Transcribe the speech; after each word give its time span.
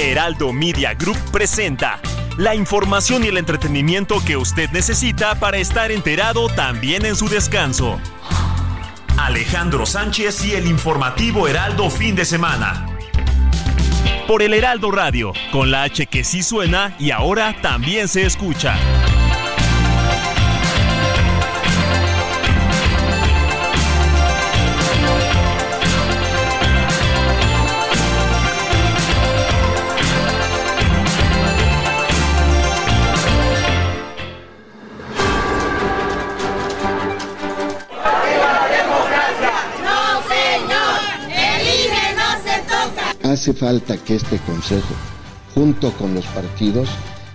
Heraldo 0.00 0.52
Media 0.52 0.94
Group 0.94 1.18
presenta 1.32 1.98
la 2.36 2.54
información 2.54 3.24
y 3.24 3.26
el 3.26 3.36
entretenimiento 3.36 4.22
que 4.24 4.36
usted 4.36 4.70
necesita 4.70 5.34
para 5.34 5.58
estar 5.58 5.90
enterado 5.90 6.48
también 6.48 7.04
en 7.04 7.16
su 7.16 7.28
descanso. 7.28 7.98
Alejandro 9.16 9.86
Sánchez 9.86 10.44
y 10.44 10.52
el 10.52 10.68
informativo 10.68 11.48
Heraldo 11.48 11.90
fin 11.90 12.14
de 12.14 12.24
semana. 12.24 12.86
Por 14.28 14.42
el 14.42 14.54
Heraldo 14.54 14.92
Radio, 14.92 15.32
con 15.50 15.72
la 15.72 15.82
H 15.82 16.06
que 16.06 16.22
sí 16.22 16.44
suena 16.44 16.94
y 17.00 17.10
ahora 17.10 17.56
también 17.60 18.06
se 18.06 18.24
escucha. 18.24 18.76
Hace 43.28 43.52
falta 43.52 43.96
que 43.96 44.16
este 44.16 44.38
Consejo, 44.38 44.94
junto 45.54 45.92
con 45.92 46.14
los 46.14 46.26
partidos, 46.26 46.88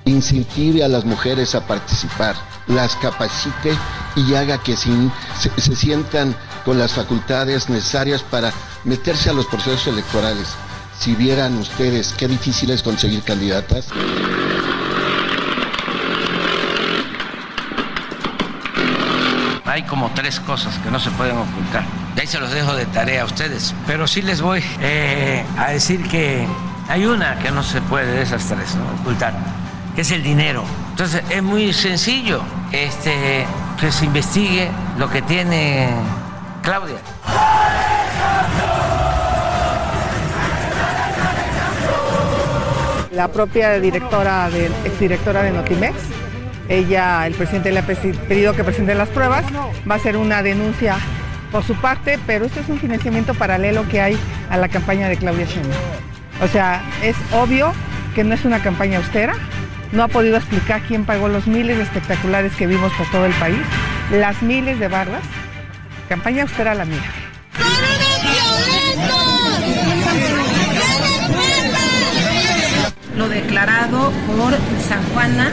incentive 0.06 0.84
a 0.84 0.88
las 0.88 1.06
mujeres 1.06 1.56
a 1.56 1.66
participar, 1.66 2.36
las 2.68 2.96
capacite 2.96 3.78
y 4.16 4.34
haga 4.34 4.58
que 4.62 4.76
se, 4.76 4.90
se 5.58 5.76
sientan 5.76 6.36
con 6.66 6.80
las 6.80 6.94
facultades 6.94 7.70
necesarias 7.70 8.24
para 8.24 8.52
meterse 8.84 9.30
a 9.30 9.34
los 9.34 9.46
procesos 9.46 9.88
electorales. 9.88 10.50
Si 11.00 11.16
vieran 11.16 11.58
ustedes 11.58 12.14
qué 12.14 12.28
difícil 12.28 12.70
es 12.72 12.84
conseguir 12.84 13.22
candidatas. 13.24 13.88
Hay 19.66 19.84
como 19.84 20.12
tres 20.14 20.40
cosas 20.40 20.78
que 20.80 20.92
no 20.92 21.00
se 21.00 21.10
pueden 21.12 21.38
ocultar. 21.38 22.03
De 22.16 22.22
ahí 22.22 22.28
se 22.28 22.40
los 22.40 22.52
dejo 22.52 22.74
de 22.76 22.86
tarea 22.86 23.24
a 23.24 23.26
ustedes. 23.26 23.74
Pero 23.88 24.08
sí 24.08 24.22
les 24.22 24.42
voy 24.42 24.64
eh, 24.82 25.44
a 25.58 25.72
decir 25.72 26.08
que 26.08 26.48
hay 26.88 27.06
una 27.06 27.40
que 27.40 27.52
no 27.52 27.64
se 27.64 27.82
puede 27.82 28.12
de 28.12 28.22
esas 28.22 28.44
ocultar, 29.02 29.34
que 29.96 30.02
es 30.02 30.12
el 30.12 30.22
dinero. 30.24 30.64
Entonces 30.92 31.24
es 31.30 31.42
muy 31.42 31.74
sencillo 31.74 32.42
este, 32.72 33.46
que 33.80 33.92
se 33.92 34.06
investigue 34.06 34.70
lo 34.98 35.10
que 35.10 35.22
tiene 35.24 35.90
Claudia. 36.62 36.98
La 43.12 43.28
propia 43.28 43.80
directora, 43.80 44.50
de, 44.50 44.66
exdirectora 44.86 45.44
de 45.44 45.52
Notimex, 45.52 45.94
ella, 46.68 47.28
el 47.28 47.34
presidente 47.36 47.72
le 47.72 47.80
ha 47.80 47.86
pedi- 47.88 48.18
pedido 48.28 48.54
que 48.54 48.64
presente 48.64 48.96
las 48.96 49.10
pruebas, 49.10 49.46
va 49.90 49.96
a 49.96 50.00
ser 50.00 50.18
una 50.18 50.42
denuncia 50.42 50.98
por 51.54 51.64
su 51.64 51.76
parte, 51.76 52.20
pero 52.26 52.46
esto 52.46 52.60
es 52.60 52.68
un 52.68 52.80
financiamiento 52.80 53.36
paralelo 53.36 53.88
que 53.88 54.02
hay 54.02 54.18
a 54.50 54.58
la 54.58 54.70
campaña 54.70 55.08
de 55.08 55.18
Claudia 55.18 55.46
Sheinbaum. 55.46 55.82
O 56.42 56.48
sea, 56.48 56.82
es 57.04 57.16
obvio 57.32 57.72
que 58.16 58.24
no 58.24 58.34
es 58.34 58.44
una 58.44 58.60
campaña 58.64 58.98
austera, 58.98 59.36
no 59.92 60.02
ha 60.02 60.08
podido 60.08 60.36
explicar 60.36 60.82
quién 60.82 61.06
pagó 61.06 61.28
los 61.28 61.46
miles 61.46 61.78
de 61.78 61.84
espectaculares 61.84 62.56
que 62.56 62.66
vimos 62.66 62.92
por 62.94 63.06
todo 63.12 63.28
el 63.28 63.34
país, 63.34 63.60
las 64.12 64.42
miles 64.42 64.80
de 64.80 64.88
bardas, 64.88 65.22
campaña 66.10 66.42
austera 66.42 66.74
la 66.74 66.86
mía. 66.86 67.04
Lo 73.16 73.30
declarado 73.30 74.12
por 74.26 74.54
San 74.88 75.04
Juana 75.14 75.52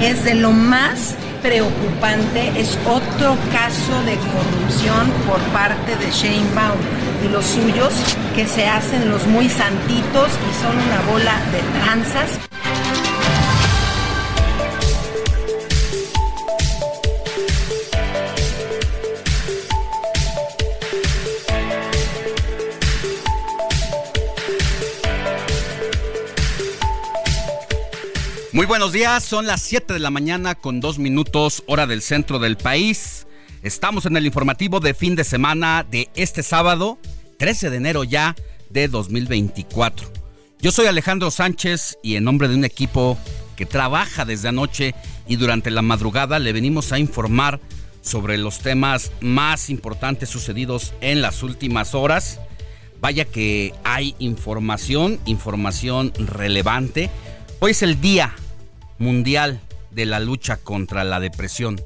es 0.00 0.24
de 0.24 0.34
lo 0.34 0.52
más 0.52 1.14
preocupante, 1.42 2.52
es 2.56 2.78
otro 2.86 3.36
caso 3.50 4.02
de 4.04 4.16
corrupción 4.16 5.10
por 5.28 5.40
parte 5.52 5.96
de 5.96 6.10
Sheinbaum 6.10 6.78
y 7.24 7.28
los 7.28 7.44
suyos 7.44 7.92
que 8.34 8.46
se 8.46 8.66
hacen 8.66 9.10
los 9.10 9.26
muy 9.26 9.48
santitos 9.48 10.28
y 10.28 10.62
son 10.62 10.76
una 10.78 11.00
bola 11.10 11.34
de 11.50 11.80
tranzas. 11.80 12.51
Muy 28.52 28.66
buenos 28.66 28.92
días, 28.92 29.24
son 29.24 29.46
las 29.46 29.62
7 29.62 29.94
de 29.94 29.98
la 29.98 30.10
mañana 30.10 30.54
con 30.54 30.80
dos 30.80 30.98
minutos 30.98 31.62
hora 31.66 31.86
del 31.86 32.02
centro 32.02 32.38
del 32.38 32.58
país. 32.58 33.26
Estamos 33.62 34.04
en 34.04 34.14
el 34.14 34.26
informativo 34.26 34.78
de 34.78 34.92
fin 34.92 35.16
de 35.16 35.24
semana 35.24 35.86
de 35.90 36.10
este 36.16 36.42
sábado, 36.42 36.98
13 37.38 37.70
de 37.70 37.78
enero 37.78 38.04
ya 38.04 38.36
de 38.68 38.88
2024. 38.88 40.06
Yo 40.60 40.70
soy 40.70 40.84
Alejandro 40.84 41.30
Sánchez 41.30 41.96
y 42.02 42.16
en 42.16 42.24
nombre 42.24 42.46
de 42.46 42.54
un 42.54 42.66
equipo 42.66 43.16
que 43.56 43.64
trabaja 43.64 44.26
desde 44.26 44.48
anoche 44.48 44.94
y 45.26 45.36
durante 45.36 45.70
la 45.70 45.80
madrugada 45.80 46.38
le 46.38 46.52
venimos 46.52 46.92
a 46.92 46.98
informar 46.98 47.58
sobre 48.02 48.36
los 48.36 48.58
temas 48.58 49.12
más 49.22 49.70
importantes 49.70 50.28
sucedidos 50.28 50.92
en 51.00 51.22
las 51.22 51.42
últimas 51.42 51.94
horas. 51.94 52.38
Vaya 53.00 53.24
que 53.24 53.72
hay 53.82 54.14
información, 54.18 55.18
información 55.24 56.12
relevante. 56.18 57.08
Hoy 57.64 57.70
es 57.70 57.82
el 57.84 58.00
Día 58.00 58.34
Mundial 58.98 59.60
de 59.92 60.04
la 60.04 60.18
Lucha 60.18 60.56
contra 60.56 61.04
la 61.04 61.20
Depresión. 61.20 61.80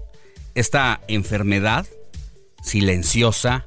Esta 0.54 1.02
enfermedad 1.06 1.86
silenciosa 2.62 3.66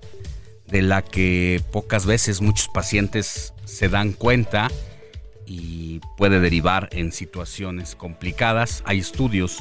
de 0.65 0.81
la 0.81 1.03
que 1.03 1.61
pocas 1.71 2.07
veces 2.07 2.41
muchos 2.41 2.67
pacientes 2.67 3.53
se 3.63 3.89
dan 3.89 4.13
cuenta 4.13 4.71
y 5.45 5.99
puede 6.17 6.39
derivar 6.39 6.89
en 6.93 7.11
situaciones 7.11 7.93
complicadas. 7.93 8.81
Hay 8.87 8.97
estudios 8.97 9.59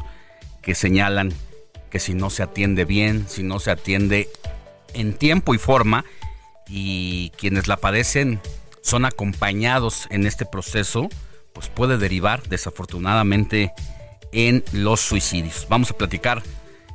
que 0.63 0.75
señalan 0.75 1.35
que 1.91 2.01
si 2.01 2.15
no 2.15 2.31
se 2.31 2.45
atiende 2.45 2.87
bien, 2.87 3.27
si 3.29 3.43
no 3.43 3.61
se 3.61 3.73
atiende 3.73 4.31
en 4.95 5.13
tiempo 5.13 5.55
y 5.55 5.59
forma, 5.59 6.07
y 6.67 7.29
quienes 7.37 7.69
la 7.69 7.77
padecen 7.77 8.41
son 8.81 9.05
acompañados 9.05 10.07
en 10.09 10.27
este 10.27 10.47
proceso, 10.47 11.11
pues 11.59 11.71
puede 11.71 11.99
derivar 11.99 12.49
desafortunadamente 12.49 13.73
en 14.31 14.63
los 14.71 15.01
suicidios. 15.01 15.67
Vamos 15.69 15.91
a 15.91 15.97
platicar 15.97 16.41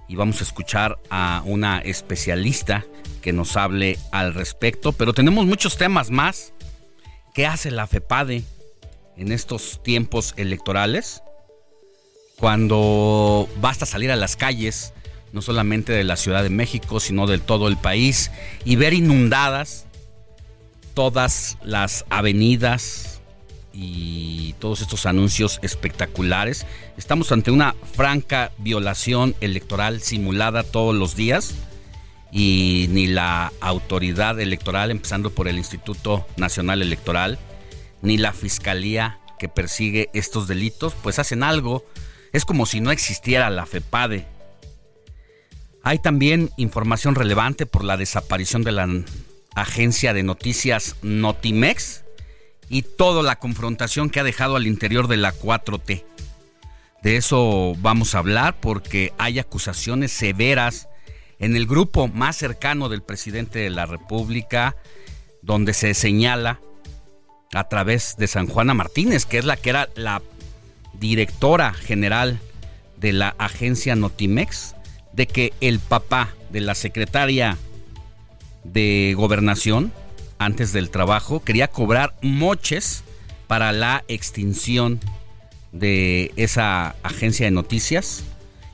y 0.07 0.15
vamos 0.15 0.39
a 0.39 0.45
escuchar 0.45 0.99
a 1.09 1.41
una 1.43 1.79
especialista 1.79 2.85
que 3.21 3.33
nos 3.33 3.57
hable 3.57 3.99
al 4.13 4.33
respecto, 4.33 4.93
pero 4.93 5.11
tenemos 5.11 5.45
muchos 5.45 5.75
temas 5.75 6.11
más. 6.11 6.53
¿Qué 7.33 7.45
hace 7.45 7.71
la 7.71 7.87
FEPADE 7.87 8.45
en 9.17 9.33
estos 9.33 9.83
tiempos 9.83 10.33
electorales? 10.37 11.21
Cuando 12.37 13.49
basta 13.59 13.85
salir 13.85 14.13
a 14.13 14.15
las 14.15 14.37
calles, 14.37 14.93
no 15.33 15.41
solamente 15.41 15.91
de 15.91 16.05
la 16.05 16.15
Ciudad 16.15 16.41
de 16.41 16.49
México, 16.49 17.01
sino 17.01 17.27
de 17.27 17.37
todo 17.37 17.67
el 17.67 17.75
país, 17.75 18.31
y 18.63 18.77
ver 18.77 18.93
inundadas 18.93 19.87
todas 20.93 21.57
las 21.63 22.05
avenidas 22.09 23.12
y 23.73 24.53
todos 24.59 24.81
estos 24.81 25.05
anuncios 25.05 25.59
espectaculares. 25.63 26.65
Estamos 26.97 27.31
ante 27.31 27.51
una 27.51 27.75
franca 27.93 28.51
violación 28.59 29.35
electoral 29.41 29.99
simulada 30.01 30.63
todos 30.63 30.95
los 30.95 31.15
días 31.15 31.55
y 32.31 32.87
ni 32.91 33.07
la 33.07 33.51
autoridad 33.59 34.39
electoral, 34.39 34.91
empezando 34.91 35.31
por 35.31 35.47
el 35.47 35.57
Instituto 35.57 36.25
Nacional 36.37 36.81
Electoral, 36.81 37.39
ni 38.01 38.17
la 38.17 38.33
Fiscalía 38.33 39.19
que 39.39 39.49
persigue 39.49 40.09
estos 40.13 40.47
delitos, 40.47 40.95
pues 41.01 41.19
hacen 41.19 41.43
algo. 41.43 41.83
Es 42.31 42.45
como 42.45 42.65
si 42.65 42.79
no 42.79 42.91
existiera 42.91 43.49
la 43.49 43.65
FEPADE. 43.65 44.25
Hay 45.83 45.99
también 45.99 46.49
información 46.57 47.13
relevante 47.15 47.65
por 47.65 47.83
la 47.83 47.97
desaparición 47.97 48.63
de 48.63 48.71
la 48.71 48.87
agencia 49.53 50.13
de 50.13 50.23
noticias 50.23 50.95
Notimex 51.01 52.02
y 52.73 52.81
toda 52.81 53.21
la 53.21 53.35
confrontación 53.35 54.09
que 54.09 54.19
ha 54.19 54.23
dejado 54.23 54.55
al 54.55 54.65
interior 54.65 55.07
de 55.07 55.17
la 55.17 55.31
4T. 55.31 56.03
De 57.03 57.17
eso 57.17 57.75
vamos 57.77 58.15
a 58.15 58.17
hablar 58.17 58.55
porque 58.59 59.13
hay 59.19 59.37
acusaciones 59.37 60.11
severas 60.11 60.89
en 61.37 61.55
el 61.55 61.67
grupo 61.67 62.07
más 62.07 62.35
cercano 62.35 62.89
del 62.89 63.03
presidente 63.03 63.59
de 63.59 63.69
la 63.69 63.85
República, 63.85 64.75
donde 65.43 65.75
se 65.75 65.93
señala 65.93 66.61
a 67.53 67.69
través 67.69 68.17
de 68.17 68.25
San 68.25 68.47
Juana 68.47 68.73
Martínez, 68.73 69.27
que 69.27 69.37
es 69.37 69.45
la 69.45 69.55
que 69.55 69.69
era 69.69 69.89
la 69.95 70.23
directora 70.95 71.75
general 71.75 72.39
de 72.97 73.13
la 73.13 73.35
agencia 73.37 73.95
Notimex, 73.95 74.73
de 75.11 75.27
que 75.27 75.53
el 75.61 75.79
papá 75.79 76.29
de 76.49 76.61
la 76.61 76.73
secretaria 76.73 77.55
de 78.63 79.13
gobernación, 79.15 79.93
antes 80.39 80.73
del 80.73 80.89
trabajo, 80.89 81.43
quería 81.43 81.67
cobrar 81.67 82.15
moches 82.21 83.03
para 83.47 83.71
la 83.71 84.03
extinción 84.07 84.99
de 85.71 86.31
esa 86.35 86.95
agencia 87.03 87.45
de 87.45 87.51
noticias, 87.51 88.23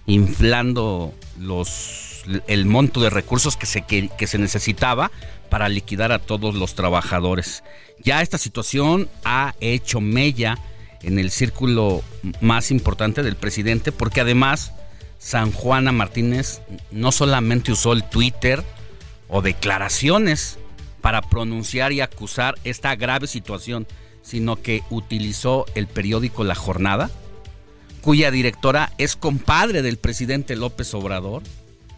inflando 0.05 1.13
los, 1.39 2.23
el 2.47 2.65
monto 2.65 3.01
de 3.01 3.09
recursos 3.09 3.57
que 3.57 3.65
se, 3.65 3.81
que, 3.81 4.09
que 4.17 4.27
se 4.27 4.37
necesitaba 4.37 5.11
para 5.49 5.69
liquidar 5.69 6.11
a 6.11 6.19
todos 6.19 6.55
los 6.55 6.75
trabajadores. 6.75 7.63
Ya 8.03 8.21
esta 8.21 8.37
situación 8.37 9.09
ha 9.23 9.55
hecho 9.59 10.01
mella 10.01 10.57
en 11.01 11.19
el 11.19 11.31
círculo 11.31 12.03
más 12.41 12.71
importante 12.71 13.23
del 13.23 13.35
presidente 13.35 13.91
porque 13.91 14.21
además 14.21 14.73
San 15.17 15.51
Juana 15.51 15.91
Martínez 15.91 16.61
no 16.91 17.11
solamente 17.11 17.71
usó 17.71 17.93
el 17.93 18.03
Twitter 18.03 18.63
o 19.27 19.41
declaraciones 19.41 20.57
para 21.01 21.21
pronunciar 21.21 21.91
y 21.91 22.01
acusar 22.01 22.55
esta 22.63 22.95
grave 22.95 23.27
situación, 23.27 23.87
sino 24.21 24.61
que 24.61 24.83
utilizó 24.89 25.65
el 25.75 25.87
periódico 25.87 26.43
La 26.43 26.55
Jornada, 26.55 27.09
cuya 28.01 28.31
directora 28.31 28.91
es 28.97 29.15
compadre 29.15 29.81
del 29.81 29.97
presidente 29.97 30.55
López 30.55 30.93
Obrador, 30.93 31.43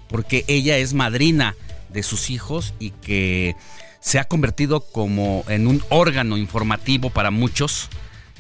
porque 0.08 0.46
ella 0.48 0.78
es 0.78 0.94
madrina 0.94 1.56
de 1.90 2.04
sus 2.04 2.30
hijos 2.30 2.74
y 2.80 2.92
que 2.92 3.56
se 4.00 4.20
ha 4.20 4.26
convertido 4.26 4.82
como 4.82 5.44
en 5.48 5.68
un 5.68 5.84
órgano 5.90 6.38
informativo 6.38 7.10
para 7.10 7.32
muchos 7.32 7.90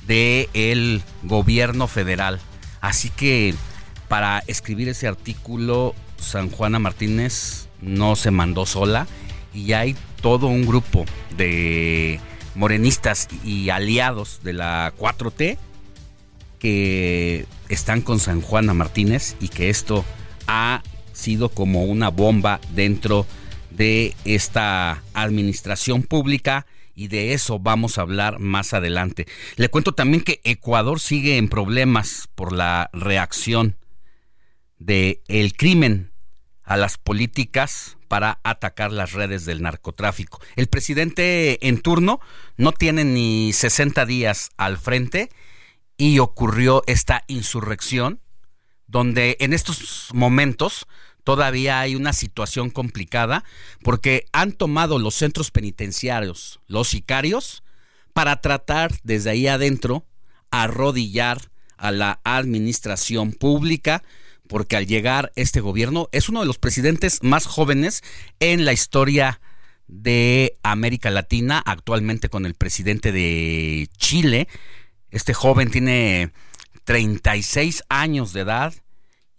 del 0.08 0.50
el 0.54 1.02
gobierno 1.24 1.88
federal. 1.88 2.40
Así 2.82 3.10
que 3.10 3.54
para 4.08 4.44
escribir 4.48 4.90
ese 4.90 5.08
artículo, 5.08 5.96
San 6.18 6.50
Juana 6.50 6.80
Martínez 6.80 7.68
no 7.82 8.16
se 8.16 8.32
mandó 8.32 8.66
sola 8.66 9.08
y 9.54 9.74
hay 9.74 9.96
todo 10.22 10.48
un 10.48 10.66
grupo 10.66 11.06
de 11.36 12.20
morenistas 12.56 13.28
y 13.44 13.70
aliados 13.70 14.42
de 14.44 14.54
la 14.54 14.94
4T 14.98 15.58
que 16.60 17.46
están 17.70 18.02
con 18.02 18.20
San 18.20 18.42
Juana 18.42 18.74
Martínez 18.74 19.36
y 19.40 19.48
que 19.48 19.70
esto 19.70 20.06
ha 20.48 20.84
sido 21.14 21.50
como 21.50 21.86
una 21.86 22.10
bomba 22.10 22.60
dentro 22.74 23.26
de 23.70 24.14
esta 24.26 25.02
administración 25.14 26.04
pública 26.04 26.66
y 26.94 27.08
de 27.08 27.34
eso 27.34 27.58
vamos 27.58 27.98
a 27.98 28.02
hablar 28.02 28.40
más 28.40 28.74
adelante. 28.74 29.26
Le 29.56 29.70
cuento 29.70 29.94
también 29.94 30.24
que 30.24 30.42
Ecuador 30.44 31.00
sigue 31.00 31.38
en 31.38 31.50
problemas 31.50 32.30
por 32.36 32.52
la 32.52 32.90
reacción 32.94 33.78
de 34.78 35.24
el 35.28 35.54
crimen 35.54 36.12
a 36.64 36.78
las 36.78 36.98
políticas 36.98 37.98
para 38.12 38.42
atacar 38.44 38.92
las 38.92 39.14
redes 39.14 39.46
del 39.46 39.62
narcotráfico. 39.62 40.42
El 40.58 40.68
presidente 40.68 41.66
en 41.66 41.80
turno 41.80 42.20
no 42.58 42.74
tiene 42.74 43.06
ni 43.06 43.54
60 43.54 44.06
días 44.06 44.50
al 44.58 44.78
frente 44.78 45.30
y 45.96 46.20
ocurrió 46.20 46.84
esta 46.88 47.24
insurrección 47.28 48.20
donde 48.86 49.38
en 49.40 49.54
estos 49.54 50.10
momentos 50.12 50.88
todavía 51.24 51.80
hay 51.80 51.96
una 51.96 52.12
situación 52.12 52.70
complicada 52.70 53.46
porque 53.82 54.26
han 54.34 54.52
tomado 54.52 55.00
los 55.00 55.16
centros 55.16 55.50
penitenciarios, 55.50 56.60
los 56.68 56.90
sicarios, 56.90 57.64
para 58.12 58.42
tratar 58.42 58.92
desde 59.04 59.30
ahí 59.30 59.48
adentro 59.48 60.06
arrodillar 60.50 61.50
a 61.78 61.92
la 61.92 62.20
administración 62.26 63.32
pública, 63.32 64.04
porque 64.52 64.76
al 64.76 64.86
llegar 64.86 65.32
este 65.38 65.62
gobierno 65.62 66.10
es 66.12 66.28
uno 66.28 66.42
de 66.42 66.46
los 66.46 66.58
presidentes 66.58 67.24
más 67.24 67.46
jóvenes 67.46 68.04
en 68.42 68.66
la 68.66 68.74
historia 68.74 69.40
de 69.88 70.58
América 70.62 71.10
Latina, 71.10 71.64
actualmente 71.66 72.28
con 72.28 72.46
el 72.46 72.54
presidente 72.56 73.14
de 73.14 73.88
Chile. 73.96 74.50
Este 75.10 75.34
joven 75.34 75.72
tiene 75.72 76.34
36 76.84 77.86
años 77.88 78.34
de 78.34 78.42
edad 78.42 78.74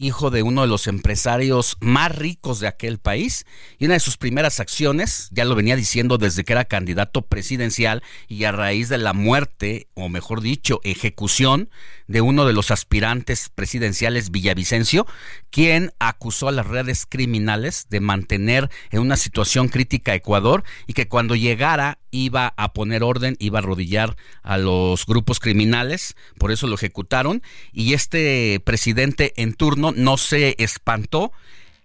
hijo 0.02 0.30
de 0.30 0.42
uno 0.42 0.62
de 0.62 0.66
los 0.66 0.88
empresarios 0.88 1.76
más 1.80 2.14
ricos 2.14 2.60
de 2.60 2.66
aquel 2.66 2.98
país, 2.98 3.46
y 3.78 3.86
una 3.86 3.94
de 3.94 4.00
sus 4.00 4.16
primeras 4.16 4.60
acciones, 4.60 5.28
ya 5.30 5.44
lo 5.44 5.54
venía 5.54 5.76
diciendo 5.76 6.18
desde 6.18 6.44
que 6.44 6.52
era 6.52 6.64
candidato 6.64 7.22
presidencial 7.22 8.02
y 8.28 8.44
a 8.44 8.52
raíz 8.52 8.88
de 8.88 8.98
la 8.98 9.12
muerte, 9.12 9.88
o 9.94 10.08
mejor 10.08 10.40
dicho, 10.40 10.80
ejecución 10.82 11.70
de 12.12 12.20
uno 12.20 12.44
de 12.44 12.52
los 12.52 12.70
aspirantes 12.70 13.48
presidenciales 13.48 14.30
Villavicencio, 14.30 15.06
quien 15.48 15.94
acusó 15.98 16.48
a 16.48 16.52
las 16.52 16.66
redes 16.66 17.06
criminales 17.08 17.86
de 17.88 18.00
mantener 18.00 18.68
en 18.90 19.00
una 19.00 19.16
situación 19.16 19.68
crítica 19.68 20.12
a 20.12 20.16
Ecuador 20.16 20.62
y 20.86 20.92
que 20.92 21.08
cuando 21.08 21.36
llegara 21.36 22.00
iba 22.10 22.52
a 22.58 22.74
poner 22.74 23.02
orden, 23.02 23.36
iba 23.38 23.58
a 23.58 23.62
arrodillar 23.62 24.18
a 24.42 24.58
los 24.58 25.06
grupos 25.06 25.40
criminales, 25.40 26.14
por 26.36 26.52
eso 26.52 26.66
lo 26.66 26.74
ejecutaron 26.74 27.42
y 27.72 27.94
este 27.94 28.60
presidente 28.62 29.32
en 29.36 29.54
turno 29.54 29.92
no 29.96 30.18
se 30.18 30.54
espantó 30.58 31.32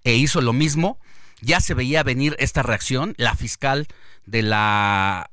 e 0.04 0.16
hizo 0.16 0.42
lo 0.42 0.52
mismo. 0.52 1.00
Ya 1.40 1.62
se 1.62 1.74
veía 1.74 2.04
venir 2.04 2.36
esta 2.38 2.64
reacción, 2.64 3.14
la 3.18 3.34
fiscal 3.36 3.88
de 4.26 4.42
la 4.42 5.32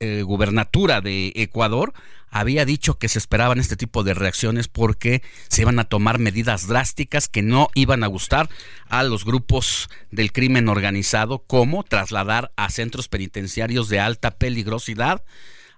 eh, 0.00 0.20
gubernatura 0.20 1.00
de 1.00 1.32
Ecuador 1.34 1.94
había 2.32 2.64
dicho 2.64 2.98
que 2.98 3.08
se 3.08 3.18
esperaban 3.18 3.60
este 3.60 3.76
tipo 3.76 4.02
de 4.02 4.14
reacciones 4.14 4.66
porque 4.66 5.22
se 5.48 5.62
iban 5.62 5.78
a 5.78 5.84
tomar 5.84 6.18
medidas 6.18 6.66
drásticas 6.66 7.28
que 7.28 7.42
no 7.42 7.68
iban 7.74 8.02
a 8.02 8.08
gustar 8.08 8.48
a 8.88 9.02
los 9.02 9.24
grupos 9.24 9.90
del 10.10 10.32
crimen 10.32 10.68
organizado, 10.68 11.40
como 11.40 11.84
trasladar 11.84 12.50
a 12.56 12.70
centros 12.70 13.08
penitenciarios 13.08 13.88
de 13.90 14.00
alta 14.00 14.32
peligrosidad 14.32 15.22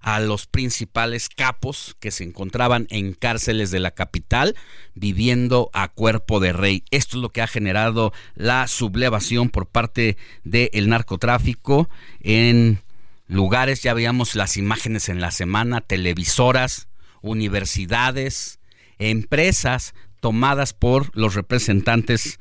a 0.00 0.20
los 0.20 0.46
principales 0.46 1.28
capos 1.28 1.96
que 1.98 2.10
se 2.10 2.24
encontraban 2.24 2.86
en 2.90 3.14
cárceles 3.14 3.70
de 3.70 3.80
la 3.80 3.90
capital 3.90 4.54
viviendo 4.94 5.70
a 5.72 5.88
cuerpo 5.88 6.38
de 6.40 6.52
rey. 6.52 6.84
Esto 6.90 7.16
es 7.16 7.22
lo 7.22 7.30
que 7.30 7.42
ha 7.42 7.46
generado 7.46 8.12
la 8.34 8.68
sublevación 8.68 9.48
por 9.48 9.66
parte 9.66 10.18
del 10.44 10.88
narcotráfico 10.88 11.88
en 12.20 12.80
lugares, 13.26 13.82
ya 13.82 13.94
veíamos 13.94 14.34
las 14.34 14.56
imágenes 14.56 15.08
en 15.08 15.20
la 15.20 15.30
semana, 15.30 15.80
televisoras, 15.80 16.88
universidades, 17.22 18.60
empresas 18.98 19.94
tomadas 20.20 20.72
por 20.72 21.10
los 21.16 21.34
representantes 21.34 22.38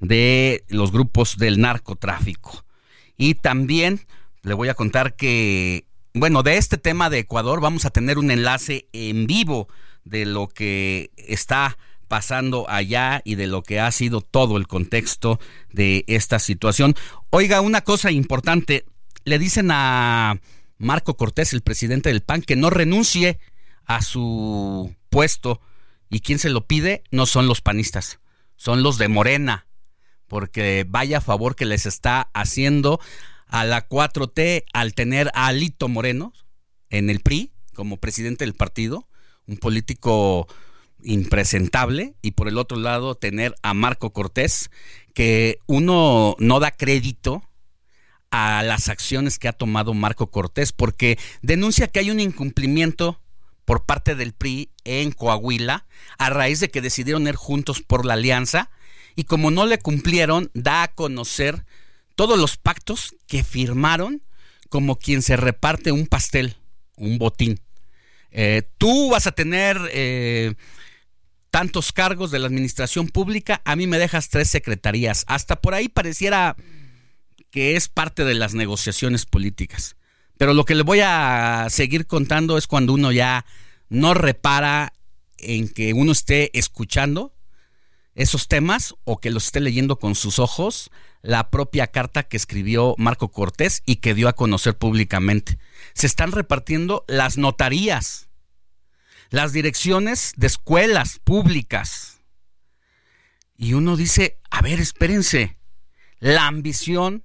de 0.00 0.64
los 0.68 0.92
grupos 0.92 1.36
del 1.38 1.60
narcotráfico. 1.60 2.64
Y 3.16 3.34
también 3.34 4.06
le 4.42 4.54
voy 4.54 4.68
a 4.68 4.74
contar 4.74 5.16
que, 5.16 5.86
bueno, 6.14 6.42
de 6.42 6.56
este 6.56 6.78
tema 6.78 7.10
de 7.10 7.20
Ecuador 7.20 7.60
vamos 7.60 7.84
a 7.84 7.90
tener 7.90 8.18
un 8.18 8.30
enlace 8.30 8.88
en 8.92 9.26
vivo 9.26 9.68
de 10.04 10.24
lo 10.24 10.48
que 10.48 11.10
está 11.16 11.78
pasando 12.08 12.66
allá 12.68 13.20
y 13.24 13.34
de 13.34 13.48
lo 13.48 13.62
que 13.62 13.80
ha 13.80 13.90
sido 13.90 14.20
todo 14.20 14.56
el 14.56 14.68
contexto 14.68 15.40
de 15.72 16.04
esta 16.06 16.38
situación. 16.38 16.94
Oiga, 17.30 17.60
una 17.60 17.82
cosa 17.82 18.10
importante, 18.10 18.84
le 19.26 19.38
dicen 19.38 19.70
a 19.72 20.40
Marco 20.78 21.16
Cortés, 21.16 21.52
el 21.52 21.60
presidente 21.60 22.08
del 22.08 22.22
PAN, 22.22 22.42
que 22.42 22.56
no 22.56 22.70
renuncie 22.70 23.38
a 23.84 24.00
su 24.00 24.94
puesto. 25.10 25.60
¿Y 26.08 26.20
quién 26.20 26.38
se 26.38 26.48
lo 26.48 26.66
pide? 26.66 27.02
No 27.10 27.26
son 27.26 27.48
los 27.48 27.60
panistas, 27.60 28.20
son 28.54 28.84
los 28.84 28.98
de 28.98 29.08
Morena, 29.08 29.66
porque 30.28 30.86
vaya 30.88 31.20
favor 31.20 31.56
que 31.56 31.66
les 31.66 31.86
está 31.86 32.30
haciendo 32.34 33.00
a 33.48 33.64
la 33.64 33.88
4T 33.88 34.64
al 34.72 34.94
tener 34.94 35.30
a 35.34 35.48
Alito 35.48 35.88
Moreno 35.88 36.32
en 36.88 37.10
el 37.10 37.20
PRI 37.20 37.50
como 37.74 37.96
presidente 37.96 38.44
del 38.44 38.54
partido, 38.54 39.08
un 39.48 39.56
político 39.56 40.46
impresentable, 41.02 42.14
y 42.22 42.30
por 42.32 42.46
el 42.46 42.58
otro 42.58 42.78
lado 42.78 43.16
tener 43.16 43.56
a 43.62 43.74
Marco 43.74 44.12
Cortés, 44.12 44.70
que 45.14 45.58
uno 45.66 46.36
no 46.38 46.60
da 46.60 46.70
crédito 46.70 47.42
a 48.30 48.62
las 48.62 48.88
acciones 48.88 49.38
que 49.38 49.48
ha 49.48 49.52
tomado 49.52 49.94
Marco 49.94 50.30
Cortés, 50.30 50.72
porque 50.72 51.18
denuncia 51.42 51.88
que 51.88 52.00
hay 52.00 52.10
un 52.10 52.20
incumplimiento 52.20 53.20
por 53.64 53.84
parte 53.84 54.14
del 54.14 54.32
PRI 54.32 54.70
en 54.84 55.12
Coahuila 55.12 55.86
a 56.18 56.30
raíz 56.30 56.60
de 56.60 56.70
que 56.70 56.80
decidieron 56.80 57.26
ir 57.26 57.34
juntos 57.34 57.82
por 57.82 58.06
la 58.06 58.14
alianza 58.14 58.70
y 59.16 59.24
como 59.24 59.50
no 59.50 59.66
le 59.66 59.78
cumplieron, 59.78 60.50
da 60.54 60.84
a 60.84 60.94
conocer 60.94 61.64
todos 62.14 62.38
los 62.38 62.56
pactos 62.56 63.14
que 63.26 63.42
firmaron 63.42 64.22
como 64.68 64.98
quien 64.98 65.22
se 65.22 65.36
reparte 65.36 65.92
un 65.92 66.06
pastel, 66.06 66.56
un 66.96 67.18
botín. 67.18 67.60
Eh, 68.30 68.68
tú 68.78 69.10
vas 69.10 69.26
a 69.26 69.32
tener 69.32 69.78
eh, 69.92 70.54
tantos 71.50 71.92
cargos 71.92 72.30
de 72.30 72.38
la 72.38 72.46
administración 72.46 73.08
pública, 73.08 73.62
a 73.64 73.76
mí 73.76 73.86
me 73.86 73.98
dejas 73.98 74.28
tres 74.28 74.48
secretarías. 74.48 75.24
Hasta 75.26 75.56
por 75.56 75.74
ahí 75.74 75.88
pareciera 75.88 76.56
que 77.50 77.76
es 77.76 77.88
parte 77.88 78.24
de 78.24 78.34
las 78.34 78.54
negociaciones 78.54 79.26
políticas. 79.26 79.96
Pero 80.36 80.54
lo 80.54 80.64
que 80.64 80.74
le 80.74 80.82
voy 80.82 81.00
a 81.02 81.66
seguir 81.70 82.06
contando 82.06 82.58
es 82.58 82.66
cuando 82.66 82.92
uno 82.92 83.12
ya 83.12 83.46
no 83.88 84.14
repara 84.14 84.92
en 85.38 85.68
que 85.68 85.92
uno 85.92 86.12
esté 86.12 86.56
escuchando 86.58 87.34
esos 88.14 88.48
temas 88.48 88.94
o 89.04 89.20
que 89.20 89.30
los 89.30 89.46
esté 89.46 89.60
leyendo 89.60 89.98
con 89.98 90.14
sus 90.14 90.38
ojos 90.38 90.90
la 91.22 91.50
propia 91.50 91.88
carta 91.88 92.22
que 92.22 92.36
escribió 92.36 92.94
Marco 92.98 93.30
Cortés 93.30 93.82
y 93.84 93.96
que 93.96 94.14
dio 94.14 94.28
a 94.28 94.34
conocer 94.34 94.78
públicamente. 94.78 95.58
Se 95.92 96.06
están 96.06 96.32
repartiendo 96.32 97.04
las 97.08 97.36
notarías, 97.36 98.28
las 99.30 99.52
direcciones 99.52 100.32
de 100.36 100.46
escuelas 100.46 101.18
públicas. 101.18 102.22
Y 103.56 103.74
uno 103.74 103.96
dice, 103.96 104.38
a 104.50 104.62
ver, 104.62 104.80
espérense, 104.80 105.58
la 106.18 106.46
ambición 106.46 107.24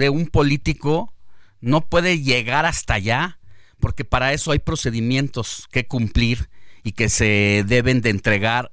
de 0.00 0.08
un 0.08 0.26
político 0.26 1.14
no 1.60 1.88
puede 1.88 2.20
llegar 2.20 2.64
hasta 2.64 2.94
allá, 2.94 3.38
porque 3.78 4.06
para 4.06 4.32
eso 4.32 4.50
hay 4.50 4.58
procedimientos 4.58 5.68
que 5.70 5.86
cumplir 5.86 6.48
y 6.82 6.92
que 6.92 7.10
se 7.10 7.64
deben 7.66 8.00
de 8.00 8.08
entregar 8.08 8.72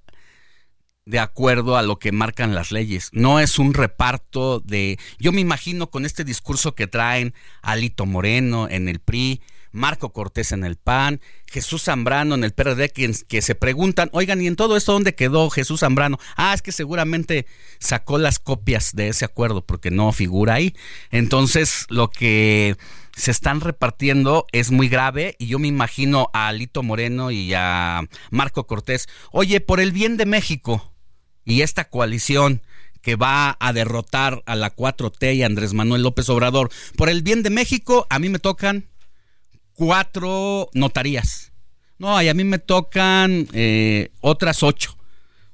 de 1.05 1.19
acuerdo 1.19 1.75
a 1.75 1.81
lo 1.81 1.99
que 1.99 2.13
marcan 2.13 2.55
las 2.55 2.71
leyes. 2.71 3.09
No 3.11 3.41
es 3.41 3.59
un 3.59 3.73
reparto 3.73 4.61
de... 4.61 4.97
Yo 5.19 5.33
me 5.33 5.41
imagino 5.41 5.89
con 5.89 6.05
este 6.05 6.23
discurso 6.23 6.75
que 6.75 6.87
traen 6.87 7.33
Alito 7.61 8.05
Moreno 8.05 8.69
en 8.69 8.87
el 8.87 8.99
PRI, 8.99 9.41
Marco 9.77 10.11
Cortés 10.11 10.51
en 10.51 10.63
el 10.63 10.75
PAN, 10.75 11.21
Jesús 11.45 11.83
Zambrano 11.83 12.35
en 12.35 12.43
el 12.43 12.51
PRD, 12.51 12.89
que, 12.89 13.15
que, 13.27 13.41
se 13.41 13.55
preguntan, 13.55 14.09
oigan, 14.11 14.41
¿y 14.41 14.47
en 14.47 14.55
todo 14.55 14.75
esto 14.75 14.93
dónde 14.93 15.15
quedó 15.15 15.49
Jesús 15.49 15.79
Zambrano? 15.81 16.19
Ah, 16.35 16.53
es 16.53 16.61
que 16.61 16.71
seguramente 16.71 17.45
sacó 17.79 18.17
las 18.17 18.39
copias 18.39 18.95
de 18.95 19.09
ese 19.09 19.23
acuerdo 19.23 19.65
porque 19.65 19.91
no 19.91 20.11
figura 20.11 20.55
ahí. 20.55 20.75
Entonces, 21.11 21.85
lo 21.89 22.09
que 22.09 22.75
se 23.15 23.31
están 23.31 23.61
repartiendo 23.61 24.45
es 24.51 24.71
muy 24.71 24.89
grave 24.89 25.35
y 25.39 25.47
yo 25.47 25.59
me 25.59 25.67
imagino 25.67 26.29
a 26.33 26.47
Alito 26.47 26.83
Moreno 26.83 27.31
y 27.31 27.53
a 27.53 28.01
Marco 28.29 28.67
Cortés, 28.67 29.07
oye, 29.31 29.59
por 29.59 29.79
el 29.79 29.91
bien 29.91 30.17
de 30.17 30.25
México 30.25 30.93
y 31.43 31.61
esta 31.61 31.85
coalición 31.85 32.61
que 33.01 33.15
va 33.15 33.57
a 33.59 33.73
derrotar 33.73 34.43
a 34.45 34.55
la 34.55 34.75
4T 34.75 35.35
y 35.35 35.43
a 35.43 35.45
Andrés 35.45 35.73
Manuel 35.73 36.03
López 36.03 36.29
Obrador, 36.29 36.69
por 36.95 37.09
el 37.09 37.23
bien 37.23 37.41
de 37.41 37.49
México, 37.49 38.05
a 38.09 38.19
mí 38.19 38.27
me 38.29 38.39
tocan 38.39 38.85
cuatro 39.77 40.69
notarías. 40.73 41.53
No, 41.99 42.21
y 42.21 42.27
a 42.27 42.33
mí 42.33 42.43
me 42.43 42.59
tocan 42.59 43.47
eh, 43.53 44.09
otras 44.19 44.63
ocho. 44.63 44.97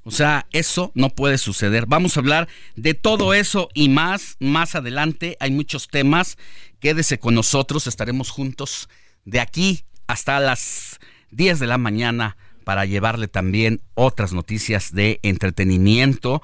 O 0.02 0.10
sea, 0.10 0.46
eso 0.52 0.90
no 0.94 1.10
puede 1.10 1.38
suceder. 1.38 1.86
Vamos 1.86 2.16
a 2.16 2.20
hablar 2.20 2.48
de 2.74 2.94
todo 2.94 3.32
eso 3.32 3.68
y 3.72 3.88
más 3.88 4.36
más 4.40 4.74
adelante. 4.74 5.36
Hay 5.40 5.50
muchos 5.50 5.88
temas. 5.88 6.36
Quédese 6.80 7.18
con 7.18 7.34
nosotros. 7.34 7.86
Estaremos 7.86 8.30
juntos 8.30 8.88
de 9.24 9.40
aquí 9.40 9.84
hasta 10.06 10.40
las 10.40 10.98
10 11.30 11.58
de 11.58 11.66
la 11.66 11.78
mañana 11.78 12.36
para 12.64 12.84
llevarle 12.86 13.28
también 13.28 13.82
otras 13.94 14.32
noticias 14.32 14.92
de 14.92 15.20
entretenimiento. 15.22 16.42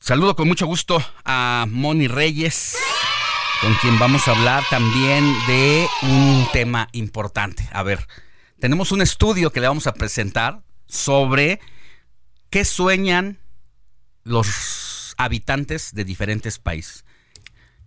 Saludo 0.00 0.36
con 0.36 0.48
mucho 0.48 0.66
gusto 0.66 1.02
a 1.24 1.66
Moni 1.68 2.06
Reyes, 2.08 2.76
con 3.60 3.74
quien 3.74 3.98
vamos 3.98 4.28
a 4.28 4.32
hablar 4.32 4.64
también 4.70 5.24
de 5.46 5.86
un 6.02 6.46
tema 6.52 6.88
importante. 6.92 7.68
A 7.72 7.82
ver, 7.82 8.06
tenemos 8.58 8.92
un 8.92 9.02
estudio 9.02 9.52
que 9.52 9.60
le 9.60 9.68
vamos 9.68 9.86
a 9.86 9.94
presentar 9.94 10.62
sobre 10.86 11.60
¿Qué 12.50 12.64
sueñan 12.64 13.38
los 14.24 15.14
habitantes 15.18 15.92
de 15.92 16.04
diferentes 16.04 16.58
países? 16.58 17.04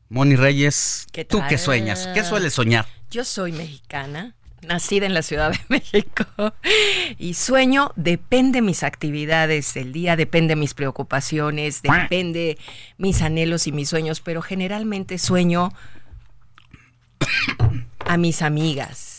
Moni 0.07 0.35
Reyes, 0.35 1.07
¿tú 1.27 1.41
qué 1.49 1.57
sueñas? 1.57 2.07
¿Qué 2.13 2.23
sueles 2.23 2.53
soñar? 2.53 2.85
Yo 3.09 3.25
soy 3.25 3.53
mexicana, 3.53 4.35
nacida 4.61 5.05
en 5.05 5.13
la 5.13 5.21
Ciudad 5.21 5.51
de 5.51 5.59
México 5.69 6.25
y 7.17 7.33
sueño, 7.33 7.91
depende 7.95 8.61
mis 8.61 8.83
actividades 8.83 9.73
del 9.73 9.91
día, 9.91 10.15
depende 10.15 10.55
mis 10.55 10.73
preocupaciones, 10.73 11.81
depende 11.81 12.57
mis 12.97 13.21
anhelos 13.21 13.67
y 13.67 13.71
mis 13.71 13.89
sueños, 13.89 14.21
pero 14.21 14.41
generalmente 14.41 15.17
sueño 15.17 15.73
a 17.99 18.17
mis 18.17 18.41
amigas, 18.41 19.11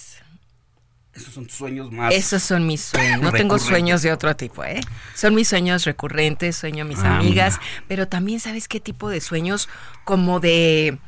esos 1.15 1.35
son 1.35 1.47
tus 1.47 1.57
sueños 1.57 1.93
más. 1.93 2.15
Esos 2.15 2.43
son 2.43 2.67
mis 2.67 2.81
sueños. 2.81 3.21
No 3.21 3.33
tengo 3.33 3.59
sueños 3.59 4.01
de 4.01 4.13
otro 4.13 4.35
tipo, 4.35 4.65
¿eh? 4.65 4.81
Son 5.15 5.35
mis 5.35 5.49
sueños 5.49 5.85
recurrentes, 5.85 6.57
sueño 6.57 6.85
a 6.85 6.87
mis 6.87 7.01
ah, 7.01 7.19
amigas, 7.19 7.61
pero 7.87 8.09
también 8.09 8.41
sabes 8.41 8.67
qué 8.67 8.81
tipo 8.81 9.11
de 9.11 9.21
sueños 9.21 9.69
como 10.05 10.41
de 10.41 10.99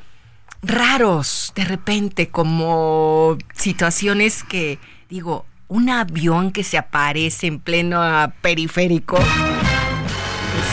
raros, 0.66 1.52
de 1.54 1.64
repente, 1.64 2.28
como 2.28 3.38
situaciones 3.54 4.42
que 4.44 4.78
digo, 5.08 5.46
un 5.68 5.90
avión 5.90 6.52
que 6.52 6.64
se 6.64 6.78
aparece 6.78 7.46
en 7.46 7.60
pleno 7.60 8.32
periférico. 8.40 9.18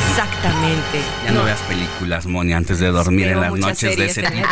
Exactamente. 0.09 1.01
Ya 1.25 1.31
no, 1.31 1.43
veas 1.43 1.61
películas, 1.61 2.25
Moni, 2.25 2.53
antes 2.53 2.79
de 2.79 2.87
dormir 2.87 3.27
en 3.27 3.41
las 3.41 3.53
noches 3.53 3.97
de 3.97 4.05
ese 4.05 4.23
tipo. 4.23 4.47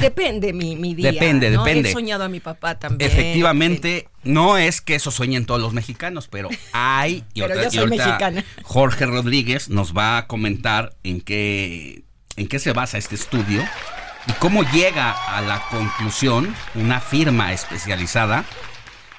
Depende 0.00 0.52
mi, 0.52 0.76
mi 0.76 0.94
día. 0.94 1.12
Depende, 1.12 1.50
depende. 1.50 1.90
He 1.90 1.92
soñado 1.92 2.24
a 2.24 2.28
mi 2.28 2.40
papá 2.40 2.78
también. 2.78 3.10
Efectivamente, 3.10 4.08
no 4.22 4.58
es 4.58 4.80
que 4.80 4.94
eso 4.94 5.10
sueñen 5.10 5.46
todos 5.46 5.60
los 5.60 5.72
mexicanos, 5.72 6.28
pero 6.28 6.48
hay. 6.72 7.24
Y 7.32 7.40
pero 7.40 7.62
yo 7.62 7.70
soy 7.70 7.88
mexicana. 7.88 8.44
Jorge 8.62 9.06
Rodríguez 9.06 9.70
nos 9.70 9.96
va 9.96 10.18
a 10.18 10.26
comentar 10.26 10.94
en 11.02 11.20
qué, 11.20 12.04
en 12.36 12.48
qué 12.48 12.58
se 12.58 12.72
basa 12.72 12.98
este 12.98 13.14
estudio 13.14 13.62
y 14.26 14.32
cómo 14.34 14.62
llega 14.62 15.12
a 15.12 15.40
la 15.40 15.60
conclusión 15.68 16.54
una 16.74 17.00
firma 17.00 17.52
especializada. 17.52 18.44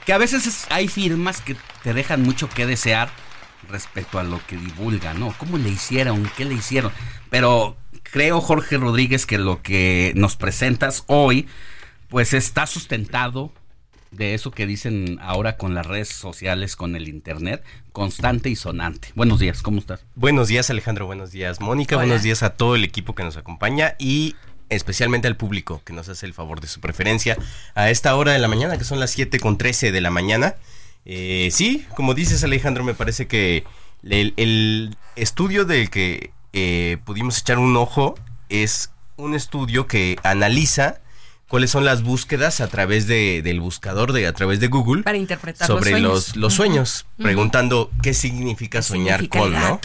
Que 0.05 0.13
a 0.13 0.17
veces 0.17 0.67
hay 0.69 0.88
firmas 0.88 1.41
que 1.41 1.55
te 1.84 1.93
dejan 1.93 2.22
mucho 2.22 2.48
que 2.50 2.65
desear 2.65 3.10
respecto 3.69 4.19
a 4.19 4.24
lo 4.24 4.39
que 4.45 4.55
divulgan, 4.57 5.19
¿no? 5.19 5.34
¿Cómo 5.38 5.57
le 5.57 5.69
hicieron? 5.69 6.29
¿Qué 6.38 6.45
le 6.45 6.53
hicieron? 6.53 6.91
Pero 7.29 7.75
creo, 8.03 8.39
Jorge 8.41 8.77
Rodríguez, 8.77 9.25
que 9.25 9.39
lo 9.39 9.62
que 9.63 10.13
nos 10.15 10.36
presentas 10.36 11.03
hoy, 11.07 11.48
pues 12.10 12.34
está 12.34 12.67
sustentado 12.67 13.51
de 14.15 14.34
eso 14.34 14.51
que 14.51 14.65
dicen 14.65 15.19
ahora 15.22 15.57
con 15.57 15.74
las 15.75 15.86
redes 15.86 16.10
sociales, 16.10 16.75
con 16.75 16.95
el 16.95 17.07
internet, 17.07 17.63
constante 17.91 18.50
y 18.50 18.55
sonante. 18.55 19.10
Buenos 19.15 19.39
días, 19.39 19.62
¿cómo 19.62 19.79
estás? 19.79 20.05
Buenos 20.15 20.48
días, 20.48 20.69
Alejandro, 20.69 21.05
buenos 21.05 21.31
días, 21.31 21.60
Mónica, 21.60 21.98
buenos 21.98 22.24
días 22.24 22.43
a 22.43 22.51
todo 22.51 22.75
el 22.75 22.84
equipo 22.84 23.15
que 23.15 23.24
nos 23.24 23.38
acompaña 23.38 23.95
y 24.00 24.36
especialmente 24.69 25.27
al 25.27 25.38
público 25.38 25.81
que 25.86 25.93
nos 25.93 26.10
hace 26.10 26.25
el 26.25 26.34
favor 26.34 26.62
de 26.62 26.67
su 26.67 26.79
preferencia 26.79 27.38
a 27.75 27.89
esta 27.89 28.15
hora 28.15 28.31
de 28.31 28.39
la 28.39 28.48
mañana, 28.48 28.77
que 28.77 28.84
son 28.84 29.00
las 29.00 29.12
7 29.12 29.39
con 29.39 29.57
13 29.57 29.91
de 29.91 30.01
la 30.01 30.12
mañana. 30.12 30.55
Eh, 31.05 31.50
sí, 31.51 31.86
como 31.95 32.13
dices, 32.13 32.43
Alejandro, 32.43 32.84
me 32.84 32.93
parece 32.93 33.27
que 33.27 33.63
el, 34.03 34.34
el 34.38 34.95
estudio 35.15 35.65
del 35.65 35.89
que 35.89 36.31
eh, 36.53 36.98
pudimos 37.05 37.38
echar 37.39 37.60
un 37.60 37.75
ojo 37.75 38.15
es 38.50 38.91
un 39.17 39.36
estudio 39.36 39.88
que 39.88 40.17
analiza 40.24 41.00
cuáles 41.48 41.72
son 41.72 41.86
las 41.86 42.04
búsquedas 42.04 42.62
a 42.62 42.68
través 42.68 43.08
de, 43.08 43.42
del 43.42 43.60
buscador, 43.60 44.14
de, 44.14 44.28
a 44.28 44.34
través 44.34 44.60
de 44.60 44.68
Google, 44.68 45.04
para 45.04 45.18
interpretar 45.18 45.68
sobre 45.68 46.00
los, 46.00 46.36
los 46.36 46.54
sueños, 46.54 47.06
preguntando 47.18 47.92
qué 48.02 48.14
significa 48.14 48.82
soñar 48.82 49.28
con, 49.30 49.54
¿no? 49.54 49.80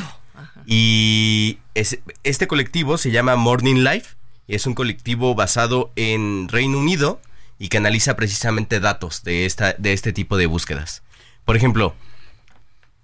Y 0.67 1.59
este 1.75 2.47
colectivo 2.47 2.99
se 2.99 3.11
llama 3.11 3.37
Morning 3.37 3.83
Life, 3.85 4.17
y 4.47 4.55
es 4.55 4.67
un 4.67 4.75
colectivo 4.75 5.35
basado 5.35 5.91
en 5.97 6.49
Reino 6.49 6.79
Unido 6.79 7.21
y 7.59 7.69
que 7.69 7.77
analiza 7.77 8.17
precisamente 8.17 8.81
datos 8.81 9.23
de, 9.23 9.47
esta, 9.47 9.75
de 9.75 9.93
este 9.93 10.13
tipo 10.13 10.37
de 10.37 10.47
búsquedas. 10.47 11.03
Por 11.45 11.57
ejemplo, 11.57 11.95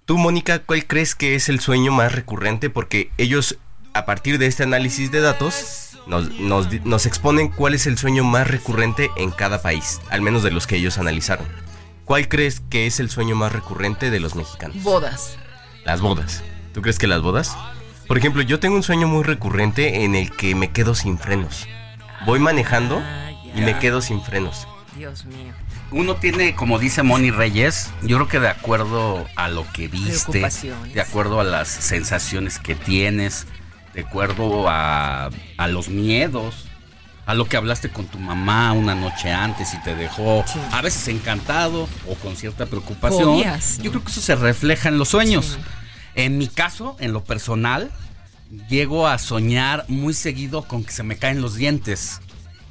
Tú, 0.07 0.17
Mónica, 0.17 0.59
¿cuál 0.59 0.87
crees 0.87 1.15
que 1.15 1.35
es 1.35 1.49
el 1.49 1.59
sueño 1.59 1.91
más 1.91 2.13
recurrente? 2.13 2.69
Porque 2.69 3.11
ellos, 3.17 3.57
a 3.93 4.05
partir 4.05 4.37
de 4.37 4.45
este 4.45 4.63
análisis 4.63 5.11
de 5.11 5.19
datos, 5.19 5.86
nos, 6.07 7.05
exponen 7.05 7.49
cuál 7.49 7.73
es 7.73 7.87
el 7.87 7.97
sueño 7.97 8.23
más 8.23 8.47
recurrente 8.47 9.09
en 9.17 9.31
cada 9.31 9.61
país, 9.61 10.01
al 10.09 10.21
menos 10.21 10.43
de 10.43 10.51
los 10.51 10.67
que 10.67 10.77
ellos 10.77 10.97
analizaron. 10.97 11.47
¿Cuál 12.05 12.27
crees 12.29 12.61
que 12.69 12.87
es 12.87 12.99
el 12.99 13.09
sueño 13.09 13.35
más 13.35 13.51
recurrente 13.51 14.09
de 14.09 14.19
los 14.19 14.35
mexicanos? 14.35 14.81
Bodas. 14.81 15.37
Las 15.83 16.01
bodas. 16.01 16.43
¿Tú 16.73 16.81
crees 16.81 16.99
que 16.99 17.07
las 17.07 17.21
bodas? 17.21 17.57
Por 18.07 18.17
ejemplo, 18.17 18.41
yo 18.41 18.59
tengo 18.59 18.75
un 18.75 18.83
sueño 18.83 19.07
muy 19.07 19.23
recurrente 19.23 20.05
en 20.05 20.15
el 20.15 20.31
que 20.31 20.55
me 20.55 20.71
quedo 20.71 20.95
sin 20.95 21.17
frenos. 21.17 21.67
Voy 22.25 22.39
manejando 22.39 23.01
ah, 23.03 23.31
y 23.43 23.61
me 23.61 23.77
quedo 23.79 24.01
sin 24.01 24.21
frenos. 24.21 24.67
Dios 24.95 25.25
mío 25.25 25.53
uno 25.91 26.15
tiene, 26.15 26.55
como 26.55 26.79
dice 26.79 27.03
Moni 27.03 27.31
Reyes, 27.31 27.91
yo 28.01 28.17
creo 28.17 28.27
que 28.27 28.39
de 28.39 28.49
acuerdo 28.49 29.25
a 29.35 29.47
lo 29.47 29.65
que 29.71 29.87
viste, 29.87 30.45
de 30.93 31.01
acuerdo 31.01 31.39
a 31.39 31.43
las 31.43 31.67
sensaciones 31.67 32.59
que 32.59 32.75
tienes, 32.75 33.47
de 33.97 34.03
acuerdo 34.03 34.69
a, 34.69 35.31
a 35.57 35.67
los 35.67 35.89
miedos, 35.89 36.65
a 37.25 37.33
lo 37.33 37.45
que 37.45 37.57
hablaste 37.57 37.89
con 37.89 38.05
tu 38.05 38.19
mamá 38.19 38.71
una 38.71 38.93
noche 38.93 39.31
antes 39.33 39.73
y 39.73 39.81
te 39.81 39.95
dejó 39.95 40.45
a 40.71 40.81
veces 40.83 41.07
encantado 41.07 41.89
o 42.07 42.13
con 42.21 42.35
cierta 42.35 42.67
preocupación. 42.67 43.23
Fobias, 43.23 43.79
¿no? 43.79 43.83
Yo 43.85 43.89
creo 43.91 44.03
que 44.03 44.11
eso 44.11 44.21
se 44.21 44.35
refleja 44.35 44.89
en 44.89 44.99
los 44.99 45.09
sueños. 45.09 45.57
En 46.13 46.37
mi 46.37 46.47
caso, 46.47 46.95
en 46.99 47.11
lo 47.11 47.23
personal, 47.23 47.89
llego 48.69 49.07
a 49.07 49.17
soñar 49.17 49.83
muy 49.87 50.13
seguido 50.13 50.61
con 50.61 50.83
que 50.83 50.91
se 50.91 51.01
me 51.01 51.17
caen 51.17 51.41
los 51.41 51.55
dientes. 51.55 52.21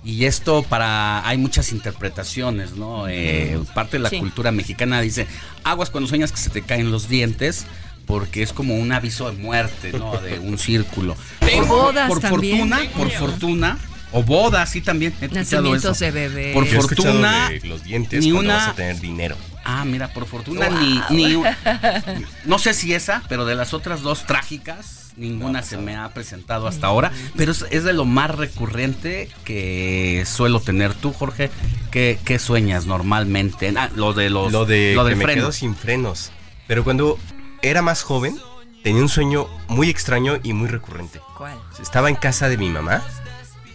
Y 0.04 0.26
esto 0.26 0.62
para... 0.62 1.26
Hay 1.26 1.38
muchas 1.38 1.72
interpretaciones, 1.72 2.76
¿no? 2.76 3.08
Eh, 3.08 3.58
parte 3.74 3.96
de 3.96 4.04
la 4.04 4.10
Sí. 4.10 4.20
cultura 4.20 4.52
mexicana 4.52 5.00
dice, 5.00 5.26
aguas 5.64 5.90
cuando 5.90 6.06
sueñas 6.08 6.30
que 6.30 6.38
se 6.38 6.50
te 6.50 6.62
caen 6.62 6.92
los 6.92 7.08
dientes, 7.08 7.66
porque 8.06 8.42
es 8.42 8.52
como 8.52 8.76
un 8.76 8.92
aviso 8.92 9.30
de 9.30 9.36
muerte, 9.36 9.92
¿no? 9.92 10.16
De 10.18 10.38
un 10.38 10.58
círculo. 10.58 11.16
Por 11.40 11.66
bodas 11.66 12.08
por 12.08 12.20
también. 12.20 12.58
fortuna, 12.70 12.80
por 12.96 13.10
fortuna, 13.10 13.78
o 14.12 14.22
bodas, 14.22 14.70
sí 14.70 14.80
también. 14.80 15.14
He 15.20 15.28
Nacimientos 15.28 15.96
eso. 15.96 16.04
de 16.04 16.10
bebés. 16.12 16.54
Por 16.54 16.64
Yo 16.66 16.80
fortuna, 16.82 17.50
de 17.50 17.60
los 17.68 17.82
dientes 17.84 18.24
ni 18.24 18.32
una- 18.32 18.54
vas 18.56 18.68
a 18.68 18.74
tener 18.74 19.00
dinero. 19.00 19.36
Ah, 19.68 19.84
mira, 19.84 20.12
por 20.12 20.26
fortuna 20.26 20.68
ni, 20.70 21.00
ni 21.10 21.42
no 22.44 22.58
sé 22.58 22.72
si 22.72 22.94
esa, 22.94 23.22
pero 23.28 23.44
de 23.44 23.56
las 23.56 23.74
otras 23.74 24.00
dos 24.02 24.24
trágicas, 24.24 25.10
ninguna 25.16 25.62
se 25.62 25.76
me 25.76 25.96
ha 25.96 26.08
presentado 26.10 26.68
hasta 26.68 26.86
ahora, 26.86 27.10
pero 27.36 27.50
es, 27.50 27.64
es 27.70 27.82
de 27.82 27.92
lo 27.92 28.04
más 28.04 28.30
recurrente 28.32 29.28
que 29.44 30.22
suelo 30.24 30.60
tener 30.60 30.94
tú, 30.94 31.12
Jorge. 31.12 31.50
¿Qué, 31.90 32.18
qué 32.24 32.38
sueñas 32.38 32.86
normalmente? 32.86 33.72
Ah, 33.76 33.90
lo 33.96 34.12
de 34.12 34.30
los 34.30 34.52
Lo 34.52 34.66
de 34.66 34.92
lo 34.94 35.02
que 35.04 35.10
del 35.10 35.18
me 35.18 35.34
quedo 35.34 35.50
sin 35.50 35.74
frenos. 35.74 36.30
Pero 36.68 36.84
cuando 36.84 37.18
era 37.70 37.82
más 37.82 38.02
joven, 38.02 38.38
tenía 38.82 39.02
un 39.02 39.08
sueño 39.08 39.48
muy 39.68 39.90
extraño 39.90 40.38
y 40.42 40.52
muy 40.52 40.68
recurrente. 40.68 41.20
¿Cuál? 41.36 41.58
Estaba 41.80 42.08
en 42.08 42.16
casa 42.16 42.48
de 42.48 42.56
mi 42.56 42.68
mamá 42.68 43.02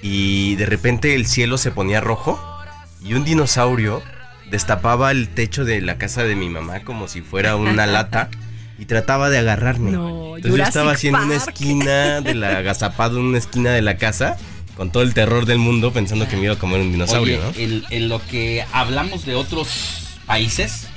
y 0.01 0.55
de 0.55 0.65
repente 0.65 1.15
el 1.15 1.27
cielo 1.27 1.57
se 1.57 1.71
ponía 1.71 2.01
rojo 2.01 2.39
y 3.03 3.13
un 3.13 3.25
dinosaurio 3.25 4.01
destapaba 4.49 5.11
el 5.11 5.29
techo 5.29 5.65
de 5.65 5.81
la 5.81 5.97
casa 5.97 6.23
de 6.23 6.35
mi 6.35 6.49
mamá 6.49 6.81
como 6.83 7.07
si 7.07 7.21
fuera 7.21 7.55
una 7.55 7.85
lata 7.87 8.29
y 8.79 8.85
trataba 8.85 9.29
de 9.29 9.39
agarrarme. 9.39 9.91
No, 9.91 10.37
Entonces 10.37 10.57
yo 10.57 10.63
estaba 10.63 10.95
en 11.01 11.15
una 11.15 11.35
esquina 11.35 12.21
de 12.21 12.33
la 12.33 12.57
agazapado 12.57 13.19
en 13.19 13.25
una 13.25 13.37
esquina 13.37 13.71
de 13.71 13.81
la 13.81 13.97
casa 13.97 14.37
con 14.75 14.91
todo 14.91 15.03
el 15.03 15.13
terror 15.13 15.45
del 15.45 15.59
mundo 15.59 15.91
pensando 15.91 16.27
que 16.27 16.37
me 16.37 16.45
iba 16.45 16.53
a 16.53 16.57
comer 16.57 16.81
un 16.81 16.91
dinosaurio, 16.91 17.39
Oye, 17.49 17.67
¿no? 17.67 17.75
en, 17.75 17.83
en 17.89 18.09
lo 18.09 18.25
que 18.25 18.65
hablamos 18.71 19.25
de 19.25 19.35
otros 19.35 20.19
países, 20.25 20.87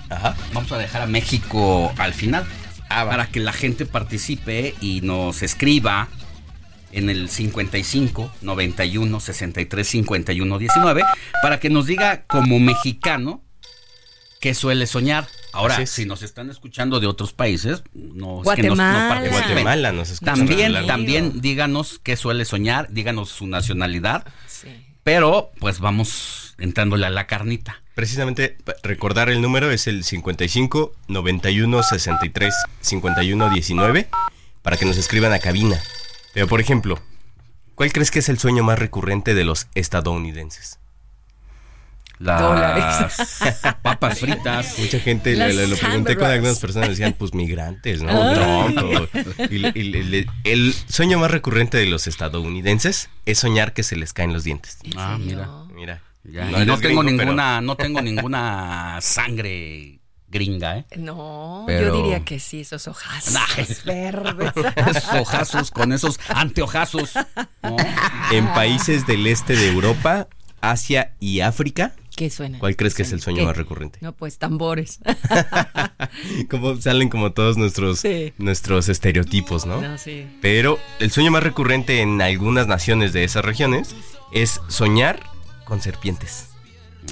vamos 0.53 0.71
a 0.71 0.79
dejar 0.79 1.03
a 1.03 1.07
México 1.07 1.93
al 1.99 2.15
final 2.15 2.47
Ah, 2.89 3.07
para 3.07 3.27
que 3.29 3.41
la 3.41 3.53
gente 3.53 3.87
participe 3.87 4.75
y 4.81 5.01
nos 5.01 5.43
escriba 5.43 6.09
en 6.93 7.11
el 7.11 7.29
55 7.29 8.33
91 8.43 9.21
63 9.21 9.87
51 9.89 10.59
19 10.59 11.03
para 11.43 11.59
que 11.59 11.71
nos 11.71 11.87
diga 11.87 12.25
como 12.27 12.61
mexicano 12.61 13.43
qué 14.41 14.55
suele 14.55 14.87
soñar. 14.87 15.27
Ahora, 15.53 15.77
si 15.87 16.05
nos 16.05 16.23
están 16.23 16.51
escuchando 16.51 17.01
de 17.01 17.07
otros 17.07 17.33
países, 17.33 17.83
no 17.95 18.43
es 18.43 18.49
que 18.57 18.63
nos- 18.69 18.79
no 18.79 18.85
Guatemala. 18.85 19.29
Guatemala 19.31 19.93
nos 19.93 20.11
escuchan 20.11 20.35
También, 20.47 20.73
también 20.87 21.41
díganos 21.41 22.01
qué 22.03 22.17
suele 22.17 22.45
soñar, 22.45 22.89
díganos 22.91 23.31
su 23.31 23.47
nacionalidad. 23.47 24.25
Pero, 25.05 25.53
pues 25.61 25.81
vamos 25.81 26.55
entrándole 26.59 27.07
a 27.07 27.11
la 27.11 27.27
carnita. 27.27 27.83
Precisamente 27.95 28.57
recordar 28.83 29.29
el 29.29 29.41
número 29.41 29.71
es 29.71 29.87
el 29.87 30.03
55 30.03 30.95
91 31.07 31.83
63 31.83 32.55
51 32.81 33.51
19 33.51 34.09
para 34.63 34.77
que 34.77 34.87
nos 34.87 34.97
escriban 34.97 35.33
a 35.33 35.39
cabina. 35.39 35.79
Pero 36.33 36.49
por 36.49 36.61
ejemplo, 36.61 37.01
¿cuál 37.75 37.93
crees 37.93 38.11
que 38.11 38.19
es 38.19 38.29
el 38.29 38.39
sueño 38.39 38.65
más 38.65 38.79
recurrente 38.79 39.35
de 39.35 39.45
los 39.45 39.69
estadounidenses? 39.75 40.81
Las 42.19 43.17
papas 43.83 44.21
fritas. 44.21 44.79
Mucha 44.79 44.99
gente 45.01 45.37
lo, 45.37 45.67
lo 45.67 45.77
pregunté 45.77 46.17
con 46.17 46.27
algunas 46.31 46.59
personas 46.59 46.89
decían 46.91 47.15
pues 47.19 47.35
migrantes, 47.35 48.03
¿no? 48.03 48.11
Ah. 48.11 48.35
Trump, 48.35 48.79
o- 48.83 49.45
y 49.51 49.59
le- 49.59 49.73
y 49.75 49.83
le- 49.85 50.05
le- 50.05 50.27
el 50.45 50.75
sueño 50.89 51.19
más 51.19 51.31
recurrente 51.31 51.77
de 51.77 51.87
los 51.87 52.07
estadounidenses 52.07 53.11
es 53.27 53.39
soñar 53.39 53.73
que 53.73 53.83
se 53.83 53.97
les 53.97 54.13
caen 54.13 54.33
los 54.33 54.45
dientes. 54.45 54.79
Ah, 54.97 55.19
mira. 55.21 55.49
Mira. 55.75 56.03
Ya, 56.25 56.51
y 56.51 56.55
eres 56.55 56.67
no 56.67 56.79
tengo 56.79 57.01
gringo, 57.03 57.03
pero- 57.03 57.31
ninguna, 57.33 57.61
no 57.61 57.77
tengo 57.77 58.01
ninguna 58.01 58.99
sangre 59.03 59.99
gringa, 60.29 60.79
¿eh? 60.79 60.85
No, 60.97 61.65
Pero- 61.67 61.89
yo 61.97 62.03
diría 62.03 62.25
que 62.25 62.41
sí, 62.41 62.61
esos 62.61 62.89
ojazos 62.89 63.37
Ay. 63.57 63.67
verdes. 63.85 64.53
Esos 64.77 65.13
ojazos 65.15 65.71
con 65.71 65.93
esos 65.93 66.19
anteojazos. 66.29 67.13
¿no? 67.63 67.77
En 68.33 68.47
países 68.55 69.07
del 69.07 69.27
este 69.27 69.55
de 69.55 69.69
Europa, 69.69 70.29
Asia 70.61 71.13
y 71.21 71.41
África, 71.41 71.93
¿Qué 72.17 72.31
suena? 72.31 72.59
¿cuál 72.61 72.77
crees 72.77 72.95
que 72.95 73.03
es 73.03 73.13
el 73.13 73.21
sueño 73.21 73.41
¿Qué? 73.41 73.47
más 73.47 73.57
recurrente? 73.57 73.99
No, 74.03 74.13
pues 74.13 74.39
tambores. 74.39 75.01
como 76.51 76.81
salen 76.81 77.09
como 77.09 77.33
todos 77.33 77.57
nuestros 77.57 78.01
Sí. 78.01 78.33
nuestros 78.39 78.89
estereotipos, 78.89 79.67
¿no? 79.67 79.81
No, 79.81 79.99
sí. 79.99 80.27
Pero 80.41 80.79
el 81.01 81.11
sueño 81.11 81.31
más 81.31 81.43
recurrente 81.43 82.01
en 82.01 82.21
algunas 82.23 82.67
naciones 82.67 83.13
de 83.13 83.25
esas 83.25 83.45
regiones 83.45 83.95
es 84.33 84.61
soñar 84.69 85.21
con 85.65 85.81
serpientes. 85.81 86.49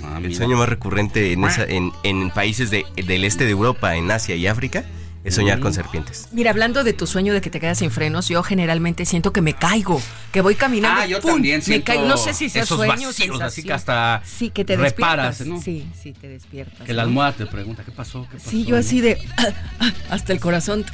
Ah, 0.05 0.15
El 0.19 0.29
mira. 0.29 0.37
sueño 0.37 0.57
más 0.57 0.69
recurrente 0.69 1.33
en, 1.33 1.45
esa- 1.45 1.65
en, 1.65 1.93
en 2.03 2.31
países 2.31 2.71
de- 2.71 2.87
del 2.97 3.25
este 3.25 3.45
de 3.45 3.51
Europa, 3.51 3.97
en 3.97 4.11
Asia 4.11 4.35
y 4.37 4.47
África, 4.47 4.85
es 5.25 5.35
soñar 5.35 5.59
Mm. 5.59 5.63
con 5.63 5.73
serpientes. 5.75 6.29
Mira, 6.33 6.51
hablando 6.51 6.83
de 6.85 6.93
tu 6.93 7.07
sueño 7.07 7.33
de 7.33 7.41
que 7.41 7.49
te 7.51 7.61
quedas 7.61 7.79
sin 7.79 7.91
frenos, 7.91 8.29
yo 8.29 8.43
generalmente 8.43 9.05
siento 9.07 9.33
que 9.33 9.41
me 9.41 9.55
caigo, 9.55 10.01
que 10.33 10.41
voy 10.41 10.55
caminando. 10.55 11.01
Ah, 11.03 11.07
yo 11.07 11.21
¡pum! 11.21 11.33
también 11.35 11.59
Me 11.59 11.63
siento 11.65 11.85
caigo. 11.87 12.07
No 12.07 12.17
sé 12.17 12.35
si 12.35 12.49
sea 12.49 12.63
esos 12.65 12.77
sueño, 12.79 13.09
vacíos, 13.09 13.41
así 13.41 13.63
que 13.63 13.73
hasta 13.73 14.23
Sí, 14.25 14.51
que 14.51 14.65
te 14.65 14.77
reparas, 14.77 15.39
despiertas. 15.39 15.47
¿no? 15.59 15.63
Sí, 15.63 15.87
sí, 16.03 16.13
te 16.13 16.29
despiertas. 16.29 16.87
Que 16.87 16.93
la 16.93 17.03
¿no? 17.03 17.09
almohada 17.09 17.33
te 17.33 17.47
pregunta, 17.47 17.85
¿qué 17.85 17.93
pasó? 17.93 18.27
¿Qué 18.31 18.37
pasó? 18.39 18.51
Sí, 18.51 18.65
yo 18.65 18.77
así 18.77 19.01
de. 19.01 19.19
hasta 20.11 20.33
el 20.33 20.41
corazón. 20.41 20.85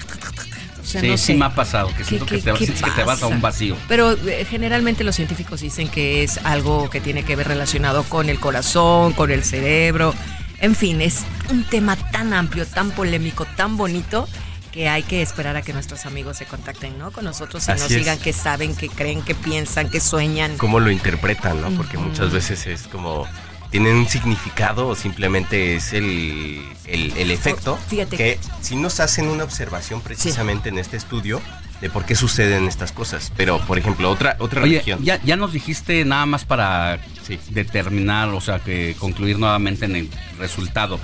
O 0.81 0.85
sea, 0.91 1.01
sí, 1.01 1.09
no 1.09 1.17
sí 1.19 1.35
me 1.35 1.45
ha 1.45 1.55
pasado, 1.55 1.89
que 1.89 1.95
¿Qué- 1.97 2.05
siento 2.05 2.27
que 2.27 2.39
te, 2.39 2.53
que 2.55 2.91
te 2.97 3.05
vas 3.05 3.23
a 3.23 3.27
un 3.27 3.41
vacío. 3.43 3.77
Pero 3.89 4.13
eh, 4.13 4.47
generalmente 4.49 5.05
los 5.05 5.17
científicos 5.17 5.61
dicen 5.61 5.89
que 5.89 6.23
es 6.23 6.39
algo 6.45 6.89
que 6.89 7.01
tiene 7.01 7.25
que 7.25 7.37
ver 7.37 7.49
relacionado 7.49 8.05
con 8.05 8.29
el 8.31 8.39
corazón, 8.41 9.13
con 9.13 9.31
el 9.31 9.45
cerebro. 9.45 10.15
En 10.61 10.75
fin, 10.75 11.01
es 11.01 11.21
un 11.51 11.65
tema 11.65 11.97
tan 11.97 12.33
amplio, 12.35 12.67
tan 12.67 12.91
polémico, 12.91 13.45
tan 13.57 13.77
bonito 13.77 14.29
que 14.73 14.89
hay 14.89 15.03
que 15.03 15.23
esperar 15.23 15.57
a 15.57 15.63
que 15.63 15.73
nuestros 15.73 16.05
amigos 16.05 16.37
se 16.37 16.45
contacten, 16.45 16.99
¿no? 16.99 17.11
Con 17.11 17.25
nosotros 17.25 17.67
y 17.69 17.71
Así 17.71 17.83
nos 17.83 17.91
es. 17.93 17.99
digan 17.99 18.19
qué 18.19 18.33
saben, 18.33 18.75
qué 18.77 18.89
creen, 18.89 19.23
qué 19.23 19.35
piensan, 19.35 19.89
qué 19.89 20.01
sueñan. 20.01 20.57
Cómo 20.59 20.81
lo 20.81 20.91
interpretan, 20.91 21.61
¿no? 21.61 21.71
Porque 21.71 21.97
muchas 21.97 22.33
veces 22.33 22.67
es 22.67 22.83
como 22.89 23.27
tienen 23.71 23.97
un 23.97 24.09
significado 24.09 24.89
o 24.89 24.95
simplemente 24.95 25.77
es 25.77 25.93
el, 25.93 26.63
el- 26.87 27.15
el 27.19 27.31
efecto 27.31 27.77
fíjate 27.89 28.17
que 28.17 28.39
si 28.63 28.77
nos 28.77 28.99
hacen 28.99 29.29
una 29.29 29.45
observación 29.45 30.01
precisamente 30.01 30.71
en 30.71 30.79
este 30.79 30.97
estudio 30.97 31.43
de 31.81 31.91
por 31.91 32.05
qué 32.05 32.15
suceden 32.15 32.67
estas 32.67 32.93
cosas. 32.93 33.33
Pero, 33.37 33.59
por 33.61 33.79
ejemplo, 33.79 34.11
otra, 34.11 34.37
otra 34.41 34.63
Oye, 34.63 34.73
religión. 34.79 35.01
ya, 35.03 35.21
ya 35.23 35.37
nos 35.37 35.53
dijiste 35.53 36.05
nada 36.05 36.27
más 36.27 36.45
para 36.45 36.99
Sí. 37.27 37.39
determinar, 37.51 38.29
o 38.31 38.41
sea, 38.41 38.59
que 38.61 38.97
concluir 38.99 39.39
nuevamente 39.39 39.85
en 39.85 39.97
el 39.97 40.09
resultado. 40.39 40.99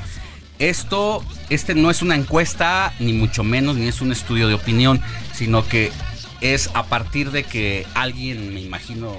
Esto, 0.59 1.23
este 1.51 1.75
no 1.75 1.91
es 1.91 2.01
una 2.03 2.15
encuesta, 2.15 2.93
ni 3.01 3.13
mucho 3.13 3.43
menos, 3.45 3.77
ni 3.77 3.89
es 3.89 4.01
un 4.01 4.13
estudio 4.13 4.49
de 4.49 4.55
opinión, 4.55 5.01
sino 5.33 5.67
que 5.67 5.91
es 6.41 6.71
a 6.75 6.85
partir 6.85 7.31
de 7.31 7.45
que 7.45 7.87
alguien, 7.95 8.55
me 8.55 8.61
imagino, 8.61 9.17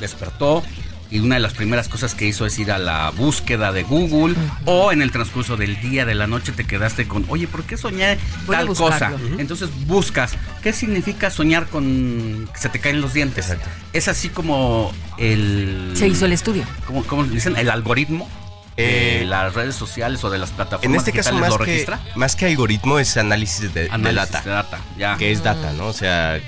despertó 0.00 0.62
y 1.10 1.20
una 1.20 1.36
de 1.36 1.40
las 1.40 1.54
primeras 1.54 1.88
cosas 1.88 2.14
que 2.14 2.26
hizo 2.26 2.46
es 2.46 2.58
ir 2.58 2.72
a 2.72 2.78
la 2.78 3.10
búsqueda 3.10 3.72
de 3.72 3.82
Google 3.84 4.34
o 4.64 4.90
en 4.92 5.02
el 5.02 5.10
transcurso 5.12 5.56
del 5.56 5.80
día, 5.80 6.04
de 6.04 6.14
la 6.14 6.26
noche, 6.26 6.52
te 6.52 6.64
quedaste 6.64 7.06
con, 7.06 7.24
oye, 7.28 7.46
¿por 7.46 7.62
qué 7.64 7.76
soñé 7.76 8.18
Voy 8.46 8.56
tal 8.56 8.66
cosa? 8.68 9.12
Entonces 9.38 9.68
buscas, 9.86 10.32
¿qué 10.62 10.72
significa 10.72 11.30
soñar 11.30 11.66
con 11.68 12.48
que 12.52 12.58
se 12.60 12.68
te 12.68 12.80
caen 12.80 13.00
los 13.00 13.12
dientes? 13.14 13.50
Exacto. 13.50 13.68
Es 13.92 14.08
así 14.08 14.28
como 14.28 14.92
el... 15.18 15.92
Se 15.94 16.08
hizo 16.08 16.26
el 16.26 16.32
estudio. 16.32 16.64
¿Cómo, 16.86 17.04
cómo 17.04 17.24
dicen? 17.24 17.56
El 17.56 17.70
algoritmo 17.70 18.28
de 18.76 19.22
Eh, 19.22 19.24
las 19.24 19.54
redes 19.54 19.74
sociales 19.74 20.22
o 20.24 20.28
de 20.28 20.38
las 20.38 20.50
plataformas 20.50 20.84
En 20.84 20.94
este 20.96 21.10
caso, 21.12 21.30
digitales 21.30 21.50
más 21.50 21.58
lo 21.58 21.64
que, 21.64 21.70
registra. 21.72 22.00
más 22.14 22.36
que 22.36 22.44
algoritmo, 22.46 22.98
es 22.98 23.16
análisis 23.16 23.72
de, 23.72 23.84
de 23.84 23.90
Análisis 23.90 24.32
data. 24.32 24.42
de 24.44 24.50
data, 24.50 24.78
ya. 24.98 25.16
Que 25.16 25.32
es 25.32 25.42
data, 25.42 25.72
¿no? 25.72 25.86
O 25.86 25.92
sea, 25.94 26.38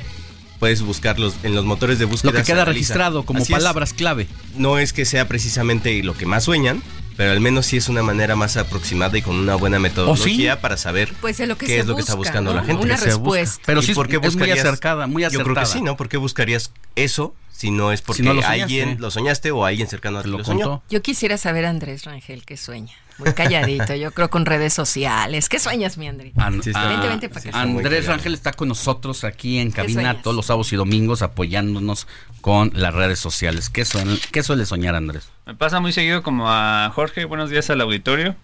puedes 0.58 0.82
buscarlos 0.82 1.34
en 1.42 1.54
los 1.54 1.64
motores 1.64 1.98
de 1.98 2.04
búsqueda. 2.04 2.32
Lo 2.32 2.38
que 2.38 2.44
queda 2.44 2.64
registrado 2.64 3.24
como 3.24 3.40
Así 3.40 3.52
es. 3.52 3.58
palabras 3.58 3.92
clave. 3.92 4.26
No 4.56 4.78
es 4.78 4.92
que 4.92 5.04
sea 5.04 5.28
precisamente 5.28 6.02
lo 6.02 6.14
que 6.14 6.26
más 6.26 6.44
sueñan, 6.44 6.82
pero 7.16 7.32
al 7.32 7.40
menos 7.40 7.66
sí 7.66 7.76
es 7.76 7.88
una 7.88 8.02
manera 8.02 8.36
más 8.36 8.56
aproximada 8.56 9.16
y 9.18 9.22
con 9.22 9.36
una 9.36 9.54
buena 9.56 9.78
metodología 9.78 10.60
para 10.60 10.76
saber 10.76 11.12
Pues 11.20 11.40
es 11.40 11.48
lo 11.48 11.58
que 11.58 11.66
qué 11.66 11.78
es 11.80 11.86
lo 11.86 11.94
que 11.96 12.00
está 12.02 12.14
busca, 12.14 12.30
buscando 12.30 12.52
¿no? 12.52 12.60
la 12.60 12.64
gente. 12.66 12.82
Una 12.82 12.96
respuesta. 12.96 13.62
Pero 13.66 13.80
¿Y 13.80 13.86
sí 13.86 13.94
por 13.94 14.08
qué 14.08 14.20
es 14.22 14.36
muy 14.36 14.50
acercada, 14.50 15.06
muy 15.06 15.22
Yo 15.24 15.30
creo 15.30 15.40
acertada. 15.42 15.66
que 15.66 15.72
sí, 15.72 15.80
¿no? 15.80 15.96
¿Por 15.96 16.08
qué 16.08 16.16
buscarías 16.16 16.72
eso 16.96 17.34
si 17.58 17.72
no 17.72 17.90
es 17.90 18.02
porque 18.02 18.28
alguien 18.46 18.98
lo 19.00 19.10
soñaste 19.10 19.50
o 19.50 19.64
alguien 19.64 19.88
cercano 19.88 20.20
a 20.20 20.22
ti 20.22 20.28
lo, 20.28 20.44
soñó. 20.44 20.80
Yo 20.88 21.02
quisiera 21.02 21.36
saber, 21.38 21.66
Andrés 21.66 22.04
Rangel, 22.04 22.44
qué 22.44 22.56
sueña. 22.56 22.92
Muy 23.18 23.32
calladito, 23.32 23.96
yo 23.96 24.12
creo 24.12 24.30
con 24.30 24.46
redes 24.46 24.72
sociales. 24.72 25.48
¿Qué 25.48 25.58
sueñas, 25.58 25.98
mi 25.98 26.06
Andrés? 26.06 26.34
Andrés 26.36 28.06
Rangel 28.06 28.34
está 28.34 28.52
con 28.52 28.68
nosotros 28.68 29.24
aquí 29.24 29.58
en 29.58 29.72
cabina 29.72 30.22
todos 30.22 30.36
los 30.36 30.46
sábados 30.46 30.72
y 30.72 30.76
domingos 30.76 31.20
apoyándonos 31.22 32.06
con 32.42 32.70
las 32.74 32.94
redes 32.94 33.18
sociales. 33.18 33.70
¿Qué, 33.70 33.84
¿Qué 34.30 34.42
suele 34.44 34.64
soñar, 34.64 34.94
Andrés? 34.94 35.28
Me 35.44 35.56
pasa 35.56 35.80
muy 35.80 35.92
seguido 35.92 36.22
como 36.22 36.48
a 36.48 36.92
Jorge, 36.94 37.24
buenos 37.24 37.50
días 37.50 37.68
al 37.70 37.80
auditorio 37.80 38.36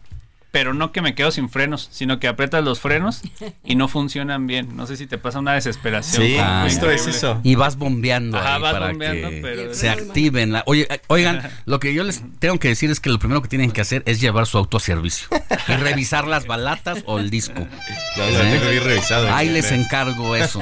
pero 0.55 0.73
no 0.73 0.93
que 0.93 1.03
me 1.03 1.17
quedo 1.17 1.33
sin 1.33 1.51
frenos, 1.51 1.88
sino 1.90 2.21
que 2.21 2.29
aprietas 2.29 2.62
los 2.62 2.79
frenos 2.79 3.23
y 3.64 3.75
no 3.75 3.88
funcionan 3.88 4.47
bien. 4.47 4.77
No 4.77 4.87
sé 4.87 4.97
si 4.97 5.09
te 5.09 5.19
pasa 5.19 5.40
una 5.40 5.55
desesperación. 5.55 6.23
Sí, 6.23 6.37
esto 6.69 6.93
es 6.93 7.09
eso. 7.09 7.40
Y 7.43 7.57
vas 7.57 7.77
bombeando 7.77 8.38
para 8.38 8.93
que 8.93 9.71
se 9.73 9.88
activen. 9.88 10.55
Oye, 10.67 10.87
eh, 10.88 11.01
oigan, 11.09 11.51
lo 11.67 11.81
que 11.81 11.93
yo 11.93 12.05
les 12.05 12.23
tengo 12.38 12.61
que 12.61 12.69
decir 12.69 12.88
es 12.93 13.01
que 13.01 13.11
lo 13.11 13.19
primero 13.19 13.43
que 13.43 13.49
tienen 13.49 13.73
que 13.73 13.81
hacer 13.81 14.05
es 14.07 14.21
llevar 14.21 14.47
su 14.47 14.57
auto 14.57 14.77
a 14.77 14.81
servicio 14.81 15.27
y 15.67 15.73
revisar 15.73 16.29
las 16.29 16.47
balatas 16.47 17.03
o 17.05 17.19
el 17.19 17.31
disco. 17.31 17.59
No 17.59 18.25
tengo 18.25 18.71
bien 18.71 18.85
revisado. 18.85 19.35
Ahí 19.35 19.51
les 19.51 19.73
encargo 19.73 20.37
eso. 20.37 20.61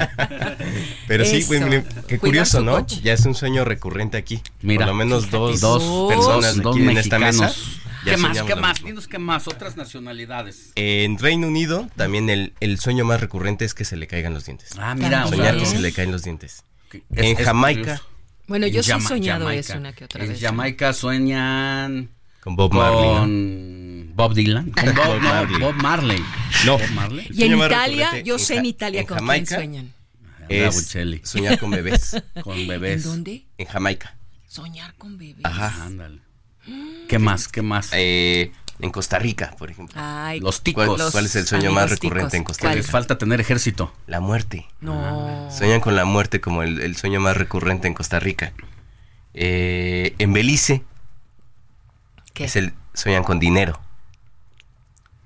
Pero 1.07 1.23
sí, 1.23 1.45
qué 2.07 2.17
curioso, 2.17 2.61
¿no? 2.61 2.83
Ya 3.03 3.13
es 3.13 3.23
un 3.27 3.35
sueño 3.35 3.63
recurrente 3.63 4.17
aquí. 4.17 4.41
Mira, 4.63 4.87
por 4.87 4.95
lo 4.95 4.95
menos 4.95 5.29
dos, 5.29 5.61
dos 5.61 6.11
personas 6.11 6.59
dos 6.63 6.75
aquí 6.75 6.83
en 6.83 6.97
esta 6.97 7.19
mesa 7.19 7.53
¿Qué 8.03 8.17
más? 8.17 8.41
¿Qué 8.41 8.55
más? 8.55 9.07
qué 9.07 9.19
más. 9.19 9.47
Otras 9.47 9.77
nacionalidades. 9.77 10.71
En 10.75 11.17
Reino 11.17 11.47
Unido 11.47 11.89
también 11.95 12.29
el, 12.29 12.53
el, 12.59 12.79
sueño 12.79 13.05
más 13.05 13.21
recurrente 13.21 13.65
es 13.65 13.73
que 13.73 13.85
se 13.85 13.97
le 13.97 14.07
caigan 14.07 14.33
los 14.33 14.45
dientes. 14.45 14.71
Ah, 14.77 14.95
mira. 14.95 15.27
Soñar 15.27 15.57
que 15.57 15.65
se 15.65 15.79
le 15.79 15.91
caen 15.91 16.11
los 16.11 16.23
dientes. 16.23 16.63
en 17.15 17.35
Jamaica. 17.35 18.01
Bueno, 18.47 18.67
yo 18.67 18.83
sí 18.83 18.91
he 18.91 19.01
soñado 19.01 19.49
eso 19.49 19.77
una 19.77 19.93
que 19.93 20.05
otra 20.05 20.21
vez. 20.25 20.31
En 20.31 20.39
Jamaica 20.39 20.93
sueñan... 20.93 22.09
Con 22.41 22.57
Bob 22.57 22.73
Marley. 22.73 23.19
Con 23.19 24.11
Bob 24.15 24.33
Dylan. 24.33 24.71
Con 24.71 24.95
Bob, 24.95 25.19
Marley. 25.21 25.59
Bob 25.59 25.75
Marley. 25.75 26.23
No. 26.65 26.77
Y 27.31 27.43
en 27.43 27.57
Italia, 27.57 28.19
yo 28.19 28.37
sé 28.37 28.57
en 28.57 28.65
Italia 28.65 29.05
con 29.05 29.25
quién 29.25 29.47
sueñan. 29.47 29.93
Es 30.49 30.93
soñar 31.23 31.57
con 31.57 31.71
bebés. 31.71 32.21
con 32.43 32.67
bebés. 32.67 33.05
¿En 33.05 33.11
dónde? 33.11 33.45
En 33.57 33.65
Jamaica. 33.65 34.17
Soñar 34.47 34.93
con 34.95 35.17
bebés. 35.17 35.45
Ajá. 35.45 35.85
Ándale. 35.85 36.19
¿Qué 37.07 37.19
más? 37.19 37.47
¿Qué 37.47 37.61
más? 37.61 37.89
Eh, 37.93 38.51
en 38.79 38.91
Costa 38.91 39.19
Rica, 39.19 39.55
por 39.57 39.69
ejemplo. 39.71 40.01
los 40.41 40.61
ticos. 40.61 41.11
¿Cuál, 41.11 41.25
es 41.25 41.35
el 41.35 41.47
sueño 41.47 41.71
más 41.71 41.89
recurrente 41.89 42.37
en 42.37 42.43
Costa 42.43 42.67
Rica? 42.67 42.77
Les 42.77 42.89
falta 42.89 43.17
tener 43.17 43.39
ejército. 43.39 43.93
La 44.07 44.19
muerte. 44.19 44.67
No. 44.81 45.49
Sueñan 45.51 45.79
con 45.79 45.95
la 45.95 46.05
muerte 46.05 46.41
como 46.41 46.63
el, 46.63 46.95
sueño 46.95 47.19
más 47.19 47.37
recurrente 47.37 47.87
en 47.87 47.93
Costa 47.93 48.19
Rica. 48.19 48.53
Eh, 49.33 50.15
en 50.19 50.33
Belice. 50.33 50.83
¿Qué? 52.33 52.45
Es 52.45 52.55
el, 52.55 52.73
sueñan 52.93 53.23
con 53.23 53.39
dinero. 53.39 53.79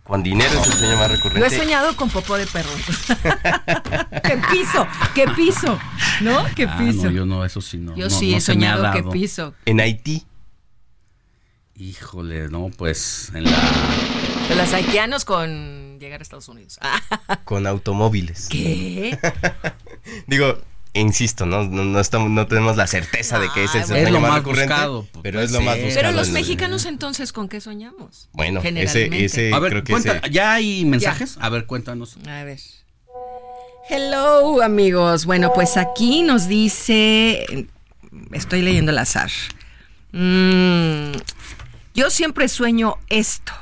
Con 0.04 0.24
dinero 0.24 0.62
es 0.62 0.68
el 0.68 0.74
sueño 0.74 0.98
más 0.98 1.12
recurrente. 1.12 1.40
Yo 1.42 1.46
he 1.46 1.60
soñado 1.60 1.96
con 1.96 2.10
popó 2.10 2.38
de 2.38 2.48
perro. 2.48 2.70
¿Qué 4.24 4.40
piso? 4.52 4.88
¿Qué 5.14 5.28
piso? 5.36 5.78
¿No? 6.22 6.46
¿Qué 6.56 6.64
ah, 6.64 6.78
piso? 6.78 7.06
no, 7.06 7.12
yo 7.12 7.26
no, 7.26 7.44
eso 7.44 7.60
sí 7.60 7.78
no. 7.78 7.94
Yo 7.96 8.10
sí 8.10 8.34
he 8.34 8.40
soñado 8.40 8.90
qué 8.94 9.04
piso. 9.04 9.54
En 9.66 9.82
Haití 9.82 10.26
Híjole, 11.80 12.50
no, 12.50 12.72
pues 12.76 13.32
en 13.36 13.44
la... 13.44 13.52
De 14.50 14.56
los 14.56 14.74
haitianos 14.74 15.26
con 15.26 16.00
llegar 16.00 16.22
a 16.22 16.24
Estados 16.24 16.48
Unidos. 16.50 16.80
con 17.44 17.68
automóviles. 17.68 18.48
¿Qué? 18.50 19.16
Digo, 20.28 20.58
insisto, 20.94 21.46
no, 21.46 21.66
no, 21.66 22.00
estamos, 22.00 22.32
no 22.32 22.48
tenemos 22.48 22.78
la 22.78 22.88
certeza 22.88 23.38
de 23.38 23.50
que 23.54 23.66
ese 23.66 23.80
es 23.82 23.92
el 23.92 24.12
lo 24.12 24.20
más, 24.20 24.36
recurrente, 24.36 24.74
pero 25.22 25.40
es 25.40 25.52
lo 25.52 25.62
más 25.62 25.76
buscado. 25.76 25.94
Pero 25.94 26.12
los 26.14 26.30
mexicanos 26.30 26.86
entonces, 26.86 27.32
¿con 27.32 27.48
qué 27.48 27.62
soñamos? 27.62 28.30
Bueno, 28.34 28.60
ese, 28.64 29.24
ese 29.24 29.54
a 29.54 29.60
ver, 29.60 29.72
creo 29.72 29.84
que 29.84 29.94
ese... 29.94 30.22
¿ya 30.32 30.54
hay 30.54 30.84
mensajes? 30.84 31.38
A 31.40 31.50
ver, 31.50 31.68
cuéntanos. 31.68 32.18
A 32.26 32.44
ver. 32.44 32.60
Hello, 33.88 34.64
amigos. 34.64 35.26
Bueno, 35.26 35.52
pues 35.54 35.78
aquí 35.78 36.24
nos 36.24 36.48
dice, 36.48 37.68
estoy 38.32 38.64
leyendo 38.64 38.92
el 38.92 38.98
azar. 38.98 39.30
Mmm... 40.12 41.12
Yo 41.98 42.12
siempre 42.12 42.48
sueño 42.48 43.00
esto 43.10 43.54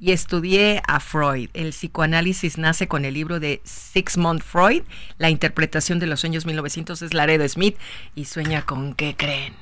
y 0.00 0.10
estudié 0.10 0.82
a 0.88 0.98
Freud. 0.98 1.48
El 1.54 1.68
psicoanálisis 1.68 2.58
nace 2.58 2.88
con 2.88 3.04
el 3.04 3.14
libro 3.14 3.38
de 3.38 3.60
Sigmund 3.62 4.42
Freud, 4.42 4.82
La 5.16 5.30
interpretación 5.30 6.00
de 6.00 6.08
los 6.08 6.18
sueños 6.18 6.44
1900 6.44 7.02
es 7.02 7.14
Laredo 7.14 7.48
Smith 7.48 7.76
y 8.16 8.24
sueña 8.24 8.62
con 8.62 8.94
qué 8.94 9.14
creen. 9.16 9.54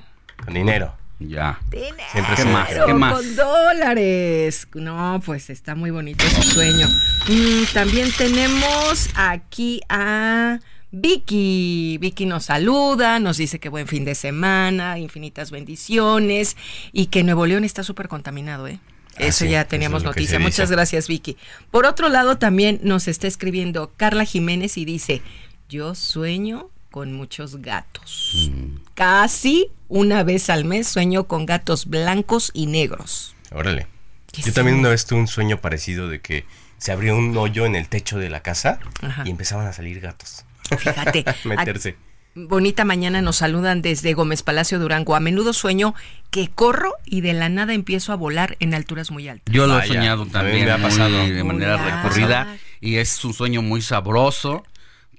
Con 0.42 0.54
dinero. 0.54 0.94
Ya. 1.18 1.60
Dinero. 1.70 1.92
¿Qué 2.34 2.44
más? 2.46 2.68
¿Qué 2.86 2.94
más? 2.94 3.14
Con 3.16 3.36
dólares. 3.36 4.66
No, 4.72 5.20
pues 5.26 5.50
está 5.50 5.74
muy 5.74 5.90
bonito 5.90 6.24
ese 6.24 6.42
sueño. 6.42 6.88
Mm, 7.28 7.74
también 7.74 8.10
tenemos 8.16 9.10
aquí 9.14 9.82
a 9.90 10.58
Vicky. 10.92 11.98
Vicky 11.98 12.26
nos 12.26 12.44
saluda, 12.44 13.18
nos 13.18 13.38
dice 13.38 13.58
que 13.58 13.68
buen 13.68 13.88
fin 13.88 14.04
de 14.04 14.14
semana, 14.14 14.98
infinitas 14.98 15.50
bendiciones 15.50 16.56
y 16.92 17.06
que 17.06 17.24
Nuevo 17.24 17.46
León 17.46 17.64
está 17.64 17.82
súper 17.82 18.08
contaminado, 18.08 18.68
¿eh? 18.68 18.78
Ah, 19.16 19.24
eso 19.24 19.44
ya 19.44 19.66
teníamos 19.66 20.04
noticia. 20.04 20.38
Muchas 20.38 20.70
gracias, 20.70 21.08
Vicky. 21.08 21.36
Por 21.70 21.86
otro 21.86 22.08
lado, 22.08 22.38
también 22.38 22.80
nos 22.82 23.08
está 23.08 23.26
escribiendo 23.26 23.92
Carla 23.96 24.24
Jiménez 24.24 24.78
y 24.78 24.84
dice, 24.84 25.22
yo 25.68 25.94
sueño 25.94 26.70
con 26.90 27.12
muchos 27.12 27.56
gatos. 27.62 28.50
Mm. 28.50 28.76
Casi 28.94 29.70
una 29.88 30.22
vez 30.22 30.50
al 30.50 30.64
mes 30.64 30.88
sueño 30.88 31.24
con 31.26 31.46
gatos 31.46 31.86
blancos 31.86 32.50
y 32.54 32.66
negros. 32.66 33.34
Órale. 33.50 33.86
Yo 34.32 34.52
también 34.52 34.78
una 34.78 34.88
vez 34.88 35.04
tuve 35.04 35.20
un 35.20 35.28
sueño 35.28 35.58
parecido 35.58 36.08
de 36.08 36.20
que 36.20 36.46
se 36.78 36.92
abrió 36.92 37.16
un 37.16 37.36
hoyo 37.36 37.66
en 37.66 37.76
el 37.76 37.88
techo 37.88 38.18
de 38.18 38.30
la 38.30 38.40
casa 38.40 38.78
y 39.24 39.30
empezaban 39.30 39.66
a 39.66 39.72
salir 39.72 40.00
gatos. 40.00 40.44
Fíjate. 40.78 41.24
Meterse. 41.44 41.96
Bonita 42.34 42.86
mañana 42.86 43.20
nos 43.20 43.36
saludan 43.36 43.82
desde 43.82 44.14
Gómez 44.14 44.42
Palacio 44.42 44.78
Durango. 44.78 45.14
A 45.14 45.20
menudo 45.20 45.52
sueño 45.52 45.94
que 46.30 46.48
corro 46.48 46.94
y 47.04 47.20
de 47.20 47.34
la 47.34 47.50
nada 47.50 47.74
empiezo 47.74 48.10
a 48.12 48.16
volar 48.16 48.56
en 48.58 48.72
alturas 48.72 49.10
muy 49.10 49.28
altas. 49.28 49.54
Yo 49.54 49.66
lo 49.66 49.78
he 49.78 49.86
soñado 49.86 50.24
también 50.24 50.64
me 50.64 50.70
ha 50.70 50.78
pasado. 50.78 51.10
de 51.10 51.44
manera 51.44 51.76
recurrida 51.76 52.56
y 52.80 52.96
es 52.96 53.22
un 53.24 53.34
sueño 53.34 53.60
muy 53.60 53.82
sabroso 53.82 54.64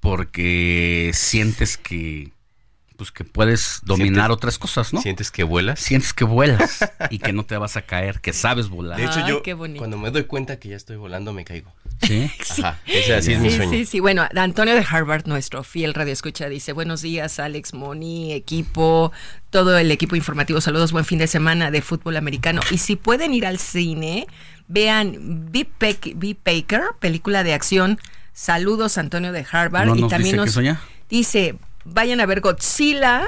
porque 0.01 1.11
sientes 1.13 1.77
que 1.77 2.32
pues 3.03 3.11
que 3.11 3.25
puedes 3.25 3.81
dominar 3.83 4.31
otras 4.31 4.57
cosas, 4.57 4.93
¿no? 4.93 5.01
Sientes 5.01 5.29
que 5.29 5.43
vuelas. 5.43 5.77
Sientes 5.77 6.13
que 6.13 6.23
vuelas 6.23 6.79
y 7.09 7.19
que 7.19 7.33
no 7.33 7.43
te 7.43 7.57
vas 7.57 7.75
a 7.75 7.81
caer, 7.81 8.21
que 8.21 8.31
sabes 8.31 8.69
volar. 8.69 8.97
De 8.97 9.03
hecho, 9.03 9.27
yo 9.27 9.43
cuando 9.77 9.97
me 9.97 10.09
doy 10.09 10.23
cuenta 10.23 10.57
que 10.57 10.69
ya 10.69 10.77
estoy 10.77 10.95
volando 10.95 11.33
me 11.33 11.43
caigo. 11.43 11.73
Sí. 12.01 12.31
Ajá, 12.49 12.79
ese 12.85 13.13
así 13.13 13.33
es 13.33 13.39
mi 13.39 13.51
sueño. 13.51 13.71
Sí, 13.71 13.85
sí, 13.85 13.99
bueno, 13.99 14.25
Antonio 14.35 14.73
de 14.73 14.85
Harvard, 14.89 15.27
nuestro 15.27 15.63
fiel 15.63 15.93
radio 15.93 16.13
escucha, 16.13 16.47
dice, 16.47 16.71
buenos 16.71 17.01
días, 17.01 17.39
Alex, 17.39 17.73
Moni, 17.73 18.31
equipo, 18.31 19.11
todo 19.49 19.77
el 19.77 19.91
equipo 19.91 20.15
informativo, 20.15 20.61
saludos, 20.61 20.93
buen 20.93 21.03
fin 21.03 21.19
de 21.19 21.27
semana 21.27 21.71
de 21.71 21.81
fútbol 21.81 22.15
americano. 22.15 22.61
Y 22.71 22.77
si 22.77 22.95
pueden 22.95 23.33
ir 23.33 23.45
al 23.45 23.59
cine, 23.59 24.27
vean 24.69 25.49
B. 25.51 25.67
Baker, 26.45 26.83
película 27.01 27.43
de 27.43 27.53
acción. 27.53 27.99
Saludos, 28.31 28.97
Antonio 28.97 29.33
de 29.33 29.45
Harvard. 29.51 29.93
y 29.97 30.07
también 30.07 30.37
nos 30.37 30.57
dice, 31.09 31.57
vayan 31.85 32.21
a 32.21 32.25
ver 32.25 32.41
Godzilla. 32.41 33.27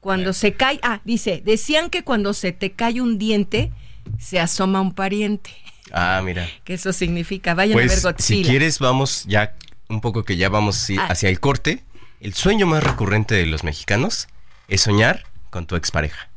Cuando 0.00 0.32
se 0.32 0.54
cae, 0.54 0.78
ah, 0.82 1.00
dice, 1.04 1.42
decían 1.44 1.90
que 1.90 2.04
cuando 2.04 2.32
se 2.32 2.52
te 2.52 2.72
cae 2.72 3.00
un 3.00 3.18
diente, 3.18 3.72
se 4.18 4.38
asoma 4.38 4.80
un 4.80 4.94
pariente. 4.94 5.50
Ah, 5.92 6.20
mira. 6.24 6.48
Que 6.64 6.74
eso 6.74 6.92
significa, 6.92 7.54
vayan 7.54 7.78
a 7.78 7.82
pues, 7.82 8.02
ver 8.02 8.12
Godzilla. 8.12 8.44
Si 8.44 8.48
quieres, 8.48 8.78
vamos 8.78 9.24
ya 9.26 9.56
un 9.88 10.00
poco 10.00 10.24
que 10.24 10.36
ya 10.36 10.48
vamos 10.48 10.88
ah. 10.98 11.06
hacia 11.08 11.28
el 11.28 11.40
corte. 11.40 11.84
El 12.20 12.34
sueño 12.34 12.66
más 12.66 12.82
recurrente 12.82 13.34
de 13.34 13.46
los 13.46 13.64
mexicanos 13.64 14.28
es 14.68 14.82
soñar 14.82 15.24
con 15.50 15.66
tu 15.66 15.76
expareja. 15.76 16.28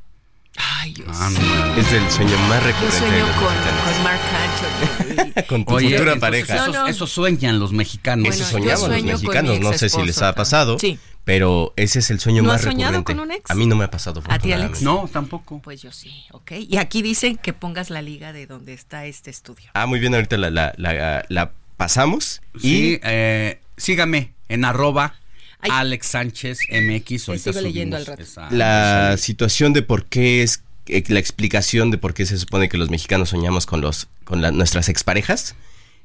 Ay, 0.57 0.93
Dios. 0.93 1.09
Ah, 1.11 1.75
es 1.77 1.91
el 1.93 2.11
sueño 2.11 2.37
más 2.49 2.63
recurrente. 2.63 2.95
Yo 2.95 2.99
sueño 2.99 3.13
de 3.13 3.19
los 3.21 3.35
con, 3.35 3.53
mexicanos. 3.53 3.83
con 3.83 4.03
Mark 4.03 4.21
Anthony. 4.43 5.43
con 5.47 5.65
tu 5.65 5.79
futura 5.79 6.15
pareja. 6.17 6.87
Eso, 6.89 7.07
sueñan 7.07 7.59
los 7.59 7.71
mexicanos. 7.71 8.35
eso 8.35 8.45
soñaban 8.45 8.91
los 8.91 9.03
mexicanos. 9.03 9.59
No 9.59 9.73
sé 9.73 9.89
si 9.89 10.01
les 10.03 10.21
ha 10.21 10.33
pasado. 10.35 10.77
Sí. 10.79 10.99
Pero 11.31 11.71
ese 11.77 11.99
es 11.99 12.11
el 12.11 12.19
sueño 12.19 12.43
más 12.43 12.65
recurrente. 12.65 12.83
¿No 12.83 12.87
has 12.87 12.91
soñado 12.91 13.03
con 13.05 13.19
un 13.21 13.31
ex? 13.31 13.49
A 13.49 13.55
mí 13.55 13.65
no 13.65 13.77
me 13.77 13.85
ha 13.85 13.89
pasado. 13.89 14.21
¿A 14.27 14.37
ti, 14.37 14.51
Alex? 14.51 14.81
No, 14.81 15.09
tampoco. 15.09 15.61
Pues 15.61 15.81
yo 15.81 15.89
sí, 15.93 16.25
ok. 16.31 16.51
Y 16.67 16.75
aquí 16.75 17.01
dicen 17.01 17.37
que 17.37 17.53
pongas 17.53 17.89
la 17.89 18.01
liga 18.01 18.33
de 18.33 18.47
donde 18.47 18.73
está 18.73 19.05
este 19.05 19.29
estudio. 19.29 19.69
Ah, 19.73 19.85
muy 19.85 20.01
bien, 20.01 20.13
ahorita 20.13 20.35
la, 20.35 20.49
la, 20.49 21.23
la, 21.29 21.51
pasamos. 21.77 22.41
Sí, 22.59 22.95
y 22.95 22.99
eh, 23.03 23.61
sígame 23.77 24.33
en 24.49 24.65
arroba 24.65 25.15
Alex 25.61 26.07
Sánchez 26.07 26.59
MX. 26.69 27.23
sigo 27.41 27.61
leyendo 27.61 27.95
al 27.95 28.05
rato. 28.07 28.23
la 28.49 29.15
situación 29.17 29.71
de 29.71 29.83
por 29.83 30.07
qué 30.07 30.43
es 30.43 30.65
eh, 30.87 31.01
la 31.07 31.19
explicación 31.19 31.91
de 31.91 31.97
por 31.97 32.13
qué 32.13 32.25
se 32.25 32.37
supone 32.37 32.67
que 32.67 32.77
los 32.77 32.89
mexicanos 32.89 33.29
soñamos 33.29 33.65
con 33.65 33.79
los 33.79 34.09
con 34.25 34.41
nuestras 34.41 34.89
exparejas 34.89 35.55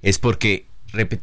es 0.02 0.20
porque 0.20 0.66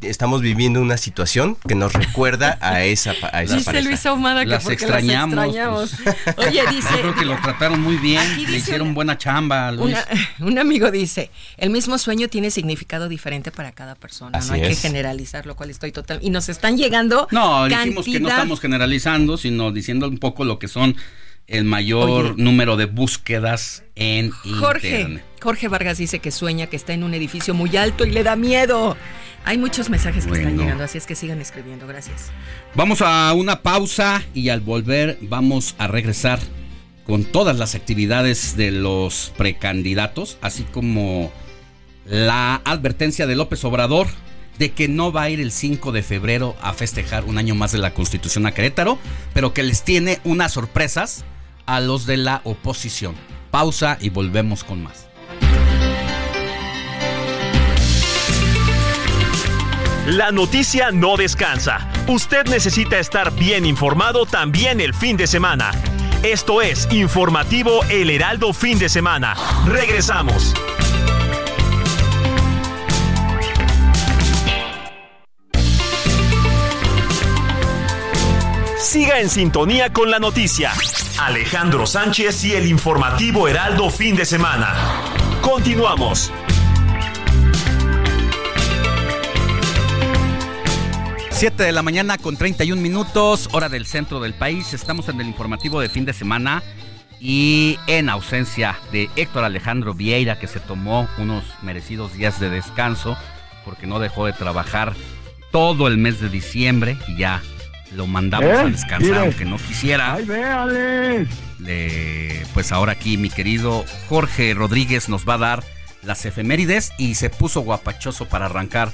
estamos 0.02 0.42
viviendo 0.42 0.82
una 0.82 0.98
situación 0.98 1.58
que 1.68 1.76
nos 1.76 1.94
recuerda 1.94 2.58
a 2.62 2.84
esa, 2.84 3.14
a 3.32 3.44
esa 3.44 3.56
dice 3.56 3.66
pareja. 3.66 3.88
Luis 3.90 4.06
Ahumada 4.06 4.42
que 4.44 4.50
Las 4.52 4.70
extrañamos, 4.70 5.36
las 5.36 5.46
extrañamos. 5.48 5.94
Oye, 6.38 6.62
dice... 6.70 6.90
Yo 6.92 7.00
creo 7.00 7.16
que 7.16 7.26
lo 7.26 7.36
trataron 7.42 7.82
muy 7.82 7.98
bien, 7.98 8.22
le 8.52 8.58
hicieron 8.58 8.94
buena 8.94 9.18
chamba 9.18 9.68
a 9.68 9.72
Luis. 9.72 9.96
Una- 9.96 10.06
un 10.48 10.60
amigo 10.60 10.92
dice, 10.92 11.32
el 11.58 11.70
mismo 11.70 11.98
sueño 11.98 12.28
tiene 12.28 12.52
significado 12.52 13.10
diferente 13.10 13.52
para 13.52 13.72
cada 13.72 13.96
persona, 13.96 14.38
Así 14.38 14.50
no 14.50 14.56
hay 14.56 14.62
que 14.62 14.76
generalizar, 14.76 15.46
lo 15.46 15.56
cual 15.56 15.70
estoy 15.70 15.92
total... 15.92 16.20
Y 16.22 16.30
nos 16.30 16.50
están 16.50 16.78
llegando 16.78 17.28
No, 17.32 17.68
dijimos 17.68 18.06
que 18.06 18.20
no 18.20 18.30
estamos 18.30 18.60
generalizando, 18.60 19.38
sino 19.38 19.72
diciendo 19.72 20.08
un 20.08 20.18
poco 20.18 20.46
lo 20.46 20.60
que 20.60 20.68
son 20.68 20.96
el 21.48 21.66
mayor 21.66 22.10
Oye. 22.10 22.34
número 22.38 22.78
de 22.78 22.86
búsquedas 22.86 23.84
en 23.96 24.32
Jorge, 24.32 25.02
internet. 25.02 25.26
Jorge 25.42 25.68
Vargas 25.68 25.98
dice 25.98 26.20
que 26.20 26.32
sueña 26.32 26.68
que 26.68 26.78
está 26.78 26.94
en 26.94 27.04
un 27.04 27.14
edificio 27.14 27.54
muy 27.54 27.76
alto 27.76 28.06
y 28.06 28.12
le 28.12 28.24
da 28.24 28.36
miedo. 28.38 28.96
Hay 29.46 29.58
muchos 29.58 29.90
mensajes 29.90 30.26
que 30.26 30.34
están 30.34 30.58
llegando, 30.58 30.84
así 30.84 30.98
es 30.98 31.06
que 31.06 31.16
sigan 31.16 31.42
escribiendo, 31.42 31.86
gracias. 31.86 32.32
Vamos 32.76 33.02
a 33.02 33.34
una 33.34 33.62
pausa 33.62 34.24
y 34.34 34.50
al 34.50 34.62
volver 34.62 35.18
vamos 35.22 35.76
a 35.78 35.88
regresar 35.88 36.40
con 37.06 37.26
todas 37.26 37.58
las 37.58 37.76
actividades 37.76 38.56
de 38.56 38.72
los 38.72 39.34
precandidatos, 39.38 40.38
así 40.42 40.64
como 40.64 41.32
la 42.06 42.62
advertencia 42.64 43.28
de 43.28 43.36
López 43.36 43.64
Obrador 43.66 44.08
de 44.58 44.72
que 44.72 44.88
no 44.88 45.12
va 45.12 45.24
a 45.24 45.30
ir 45.30 45.42
el 45.42 45.52
5 45.52 45.92
de 45.92 46.04
febrero 46.04 46.56
a 46.62 46.74
festejar 46.74 47.26
un 47.26 47.38
año 47.38 47.56
más 47.56 47.72
de 47.72 47.80
la 47.80 47.94
Constitución 47.94 48.46
a 48.46 48.54
Querétaro, 48.54 48.98
pero 49.34 49.54
que 49.54 49.64
les 49.64 49.84
tiene 49.84 50.20
unas 50.24 50.54
sorpresas 50.54 51.26
a 51.66 51.80
los 51.80 52.06
de 52.06 52.18
la 52.18 52.42
oposición. 52.44 53.16
Pausa 53.52 53.98
y 54.00 54.10
volvemos 54.10 54.64
con 54.64 54.84
más. 54.84 55.08
La 60.06 60.32
noticia 60.32 60.92
no 60.92 61.16
descansa. 61.16 61.88
Usted 62.08 62.48
necesita 62.48 63.00
estar 63.00 63.32
bien 63.32 63.66
informado 63.66 64.26
también 64.26 64.82
el 64.82 64.94
fin 64.94 65.16
de 65.16 65.28
semana. 65.28 65.72
Esto 66.24 66.62
es 66.62 66.92
Informativo 66.92 67.86
El 67.86 68.10
Heraldo 68.10 68.52
Fin 68.52 68.78
de 68.80 68.90
Semana. 68.90 69.34
Regresamos. 69.66 70.54
Siga 78.78 79.22
en 79.22 79.30
sintonía 79.30 79.94
con 79.94 80.12
la 80.12 80.20
noticia. 80.20 80.74
Alejandro 81.18 81.88
Sánchez 81.88 82.44
y 82.44 82.54
el 82.56 82.68
Informativo 82.68 83.48
Heraldo 83.48 83.90
Fin 83.90 84.18
de 84.18 84.26
Semana. 84.26 84.76
Continuamos. 85.42 86.30
Siete 91.44 91.64
de 91.64 91.74
la 91.74 91.84
mañana 91.84 92.18
con 92.18 92.38
31 92.38 92.82
minutos, 92.82 93.50
hora 93.52 93.68
del 93.68 93.86
centro 93.86 94.22
del 94.22 94.34
país. 94.34 94.74
Estamos 94.74 95.10
en 95.10 95.20
el 95.20 95.28
informativo 95.28 95.82
de 95.82 95.90
fin 95.90 96.06
de 96.06 96.14
semana 96.14 96.64
y 97.20 97.78
en 97.86 98.08
ausencia 98.08 98.80
de 98.94 99.10
Héctor 99.18 99.44
Alejandro 99.44 99.94
Vieira, 99.94 100.40
que 100.40 100.48
se 100.48 100.62
tomó 100.62 101.06
unos 101.18 101.44
merecidos 101.62 102.14
días 102.14 102.40
de 102.40 102.50
descanso 102.50 103.18
porque 103.66 103.88
no 103.88 104.00
dejó 104.00 104.26
de 104.26 104.32
trabajar 104.32 104.94
todo 105.52 105.90
el 105.90 105.98
mes 105.98 106.22
de 106.22 106.30
diciembre 106.30 106.98
y 107.10 107.18
ya 107.18 107.42
lo 107.94 108.08
mandamos 108.08 108.48
¿Eh? 108.48 108.60
a 108.60 108.64
descansar, 108.64 109.02
Mire. 109.02 109.20
aunque 109.20 109.44
no 109.44 109.58
quisiera. 109.58 110.14
¡Ay, 110.14 110.24
véale! 110.24 111.28
Le- 111.60 112.46
pues 112.54 112.72
ahora 112.72 112.94
aquí 112.94 113.18
mi 113.18 113.30
querido 113.30 113.84
Jorge 114.08 114.54
Rodríguez 114.54 115.10
nos 115.10 115.28
va 115.28 115.34
a 115.34 115.40
dar 115.40 115.64
las 116.04 116.26
efemérides 116.26 116.94
y 116.98 117.16
se 117.16 117.30
puso 117.30 117.60
guapachoso 117.60 118.30
para 118.30 118.46
arrancar 118.46 118.94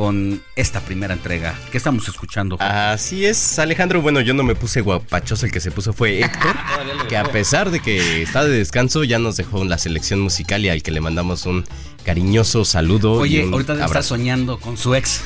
con 0.00 0.40
esta 0.56 0.80
primera 0.80 1.12
entrega. 1.12 1.54
¿Qué 1.70 1.76
estamos 1.76 2.08
escuchando? 2.08 2.56
Jorge? 2.56 2.72
Así 2.72 3.26
es, 3.26 3.58
Alejandro. 3.58 4.00
Bueno, 4.00 4.22
yo 4.22 4.32
no 4.32 4.42
me 4.42 4.54
puse 4.54 4.80
guapachoso, 4.80 5.44
el 5.44 5.52
que 5.52 5.60
se 5.60 5.70
puso 5.70 5.92
fue 5.92 6.20
Héctor, 6.20 6.56
que 7.10 7.18
a 7.18 7.24
pesar 7.24 7.70
de 7.70 7.80
que 7.80 8.22
está 8.22 8.42
de 8.42 8.56
descanso, 8.56 9.04
ya 9.04 9.18
nos 9.18 9.36
dejó 9.36 9.62
la 9.62 9.76
selección 9.76 10.20
musical 10.20 10.64
y 10.64 10.70
al 10.70 10.82
que 10.82 10.90
le 10.90 11.02
mandamos 11.02 11.44
un 11.44 11.66
cariñoso 12.10 12.64
saludo. 12.64 13.18
y 13.24 13.36
Oye, 13.38 13.44
un 13.46 13.52
ahorita 13.52 13.74
debe 13.74 13.84
estar 13.84 13.96
abrazo. 13.98 14.08
soñando 14.08 14.58
con 14.58 14.76
su 14.76 14.94
ex. 14.96 15.20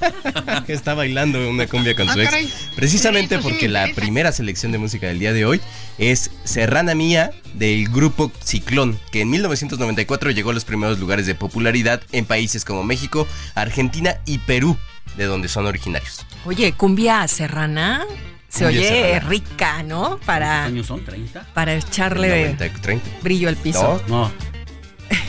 que 0.66 0.72
está 0.74 0.92
bailando 0.94 1.48
una 1.48 1.66
cumbia 1.66 1.94
con 1.94 2.08
Ah, 2.08 2.12
su 2.12 2.20
ex. 2.20 2.30
caray. 2.30 2.52
Precisamente 2.76 3.36
Sí, 3.36 3.42
sí 3.42 3.48
porque 3.48 3.68
la 3.68 3.88
primera 3.94 4.30
selección 4.32 4.70
de 4.72 4.78
música 4.78 5.06
del 5.06 5.18
día 5.18 5.32
de 5.32 5.46
hoy 5.46 5.60
es 5.96 6.30
Serrana 6.44 6.94
Mía 6.94 7.30
del 7.54 7.88
grupo 7.88 8.30
Ciclón, 8.44 8.98
que 9.10 9.22
en 9.22 9.30
1994 9.30 10.30
llegó 10.32 10.50
a 10.50 10.54
los 10.54 10.64
primeros 10.66 10.98
lugares 10.98 11.24
de 11.26 11.34
popularidad 11.34 12.02
en 12.12 12.26
países 12.26 12.64
como 12.66 12.84
México, 12.84 13.26
Argentina 13.54 14.18
y 14.26 14.38
Perú, 14.38 14.76
de 15.16 15.24
donde 15.24 15.48
son 15.48 15.64
originarios. 15.66 16.26
Oye, 16.44 16.72
cumbia 16.72 17.26
serrana 17.26 18.04
se 18.48 18.64
Cumbia 18.64 18.80
oye 18.80 18.88
serrana. 18.88 19.28
rica, 19.28 19.82
¿no? 19.82 20.18
Para, 20.24 20.46
¿Cuántos 20.46 20.72
años 20.72 20.86
son? 20.86 21.04
¿30? 21.06 21.44
para 21.54 21.74
echarle 21.74 22.28
90, 22.56 22.80
30. 22.82 23.10
brillo 23.22 23.48
al 23.48 23.56
piso. 23.56 24.02
No, 24.08 24.30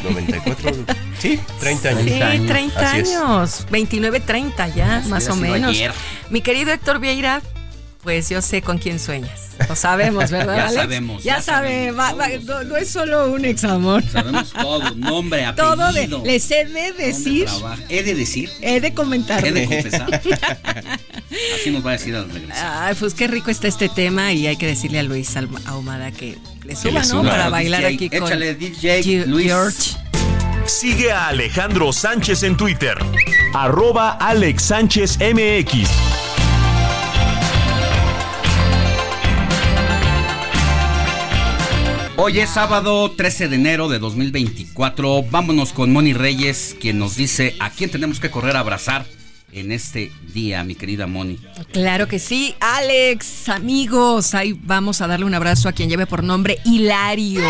94. 0.04 0.72
sí, 1.20 1.39
30 1.60 1.89
años. 1.89 2.04
Sí, 2.04 2.46
30 2.48 2.80
Así 2.92 3.00
es. 3.00 3.10
años. 3.15 3.65
29, 3.72 4.20
30 4.20 4.68
ya, 4.70 4.98
Como 5.00 5.10
más 5.10 5.28
o 5.30 5.36
menos. 5.36 5.70
ayer. 5.72 5.92
Mi 6.30 6.42
querido 6.42 6.72
Héctor 6.72 7.00
Vieira, 7.00 7.42
pues 8.04 8.30
yo 8.30 8.42
sé 8.42 8.62
con 8.62 8.78
quién 8.78 9.00
sueñas. 9.00 9.42
Lo 9.68 9.76
sabemos, 9.76 10.32
¿verdad? 10.32 10.56
Ya 10.56 10.63
Alex? 10.68 10.76
sabemos, 10.82 11.24
Ya, 11.24 11.36
ya 11.38 11.42
sabe, 11.42 11.92
va- 11.92 12.13
va- 12.13 12.30
no, 12.46 12.63
no 12.63 12.78
es 12.78 12.89
solo 12.89 13.30
un 13.32 13.44
examón. 13.44 14.04
Sabemos 14.10 14.52
todo, 14.54 14.96
nombre, 14.96 15.44
apellido. 15.46 15.76
Todo 15.76 15.92
de, 15.94 16.08
les 16.26 16.50
he 16.52 16.63
de 16.65 16.94
decir. 16.94 17.48
He 17.89 18.04
de 18.04 18.15
decir, 18.15 18.50
he 18.62 18.80
de 18.80 18.94
comentar. 18.94 19.46
he 19.46 19.52
de 19.52 19.65
confesar. 19.65 20.22
Así 21.60 21.70
nos 21.72 21.86
va 21.86 21.89
a 21.92 21.94
decir 21.94 22.15
al 22.15 22.30
regresar. 22.30 22.84
Ay, 22.88 22.96
pues 22.98 23.13
qué 23.13 23.28
rico 23.28 23.52
está 23.52 23.68
este 23.68 23.89
tema 23.89 24.32
y 24.34 24.48
hay 24.48 24.56
que 24.58 24.65
decirle 24.65 25.00
a 25.00 25.04
Luis 25.04 25.36
Ahumada 25.65 26.12
que 26.12 26.38
le 26.70 26.76
suba, 26.76 27.02
le 27.02 27.08
¿no? 27.08 27.24
Para 27.24 27.50
bailar 27.50 27.82
DJ, 27.82 27.94
aquí 27.96 28.10
con 28.10 28.28
échale, 28.28 28.56
Ge- 28.58 29.26
George. 29.44 29.96
Sigue 30.66 31.12
a 31.12 31.28
Alejandro 31.30 31.92
Sánchez 31.92 32.44
en 32.44 32.56
Twitter. 32.56 32.96
Arroba 33.54 34.12
Alex 34.12 34.64
Sánchez 34.64 35.18
MX. 35.20 35.90
Hoy 42.22 42.40
es 42.40 42.50
sábado 42.50 43.10
13 43.12 43.48
de 43.48 43.56
enero 43.56 43.88
de 43.88 43.98
2024. 43.98 45.24
Vámonos 45.24 45.72
con 45.72 45.92
Moni 45.94 46.14
Reyes, 46.14 46.76
quien 46.80 47.00
nos 47.00 47.16
dice 47.16 47.56
a 47.60 47.70
quién 47.70 47.90
tenemos 47.90 48.20
que 48.20 48.30
correr 48.30 48.58
a 48.58 48.60
abrazar 48.60 49.06
en 49.52 49.72
este 49.72 50.12
día, 50.34 50.64
mi 50.64 50.76
querida 50.76 51.08
Moni. 51.08 51.40
Claro 51.72 52.08
que 52.08 52.20
sí, 52.20 52.56
Alex, 52.60 53.50
amigos, 53.50 54.34
ahí 54.36 54.54
vamos 54.64 55.02
a 55.02 55.08
darle 55.08 55.26
un 55.26 55.34
abrazo 55.34 55.70
a 55.70 55.72
quien 55.74 55.90
lleve 55.90 56.06
por 56.06 56.24
nombre 56.24 56.60
Hilario. 56.66 57.42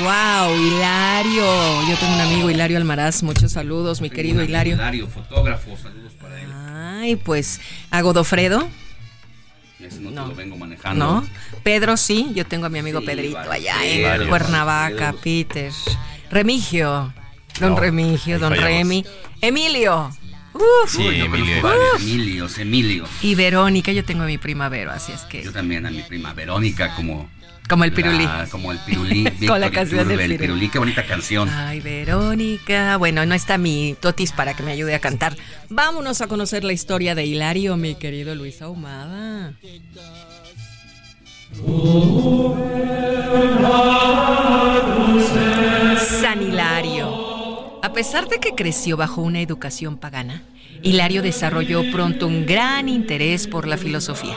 Wow, 0.00 0.54
Hilario. 0.56 1.88
Yo 1.88 1.96
tengo 1.98 2.14
un 2.14 2.20
amigo, 2.20 2.50
Hilario 2.50 2.76
Almaraz. 2.76 3.22
Muchos 3.24 3.50
saludos, 3.52 4.00
mi 4.00 4.10
querido 4.10 4.42
Hilario. 4.44 4.74
Hilario, 4.74 5.08
fotógrafo, 5.08 5.76
saludos 5.76 6.12
para 6.20 6.40
él. 6.40 6.48
Ay, 7.00 7.16
pues 7.16 7.60
a 7.90 8.00
Godofredo, 8.02 8.68
Ese 9.80 10.00
no, 10.00 10.10
te 10.10 10.28
lo 10.28 10.34
vengo 10.36 10.56
manejando. 10.56 11.04
¿no? 11.22 11.28
Pedro 11.64 11.96
sí, 11.96 12.30
yo 12.34 12.46
tengo 12.46 12.66
a 12.66 12.68
mi 12.68 12.78
amigo 12.78 13.00
Sí, 13.00 13.06
Pedrito 13.06 13.38
allá 13.50 13.74
en 13.84 14.28
Cuernavaca. 14.28 15.14
Peter. 15.20 15.72
Remigio, 16.30 17.12
don 17.58 17.70
No, 17.74 17.80
Remigio, 17.80 18.38
don. 18.38 18.54
Remy. 18.54 19.04
Emilio. 19.40 20.10
Uf. 20.58 20.90
Sí, 20.90 21.06
Emilio. 21.06 21.58
Uf. 21.64 22.00
Emilios, 22.02 22.58
Emilios. 22.58 23.08
Y 23.22 23.34
Verónica, 23.34 23.92
yo 23.92 24.04
tengo 24.04 24.24
a 24.24 24.26
mi 24.26 24.38
prima 24.38 24.68
Vero, 24.68 24.90
así 24.90 25.12
es 25.12 25.22
que. 25.22 25.42
Yo 25.42 25.52
también 25.52 25.86
a 25.86 25.90
mi 25.90 26.02
prima 26.02 26.32
Verónica 26.34 26.94
como... 26.94 27.30
Como 27.68 27.84
el 27.84 27.92
pirulí. 27.92 28.24
la- 28.24 28.46
como 28.50 28.72
el 28.72 28.78
pirulí. 28.78 29.24
Con 29.46 29.60
la 29.60 29.70
canción 29.70 30.08
del 30.08 30.16
Iturbe, 30.18 30.24
el 30.24 30.30
pirulí. 30.30 30.38
pirulí. 30.38 30.68
Qué 30.70 30.78
bonita 30.78 31.04
canción. 31.06 31.50
Ay, 31.50 31.80
Verónica. 31.80 32.96
Bueno, 32.96 33.26
no 33.26 33.34
está 33.34 33.58
mi 33.58 33.94
Totis 34.00 34.32
para 34.32 34.54
que 34.54 34.62
me 34.62 34.72
ayude 34.72 34.94
a 34.94 35.00
cantar. 35.00 35.36
Vámonos 35.68 36.22
a 36.22 36.28
conocer 36.28 36.64
la 36.64 36.72
historia 36.72 37.14
de 37.14 37.26
Hilario, 37.26 37.76
mi 37.76 37.94
querido 37.94 38.34
Luis 38.34 38.62
Ahumada. 38.62 39.52
San 46.20 46.42
Hilario. 46.42 47.27
A 47.82 47.92
pesar 47.92 48.28
de 48.28 48.38
que 48.38 48.54
creció 48.54 48.96
bajo 48.96 49.22
una 49.22 49.40
educación 49.40 49.98
pagana, 49.98 50.42
Hilario 50.82 51.22
desarrolló 51.22 51.82
pronto 51.92 52.26
un 52.26 52.44
gran 52.44 52.88
interés 52.88 53.46
por 53.46 53.66
la 53.66 53.76
filosofía, 53.76 54.36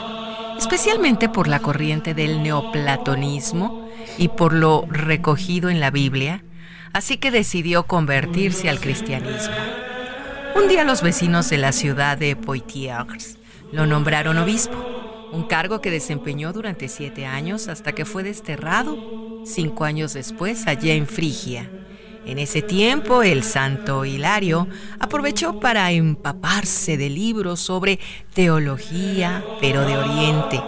especialmente 0.58 1.28
por 1.28 1.48
la 1.48 1.60
corriente 1.60 2.14
del 2.14 2.42
neoplatonismo 2.42 3.88
y 4.16 4.28
por 4.28 4.52
lo 4.52 4.86
recogido 4.88 5.70
en 5.70 5.80
la 5.80 5.90
Biblia, 5.90 6.44
así 6.92 7.16
que 7.16 7.30
decidió 7.30 7.84
convertirse 7.84 8.68
al 8.68 8.80
cristianismo. 8.80 9.54
Un 10.54 10.68
día 10.68 10.84
los 10.84 11.02
vecinos 11.02 11.50
de 11.50 11.58
la 11.58 11.72
ciudad 11.72 12.18
de 12.18 12.36
Poitiers 12.36 13.38
lo 13.72 13.86
nombraron 13.86 14.38
obispo, 14.38 14.76
un 15.32 15.44
cargo 15.44 15.80
que 15.80 15.90
desempeñó 15.90 16.52
durante 16.52 16.88
siete 16.88 17.26
años 17.26 17.68
hasta 17.68 17.92
que 17.92 18.04
fue 18.04 18.22
desterrado 18.22 19.42
cinco 19.44 19.84
años 19.84 20.12
después 20.12 20.66
allá 20.66 20.94
en 20.94 21.06
Frigia, 21.06 21.68
En 22.24 22.38
ese 22.38 22.62
tiempo, 22.62 23.22
el 23.22 23.42
santo 23.42 24.04
Hilario 24.04 24.68
aprovechó 25.00 25.58
para 25.58 25.90
empaparse 25.90 26.96
de 26.96 27.10
libros 27.10 27.60
sobre 27.60 27.98
teología, 28.32 29.44
pero 29.60 29.84
de 29.84 29.96
Oriente, 29.96 30.62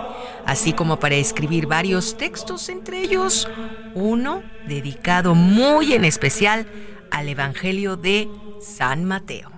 así 0.47 0.73
como 0.73 0.99
para 0.99 1.15
escribir 1.15 1.67
varios 1.67 2.17
textos, 2.17 2.69
entre 2.69 3.03
ellos 3.03 3.49
uno 3.95 4.43
dedicado 4.67 5.37
muy 5.37 5.93
en 5.93 6.05
especial 6.05 6.67
al 7.11 7.29
Evangelio 7.29 7.97
de 7.97 8.29
San 8.61 9.05
Mateo. 9.05 9.53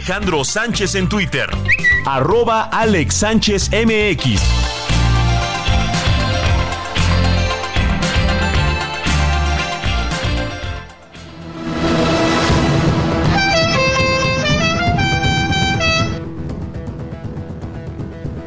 Alejandro 0.00 0.44
Sánchez 0.44 0.94
en 0.94 1.10
Twitter. 1.10 1.46
Arroba 2.06 2.62
Alex 2.72 3.16
Sánchez 3.16 3.68
MX. 3.70 4.40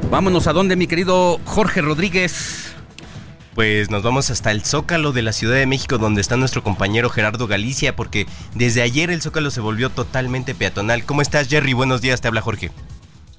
Vámonos 0.09 0.47
a 0.47 0.53
dónde, 0.53 0.75
mi 0.75 0.87
querido 0.87 1.39
Jorge 1.45 1.81
Rodríguez. 1.81 2.72
Pues 3.55 3.91
nos 3.91 4.01
vamos 4.01 4.31
hasta 4.31 4.49
el 4.51 4.63
Zócalo 4.63 5.11
de 5.11 5.21
la 5.21 5.31
Ciudad 5.31 5.55
de 5.55 5.67
México, 5.67 5.99
donde 5.99 6.21
está 6.21 6.37
nuestro 6.37 6.63
compañero 6.63 7.09
Gerardo 7.09 7.45
Galicia, 7.47 7.95
porque 7.95 8.25
desde 8.55 8.81
ayer 8.81 9.11
el 9.11 9.21
Zócalo 9.21 9.51
se 9.51 9.61
volvió 9.61 9.91
totalmente 9.91 10.55
peatonal. 10.55 11.05
¿Cómo 11.05 11.21
estás, 11.21 11.47
Jerry? 11.47 11.73
Buenos 11.73 12.01
días, 12.01 12.19
te 12.19 12.27
habla 12.27 12.41
Jorge. 12.41 12.71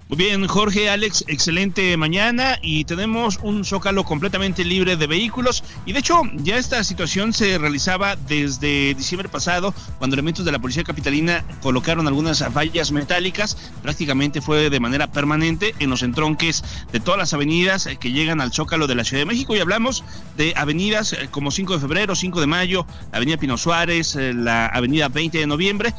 Muy 0.06 0.18
bien, 0.18 0.46
Jorge, 0.46 0.90
Alex, 0.90 1.24
excelente 1.28 1.96
mañana 1.96 2.58
y 2.60 2.84
tenemos 2.84 3.38
un 3.42 3.64
zócalo 3.64 4.04
completamente 4.04 4.62
libre 4.62 4.98
de 4.98 5.06
vehículos. 5.06 5.64
Y 5.86 5.94
de 5.94 6.00
hecho 6.00 6.20
ya 6.34 6.58
esta 6.58 6.84
situación 6.84 7.32
se 7.32 7.56
realizaba 7.56 8.14
desde 8.14 8.94
diciembre 8.94 9.30
pasado 9.30 9.72
cuando 9.96 10.12
elementos 10.12 10.44
de 10.44 10.52
la 10.52 10.58
Policía 10.58 10.84
Capitalina 10.84 11.42
colocaron 11.62 12.06
algunas 12.06 12.44
vallas 12.54 12.92
metálicas, 12.92 13.56
prácticamente 13.82 14.42
fue 14.42 14.68
de 14.68 14.78
manera 14.78 15.10
permanente 15.10 15.74
en 15.78 15.88
los 15.88 16.02
entronques 16.02 16.62
de 16.92 17.00
todas 17.00 17.18
las 17.18 17.32
avenidas 17.32 17.88
que 17.98 18.12
llegan 18.12 18.42
al 18.42 18.52
zócalo 18.52 18.86
de 18.86 18.96
la 18.96 19.04
Ciudad 19.04 19.22
de 19.22 19.26
México. 19.26 19.56
Y 19.56 19.60
hablamos 19.60 20.04
de 20.36 20.52
avenidas 20.54 21.16
como 21.30 21.50
5 21.50 21.76
de 21.76 21.80
febrero, 21.80 22.14
5 22.14 22.42
de 22.42 22.46
mayo, 22.46 22.86
la 23.10 23.16
Avenida 23.16 23.38
Pino 23.38 23.56
Suárez, 23.56 24.16
la 24.16 24.66
Avenida 24.66 25.08
20 25.08 25.38
de 25.38 25.46
noviembre 25.46 25.94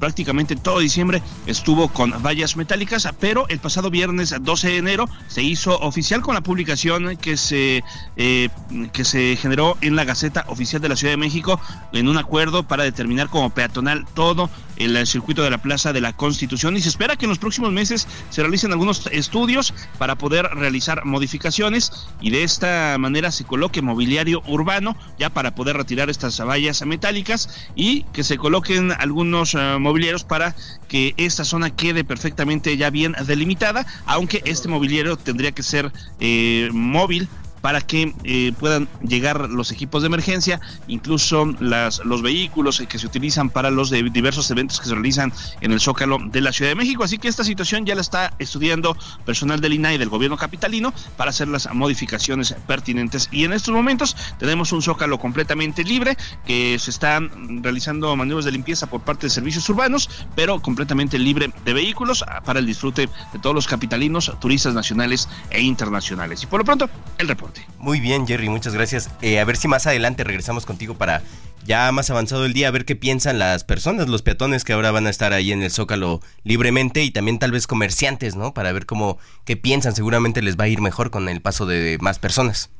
prácticamente 0.00 0.56
todo 0.56 0.80
diciembre 0.80 1.22
estuvo 1.46 1.88
con 1.88 2.10
vallas 2.22 2.56
metálicas, 2.56 3.08
pero 3.20 3.46
el 3.48 3.60
pasado 3.60 3.90
viernes 3.90 4.34
12 4.40 4.68
de 4.68 4.76
enero 4.78 5.08
se 5.28 5.42
hizo 5.42 5.78
oficial 5.78 6.22
con 6.22 6.34
la 6.34 6.40
publicación 6.40 7.16
que 7.18 7.36
se, 7.36 7.84
eh, 8.16 8.48
que 8.92 9.04
se 9.04 9.36
generó 9.36 9.76
en 9.82 9.94
la 9.94 10.04
Gaceta 10.04 10.44
Oficial 10.48 10.82
de 10.82 10.88
la 10.88 10.96
Ciudad 10.96 11.12
de 11.12 11.18
México 11.18 11.60
en 11.92 12.08
un 12.08 12.16
acuerdo 12.16 12.64
para 12.64 12.82
determinar 12.82 13.28
como 13.28 13.50
peatonal 13.50 14.06
todo 14.14 14.50
el 14.76 15.06
circuito 15.06 15.42
de 15.42 15.50
la 15.50 15.58
Plaza 15.58 15.92
de 15.92 16.00
la 16.00 16.14
Constitución. 16.14 16.76
Y 16.76 16.80
se 16.80 16.88
espera 16.88 17.16
que 17.16 17.26
en 17.26 17.28
los 17.28 17.38
próximos 17.38 17.70
meses 17.70 18.08
se 18.30 18.40
realicen 18.40 18.72
algunos 18.72 19.06
estudios 19.12 19.74
para 19.98 20.16
poder 20.16 20.46
realizar 20.54 21.04
modificaciones 21.04 22.08
y 22.20 22.30
de 22.30 22.42
esta 22.42 22.96
manera 22.98 23.30
se 23.30 23.44
coloque 23.44 23.82
mobiliario 23.82 24.42
urbano 24.46 24.96
ya 25.18 25.28
para 25.28 25.54
poder 25.54 25.76
retirar 25.76 26.08
estas 26.08 26.40
vallas 26.40 26.84
metálicas 26.86 27.68
y 27.74 28.04
que 28.04 28.24
se 28.24 28.38
coloquen 28.38 28.92
algunos 28.92 29.54
uh, 29.54 29.78
mobiliarios 29.90 30.24
para 30.24 30.54
que 30.88 31.14
esta 31.16 31.44
zona 31.44 31.70
quede 31.70 32.04
perfectamente 32.04 32.76
ya 32.76 32.90
bien 32.90 33.14
delimitada, 33.26 33.86
aunque 34.06 34.40
este 34.44 34.68
mobiliario 34.68 35.16
tendría 35.16 35.52
que 35.52 35.62
ser 35.62 35.90
eh, 36.20 36.70
móvil 36.72 37.28
para 37.60 37.80
que 37.80 38.14
eh, 38.24 38.52
puedan 38.58 38.88
llegar 39.02 39.50
los 39.50 39.70
equipos 39.70 40.02
de 40.02 40.06
emergencia, 40.06 40.60
incluso 40.88 41.46
las, 41.60 42.04
los 42.04 42.22
vehículos 42.22 42.82
que 42.88 42.98
se 42.98 43.06
utilizan 43.06 43.50
para 43.50 43.70
los 43.70 43.90
de 43.90 44.02
diversos 44.02 44.50
eventos 44.50 44.80
que 44.80 44.86
se 44.86 44.94
realizan 44.94 45.32
en 45.60 45.72
el 45.72 45.80
Zócalo 45.80 46.18
de 46.24 46.40
la 46.40 46.52
Ciudad 46.52 46.70
de 46.70 46.74
México. 46.74 47.04
Así 47.04 47.18
que 47.18 47.28
esta 47.28 47.44
situación 47.44 47.86
ya 47.86 47.94
la 47.94 48.00
está 48.00 48.32
estudiando 48.38 48.96
personal 49.24 49.60
del 49.60 49.74
INAI 49.74 49.98
del 49.98 50.08
gobierno 50.08 50.36
capitalino 50.36 50.92
para 51.16 51.30
hacer 51.30 51.48
las 51.48 51.72
modificaciones 51.74 52.54
pertinentes. 52.66 53.28
Y 53.32 53.44
en 53.44 53.52
estos 53.52 53.74
momentos 53.74 54.16
tenemos 54.38 54.72
un 54.72 54.82
Zócalo 54.82 55.18
completamente 55.18 55.84
libre 55.84 56.16
que 56.46 56.78
se 56.78 56.90
están 56.90 57.62
realizando 57.62 58.14
maniobras 58.16 58.44
de 58.44 58.52
limpieza 58.52 58.88
por 58.88 59.02
parte 59.02 59.26
de 59.26 59.30
servicios 59.30 59.68
urbanos, 59.68 60.08
pero 60.34 60.60
completamente 60.60 61.18
libre 61.18 61.52
de 61.64 61.72
vehículos 61.72 62.24
para 62.44 62.60
el 62.60 62.66
disfrute 62.66 63.08
de 63.32 63.38
todos 63.38 63.54
los 63.54 63.66
capitalinos, 63.66 64.32
turistas 64.40 64.74
nacionales 64.74 65.28
e 65.50 65.60
internacionales. 65.60 66.42
Y 66.42 66.46
por 66.46 66.60
lo 66.60 66.64
pronto, 66.64 66.88
el 67.18 67.28
reporte. 67.28 67.49
Muy 67.78 68.00
bien, 68.00 68.26
Jerry, 68.26 68.48
muchas 68.48 68.74
gracias. 68.74 69.10
Eh, 69.22 69.40
a 69.40 69.44
ver 69.44 69.56
si 69.56 69.68
más 69.68 69.86
adelante 69.86 70.24
regresamos 70.24 70.66
contigo 70.66 70.94
para 70.94 71.22
ya 71.64 71.92
más 71.92 72.10
avanzado 72.10 72.46
el 72.46 72.52
día, 72.52 72.68
a 72.68 72.70
ver 72.70 72.84
qué 72.84 72.96
piensan 72.96 73.38
las 73.38 73.64
personas, 73.64 74.08
los 74.08 74.22
peatones 74.22 74.64
que 74.64 74.72
ahora 74.72 74.90
van 74.90 75.06
a 75.06 75.10
estar 75.10 75.32
ahí 75.32 75.52
en 75.52 75.62
el 75.62 75.70
Zócalo 75.70 76.20
libremente 76.42 77.02
y 77.02 77.10
también 77.10 77.38
tal 77.38 77.52
vez 77.52 77.66
comerciantes, 77.66 78.34
¿no? 78.34 78.54
Para 78.54 78.72
ver 78.72 78.86
cómo, 78.86 79.18
qué 79.44 79.56
piensan. 79.56 79.94
Seguramente 79.94 80.42
les 80.42 80.56
va 80.58 80.64
a 80.64 80.68
ir 80.68 80.80
mejor 80.80 81.10
con 81.10 81.28
el 81.28 81.42
paso 81.42 81.66
de 81.66 81.98
más 82.00 82.18
personas. 82.18 82.70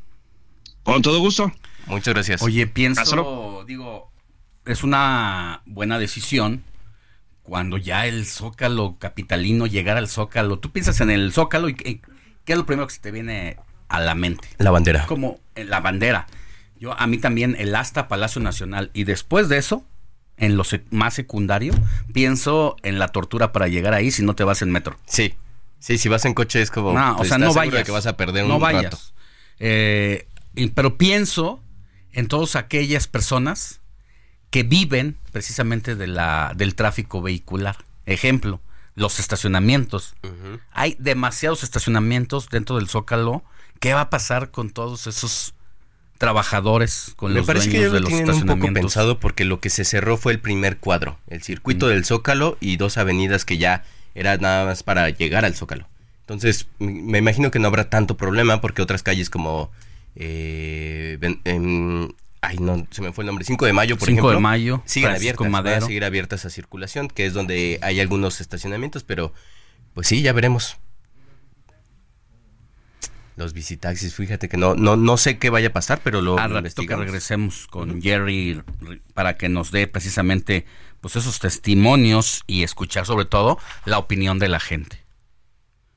Con 0.83 1.02
todo 1.02 1.18
gusto. 1.20 1.52
Muchas 1.87 2.14
gracias. 2.14 2.42
Oye, 2.42 2.66
pienso, 2.66 3.64
digo, 3.66 4.11
es 4.64 4.83
una 4.83 5.62
buena 5.66 5.98
decisión 5.98 6.64
cuando 7.42 7.76
ya 7.76 8.06
el 8.06 8.26
Zócalo 8.26 8.96
capitalino 8.98 9.66
llegara 9.66 9.98
al 9.98 10.09
Zócalo. 10.09 10.59
Tú 10.59 10.70
piensas 10.70 11.00
en 11.00 11.11
el 11.11 11.33
Zócalo 11.33 11.68
y 11.68 11.74
¿qué 11.74 12.00
es 12.46 12.56
lo 12.56 12.66
primero 12.66 12.87
que 12.87 12.94
se 12.94 13.00
te 13.00 13.11
viene 13.11 13.56
a 13.90 14.00
la 14.00 14.14
mente. 14.14 14.48
La 14.59 14.70
bandera. 14.70 15.07
Como 15.07 15.40
en 15.55 15.68
la 15.68 15.81
bandera. 15.81 16.26
Yo, 16.79 16.98
a 16.98 17.07
mí 17.07 17.18
también 17.18 17.57
el 17.59 17.74
asta 17.74 18.09
Palacio 18.09 18.40
Nacional. 18.40 18.90
Y 18.94 19.05
después 19.05 19.48
de 19.48 19.59
eso, 19.59 19.85
en 20.38 20.57
lo 20.57 20.64
más 20.90 21.12
secundario, 21.12 21.74
pienso 22.14 22.76
en 22.83 22.98
la 22.98 23.09
tortura 23.09 23.53
para 23.53 23.68
llegar 23.68 23.92
ahí 23.92 24.11
si 24.11 24.22
no 24.22 24.35
te 24.35 24.44
vas 24.44 24.62
en 24.62 24.70
metro. 24.70 24.98
Sí. 25.07 25.35
Sí, 25.79 25.98
si 25.98 26.09
vas 26.09 26.24
en 26.24 26.35
coche 26.35 26.62
es 26.62 26.70
como. 26.70 26.92
No, 26.92 27.16
o 27.16 27.24
sea, 27.24 27.38
no 27.38 27.53
vayas. 27.53 27.85
que 27.85 27.90
vas 27.90 28.07
a 28.07 28.16
perder 28.16 28.46
no 28.46 28.57
un 28.57 28.61
vayas. 28.61 28.85
rato. 28.85 28.98
Eh, 29.59 30.26
pero 30.74 30.96
pienso 30.96 31.62
en 32.12 32.29
todas 32.29 32.57
aquellas 32.57 33.07
personas 33.07 33.81
que 34.50 34.62
viven 34.62 35.16
precisamente 35.33 35.96
de 35.96 36.07
la, 36.07 36.53
del 36.57 36.74
tráfico 36.74 37.22
vehicular. 37.22 37.76
Ejemplo, 38.07 38.61
los 38.94 39.20
estacionamientos. 39.20 40.14
Hay 40.72 40.96
demasiados 40.98 41.62
estacionamientos 41.62 42.48
dentro 42.48 42.76
del 42.76 42.88
Zócalo 42.88 43.44
¿Qué 43.80 43.94
va 43.94 44.02
a 44.02 44.10
pasar 44.10 44.50
con 44.50 44.70
todos 44.70 45.06
esos 45.06 45.54
trabajadores, 46.18 47.14
con 47.16 47.32
Me 47.32 47.38
los 47.38 47.46
parece 47.46 47.70
que 47.70 47.78
dueños 47.78 47.92
ya 47.92 47.94
de 47.94 48.00
lo 48.00 48.08
los 48.10 48.14
tienen 48.14 48.50
un 48.50 48.60
poco 48.60 48.72
pensado 48.74 49.18
porque 49.18 49.46
lo 49.46 49.58
que 49.58 49.70
se 49.70 49.86
cerró 49.86 50.18
fue 50.18 50.32
el 50.32 50.38
primer 50.38 50.76
cuadro, 50.76 51.18
el 51.28 51.42
circuito 51.42 51.88
del 51.88 52.04
Zócalo 52.04 52.58
y 52.60 52.76
dos 52.76 52.98
avenidas 52.98 53.46
que 53.46 53.56
ya 53.56 53.84
era 54.14 54.36
nada 54.36 54.66
más 54.66 54.82
para 54.82 55.08
llegar 55.08 55.46
al 55.46 55.54
Zócalo. 55.54 55.88
Entonces, 56.20 56.68
me 56.78 57.18
imagino 57.18 57.50
que 57.50 57.58
no 57.58 57.68
habrá 57.68 57.88
tanto 57.88 58.18
problema 58.18 58.60
porque 58.60 58.82
otras 58.82 59.02
calles 59.02 59.30
como... 59.30 59.72
eh, 60.14 61.18
em, 61.44 62.08
ay, 62.42 62.58
no, 62.58 62.86
se 62.90 63.00
me 63.00 63.12
fue 63.12 63.24
el 63.24 63.26
nombre. 63.26 63.46
5 63.46 63.64
de 63.64 63.72
mayo, 63.72 63.96
por 63.96 64.06
5 64.06 64.14
de 64.14 64.20
ejemplo. 64.20 64.40
mayo, 64.40 64.82
Siguen 64.84 65.10
Francisco 65.12 65.44
abiertas. 65.44 65.64
Van 65.64 65.82
a 65.82 65.86
seguir 65.86 66.04
abiertas 66.04 66.44
a 66.44 66.50
circulación, 66.50 67.08
que 67.08 67.24
es 67.24 67.32
donde 67.32 67.78
hay 67.80 67.98
algunos 67.98 68.42
estacionamientos, 68.42 69.04
pero 69.04 69.32
pues 69.94 70.06
sí, 70.06 70.20
ya 70.20 70.34
veremos. 70.34 70.76
Los 73.36 73.52
visitaxis, 73.52 74.14
fíjate 74.14 74.48
que 74.48 74.56
no, 74.56 74.74
no, 74.74 74.96
no 74.96 75.16
sé 75.16 75.38
qué 75.38 75.50
vaya 75.50 75.68
a 75.68 75.72
pasar, 75.72 76.00
pero 76.02 76.20
lo 76.20 76.38
Al 76.38 76.52
ratito 76.52 76.82
que 76.82 76.96
regresemos 76.96 77.66
con 77.68 78.02
Jerry 78.02 78.60
para 79.14 79.36
que 79.36 79.48
nos 79.48 79.70
dé 79.70 79.86
precisamente 79.86 80.66
pues 81.00 81.16
esos 81.16 81.38
testimonios 81.38 82.42
y 82.46 82.62
escuchar 82.62 83.06
sobre 83.06 83.24
todo 83.24 83.58
la 83.86 83.98
opinión 83.98 84.38
de 84.38 84.48
la 84.48 84.60
gente. 84.60 85.04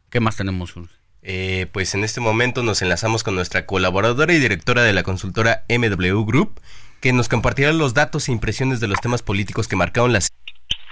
¿Qué 0.09 0.19
más 0.19 0.37
tenemos? 0.37 0.73
Eh, 1.21 1.67
pues 1.71 1.95
en 1.95 2.03
este 2.03 2.21
momento 2.21 2.63
nos 2.63 2.81
enlazamos 2.81 3.23
con 3.23 3.35
nuestra 3.35 3.65
colaboradora 3.65 4.33
y 4.33 4.39
directora 4.39 4.83
de 4.83 4.93
la 4.93 5.03
consultora 5.03 5.65
MW 5.69 6.23
Group, 6.23 6.61
que 7.01 7.13
nos 7.13 7.27
compartirá 7.27 7.73
los 7.73 7.93
datos 7.93 8.29
e 8.29 8.31
impresiones 8.31 8.79
de 8.79 8.87
los 8.87 8.99
temas 9.01 9.23
políticos 9.23 9.67
que 9.67 9.75
marcaron 9.75 10.13
las... 10.13 10.29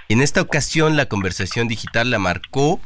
En 0.08 0.20
esta 0.20 0.42
ocasión 0.42 0.96
la 0.96 1.06
conversación 1.06 1.68
digital 1.68 2.10
la 2.10 2.18
marcó... 2.18 2.80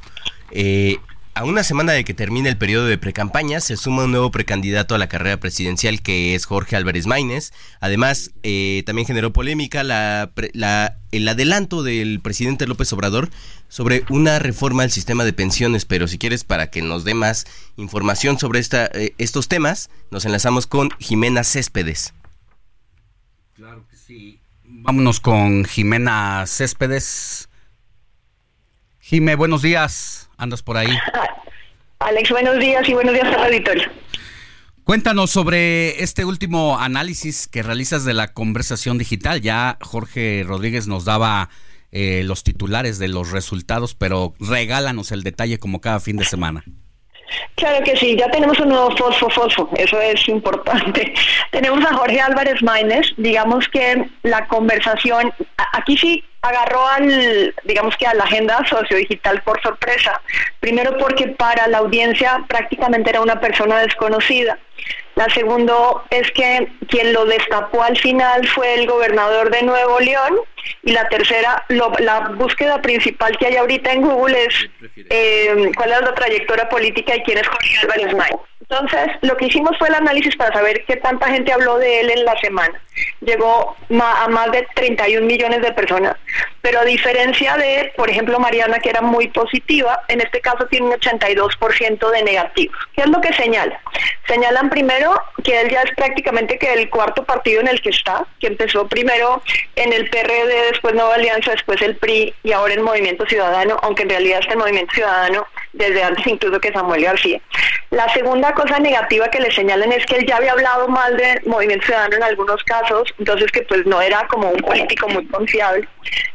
eh, 0.53 0.99
a 1.37 1.45
una 1.45 1.63
semana 1.63 1.93
de 1.93 2.03
que 2.03 2.15
termine 2.15 2.49
el 2.49 2.57
periodo 2.57 2.87
de 2.87 2.97
precampaña, 2.97 3.61
se 3.61 3.77
suma 3.77 4.05
un 4.05 4.11
nuevo 4.11 4.31
precandidato 4.31 4.95
a 4.95 4.99
la 4.99 5.07
carrera 5.07 5.39
presidencial 5.39 6.01
que 6.01 6.35
es 6.35 6.47
Jorge 6.47 6.77
Álvarez 6.77 7.07
Maínez. 7.07 7.53
Además, 7.79 8.31
eh, 8.43 8.83
también 8.87 9.07
generó 9.07 9.35
polémica 9.35 9.83
el 9.83 11.29
adelanto 11.29 11.83
del 11.83 12.21
presidente 12.21 12.67
López 12.67 12.91
Obrador 12.95 13.29
sobre 13.69 14.05
una 14.09 14.39
reforma 14.39 14.85
al 14.85 14.91
sistema 14.91 15.25
de 15.27 15.35
pensiones. 15.35 15.85
Pero 15.85 16.09
si 16.09 16.17
quieres, 16.17 16.43
para 16.43 16.71
que 16.71 16.81
nos 16.81 17.05
dé 17.05 17.13
más 17.13 17.45
información 17.77 18.39
sobre 18.39 18.59
esta, 18.59 18.87
eh, 18.87 19.13
estos 19.19 19.47
temas, 19.47 19.91
nos 20.11 20.25
enlazamos 20.25 20.67
con 20.67 20.89
Jimena 21.01 21.45
Céspedes. 21.45 22.15
Claro 23.53 23.87
que 23.91 23.97
sí. 23.99 24.41
Vámonos 24.65 25.21
con 25.21 25.67
Jimena 25.67 26.45
Céspedes. 26.47 27.51
Jime, 29.09 29.37
buenos 29.37 29.63
días. 29.63 30.29
¿Andas 30.37 30.65
por 30.65 30.77
ahí? 30.77 30.89
Alex, 32.01 32.29
buenos 32.29 32.59
días 32.59 32.89
y 32.89 32.93
buenos 32.93 33.15
días 33.15 33.29
al 33.29 33.45
auditorio. 33.45 33.89
Cuéntanos 34.83 35.31
sobre 35.31 36.03
este 36.03 36.25
último 36.25 36.81
análisis 36.81 37.47
que 37.47 37.63
realizas 37.63 38.05
de 38.05 38.15
la 38.15 38.33
conversación 38.33 38.99
digital. 38.99 39.43
Ya 39.43 39.79
Jorge 39.81 40.43
Rodríguez 40.45 40.89
nos 40.89 41.05
daba 41.05 41.51
eh, 41.93 42.23
los 42.25 42.43
titulares 42.43 42.99
de 42.99 43.07
los 43.07 43.31
resultados, 43.31 43.95
pero 43.95 44.35
regálanos 44.41 45.13
el 45.13 45.23
detalle 45.23 45.61
como 45.61 45.81
cada 45.81 46.01
fin 46.01 46.17
de 46.17 46.25
semana. 46.25 46.65
Claro 47.55 47.85
que 47.85 47.97
sí, 47.97 48.17
ya 48.19 48.29
tenemos 48.29 48.59
un 48.59 48.71
nuevo 48.71 48.91
fosfo 48.97 49.31
fosfo, 49.31 49.71
eso 49.77 50.01
es 50.01 50.29
importante. 50.29 51.15
tenemos 51.53 51.85
a 51.85 51.95
Jorge 51.95 52.21
Álvarez 52.21 52.61
Maínez, 52.61 53.07
digamos 53.19 53.69
que 53.69 54.09
la 54.25 54.49
conversación, 54.49 55.33
aquí 55.75 55.97
sí 55.97 56.25
agarró 56.49 56.87
al, 56.89 57.55
digamos 57.65 57.97
que 57.97 58.07
a 58.07 58.15
la 58.15 58.25
agenda 58.25 58.65
sociodigital 58.67 59.43
por 59.43 59.61
sorpresa. 59.63 60.21
Primero 60.61 60.97
porque 60.99 61.29
para 61.29 61.67
la 61.67 61.79
audiencia 61.79 62.45
prácticamente 62.49 63.11
era 63.11 63.21
una 63.21 63.41
persona 63.41 63.79
desconocida. 63.79 64.59
La 65.15 65.29
segunda 65.31 65.75
es 66.11 66.31
que 66.33 66.69
quien 66.89 67.13
lo 67.13 67.25
destapó 67.25 67.83
al 67.83 67.97
final 67.97 68.47
fue 68.49 68.75
el 68.75 68.87
gobernador 68.87 69.51
de 69.51 69.63
Nuevo 69.63 69.99
León. 70.01 70.37
Y 70.83 70.93
la 70.93 71.09
tercera, 71.09 71.65
la 71.69 72.35
búsqueda 72.37 72.83
principal 72.83 73.37
que 73.39 73.47
hay 73.47 73.57
ahorita 73.57 73.93
en 73.93 74.03
Google 74.03 74.45
es 74.45 74.69
eh, 75.11 75.71
cuál 75.77 75.93
es 75.93 76.01
la 76.01 76.15
trayectoria 76.15 76.69
política 76.69 77.17
y 77.17 77.23
quién 77.23 77.39
es 77.39 77.47
Jorge 77.47 77.79
Álvarez 77.83 78.15
Maínez. 78.15 78.41
Entonces, 78.69 79.13
lo 79.23 79.37
que 79.37 79.47
hicimos 79.47 79.79
fue 79.79 79.89
el 79.89 79.95
análisis 79.95 80.35
para 80.37 80.53
saber 80.53 80.85
qué 80.87 80.97
tanta 80.97 81.29
gente 81.29 81.53
habló 81.53 81.79
de 81.79 82.01
él 82.01 82.11
en 82.11 82.25
la 82.25 82.37
semana. 82.41 82.81
Llegó 83.21 83.77
a 83.91 84.29
más 84.29 84.51
de 84.51 84.67
31 84.75 85.25
millones 85.25 85.63
de 85.63 85.73
personas. 85.73 86.17
Pero 86.67 86.81
a 86.81 86.85
diferencia 86.85 87.57
de, 87.57 87.93
por 87.97 88.11
ejemplo, 88.11 88.41
Mariana, 88.41 88.81
que 88.81 88.91
era 88.91 89.01
muy 89.01 89.29
positiva, 89.29 90.03
en 90.09 90.21
este 90.21 90.41
caso 90.41 90.67
tiene 90.67 90.87
un 90.87 90.95
82% 90.95 92.11
de 92.11 92.23
negativos. 92.25 92.77
¿Qué 92.93 93.03
es 93.03 93.09
lo 93.09 93.21
que 93.21 93.33
señala? 93.35 93.81
Señalan 94.27 94.69
primero 94.69 95.15
que 95.45 95.61
él 95.61 95.71
ya 95.71 95.83
es 95.83 95.95
prácticamente 95.95 96.59
que 96.59 96.73
el 96.73 96.91
cuarto 96.91 97.23
partido 97.25 97.61
en 97.61 97.69
el 97.69 97.81
que 97.81 97.91
está, 97.91 98.27
que 98.41 98.49
empezó 98.49 98.89
primero 98.89 99.41
en 99.77 99.93
el 99.93 100.11
PRD, 100.11 100.73
después 100.73 100.93
Nueva 100.97 101.15
Alianza, 101.15 101.53
después 101.53 101.81
el 101.83 101.95
PRI 101.99 102.35
y 102.43 102.51
ahora 102.51 102.75
el 102.75 102.81
Movimiento 102.81 103.25
Ciudadano, 103.27 103.77
aunque 103.83 104.03
en 104.03 104.09
realidad 104.09 104.41
este 104.43 104.57
Movimiento 104.57 104.93
Ciudadano 104.93 105.47
desde 105.77 106.03
antes 106.03 106.27
incluso 106.27 106.61
que 106.61 106.73
Samuel 106.73 107.05
García. 107.05 107.41
La 107.91 108.09
segunda 108.13 108.53
cosa 108.53 108.79
negativa 108.79 109.29
que 109.29 109.41
le 109.41 109.51
señalan 109.53 109.93
es 109.93 110.05
que 110.07 110.17
él 110.17 110.27
ya 110.27 110.37
había 110.37 110.53
hablado 110.53 110.89
mal 110.89 111.17
de 111.17 111.41
Movimiento 111.47 111.87
Ciudadano 111.87 112.17
en 112.17 112.23
algunos 112.23 112.63
casos, 112.65 113.15
entonces 113.19 113.51
que 113.53 113.63
pues 113.63 113.87
no 113.87 114.01
era 114.01 114.27
como 114.27 114.51
un 114.51 114.61
político 114.61 115.09
muy 115.09 115.25
confiable. 115.27 115.89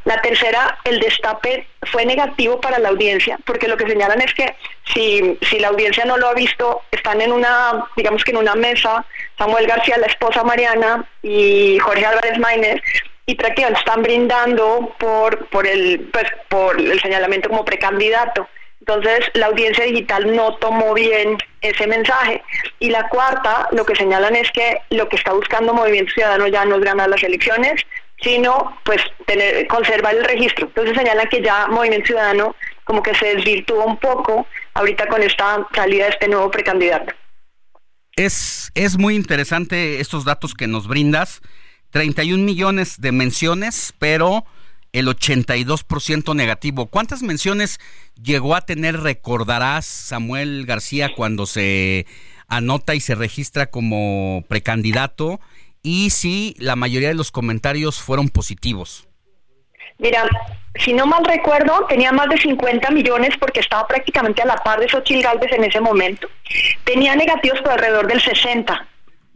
La 0.06 0.22
tercera, 0.22 0.78
el 0.86 1.00
destape 1.00 1.68
fue 1.92 2.06
negativo 2.06 2.60
para 2.62 2.80
la 2.80 2.90
audiencia, 2.90 3.38
porque 3.46 3.68
lo 3.68 3.78
que 3.78 3.88
señalan 3.88 4.22
es 4.22 4.34
que 4.34 4.56
si, 4.94 5.38
si 5.42 5.60
la 5.60 5.70
audiencia 5.70 6.06
no 6.06 6.18
lo 6.18 6.30
ha 6.30 6.34
visto, 6.34 6.84
están 6.92 7.22
en 7.22 7.32
una, 7.32 7.86
digamos 7.96 8.24
que 8.24 8.32
en 8.32 8.38
una 8.38 8.56
mesa, 8.56 9.06
Samuel 9.38 9.68
García, 9.68 9.98
la 9.98 10.08
esposa 10.08 10.44
Mariana 10.44 11.06
y 11.22 11.78
Jorge 11.80 12.06
Álvarez 12.06 12.40
Maínez, 12.40 12.82
y 13.26 13.36
prácticamente 13.36 13.80
están 13.80 14.02
brindando 14.02 14.94
por, 14.98 15.48
por, 15.50 15.68
el, 15.68 16.10
pues, 16.12 16.26
por 16.50 16.80
el 16.80 17.00
señalamiento 17.00 17.50
como 17.50 17.64
precandidato. 17.64 18.48
Entonces, 18.82 19.32
la 19.36 19.46
audiencia 19.46 19.86
digital 19.86 20.36
no 20.36 20.56
tomó 20.56 20.94
bien 20.96 21.38
ese 21.62 21.86
mensaje. 21.86 22.42
Y 22.80 22.90
la 22.90 23.08
cuarta, 23.10 23.70
lo 23.72 23.86
que 23.86 23.96
señalan 23.96 24.36
es 24.36 24.50
que 24.52 24.78
lo 24.90 25.08
que 25.08 25.18
está 25.18 25.34
buscando 25.34 25.74
Movimiento 25.74 26.12
Ciudadano 26.14 26.48
ya 26.48 26.66
no 26.66 26.78
es 26.78 26.84
ganar 26.84 27.08
las 27.08 27.22
elecciones, 27.22 27.82
sino 28.22 28.76
pues 28.84 29.02
tener, 29.28 29.68
conservar 29.68 30.16
el 30.16 30.26
registro. 30.26 30.66
Entonces 30.66 30.98
señalan 30.98 31.30
que 31.30 31.44
ya 31.44 31.68
Movimiento 31.68 32.08
Ciudadano 32.08 32.56
como 32.84 33.04
que 33.04 33.14
se 33.16 33.36
desvirtuó 33.36 33.86
un 33.86 33.98
poco 33.98 34.48
ahorita 34.74 35.08
con 35.08 35.22
esta 35.22 35.68
salida 35.76 36.06
de 36.06 36.12
este 36.12 36.28
nuevo 36.28 36.50
precandidato. 36.50 37.14
Es, 38.16 38.72
es 38.74 38.98
muy 38.98 39.16
interesante 39.16 40.02
estos 40.02 40.26
datos 40.26 40.56
que 40.56 40.68
nos 40.68 40.88
brindas. 40.88 41.42
31 41.92 42.44
millones 42.44 43.00
de 43.00 43.12
menciones, 43.12 43.94
pero 44.00 44.46
el 44.94 45.08
82% 45.08 46.36
negativo. 46.36 46.88
¿Cuántas 46.88 47.24
menciones 47.24 47.80
llegó 48.22 48.56
a 48.56 48.62
tener, 48.62 49.00
recordarás, 49.00 49.86
Samuel 49.86 50.66
García 50.66 51.12
cuando 51.16 51.46
se 51.46 52.06
anota 52.48 52.96
y 52.96 53.00
se 53.00 53.16
registra 53.16 53.68
como 53.68 54.44
precandidato? 54.48 55.40
Y 55.84 56.12
si 56.12 56.56
la 56.60 56.76
mayoría 56.76 57.10
de 57.10 57.16
los 57.16 57.32
comentarios 57.32 58.00
fueron 58.02 58.30
positivos. 58.30 59.08
Mira, 59.98 60.28
si 60.76 60.94
no 60.94 61.06
mal 61.06 61.24
recuerdo, 61.26 61.86
tenía 61.88 62.12
más 62.12 62.28
de 62.30 62.38
50 62.38 62.90
millones 62.92 63.36
porque 63.40 63.60
estaba 63.60 63.88
prácticamente 63.88 64.42
a 64.42 64.46
la 64.46 64.58
par 64.58 64.80
de 64.80 64.90
Xochitl 64.90 65.22
Galvez 65.22 65.52
en 65.52 65.64
ese 65.64 65.80
momento. 65.80 66.28
Tenía 66.84 67.16
negativos 67.16 67.62
por 67.62 67.72
alrededor 67.72 68.08
del 68.08 68.22
60 68.22 68.88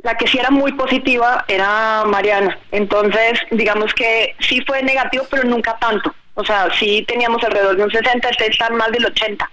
la 0.05 0.15
que 0.15 0.27
sí 0.27 0.37
era 0.37 0.51
muy 0.51 0.71
positiva 0.73 1.43
era 1.47 2.03
Mariana. 2.05 2.55
Entonces, 2.71 3.39
digamos 3.49 3.91
que 3.95 4.35
sí 4.39 4.61
fue 4.61 4.83
negativo, 4.83 5.25
pero 5.31 5.43
nunca 5.45 5.75
tanto. 5.79 6.13
O 6.35 6.45
sea, 6.45 6.69
sí 6.77 7.03
teníamos 7.07 7.43
alrededor 7.43 7.75
de 7.75 7.83
un 7.85 7.91
60, 7.91 8.29
este 8.29 8.51
está 8.51 8.69
más 8.69 8.91
del 8.91 9.05
80. 9.05 9.49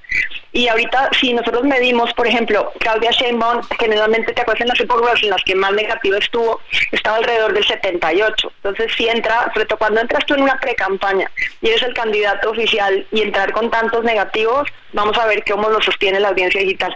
Y 0.53 0.69
ahorita, 0.69 1.09
si 1.19 1.33
nosotros 1.33 1.65
medimos, 1.65 2.13
por 2.13 2.27
ejemplo, 2.27 2.71
Claudia 2.81 3.11
Sheinbaum, 3.13 3.63
generalmente 3.79 4.35
te 4.35 4.43
acuerdas 4.43 4.61
en 4.61 4.69
las 4.69 4.81
épocas 4.81 5.23
en 5.23 5.31
las 5.31 5.43
que 5.43 5.55
más 5.55 5.73
negativo 5.73 6.17
estuvo, 6.17 6.61
estaba 6.91 7.17
alrededor 7.17 7.55
del 7.55 7.65
78. 7.65 8.53
Entonces, 8.57 8.93
si 8.95 9.09
entra, 9.09 9.51
sobre 9.55 9.65
todo 9.65 9.79
cuando 9.79 10.03
entras 10.03 10.27
tú 10.27 10.35
en 10.35 10.43
una 10.43 10.61
pre-campaña 10.61 11.31
y 11.63 11.69
eres 11.69 11.83
el 11.83 11.95
candidato 11.95 12.51
oficial 12.51 13.07
y 13.11 13.23
entrar 13.23 13.53
con 13.53 13.71
tantos 13.71 14.05
negativos, 14.05 14.69
vamos 14.93 15.17
a 15.17 15.25
ver 15.27 15.45
cómo 15.51 15.71
lo 15.71 15.81
sostiene 15.81 16.21
la 16.21 16.29
audiencia 16.29 16.61
digital. 16.61 16.95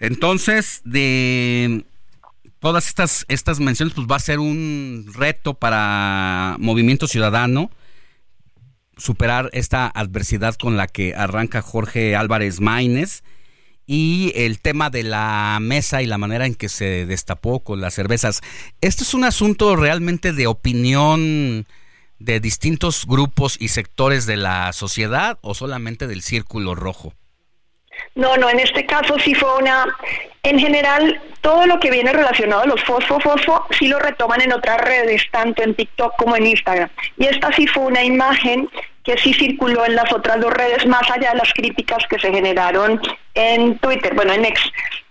Entonces, 0.00 0.80
de 0.84 1.84
todas 2.60 2.88
estas, 2.88 3.24
estas 3.28 3.60
menciones, 3.60 3.94
pues 3.94 4.06
va 4.10 4.16
a 4.16 4.20
ser 4.20 4.38
un 4.38 5.06
reto 5.14 5.54
para 5.54 6.56
Movimiento 6.58 7.06
Ciudadano 7.06 7.70
superar 8.96 9.50
esta 9.52 9.86
adversidad 9.86 10.54
con 10.54 10.76
la 10.76 10.86
que 10.86 11.14
arranca 11.14 11.62
Jorge 11.62 12.16
Álvarez 12.16 12.60
Maínez 12.60 13.22
y 13.86 14.32
el 14.34 14.60
tema 14.60 14.90
de 14.90 15.04
la 15.04 15.58
mesa 15.60 16.02
y 16.02 16.06
la 16.06 16.18
manera 16.18 16.46
en 16.46 16.54
que 16.54 16.68
se 16.68 17.06
destapó 17.06 17.60
con 17.60 17.80
las 17.80 17.94
cervezas. 17.94 18.40
¿Esto 18.80 19.04
es 19.04 19.14
un 19.14 19.24
asunto 19.24 19.76
realmente 19.76 20.32
de 20.32 20.46
opinión 20.46 21.66
de 22.18 22.40
distintos 22.40 23.06
grupos 23.06 23.56
y 23.60 23.68
sectores 23.68 24.26
de 24.26 24.36
la 24.36 24.72
sociedad 24.72 25.38
o 25.42 25.54
solamente 25.54 26.06
del 26.06 26.22
círculo 26.22 26.74
rojo? 26.74 27.14
No, 28.14 28.36
no, 28.36 28.48
en 28.48 28.60
este 28.60 28.86
caso 28.86 29.18
sí 29.18 29.34
fue 29.34 29.54
una... 29.56 29.86
En 30.42 30.60
general, 30.60 31.20
todo 31.40 31.66
lo 31.66 31.80
que 31.80 31.90
viene 31.90 32.12
relacionado 32.12 32.62
a 32.62 32.66
los 32.66 32.80
fosfo-fosfo 32.84 33.66
sí 33.76 33.88
lo 33.88 33.98
retoman 33.98 34.40
en 34.42 34.52
otras 34.52 34.80
redes, 34.80 35.22
tanto 35.32 35.62
en 35.62 35.74
TikTok 35.74 36.14
como 36.16 36.36
en 36.36 36.46
Instagram. 36.46 36.88
Y 37.18 37.26
esta 37.26 37.52
sí 37.52 37.66
fue 37.66 37.82
una 37.82 38.04
imagen 38.04 38.68
que 39.02 39.18
sí 39.18 39.32
circuló 39.34 39.84
en 39.84 39.94
las 39.94 40.12
otras 40.12 40.40
dos 40.40 40.52
redes, 40.52 40.86
más 40.86 41.08
allá 41.10 41.30
de 41.30 41.38
las 41.38 41.52
críticas 41.52 42.04
que 42.08 42.18
se 42.18 42.32
generaron 42.32 43.00
en 43.34 43.78
Twitter, 43.78 44.14
bueno, 44.14 44.32
en 44.32 44.44
X. 44.44 44.60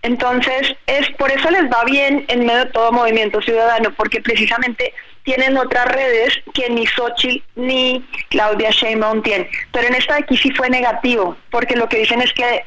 Entonces, 0.02 0.76
es 0.86 1.08
por 1.12 1.30
eso 1.30 1.50
les 1.50 1.64
va 1.64 1.84
bien 1.84 2.24
en 2.28 2.46
medio 2.46 2.66
de 2.66 2.70
todo 2.72 2.92
movimiento 2.92 3.40
ciudadano, 3.40 3.90
porque 3.96 4.20
precisamente 4.20 4.92
tienen 5.26 5.58
otras 5.58 5.86
redes 5.86 6.40
que 6.54 6.70
ni 6.70 6.86
Xochitl 6.86 7.44
ni 7.56 8.08
Claudia 8.30 8.70
Sheinbaum 8.70 9.22
tienen. 9.22 9.48
Pero 9.72 9.88
en 9.88 9.94
esta 9.94 10.14
de 10.14 10.20
aquí 10.20 10.36
sí 10.36 10.52
fue 10.52 10.70
negativo, 10.70 11.36
porque 11.50 11.74
lo 11.74 11.88
que 11.88 11.98
dicen 11.98 12.22
es 12.22 12.32
que 12.32 12.62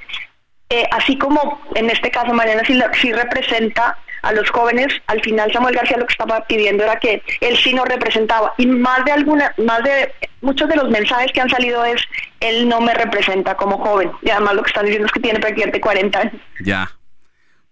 eh, 0.70 0.84
así 0.92 1.18
como 1.18 1.62
en 1.74 1.90
este 1.90 2.12
caso 2.12 2.34
Mariana 2.34 2.62
sí, 2.68 2.78
sí, 3.02 3.14
representa 3.14 3.98
a 4.22 4.34
los 4.34 4.50
jóvenes, 4.50 4.88
al 5.08 5.22
final 5.22 5.52
Samuel 5.54 5.74
García 5.74 5.98
lo 5.98 6.06
que 6.06 6.12
estaba 6.12 6.46
pidiendo 6.48 6.84
era 6.84 6.98
que 6.98 7.24
él 7.40 7.56
sí 7.56 7.74
nos 7.74 7.88
representaba. 7.88 8.54
Y 8.58 8.68
más 8.68 9.06
de 9.06 9.14
alguna, 9.14 9.56
más 9.58 9.82
de 9.84 10.14
muchos 10.42 10.68
de 10.68 10.76
los 10.76 10.90
mensajes 10.90 11.32
que 11.32 11.40
han 11.40 11.50
salido 11.50 11.86
es 11.86 12.02
él 12.42 12.68
no 12.68 12.82
me 12.82 12.94
representa 12.94 13.56
como 13.56 13.78
joven. 13.78 14.12
Y 14.22 14.32
además 14.32 14.56
lo 14.56 14.64
que 14.64 14.70
están 14.70 14.84
diciendo 14.84 15.06
es 15.06 15.14
que 15.14 15.22
tiene 15.22 15.40
prácticamente 15.40 15.80
40 15.80 16.20
años. 16.20 16.42
Ya. 16.60 16.92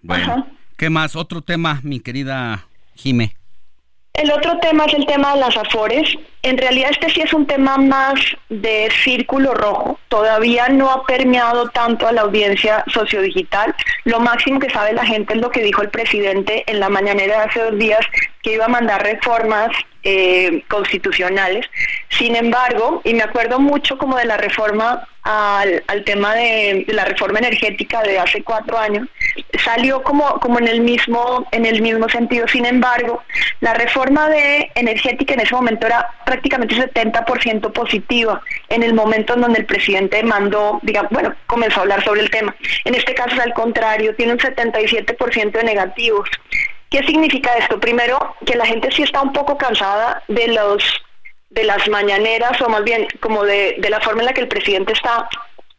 Bueno. 0.01 0.47
¿Qué 0.77 0.89
más? 0.89 1.17
Otro 1.17 1.41
tema, 1.41 1.81
mi 1.83 1.99
querida 1.99 2.67
Jime. 2.95 3.35
El 4.17 4.31
otro 4.31 4.57
tema 4.57 4.85
es 4.85 4.95
el 4.95 5.05
tema 5.05 5.35
de 5.35 5.41
las 5.41 5.55
afores. 5.55 6.17
En 6.41 6.57
realidad 6.57 6.89
este 6.89 7.07
sí 7.11 7.21
es 7.21 7.33
un 7.33 7.45
tema 7.45 7.77
más 7.77 8.19
de 8.49 8.89
círculo 9.03 9.53
rojo. 9.53 9.99
Todavía 10.07 10.69
no 10.69 10.89
ha 10.89 11.03
permeado 11.05 11.69
tanto 11.69 12.07
a 12.07 12.11
la 12.11 12.21
audiencia 12.21 12.83
sociodigital. 12.91 13.75
Lo 14.05 14.19
máximo 14.19 14.59
que 14.59 14.71
sabe 14.71 14.93
la 14.93 15.05
gente 15.05 15.35
es 15.35 15.39
lo 15.39 15.51
que 15.51 15.61
dijo 15.61 15.83
el 15.83 15.89
presidente 15.89 16.63
en 16.65 16.79
la 16.79 16.89
mañanera 16.89 17.37
de 17.37 17.43
hace 17.43 17.59
dos 17.59 17.77
días, 17.77 17.99
que 18.41 18.53
iba 18.53 18.65
a 18.65 18.69
mandar 18.69 19.03
reformas 19.03 19.69
eh, 20.09 20.63
constitucionales. 20.69 21.65
Sin 22.07 22.33
embargo, 22.37 23.01
y 23.03 23.13
me 23.13 23.23
acuerdo 23.23 23.59
mucho 23.59 23.97
como 23.97 24.15
de 24.15 24.23
la 24.23 24.37
reforma 24.37 25.05
al, 25.23 25.83
tema 26.05 26.33
de, 26.33 26.85
la 26.87 27.03
reforma 27.03 27.39
energética 27.39 28.01
de 28.03 28.17
hace 28.17 28.41
cuatro 28.41 28.77
años, 28.77 29.05
salió 29.61 30.01
como, 30.03 30.39
como 30.39 30.59
en 30.59 30.69
el 30.69 30.79
mismo, 30.79 31.45
en 31.51 31.65
el 31.65 31.81
mismo 31.81 32.07
sentido. 32.07 32.47
Sin 32.47 32.65
embargo, 32.65 33.21
la 33.59 33.73
reforma 33.73 34.29
de 34.29 34.71
energética 34.75 35.33
en 35.33 35.41
ese 35.41 35.53
momento 35.53 35.87
era 35.87 36.09
prácticamente 36.25 36.75
70% 36.75 37.73
positiva 37.73 38.41
en 38.69 38.83
el 38.83 38.93
momento 38.93 39.33
en 39.33 39.41
donde 39.41 39.59
el 39.59 39.65
presidente 39.65 40.23
mandó, 40.23 40.79
digamos, 40.83 41.11
bueno, 41.11 41.35
comenzó 41.47 41.79
a 41.79 41.83
hablar 41.83 42.01
sobre 42.05 42.21
el 42.21 42.29
tema. 42.29 42.55
En 42.85 42.95
este 42.95 43.13
caso 43.13 43.41
al 43.41 43.53
contrario, 43.53 44.15
tiene 44.15 44.31
un 44.31 44.39
77% 44.39 45.51
de 45.51 45.63
negativos. 45.65 46.29
¿Qué 46.89 47.03
significa 47.03 47.53
esto? 47.57 47.79
Primero, 47.79 48.35
que 48.45 48.55
la 48.55 48.65
gente 48.65 48.89
sí 48.91 49.03
está 49.03 49.21
un 49.21 49.33
poco 49.33 49.57
cansada 49.57 50.23
de 50.27 50.47
los 50.47 50.83
de 51.49 51.63
las 51.63 51.87
mañaneras 51.87 52.61
o 52.61 52.69
más 52.69 52.83
bien 52.83 53.07
como 53.21 53.43
de, 53.45 53.77
de 53.79 53.89
la 53.89 54.01
forma 54.01 54.21
en 54.21 54.25
la 54.27 54.33
que 54.33 54.41
el 54.41 54.49
presidente 54.49 54.91
está 54.91 55.29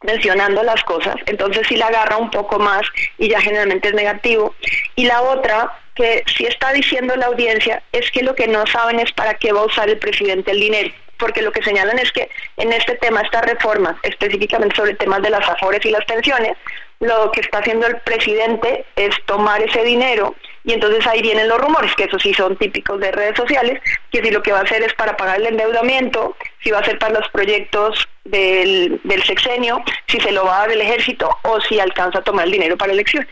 mencionando 0.01 0.63
las 0.63 0.83
cosas, 0.83 1.15
entonces 1.25 1.67
sí 1.67 1.75
la 1.75 1.87
agarra 1.87 2.17
un 2.17 2.31
poco 2.31 2.57
más 2.57 2.81
y 3.17 3.29
ya 3.29 3.39
generalmente 3.41 3.89
es 3.89 3.93
negativo. 3.93 4.55
Y 4.95 5.05
la 5.05 5.21
otra, 5.21 5.77
que 5.93 6.23
sí 6.25 6.45
está 6.45 6.71
diciendo 6.71 7.15
la 7.15 7.27
audiencia, 7.27 7.83
es 7.91 8.09
que 8.11 8.23
lo 8.23 8.33
que 8.33 8.47
no 8.47 8.65
saben 8.65 8.99
es 8.99 9.11
para 9.11 9.33
qué 9.35 9.51
va 9.51 9.61
a 9.61 9.65
usar 9.65 9.89
el 9.89 9.99
presidente 9.99 10.51
el 10.51 10.59
dinero 10.59 10.91
porque 11.19 11.41
lo 11.41 11.51
que 11.51 11.61
señalan 11.61 11.99
es 11.99 12.11
que 12.11 12.29
en 12.57 12.71
este 12.71 12.95
tema, 12.95 13.21
estas 13.21 13.45
reformas, 13.45 13.97
específicamente 14.03 14.75
sobre 14.75 14.95
temas 14.95 15.21
de 15.21 15.29
las 15.29 15.47
afores 15.47 15.85
y 15.85 15.91
las 15.91 16.05
pensiones, 16.05 16.57
lo 17.01 17.31
que 17.31 17.41
está 17.41 17.59
haciendo 17.59 17.87
el 17.87 17.97
presidente 17.97 18.85
es 18.95 19.13
tomar 19.25 19.61
ese 19.61 19.83
dinero 19.83 20.33
y 20.69 20.73
entonces 20.73 21.07
ahí 21.07 21.23
vienen 21.23 21.47
los 21.47 21.59
rumores, 21.59 21.95
que 21.95 22.03
eso 22.03 22.19
sí 22.19 22.31
son 22.31 22.55
típicos 22.55 22.99
de 22.99 23.11
redes 23.11 23.35
sociales, 23.35 23.81
que 24.11 24.21
si 24.21 24.29
lo 24.29 24.43
que 24.43 24.51
va 24.51 24.59
a 24.59 24.63
hacer 24.63 24.83
es 24.83 24.93
para 24.93 25.17
pagar 25.17 25.41
el 25.41 25.47
endeudamiento, 25.47 26.37
si 26.63 26.69
va 26.69 26.77
a 26.77 26.85
ser 26.85 26.99
para 26.99 27.19
los 27.19 27.27
proyectos 27.29 28.07
del, 28.23 29.01
del 29.03 29.23
sexenio, 29.23 29.81
si 30.07 30.19
se 30.19 30.31
lo 30.31 30.45
va 30.45 30.57
a 30.57 30.59
dar 30.59 30.71
el 30.71 30.81
ejército 30.81 31.27
o 31.41 31.59
si 31.59 31.79
alcanza 31.79 32.19
a 32.19 32.21
tomar 32.21 32.45
el 32.45 32.51
dinero 32.51 32.77
para 32.77 32.93
elecciones. 32.93 33.27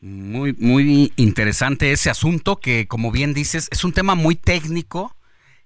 Muy, 0.00 0.54
muy 0.58 1.12
interesante 1.14 1.92
ese 1.92 2.10
asunto 2.10 2.56
que, 2.56 2.88
como 2.88 3.12
bien 3.12 3.32
dices, 3.32 3.68
es 3.70 3.84
un 3.84 3.92
tema 3.92 4.16
muy 4.16 4.34
técnico 4.34 5.14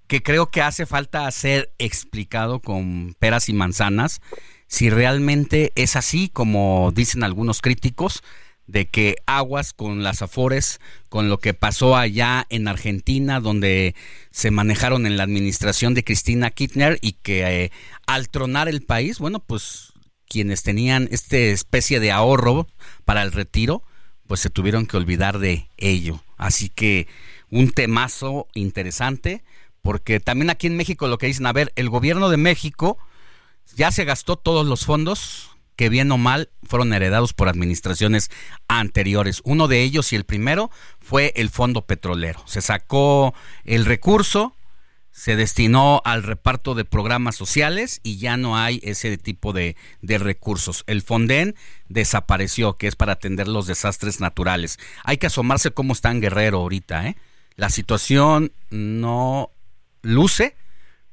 que 0.06 0.22
creo 0.22 0.50
que 0.50 0.60
hace 0.60 0.84
falta 0.84 1.30
ser 1.30 1.72
explicado 1.78 2.60
con 2.60 3.16
peras 3.18 3.48
y 3.48 3.54
manzanas 3.54 4.20
si 4.66 4.90
realmente 4.90 5.72
es 5.76 5.96
así 5.96 6.28
como 6.28 6.92
dicen 6.94 7.24
algunos 7.24 7.62
críticos 7.62 8.22
de 8.66 8.86
que 8.86 9.16
aguas 9.26 9.72
con 9.72 10.02
las 10.02 10.22
afores, 10.22 10.80
con 11.08 11.28
lo 11.28 11.38
que 11.38 11.54
pasó 11.54 11.96
allá 11.96 12.46
en 12.48 12.68
Argentina, 12.68 13.40
donde 13.40 13.94
se 14.30 14.50
manejaron 14.50 15.06
en 15.06 15.16
la 15.16 15.24
administración 15.24 15.94
de 15.94 16.04
Cristina 16.04 16.50
Kirchner 16.50 16.98
y 17.02 17.12
que 17.12 17.64
eh, 17.64 17.72
al 18.06 18.28
tronar 18.28 18.68
el 18.68 18.82
país, 18.82 19.18
bueno, 19.18 19.40
pues 19.40 19.92
quienes 20.28 20.62
tenían 20.62 21.08
esta 21.10 21.36
especie 21.36 22.00
de 22.00 22.10
ahorro 22.10 22.66
para 23.04 23.22
el 23.22 23.32
retiro, 23.32 23.82
pues 24.26 24.40
se 24.40 24.50
tuvieron 24.50 24.86
que 24.86 24.96
olvidar 24.96 25.38
de 25.38 25.68
ello. 25.76 26.22
Así 26.36 26.68
que 26.68 27.06
un 27.50 27.70
temazo 27.70 28.48
interesante 28.54 29.44
porque 29.82 30.18
también 30.18 30.48
aquí 30.48 30.66
en 30.66 30.78
México 30.78 31.08
lo 31.08 31.18
que 31.18 31.26
dicen, 31.26 31.44
a 31.44 31.52
ver, 31.52 31.70
el 31.76 31.90
gobierno 31.90 32.30
de 32.30 32.38
México 32.38 32.96
ya 33.76 33.90
se 33.90 34.06
gastó 34.06 34.36
todos 34.36 34.66
los 34.66 34.86
fondos 34.86 35.53
que 35.76 35.88
bien 35.88 36.10
o 36.12 36.18
mal 36.18 36.50
fueron 36.62 36.92
heredados 36.92 37.32
por 37.32 37.48
administraciones 37.48 38.30
anteriores. 38.68 39.40
Uno 39.44 39.68
de 39.68 39.82
ellos 39.82 40.12
y 40.12 40.16
el 40.16 40.24
primero 40.24 40.70
fue 41.00 41.32
el 41.36 41.50
fondo 41.50 41.86
petrolero. 41.86 42.42
Se 42.46 42.60
sacó 42.60 43.34
el 43.64 43.84
recurso, 43.84 44.56
se 45.10 45.36
destinó 45.36 46.02
al 46.04 46.24
reparto 46.24 46.74
de 46.74 46.84
programas 46.84 47.36
sociales 47.36 48.00
y 48.02 48.18
ya 48.18 48.36
no 48.36 48.56
hay 48.56 48.80
ese 48.82 49.16
tipo 49.16 49.52
de, 49.52 49.76
recursos. 50.02 50.82
El 50.88 51.02
Fonden 51.02 51.54
desapareció, 51.88 52.76
que 52.76 52.88
es 52.88 52.96
para 52.96 53.12
atender 53.12 53.46
los 53.46 53.66
desastres 53.66 54.20
naturales. 54.20 54.78
Hay 55.04 55.18
que 55.18 55.28
asomarse 55.28 55.70
cómo 55.70 55.92
está 55.92 56.10
en 56.10 56.20
Guerrero 56.20 56.58
ahorita, 56.58 57.06
¿eh? 57.06 57.16
La 57.56 57.70
situación 57.70 58.52
no 58.70 59.52
luce 60.02 60.56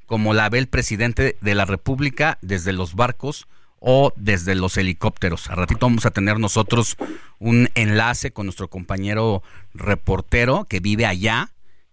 como 0.06 0.34
la 0.34 0.48
ve 0.48 0.58
el 0.58 0.66
presidente 0.66 1.38
de 1.40 1.54
la 1.54 1.64
República 1.64 2.38
desde 2.42 2.72
los 2.72 2.96
barcos 2.96 3.46
o 3.82 4.12
desde 4.16 4.54
los 4.54 4.76
helicópteros. 4.76 5.50
A 5.50 5.56
ratito 5.56 5.86
vamos 5.86 6.06
a 6.06 6.12
tener 6.12 6.38
nosotros 6.38 6.96
un 7.40 7.68
enlace 7.74 8.30
con 8.30 8.46
nuestro 8.46 8.68
compañero 8.68 9.42
reportero 9.74 10.66
que 10.68 10.78
vive 10.78 11.04
allá, 11.04 11.50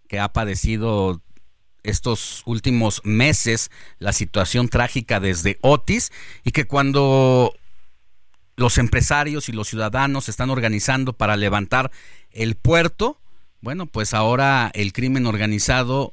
que 0.08 0.20
ha 0.20 0.32
padecido 0.32 1.20
estos 1.82 2.42
últimos 2.46 3.00
meses 3.04 3.70
la 3.98 4.12
situación 4.12 4.68
trágica 4.68 5.18
desde 5.18 5.58
Otis 5.62 6.12
y 6.44 6.52
que 6.52 6.66
cuando 6.66 7.54
los 8.54 8.78
empresarios 8.78 9.48
y 9.48 9.52
los 9.52 9.68
ciudadanos 9.68 10.26
se 10.26 10.30
están 10.30 10.50
organizando 10.50 11.12
para 11.12 11.36
levantar 11.36 11.90
el 12.30 12.54
puerto, 12.54 13.18
bueno, 13.62 13.86
pues 13.86 14.14
ahora 14.14 14.70
el 14.74 14.92
crimen 14.92 15.26
organizado 15.26 16.12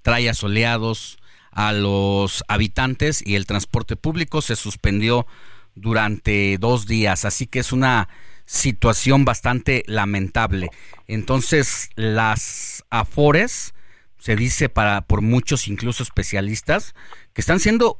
trae 0.00 0.30
asoleados 0.30 1.18
a 1.58 1.72
los 1.72 2.44
habitantes 2.46 3.20
y 3.26 3.34
el 3.34 3.44
transporte 3.44 3.96
público 3.96 4.42
se 4.42 4.54
suspendió 4.54 5.26
durante 5.74 6.56
dos 6.56 6.86
días, 6.86 7.24
así 7.24 7.48
que 7.48 7.58
es 7.58 7.72
una 7.72 8.08
situación 8.44 9.24
bastante 9.24 9.82
lamentable. 9.88 10.70
Entonces, 11.08 11.90
las 11.96 12.84
afores, 12.90 13.74
se 14.20 14.36
dice 14.36 14.68
para 14.68 15.00
por 15.00 15.20
muchos 15.20 15.66
incluso 15.66 16.04
especialistas, 16.04 16.94
que 17.32 17.40
están 17.40 17.58
siendo 17.58 17.98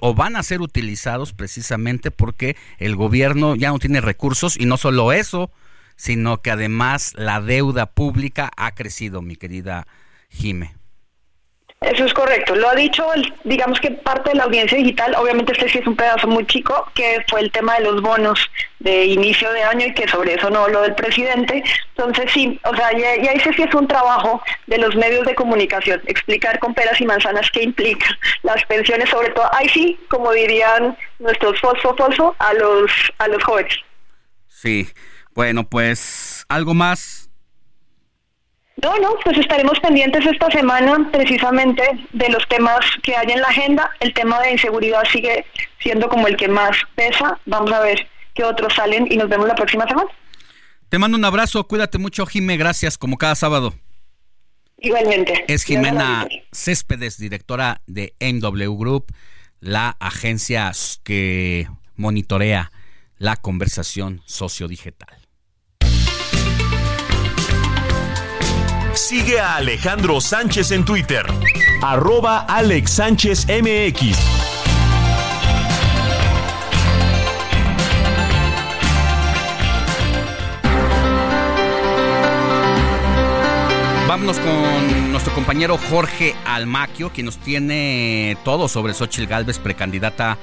o 0.00 0.14
van 0.14 0.34
a 0.34 0.42
ser 0.42 0.60
utilizados 0.60 1.32
precisamente 1.32 2.10
porque 2.10 2.56
el 2.78 2.96
gobierno 2.96 3.54
ya 3.54 3.68
no 3.68 3.78
tiene 3.78 4.00
recursos 4.00 4.58
y 4.58 4.66
no 4.66 4.78
solo 4.78 5.12
eso, 5.12 5.52
sino 5.94 6.42
que 6.42 6.50
además 6.50 7.12
la 7.14 7.40
deuda 7.40 7.86
pública 7.86 8.50
ha 8.56 8.74
crecido, 8.74 9.22
mi 9.22 9.36
querida 9.36 9.86
Jime. 10.28 10.74
Eso 11.86 12.04
es 12.04 12.12
correcto. 12.14 12.56
Lo 12.56 12.68
ha 12.68 12.74
dicho, 12.74 13.06
digamos 13.44 13.78
que 13.78 13.92
parte 13.92 14.30
de 14.30 14.36
la 14.36 14.44
audiencia 14.44 14.76
digital, 14.76 15.14
obviamente 15.16 15.52
este 15.52 15.68
sí 15.68 15.78
es 15.78 15.86
un 15.86 15.94
pedazo 15.94 16.26
muy 16.26 16.44
chico, 16.46 16.90
que 16.94 17.24
fue 17.28 17.40
el 17.40 17.52
tema 17.52 17.76
de 17.76 17.84
los 17.84 18.02
bonos 18.02 18.40
de 18.80 19.04
inicio 19.04 19.52
de 19.52 19.62
año 19.62 19.86
y 19.86 19.94
que 19.94 20.08
sobre 20.08 20.34
eso 20.34 20.50
no 20.50 20.64
habló 20.64 20.82
del 20.82 20.96
presidente. 20.96 21.62
Entonces 21.96 22.30
sí, 22.32 22.60
o 22.64 22.74
sea, 22.74 22.90
ya, 22.90 23.22
ya 23.22 23.30
ese 23.30 23.52
sí 23.52 23.62
es 23.62 23.74
un 23.74 23.86
trabajo 23.86 24.42
de 24.66 24.78
los 24.78 24.96
medios 24.96 25.24
de 25.26 25.36
comunicación, 25.36 26.02
explicar 26.06 26.58
con 26.58 26.74
peras 26.74 27.00
y 27.00 27.06
manzanas 27.06 27.48
qué 27.52 27.62
implica 27.62 28.06
las 28.42 28.64
pensiones, 28.64 29.08
sobre 29.08 29.30
todo, 29.30 29.48
ahí 29.54 29.68
sí, 29.68 29.98
como 30.08 30.32
dirían 30.32 30.96
nuestros 31.20 31.60
fosfo 31.60 31.94
fosfo, 31.96 32.34
a 32.40 32.52
los, 32.54 32.90
a 33.18 33.28
los 33.28 33.42
jóvenes. 33.44 33.74
Sí, 34.48 34.88
bueno, 35.34 35.68
pues 35.68 36.44
algo 36.48 36.74
más 36.74 37.25
no, 38.82 38.98
no, 38.98 39.14
pues 39.24 39.38
estaremos 39.38 39.80
pendientes 39.80 40.24
esta 40.26 40.50
semana 40.50 41.08
precisamente 41.10 41.82
de 42.12 42.28
los 42.28 42.46
temas 42.48 42.80
que 43.02 43.16
hay 43.16 43.30
en 43.30 43.40
la 43.40 43.48
agenda. 43.48 43.90
El 44.00 44.12
tema 44.12 44.40
de 44.40 44.52
inseguridad 44.52 45.02
sigue 45.10 45.46
siendo 45.80 46.08
como 46.08 46.28
el 46.28 46.36
que 46.36 46.48
más 46.48 46.76
pesa. 46.94 47.40
Vamos 47.46 47.72
a 47.72 47.80
ver 47.80 48.06
qué 48.34 48.44
otros 48.44 48.74
salen 48.74 49.10
y 49.10 49.16
nos 49.16 49.30
vemos 49.30 49.48
la 49.48 49.54
próxima 49.54 49.88
semana. 49.88 50.10
Te 50.90 50.98
mando 50.98 51.16
un 51.16 51.24
abrazo, 51.24 51.66
cuídate 51.66 51.98
mucho, 51.98 52.26
Jime, 52.26 52.56
gracias, 52.58 52.98
como 52.98 53.16
cada 53.16 53.34
sábado. 53.34 53.74
Igualmente. 54.78 55.44
Es 55.48 55.64
Jimena 55.64 56.28
Céspedes, 56.52 57.16
directora 57.16 57.80
de 57.86 58.14
MW 58.20 58.76
Group, 58.76 59.06
la 59.58 59.96
agencia 60.00 60.70
que 61.02 61.66
monitorea 61.94 62.72
la 63.16 63.36
conversación 63.36 64.20
sociodigital. 64.26 65.25
Sigue 69.06 69.38
a 69.38 69.54
Alejandro 69.54 70.20
Sánchez 70.20 70.72
en 70.72 70.84
Twitter. 70.84 71.24
Arroba 71.80 72.40
Alex 72.40 72.90
Sánchez 72.90 73.46
MX. 73.46 74.18
Vámonos 84.08 84.40
con 84.40 85.12
nuestro 85.12 85.32
compañero 85.34 85.78
Jorge 85.78 86.34
Almaquio, 86.44 87.12
quien 87.12 87.26
nos 87.26 87.38
tiene 87.38 88.36
todo 88.44 88.66
sobre 88.66 88.92
Xochitl 88.92 89.28
Galvez, 89.28 89.60
precandidata 89.60 90.36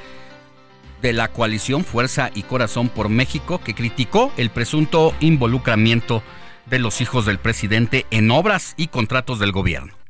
de 1.01 1.11
la 1.11 1.27
coalición 1.27 1.83
Fuerza 1.83 2.31
y 2.33 2.43
Corazón 2.43 2.87
por 2.87 3.09
México, 3.09 3.59
que 3.61 3.75
criticó 3.75 4.31
el 4.37 4.51
presunto 4.51 5.13
involucramiento 5.19 6.23
los 6.79 7.01
hijos 7.01 7.25
del 7.25 7.39
presidente 7.39 8.05
en 8.11 8.31
obras 8.31 8.73
y 8.77 8.87
contratos 8.87 9.39
del 9.39 9.51
gobierno. 9.51 10.02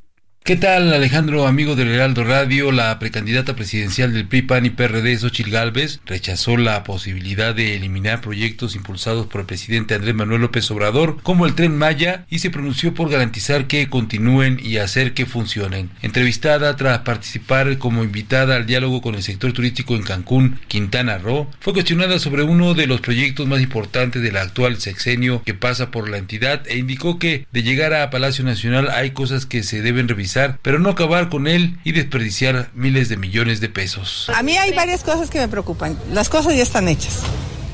¿Qué 0.45 0.57
tal, 0.57 0.93
Alejandro, 0.93 1.47
amigo 1.47 1.77
del 1.77 1.87
Heraldo 1.87 2.25
Radio? 2.25 2.73
La 2.73 2.99
precandidata 2.99 3.55
presidencial 3.55 4.11
del 4.11 4.27
PRI, 4.27 4.41
PAN 4.41 4.65
y 4.65 4.71
PRD, 4.71 5.17
Xochil 5.17 5.49
Gálvez, 5.49 6.01
rechazó 6.05 6.57
la 6.57 6.83
posibilidad 6.83 7.55
de 7.55 7.77
eliminar 7.77 8.19
proyectos 8.19 8.75
impulsados 8.75 9.27
por 9.27 9.39
el 9.39 9.47
presidente 9.47 9.95
Andrés 9.95 10.13
Manuel 10.13 10.41
López 10.41 10.69
Obrador, 10.69 11.17
como 11.23 11.45
el 11.45 11.55
Tren 11.55 11.77
Maya, 11.77 12.25
y 12.29 12.39
se 12.39 12.49
pronunció 12.49 12.93
por 12.93 13.09
garantizar 13.09 13.67
que 13.67 13.89
continúen 13.89 14.59
y 14.61 14.79
hacer 14.79 15.13
que 15.13 15.25
funcionen. 15.25 15.91
Entrevistada 16.01 16.75
tras 16.75 16.99
participar 16.99 17.77
como 17.77 18.03
invitada 18.03 18.57
al 18.57 18.65
diálogo 18.65 19.01
con 19.01 19.15
el 19.15 19.23
sector 19.23 19.53
turístico 19.53 19.95
en 19.95 20.03
Cancún, 20.03 20.59
Quintana 20.67 21.19
Roo, 21.19 21.49
fue 21.61 21.71
cuestionada 21.71 22.19
sobre 22.19 22.43
uno 22.43 22.73
de 22.73 22.87
los 22.87 22.99
proyectos 22.99 23.47
más 23.47 23.61
importantes 23.61 24.21
del 24.21 24.35
actual 24.35 24.75
sexenio 24.81 25.41
que 25.45 25.53
pasa 25.53 25.89
por 25.89 26.09
la 26.09 26.17
entidad 26.17 26.67
e 26.67 26.79
indicó 26.79 27.17
que 27.17 27.47
de 27.53 27.63
llegar 27.63 27.93
a 27.93 28.09
Palacio 28.09 28.43
Nacional 28.43 28.89
hay 28.89 29.11
cosas 29.11 29.45
que 29.45 29.63
se 29.63 29.81
deben 29.81 30.09
revisar 30.09 30.32
pero 30.61 30.79
no 30.79 30.89
acabar 30.89 31.29
con 31.29 31.47
él 31.47 31.77
y 31.83 31.91
desperdiciar 31.91 32.69
miles 32.73 33.09
de 33.09 33.17
millones 33.17 33.59
de 33.59 33.69
pesos. 33.69 34.31
A 34.35 34.43
mí 34.43 34.57
hay 34.57 34.73
varias 34.73 35.03
cosas 35.03 35.29
que 35.29 35.39
me 35.39 35.47
preocupan. 35.47 35.97
Las 36.11 36.29
cosas 36.29 36.55
ya 36.55 36.63
están 36.63 36.87
hechas. 36.87 37.21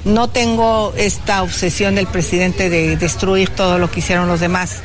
No 0.05 0.30
tengo 0.30 0.93
esta 0.97 1.43
obsesión 1.43 1.95
del 1.95 2.07
presidente 2.07 2.70
de 2.70 2.95
destruir 2.95 3.49
todo 3.49 3.78
lo 3.78 3.91
que 3.91 3.99
hicieron 3.99 4.28
los 4.28 4.39
demás. 4.39 4.78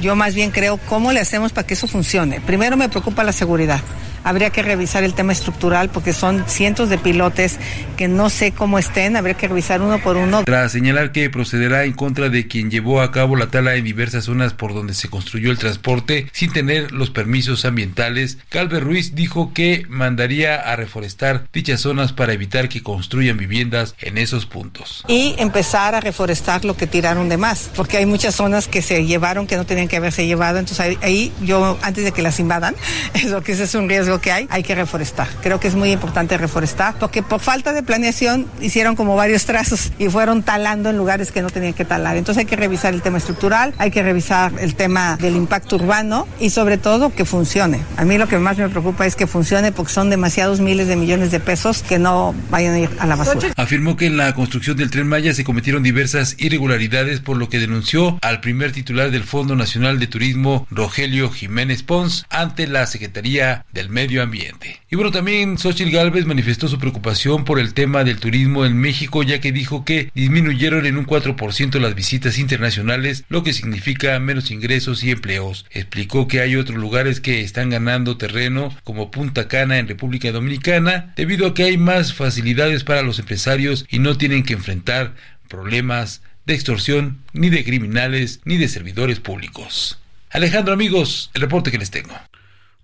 Yo 0.00 0.16
más 0.16 0.34
bien 0.34 0.50
creo 0.50 0.78
cómo 0.88 1.12
le 1.12 1.20
hacemos 1.20 1.52
para 1.52 1.66
que 1.66 1.74
eso 1.74 1.86
funcione. 1.86 2.40
Primero 2.40 2.76
me 2.76 2.88
preocupa 2.88 3.24
la 3.24 3.32
seguridad 3.32 3.80
habría 4.24 4.50
que 4.50 4.62
revisar 4.62 5.04
el 5.04 5.14
tema 5.14 5.32
estructural 5.32 5.88
porque 5.88 6.12
son 6.12 6.44
cientos 6.48 6.88
de 6.88 6.98
pilotes 6.98 7.58
que 7.96 8.08
no 8.08 8.30
sé 8.30 8.52
cómo 8.52 8.78
estén, 8.78 9.16
habría 9.16 9.34
que 9.34 9.48
revisar 9.48 9.82
uno 9.82 10.00
por 10.00 10.16
uno. 10.16 10.44
Tras 10.44 10.72
señalar 10.72 11.12
que 11.12 11.30
procederá 11.30 11.84
en 11.84 11.92
contra 11.92 12.28
de 12.28 12.46
quien 12.46 12.70
llevó 12.70 13.00
a 13.00 13.12
cabo 13.12 13.36
la 13.36 13.48
tala 13.48 13.74
en 13.74 13.84
diversas 13.84 14.24
zonas 14.24 14.54
por 14.54 14.74
donde 14.74 14.94
se 14.94 15.08
construyó 15.08 15.50
el 15.50 15.58
transporte 15.58 16.28
sin 16.32 16.52
tener 16.52 16.92
los 16.92 17.10
permisos 17.10 17.64
ambientales, 17.64 18.38
Calve 18.48 18.80
Ruiz 18.80 19.14
dijo 19.14 19.52
que 19.54 19.84
mandaría 19.88 20.56
a 20.56 20.76
reforestar 20.76 21.46
dichas 21.52 21.80
zonas 21.80 22.12
para 22.12 22.32
evitar 22.32 22.68
que 22.68 22.82
construyan 22.82 23.36
viviendas 23.36 23.94
en 24.00 24.18
esos 24.18 24.46
puntos. 24.46 25.04
Y 25.08 25.34
empezar 25.38 25.94
a 25.94 26.00
reforestar 26.00 26.64
lo 26.64 26.76
que 26.76 26.86
tiraron 26.86 27.28
de 27.28 27.36
más, 27.36 27.70
porque 27.74 27.96
hay 27.96 28.06
muchas 28.06 28.34
zonas 28.34 28.68
que 28.68 28.82
se 28.82 29.04
llevaron 29.04 29.46
que 29.46 29.56
no 29.56 29.64
tenían 29.64 29.88
que 29.88 29.96
haberse 29.96 30.26
llevado, 30.26 30.58
entonces 30.58 30.96
ahí, 31.02 31.32
yo 31.42 31.78
antes 31.82 32.04
de 32.04 32.12
que 32.12 32.22
las 32.22 32.38
invadan, 32.40 32.74
eso 33.14 33.42
que 33.42 33.52
ese 33.52 33.64
es 33.64 33.74
un 33.74 33.88
que 34.20 34.32
hay, 34.32 34.46
hay 34.50 34.62
que 34.62 34.74
reforestar. 34.74 35.28
Creo 35.42 35.60
que 35.60 35.68
es 35.68 35.74
muy 35.74 35.92
importante 35.92 36.36
reforestar, 36.38 36.94
porque 36.98 37.22
por 37.22 37.40
falta 37.40 37.72
de 37.72 37.82
planeación 37.82 38.46
hicieron 38.60 38.96
como 38.96 39.16
varios 39.16 39.44
trazos 39.44 39.92
y 39.98 40.08
fueron 40.08 40.42
talando 40.42 40.90
en 40.90 40.96
lugares 40.96 41.32
que 41.32 41.42
no 41.42 41.50
tenían 41.50 41.74
que 41.74 41.84
talar. 41.84 42.16
Entonces 42.16 42.40
hay 42.40 42.46
que 42.46 42.56
revisar 42.56 42.94
el 42.94 43.02
tema 43.02 43.18
estructural, 43.18 43.74
hay 43.78 43.90
que 43.90 44.02
revisar 44.02 44.52
el 44.60 44.74
tema 44.74 45.16
del 45.16 45.36
impacto 45.36 45.76
urbano 45.76 46.26
y 46.40 46.50
sobre 46.50 46.78
todo 46.78 47.14
que 47.14 47.24
funcione. 47.24 47.80
A 47.96 48.04
mí 48.04 48.18
lo 48.18 48.28
que 48.28 48.38
más 48.38 48.58
me 48.58 48.68
preocupa 48.68 49.06
es 49.06 49.16
que 49.16 49.26
funcione 49.26 49.72
porque 49.72 49.92
son 49.92 50.10
demasiados 50.10 50.60
miles 50.60 50.88
de 50.88 50.96
millones 50.96 51.30
de 51.30 51.40
pesos 51.40 51.82
que 51.82 51.98
no 51.98 52.34
vayan 52.50 52.74
a 52.74 52.78
ir 52.80 52.90
a 52.98 53.06
la 53.06 53.16
basura. 53.16 53.52
Afirmó 53.56 53.96
que 53.96 54.06
en 54.06 54.16
la 54.16 54.34
construcción 54.34 54.76
del 54.76 54.90
tren 54.90 55.08
Maya 55.08 55.34
se 55.34 55.44
cometieron 55.44 55.82
diversas 55.82 56.36
irregularidades, 56.38 57.20
por 57.20 57.36
lo 57.36 57.48
que 57.48 57.58
denunció 57.58 58.18
al 58.22 58.40
primer 58.40 58.72
titular 58.72 59.10
del 59.10 59.24
Fondo 59.24 59.56
Nacional 59.56 59.98
de 59.98 60.06
Turismo, 60.06 60.66
Rogelio 60.70 61.30
Jiménez 61.30 61.82
Pons, 61.82 62.26
ante 62.30 62.66
la 62.66 62.86
Secretaría 62.86 63.64
del 63.72 63.88
Medio 63.88 64.01
medio 64.02 64.22
ambiente. 64.24 64.80
Y 64.90 64.96
bueno, 64.96 65.12
también 65.12 65.58
Xochitl 65.58 65.92
Galvez 65.92 66.26
manifestó 66.26 66.66
su 66.66 66.80
preocupación 66.80 67.44
por 67.44 67.60
el 67.60 67.72
tema 67.72 68.02
del 68.02 68.18
turismo 68.18 68.66
en 68.66 68.76
México, 68.76 69.22
ya 69.22 69.40
que 69.40 69.52
dijo 69.52 69.84
que 69.84 70.10
disminuyeron 70.12 70.86
en 70.86 70.96
un 70.96 71.06
4% 71.06 71.78
las 71.78 71.94
visitas 71.94 72.36
internacionales, 72.38 73.24
lo 73.28 73.44
que 73.44 73.52
significa 73.52 74.18
menos 74.18 74.50
ingresos 74.50 75.04
y 75.04 75.12
empleos. 75.12 75.66
Explicó 75.70 76.26
que 76.26 76.40
hay 76.40 76.56
otros 76.56 76.78
lugares 76.78 77.20
que 77.20 77.42
están 77.42 77.70
ganando 77.70 78.16
terreno, 78.16 78.76
como 78.82 79.12
Punta 79.12 79.46
Cana 79.46 79.78
en 79.78 79.86
República 79.86 80.32
Dominicana, 80.32 81.12
debido 81.14 81.46
a 81.46 81.54
que 81.54 81.62
hay 81.62 81.78
más 81.78 82.12
facilidades 82.12 82.82
para 82.82 83.02
los 83.02 83.20
empresarios 83.20 83.86
y 83.88 84.00
no 84.00 84.18
tienen 84.18 84.42
que 84.42 84.54
enfrentar 84.54 85.14
problemas 85.46 86.22
de 86.44 86.54
extorsión, 86.54 87.22
ni 87.32 87.50
de 87.50 87.62
criminales, 87.62 88.40
ni 88.44 88.56
de 88.56 88.66
servidores 88.66 89.20
públicos. 89.20 90.00
Alejandro 90.30 90.74
amigos, 90.74 91.30
el 91.34 91.42
reporte 91.42 91.70
que 91.70 91.78
les 91.78 91.92
tengo. 91.92 92.14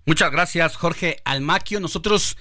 Muchas 0.09 0.31
gracias, 0.31 0.75
Jorge 0.75 1.17
Almaquio. 1.23 1.79
Nosotros 1.79 2.35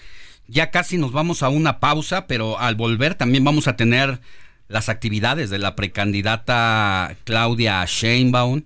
ya 0.47 0.71
casi 0.71 0.97
nos 0.97 1.13
vamos 1.13 1.43
a 1.43 1.51
una 1.51 1.81
pausa, 1.81 2.27
pero 2.27 2.59
al 2.59 2.77
volver 2.77 3.15
también 3.15 3.45
vamos 3.45 3.69
a 3.69 3.77
tener 3.77 4.23
las 4.69 4.89
actividades 4.89 5.51
de 5.51 5.59
la 5.59 5.77
precandidata 5.77 7.15
Claudia 7.25 7.85
Sheinbaum 7.85 8.63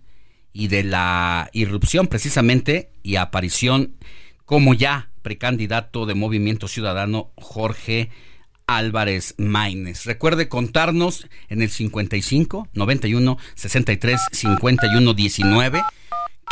y 0.52 0.68
de 0.68 0.84
la 0.84 1.50
irrupción 1.52 2.06
precisamente 2.06 2.92
y 3.02 3.16
aparición 3.16 3.96
como 4.44 4.72
ya 4.72 5.10
precandidato 5.22 6.06
de 6.06 6.14
Movimiento 6.14 6.68
Ciudadano 6.68 7.32
Jorge 7.34 8.08
Álvarez 8.68 9.34
Maínez. 9.36 10.04
Recuerde 10.04 10.48
contarnos 10.48 11.26
en 11.48 11.60
el 11.62 11.70
55 11.70 12.68
91 12.72 13.36
63 13.56 14.20
51 14.30 15.12
19 15.12 15.82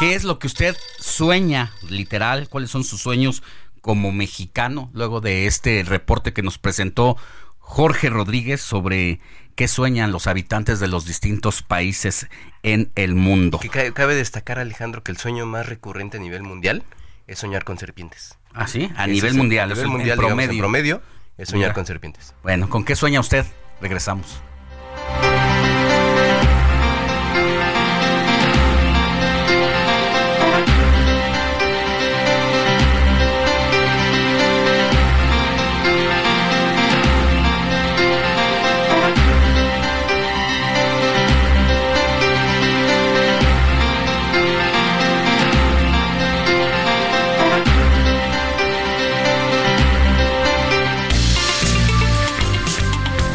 ¿Qué 0.01 0.14
es 0.14 0.24
lo 0.24 0.38
que 0.38 0.46
usted 0.46 0.74
sueña, 0.98 1.72
literal? 1.90 2.48
¿Cuáles 2.48 2.70
son 2.70 2.84
sus 2.84 3.03
sueños 3.03 3.42
como 3.82 4.12
mexicano? 4.12 4.88
Luego 4.94 5.20
de 5.20 5.44
este 5.44 5.82
reporte 5.82 6.32
que 6.32 6.40
nos 6.40 6.57
presentó 6.57 7.18
Jorge 7.59 8.09
Rodríguez 8.09 8.62
sobre 8.62 9.20
qué 9.57 9.68
sueñan 9.68 10.11
los 10.11 10.26
habitantes 10.26 10.80
de 10.80 10.88
los 10.88 11.05
distintos 11.05 11.62
países 11.62 12.28
en 12.62 12.90
el 12.94 13.14
mundo. 13.14 13.59
Que 13.59 13.92
cabe 13.92 14.14
destacar, 14.14 14.59
Alejandro, 14.59 15.03
que 15.03 15.12
el 15.12 15.18
sueño 15.18 15.44
más 15.44 15.68
recurrente 15.68 16.16
a 16.16 16.20
nivel 16.20 16.44
mundial 16.44 16.82
es 17.26 17.38
soñar 17.38 17.64
con 17.64 17.76
serpientes. 17.76 18.38
¿Ah, 18.55 18.68
sí? 18.68 18.90
A 18.96 19.07
nivel 19.07 19.34
mundial. 19.34 19.70
A 19.70 19.74
nivel 19.74 19.90
mundial, 19.90 20.16
promedio. 20.16 20.59
promedio 20.61 21.03
es 21.36 21.51
soñar 21.51 21.74
con 21.74 21.84
serpientes. 21.84 22.34
Bueno, 22.42 22.70
¿con 22.70 22.86
qué 22.86 22.96
sueña 22.96 23.20
usted? 23.20 23.44
Regresamos. 23.82 24.40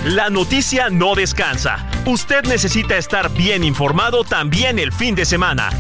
La 0.06 0.30
noticia 0.30 0.92
no 0.92 1.16
descansa. 1.16 1.84
Usted 2.06 2.44
necesita 2.44 2.96
estar 2.96 3.32
bien 3.32 3.64
informado 3.64 4.24
también 4.24 4.78
el 4.78 4.92
fin 4.92 5.16
de 5.16 5.26
semana. 5.26 5.72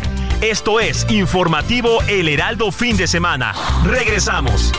Esto 0.42 0.80
es 0.80 1.06
Informativo 1.12 2.02
El 2.08 2.28
Heraldo 2.28 2.72
Fin 2.72 2.98
de 2.98 3.06
Semana. 3.06 3.54
Regresamos. 3.86 4.72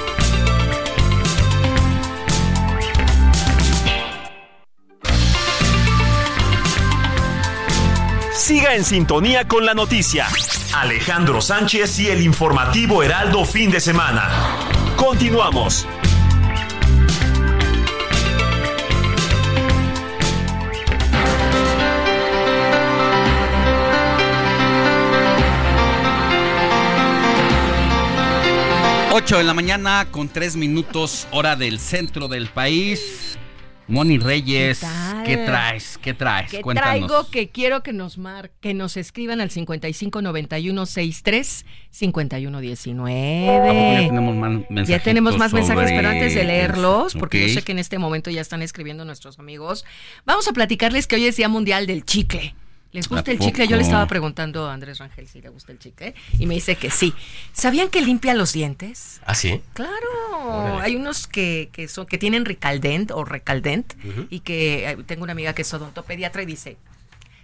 Siga 8.34 8.74
en 8.74 8.84
sintonía 8.84 9.47
con 9.47 9.64
la 9.64 9.74
noticia. 9.74 10.26
Alejandro 10.74 11.40
Sánchez 11.40 12.01
y 12.01 12.09
el 12.09 12.22
informativo 12.22 13.01
Heraldo 13.05 13.44
Fin 13.44 13.70
de 13.70 13.78
Semana. 13.78 14.28
Continuamos. 14.97 15.86
8 29.16 29.38
de 29.38 29.44
la 29.44 29.54
mañana 29.54 30.08
con 30.10 30.28
3 30.28 30.56
minutos 30.56 31.26
hora 31.30 31.56
del 31.56 31.78
centro 31.78 32.28
del 32.28 32.48
país. 32.48 33.38
Moni 33.88 34.18
Reyes, 34.18 34.82
¿qué, 35.24 35.38
traes? 35.38 35.96
¿Qué 35.96 36.12
traes? 36.12 36.50
¿Qué 36.50 36.62
traigo 36.62 37.26
que 37.30 37.48
quiero 37.48 37.82
que 37.82 37.94
nos 37.94 38.18
mar 38.18 38.50
que 38.60 38.74
nos 38.74 38.98
escriban 38.98 39.40
al 39.40 39.50
559163 39.50 41.64
5119. 41.88 44.02
Ya 44.02 44.08
tenemos 44.10 44.36
más 44.36 44.50
mensajes. 44.68 44.88
Ya 44.88 44.98
tenemos 44.98 45.38
más 45.38 45.54
mensajes, 45.54 45.92
pero 45.92 46.10
antes 46.10 46.34
de 46.34 46.44
leerlos, 46.44 47.14
porque 47.14 47.48
yo 47.48 47.54
sé 47.54 47.62
que 47.62 47.72
en 47.72 47.78
este 47.78 47.98
momento 47.98 48.30
ya 48.30 48.42
están 48.42 48.60
escribiendo 48.60 49.06
nuestros 49.06 49.38
amigos, 49.38 49.86
vamos 50.26 50.46
a 50.46 50.52
platicarles 50.52 51.06
que 51.06 51.16
hoy 51.16 51.24
es 51.24 51.38
Día 51.38 51.48
Mundial 51.48 51.86
del 51.86 52.04
Chicle. 52.04 52.54
¿Les 52.97 53.11
gusta 53.11 53.30
el 53.30 53.38
chicle? 53.38 53.68
Yo 53.68 53.76
le 53.76 53.82
estaba 53.82 54.07
preguntando 54.07 54.70
a 54.70 54.72
Andrés 54.72 54.97
Rangel 54.97 55.28
si 55.28 55.42
le 55.42 55.51
gusta 55.51 55.70
el 55.70 55.78
chicle 55.78 56.14
y 56.38 56.47
me 56.47 56.55
dice 56.55 56.76
que 56.76 56.90
sí. 56.90 57.12
¿Sabían 57.53 57.90
que 57.90 58.01
limpia 58.01 58.32
los 58.32 58.55
dientes? 58.55 59.20
¿Ah, 59.26 59.34
sí? 59.34 59.61
Claro. 59.74 60.80
Hay 60.80 60.97
unos 60.97 61.26
que, 61.26 61.68
que, 61.74 61.88
son, 61.88 62.07
que 62.07 62.16
tienen 62.16 62.47
recaldent 62.47 63.11
o 63.11 63.22
recaldent 63.26 63.92
y 64.30 64.40
que 64.40 64.88
eh, 64.88 64.97
tengo 65.05 65.24
una 65.24 65.32
amiga 65.32 65.53
que 65.53 65.61
es 65.61 65.74
odontopediatra 65.74 66.42
y 66.42 66.47
dice, 66.47 66.78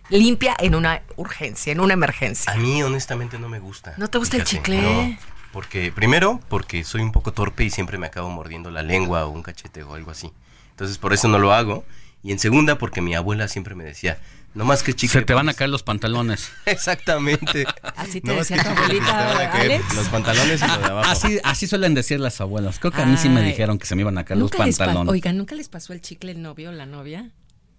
limpia 0.09 0.57
en 0.59 0.75
una 0.75 1.03
urgencia, 1.17 1.71
en 1.71 1.81
una 1.81 1.93
emergencia. 1.93 2.51
A 2.51 2.57
mí 2.57 2.83
honestamente 2.83 3.39
no 3.39 3.51
me 3.51 3.59
gusta. 3.59 3.93
¿No 3.99 4.09
te 4.09 4.17
gusta 4.17 4.39
el 4.39 4.45
chicle? 4.45 5.19
porque 5.53 5.93
primero, 5.93 6.41
porque 6.49 6.83
soy 6.83 7.03
un 7.03 7.13
poco 7.13 7.35
torpe 7.35 7.65
y 7.65 7.69
siempre 7.69 7.99
me 7.99 8.07
acabo 8.07 8.31
mordiendo 8.31 8.71
la 8.71 8.83
lengua 8.83 9.27
o 9.27 9.29
un 9.29 9.43
cachete 9.43 9.83
o 9.83 9.97
algo 9.97 10.13
así. 10.13 10.33
Entonces 10.71 10.97
por 10.97 11.13
eso 11.13 11.29
no 11.29 11.39
lo 11.39 11.53
hago. 11.53 11.85
Y 12.23 12.31
en 12.31 12.39
segunda, 12.39 12.79
porque 12.79 13.03
mi 13.03 13.15
abuela 13.15 13.49
siempre 13.49 13.75
me 13.75 13.83
decía, 13.83 14.19
no 14.55 14.65
más 14.65 14.83
que 14.83 14.95
chicle. 14.95 15.21
Se 15.21 15.27
te 15.27 15.35
van 15.35 15.49
a 15.49 15.55
caer 15.55 15.71
los 15.71 15.83
pantalones. 15.83 16.51
Exactamente. 16.67 17.65
Así 17.97 18.21
te 18.21 18.33
decía 18.33 18.63
tu 18.63 18.69
abuelita, 18.69 19.53
Alex. 19.53 19.95
Los 19.95 20.09
pantalones 20.09 20.63
y 20.63 20.67
lo 20.67 20.79
de 20.79 20.85
abajo. 20.91 21.11
Así, 21.11 21.39
así 21.45 21.67
suelen 21.67 21.95
decir 21.95 22.21
las 22.21 22.41
abuelas. 22.41 22.79
Creo 22.79 22.93
que 22.93 23.03
a 23.03 23.07
mí 23.07 23.17
sí 23.17 23.29
me 23.29 23.43
dijeron 23.43 23.79
que 23.79 23.87
se 23.87 23.95
me 23.95 24.03
iban 24.03 24.19
a 24.19 24.25
caer 24.25 24.41
los 24.41 24.51
pantalones. 24.51 25.11
Oiga, 25.11 25.33
¿nunca 25.33 25.55
les 25.55 25.69
pasó 25.69 25.93
el 25.93 26.01
chicle 26.01 26.33
el 26.33 26.43
novio 26.43 26.71
o 26.71 26.73
la 26.73 26.87
novia? 26.87 27.31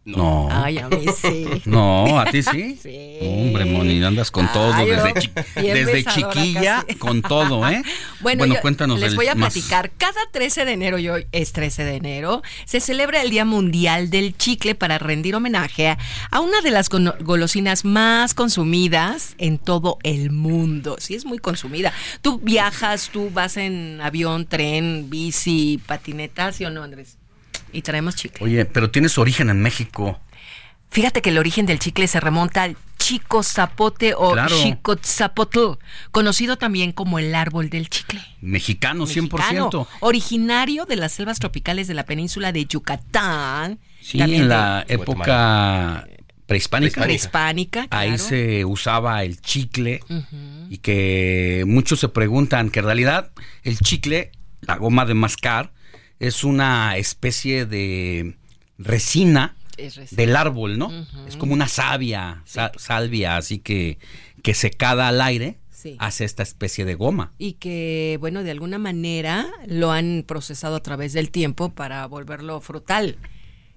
No. 0.06 0.50
Ay, 0.52 0.80
a 0.80 0.90
mí 0.90 1.06
sí. 1.16 1.48
No, 1.66 2.20
¿a 2.20 2.26
ti 2.26 2.44
sí? 2.44 2.78
Sí. 2.84 3.18
Hombre, 3.22 3.64
Moni, 3.66 4.04
andas 4.04 4.32
con 4.32 4.52
todo, 4.52 4.74
Ay, 4.74 4.88
desde, 4.90 5.14
chi- 6.04 6.14
chiquilla, 6.14 6.84
casi. 6.86 7.00
con 7.00 7.22
todo, 7.22 7.66
¿eh? 7.70 7.82
Bueno, 8.20 8.46
yo 8.46 8.60
cuéntanos 8.60 9.00
les 9.00 9.16
voy 9.16 9.28
a 9.28 9.36
más- 9.36 9.54
platicar. 9.54 9.92
Cada 9.98 10.20
13 10.32 10.66
de 10.66 10.74
enero, 10.74 10.98
y 11.00 11.08
hoy 11.08 11.26
es 11.32 11.54
13 11.54 11.86
de 11.86 11.96
enero, 11.96 12.42
se 12.66 12.82
celebra 12.82 13.22
el 13.22 13.30
Día 13.30 13.46
Mundial 13.46 14.10
del 14.10 14.36
Chicle 14.36 14.76
para 14.76 14.98
rendir 14.98 15.36
homenaje 15.36 15.88
a- 16.32 16.40
una 16.42 16.60
de 16.62 16.72
las 16.72 16.90
golosinas 16.90 17.86
más 17.86 18.34
consumidas 18.34 19.36
en 19.38 19.58
todo 19.58 20.00
el 20.04 20.32
mundo. 20.32 20.98
Sí, 21.00 21.16
es 21.16 21.26
muy 21.26 21.38
consumida. 21.38 21.94
Tú 22.22 22.40
viajas, 22.40 23.10
tú 23.14 23.30
vas 23.32 23.56
en 23.56 24.02
avión, 24.02 24.46
tren, 24.48 25.10
bici, 25.10 25.80
patineta, 25.86 26.52
¿sí 26.52 26.66
o 26.66 26.70
no, 26.70 26.84
Andrés? 26.84 27.18
Y 27.74 27.82
traemos 27.82 28.16
chicle. 28.16 28.46
Oye, 28.46 28.66
pero 28.66 28.90
tienes 28.92 29.18
origen 29.18 29.50
en 29.50 29.62
México. 29.62 30.20
Fíjate 30.92 31.22
que 31.24 31.32
el 31.32 31.40
origen 31.40 31.66
del 31.66 31.80
chicle 31.80 32.08
se 32.08 32.20
remonta 32.20 32.64
al 32.64 32.78
chico 33.00 33.42
zapote 33.44 34.14
o 34.16 34.32
Claro. 34.34 34.56
conocido 36.12 36.58
también 36.58 36.92
como 36.92 37.20
el 37.20 37.34
árbol 37.36 37.70
del 37.70 37.90
chicle. 37.90 38.22
Mexicano, 38.42 39.06
100%. 39.08 39.30
Mexicano, 39.80 39.88
originario 40.02 40.86
de 40.86 40.96
las 40.96 41.12
selvas 41.14 41.40
tropicales 41.40 41.88
de 41.88 41.96
la 41.96 42.06
península 42.06 42.52
de 42.52 42.66
Yucatán. 42.66 43.80
Sí, 44.02 44.22
en 44.22 44.30
de- 44.32 44.40
la 44.46 44.86
época 44.88 46.08
prehispánica. 46.46 47.02
prehispánica. 47.02 47.88
Ahí 47.90 48.18
se 48.18 48.64
usaba 48.64 49.24
el 49.24 49.42
chicle 49.42 50.00
y 50.70 50.78
que 50.78 51.64
muchos 51.68 52.00
se 52.00 52.10
preguntan 52.10 52.70
que 52.70 52.80
en 52.80 52.86
realidad 52.86 53.32
el 53.64 53.80
chicle, 53.80 54.32
la 54.62 54.76
goma 54.78 55.06
de 55.06 55.14
mascar, 55.14 55.72
es 56.28 56.44
una 56.44 56.98
especie 56.98 57.66
de 57.66 58.36
resina 58.78 59.56
Es 59.78 59.96
resina. 59.96 60.18
del 60.24 60.36
árbol, 60.36 60.78
¿no? 60.78 60.92
Es 61.28 61.38
como 61.38 61.54
una 61.54 61.68
savia, 61.68 62.42
sa- 62.46 62.72
salvia, 62.78 63.38
así 63.38 63.60
que, 63.60 63.98
que 64.42 64.54
secada 64.54 65.08
al 65.08 65.22
aire 65.22 65.58
Sí. 65.70 65.98
hace 66.00 66.24
esta 66.24 66.44
especie 66.44 66.86
de 66.86 66.96
goma. 66.96 67.34
Y 67.38 67.54
que, 67.54 68.18
bueno, 68.22 68.44
de 68.44 68.52
alguna 68.52 68.78
manera 68.78 69.48
lo 69.68 69.92
han 69.92 70.24
procesado 70.26 70.78
a 70.78 70.80
través 70.82 71.12
del 71.12 71.30
tiempo 71.30 71.74
para 71.74 72.06
volverlo 72.06 72.62
frutal. 72.62 73.18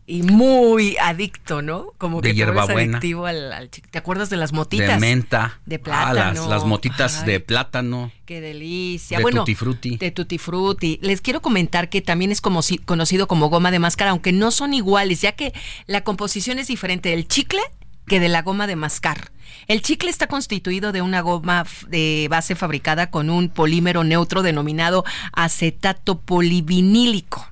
Y 0.09 0.22
muy 0.22 0.96
adicto, 0.98 1.62
¿no? 1.62 1.86
Como 1.98 2.20
De 2.20 2.28
que 2.30 2.36
hierbabuena. 2.36 2.98
adictivo 2.98 3.26
al, 3.26 3.52
al. 3.52 3.68
¿Te 3.70 3.98
acuerdas 3.98 4.30
de 4.30 4.36
las 4.36 4.52
motitas? 4.52 4.88
De 4.88 4.98
menta. 4.98 5.59
De 5.66 5.76
Ah, 5.76 5.80
plátano. 5.82 6.40
las, 6.42 6.46
las 6.46 6.64
motitas 6.64 7.20
Ay, 7.22 7.26
de 7.32 7.40
plátano. 7.40 8.12
Qué 8.24 8.40
delicia. 8.40 9.16
De 9.18 9.22
bueno, 9.24 9.40
tutti 9.40 9.57
frutti. 9.57 9.96
De 9.96 10.12
tutti 10.12 10.38
frutti. 10.38 11.00
Les 11.02 11.20
quiero 11.20 11.42
comentar 11.42 11.88
que 11.88 12.02
también 12.02 12.30
es 12.30 12.40
como 12.40 12.62
si- 12.62 12.78
conocido 12.78 13.26
como 13.26 13.48
goma 13.48 13.72
de 13.72 13.80
mascar, 13.80 14.07
aunque 14.07 14.30
no 14.32 14.52
son 14.52 14.74
iguales, 14.74 15.22
ya 15.22 15.32
que 15.32 15.52
la 15.86 16.02
composición 16.04 16.61
es 16.61 16.68
diferente 16.68 17.09
del 17.09 17.26
chicle 17.26 17.61
que 18.07 18.20
de 18.20 18.28
la 18.28 18.42
goma 18.42 18.68
de 18.68 18.76
mascar. 18.76 19.32
El 19.66 19.82
chicle 19.82 20.11
está 20.11 20.28
constituido 20.28 20.92
de 20.92 21.02
una 21.02 21.20
goma 21.20 21.66
de 21.88 22.28
base 22.30 22.54
fabricada 22.54 23.11
con 23.11 23.28
un 23.28 23.48
polímero 23.48 24.04
neutro 24.04 24.42
denominado 24.44 25.04
acetato 25.32 26.20
polivinílico. 26.20 27.44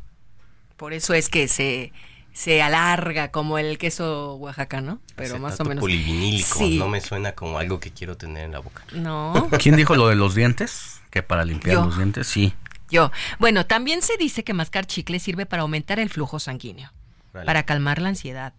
Por 0.76 0.92
eso 0.92 1.14
es 1.14 1.28
que 1.28 1.48
se, 1.48 1.92
se 2.34 2.60
alarga 2.62 3.30
como 3.30 3.56
el 3.58 3.78
queso 3.78 4.34
oaxacano, 4.34 5.00
pero 5.16 5.38
más 5.38 5.58
o 5.60 5.64
menos. 5.64 5.80
polivinílico, 5.80 6.58
Sí. 6.58 6.78
no 6.78 6.88
me 6.88 7.00
suena 7.00 7.32
como 7.32 7.58
algo 7.58 7.80
que 7.80 7.90
quiero 7.92 8.16
tener 8.18 8.44
en 8.44 8.52
la 8.52 8.58
boca. 8.58 8.82
No. 8.92 9.48
¿Quién 9.58 9.76
dijo 9.76 9.94
lo 9.94 10.08
de 10.08 10.16
los 10.16 10.34
dientes? 10.34 11.00
Que 11.10 11.22
para 11.22 11.44
limpiar 11.46 11.76
Yo. 11.76 11.84
los 11.86 11.96
dientes, 11.96 12.26
sí. 12.26 12.52
Yo. 12.90 13.10
Bueno, 13.38 13.64
también 13.66 14.02
se 14.02 14.16
dice 14.18 14.44
que 14.44 14.52
mascar 14.52 14.84
chicle 14.86 15.18
sirve 15.20 15.46
para 15.46 15.62
aumentar 15.62 15.98
el 16.00 16.10
flujo 16.10 16.38
sanguíneo, 16.40 16.92
Vale. 17.32 17.46
para 17.46 17.62
calmar 17.64 18.02
la 18.02 18.10
ansiedad. 18.10 18.52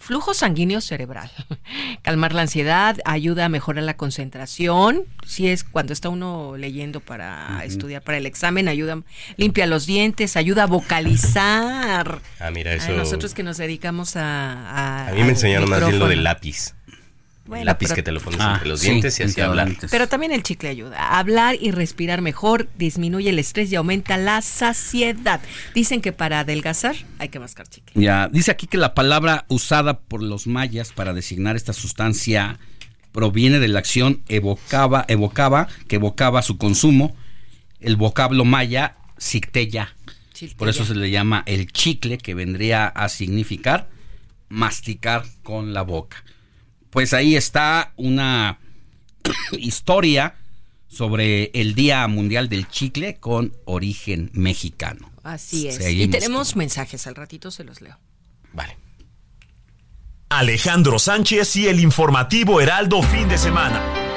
Flujo 0.00 0.32
sanguíneo 0.32 0.80
cerebral. 0.80 1.30
Calmar 2.02 2.32
la 2.32 2.42
ansiedad, 2.42 2.96
ayuda 3.04 3.44
a 3.44 3.48
mejorar 3.50 3.84
la 3.84 3.98
concentración. 3.98 5.04
Si 5.26 5.46
es 5.46 5.62
cuando 5.62 5.92
está 5.92 6.08
uno 6.08 6.56
leyendo 6.56 7.00
para 7.00 7.62
estudiar 7.64 8.00
para 8.02 8.16
el 8.16 8.24
examen, 8.24 8.66
ayuda, 8.66 9.02
limpia 9.36 9.66
los 9.66 9.84
dientes, 9.86 10.38
ayuda 10.38 10.62
a 10.62 10.66
vocalizar. 10.66 12.20
Ah, 12.40 12.50
mira, 12.50 12.72
eso. 12.72 12.92
nosotros 12.92 13.34
que 13.34 13.42
nos 13.42 13.58
dedicamos 13.58 14.16
a. 14.16 14.70
A, 14.70 15.08
A 15.08 15.12
mí 15.12 15.22
me 15.22 15.30
enseñaron 15.30 15.68
más 15.68 15.86
bien 15.86 15.98
lo 15.98 16.08
del 16.08 16.24
lápiz. 16.24 16.74
Bueno, 17.50 17.64
lápiz 17.64 17.86
pero- 17.88 17.94
que 17.96 18.02
te 18.04 18.12
lo 18.12 18.20
pones 18.20 18.40
Ah, 18.40 18.52
entre 18.54 18.68
los 18.68 18.78
sí, 18.80 18.86
dientes 18.90 19.18
y 19.18 19.24
así 19.24 19.40
hablar. 19.40 19.68
Pero 19.90 20.06
también 20.08 20.30
el 20.30 20.42
chicle 20.44 20.68
ayuda. 20.68 20.96
a 20.98 21.18
Hablar 21.18 21.56
y 21.60 21.72
respirar 21.72 22.22
mejor 22.22 22.68
disminuye 22.78 23.28
el 23.28 23.38
estrés 23.40 23.70
y 23.72 23.74
aumenta 23.76 24.16
la 24.16 24.40
saciedad. 24.40 25.40
Dicen 25.74 26.00
que 26.00 26.12
para 26.12 26.40
adelgazar 26.40 26.94
hay 27.18 27.28
que 27.28 27.40
mascar 27.40 27.66
chicle. 27.68 28.00
Ya, 28.00 28.28
dice 28.28 28.52
aquí 28.52 28.66
que 28.68 28.78
la 28.78 28.94
palabra 28.94 29.44
usada 29.48 29.98
por 29.98 30.22
los 30.22 30.46
mayas 30.46 30.92
para 30.92 31.12
designar 31.12 31.56
esta 31.56 31.72
sustancia 31.72 32.58
proviene 33.12 33.58
de 33.58 33.66
la 33.66 33.80
acción 33.80 34.22
evocaba, 34.28 35.04
evocaba, 35.08 35.66
que 35.88 35.96
evocaba 35.96 36.42
su 36.42 36.56
consumo, 36.56 37.16
el 37.80 37.96
vocablo 37.96 38.44
maya 38.44 38.94
cicteya. 39.18 39.96
Por 40.56 40.68
eso 40.68 40.84
se 40.84 40.94
le 40.94 41.10
llama 41.10 41.42
el 41.46 41.70
chicle, 41.72 42.16
que 42.16 42.34
vendría 42.34 42.86
a 42.86 43.08
significar 43.08 43.88
masticar 44.48 45.24
con 45.42 45.74
la 45.74 45.82
boca. 45.82 46.24
Pues 46.90 47.14
ahí 47.14 47.36
está 47.36 47.92
una 47.96 48.58
historia 49.52 50.34
sobre 50.88 51.50
el 51.54 51.74
Día 51.74 52.06
Mundial 52.08 52.48
del 52.48 52.68
Chicle 52.68 53.16
con 53.16 53.52
origen 53.64 54.30
mexicano. 54.34 55.10
Así 55.22 55.68
es. 55.68 55.80
Y 55.88 56.08
tenemos 56.08 56.56
mensajes, 56.56 57.06
al 57.06 57.14
ratito 57.14 57.50
se 57.50 57.64
los 57.64 57.80
leo. 57.80 57.98
Alejandro 60.30 61.00
Sánchez 61.00 61.56
y 61.56 61.66
el 61.66 61.80
informativo 61.80 62.60
Heraldo 62.60 63.02
fin 63.02 63.28
de 63.28 63.36
semana. 63.36 64.09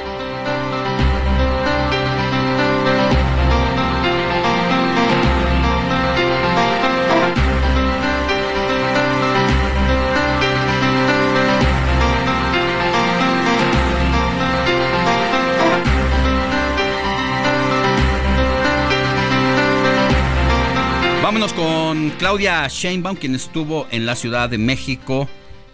Vámonos 21.34 21.52
con 21.54 22.10
Claudia 22.10 22.68
Sheinbaum, 22.68 23.16
quien 23.16 23.34
estuvo 23.34 23.88
en 23.90 24.06
la 24.06 24.14
Ciudad 24.14 24.48
de 24.48 24.56
México 24.56 25.28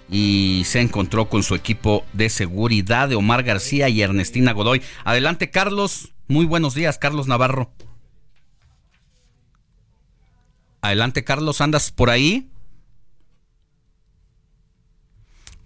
y 0.09 0.63
se 0.65 0.81
encontró 0.81 1.29
con 1.29 1.43
su 1.43 1.55
equipo 1.55 2.03
de 2.15 2.31
seguridad 2.31 3.11
de 3.11 3.17
Omar 3.17 3.43
García 3.43 3.91
y 3.91 4.01
Ernestina 4.01 4.53
Godoy. 4.53 4.81
Adelante, 5.05 5.51
Carlos. 5.51 6.15
Muy 6.29 6.47
buenos 6.47 6.75
días, 6.75 6.97
Carlos 6.97 7.29
Navarro. 7.29 7.71
Adelante, 10.81 11.25
Carlos. 11.25 11.61
¿Andas 11.61 11.93
por 11.93 12.09
ahí? 12.09 12.49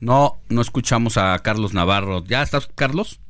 No, 0.01 0.40
no 0.49 0.61
escuchamos 0.61 1.18
a 1.18 1.38
Carlos 1.38 1.72
Navarro. 1.72 2.24
¿Ya 2.24 2.42
estás, 2.42 2.68
Carlos? 2.74 3.20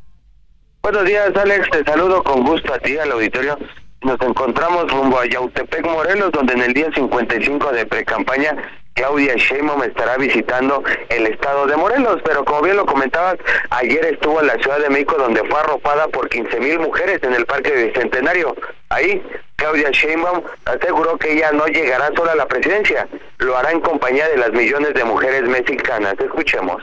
Buenos 0.82 1.04
días, 1.04 1.30
Alex. 1.36 1.68
Te 1.70 1.84
saludo 1.84 2.24
con 2.24 2.42
gusto 2.42 2.72
a 2.72 2.78
ti, 2.78 2.96
al 2.96 3.12
auditorio. 3.12 3.58
Nos 4.04 4.20
encontramos 4.20 4.92
rumbo 4.92 5.18
a 5.18 5.24
Yautepec, 5.24 5.82
Morelos, 5.86 6.30
donde 6.30 6.52
en 6.52 6.60
el 6.60 6.74
día 6.74 6.90
55 6.94 7.72
de 7.72 7.86
precampaña 7.86 8.54
Claudia 8.92 9.34
Sheinbaum 9.34 9.82
estará 9.82 10.18
visitando 10.18 10.84
el 11.08 11.26
estado 11.26 11.66
de 11.66 11.74
Morelos. 11.74 12.20
Pero 12.22 12.44
como 12.44 12.60
bien 12.60 12.76
lo 12.76 12.84
comentabas, 12.84 13.36
ayer 13.70 14.04
estuvo 14.04 14.42
en 14.42 14.48
la 14.48 14.58
Ciudad 14.58 14.78
de 14.78 14.90
México, 14.90 15.16
donde 15.16 15.42
fue 15.44 15.58
arropada 15.58 16.06
por 16.08 16.28
15 16.28 16.60
mil 16.60 16.80
mujeres 16.80 17.22
en 17.22 17.32
el 17.32 17.46
Parque 17.46 17.70
Bicentenario. 17.72 18.54
Ahí, 18.90 19.26
Claudia 19.56 19.88
Sheinbaum 19.90 20.42
aseguró 20.66 21.16
que 21.16 21.32
ella 21.32 21.52
no 21.52 21.66
llegará 21.66 22.10
sola 22.14 22.32
a 22.32 22.36
la 22.36 22.46
presidencia, 22.46 23.08
lo 23.38 23.56
hará 23.56 23.72
en 23.72 23.80
compañía 23.80 24.28
de 24.28 24.36
las 24.36 24.52
millones 24.52 24.92
de 24.92 25.04
mujeres 25.04 25.44
mexicanas. 25.48 26.14
Escuchemos. 26.20 26.82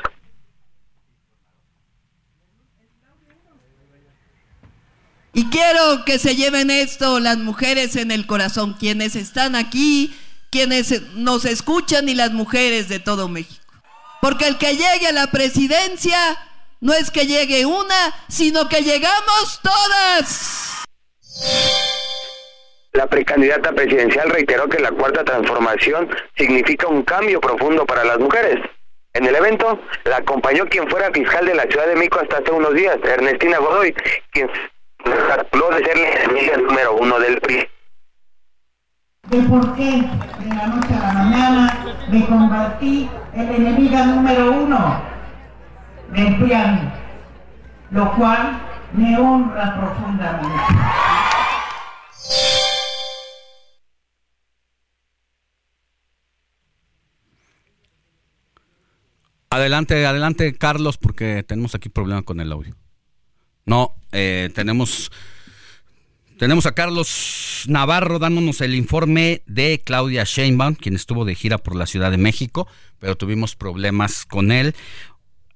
Y 5.34 5.50
quiero 5.50 6.04
que 6.06 6.20
se 6.20 6.36
lleven 6.36 6.70
esto 6.70 7.20
las 7.20 7.38
mujeres 7.38 7.96
en 7.96 8.12
el 8.12 8.28
corazón, 8.28 8.76
quienes 8.78 9.16
están 9.16 9.56
aquí, 9.56 10.14
quienes 10.50 11.14
nos 11.14 11.46
escuchan 11.46 12.10
y 12.10 12.16
las 12.16 12.32
mujeres 12.32 12.90
de 12.90 13.00
todo 13.00 13.30
México. 13.30 13.62
Porque 14.22 14.48
el 14.48 14.58
que 14.58 14.76
llegue 14.76 15.08
a 15.08 15.14
la 15.14 15.28
presidencia 15.28 16.18
no 16.82 16.94
es 16.94 17.12
que 17.12 17.28
llegue 17.28 17.66
una, 17.66 18.14
sino 18.28 18.68
que 18.68 18.82
llegamos 18.82 19.62
todas. 19.64 20.84
La 22.92 23.08
precandidata 23.08 23.72
presidencial 23.72 24.30
reiteró 24.30 24.68
que 24.68 24.80
la 24.80 24.92
cuarta 24.92 25.24
transformación 25.24 26.10
significa 26.38 26.88
un 26.88 27.04
cambio 27.04 27.40
profundo 27.40 27.86
para 27.86 28.04
las 28.04 28.20
mujeres. 28.20 28.60
En 29.14 29.26
el 29.26 29.36
evento 29.36 29.80
la 30.04 30.18
acompañó 30.18 30.66
quien 30.68 30.90
fuera 30.90 31.10
fiscal 31.12 31.46
de 31.46 31.56
la 31.56 31.64
Ciudad 31.64 31.88
de 31.88 31.96
México 31.96 32.20
hasta 32.22 32.38
hace 32.38 32.52
unos 32.52 32.74
días, 32.74 32.98
Ernestina 33.04 33.60
Godoy, 33.60 33.94
quien 34.32 34.50
de 35.06 35.86
ser 35.86 35.98
la 35.98 36.10
enemiga 36.24 36.58
número 36.58 36.96
uno 36.98 37.20
del 37.20 37.40
PRI. 37.42 37.68
De 39.30 39.42
por 39.44 39.76
qué 39.76 39.92
de 39.92 40.56
la 40.56 40.68
noche 40.68 40.94
a 40.94 41.00
la 41.00 41.14
mañana 41.14 41.86
me 42.10 42.26
convertí 42.26 43.10
en 43.34 43.50
enemiga 43.56 44.06
número 44.06 44.52
uno 44.52 45.02
del 46.14 46.38
PRI, 46.38 46.92
lo 47.92 48.16
cual 48.16 48.60
me 48.94 49.18
honra 49.18 49.80
profundamente. 49.80 50.56
Adelante, 59.50 60.06
adelante, 60.06 60.58
Carlos, 60.58 60.98
porque 60.98 61.44
tenemos 61.44 61.76
aquí 61.76 61.90
problema 61.90 62.22
con 62.24 62.40
el 62.40 62.52
audio. 62.52 62.74
No, 63.72 63.96
eh, 64.12 64.50
tenemos, 64.54 65.14
tenemos 66.38 66.66
a 66.66 66.74
Carlos 66.74 67.64
Navarro 67.70 68.20
dándonos 68.20 68.60
el 68.60 68.76
informe 68.76 69.44
de 69.46 69.82
Claudia 69.82 70.26
Sheinbaum, 70.26 70.76
quien 70.76 70.96
estuvo 70.96 71.24
de 71.24 71.36
gira 71.36 71.58
por 71.58 71.78
la 71.78 71.86
Ciudad 71.86 72.12
de 72.12 72.18
México, 72.18 72.68
pero 73.00 73.16
tuvimos 73.16 73.56
problemas 73.56 74.26
con 74.26 74.52
él. 74.52 74.76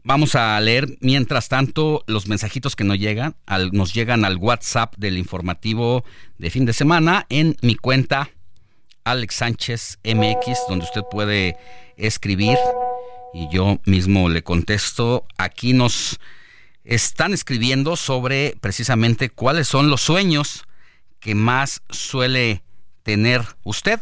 Vamos 0.06 0.36
a 0.36 0.58
leer, 0.62 0.98
mientras 1.02 1.50
tanto, 1.50 2.06
los 2.08 2.30
mensajitos 2.30 2.78
que 2.78 2.86
nos 2.86 3.00
llegan, 3.00 3.36
al, 3.46 3.74
nos 3.74 3.94
llegan 3.94 4.24
al 4.24 4.38
WhatsApp 4.38 4.96
del 4.96 5.18
informativo 5.18 6.06
de 6.38 6.50
fin 6.52 6.66
de 6.66 6.72
semana 6.72 7.26
en 7.28 7.58
mi 7.64 7.76
cuenta 7.76 8.30
Alex 9.04 9.36
Sánchez 9.36 10.00
MX, 10.06 10.70
donde 10.70 10.86
usted 10.86 11.02
puede 11.12 11.58
escribir 11.98 12.58
y 13.34 13.50
yo 13.52 13.82
mismo 13.84 14.30
le 14.30 14.42
contesto. 14.42 15.26
Aquí 15.38 15.74
nos 15.74 16.18
están 16.86 17.34
escribiendo 17.34 17.96
sobre 17.96 18.56
precisamente 18.62 19.30
cuáles 19.30 19.68
son 19.68 19.90
los 19.90 20.02
sueños 20.02 20.64
que 21.20 21.36
más 21.36 21.82
suele 21.90 22.64
tener 23.04 23.42
usted. 23.64 24.00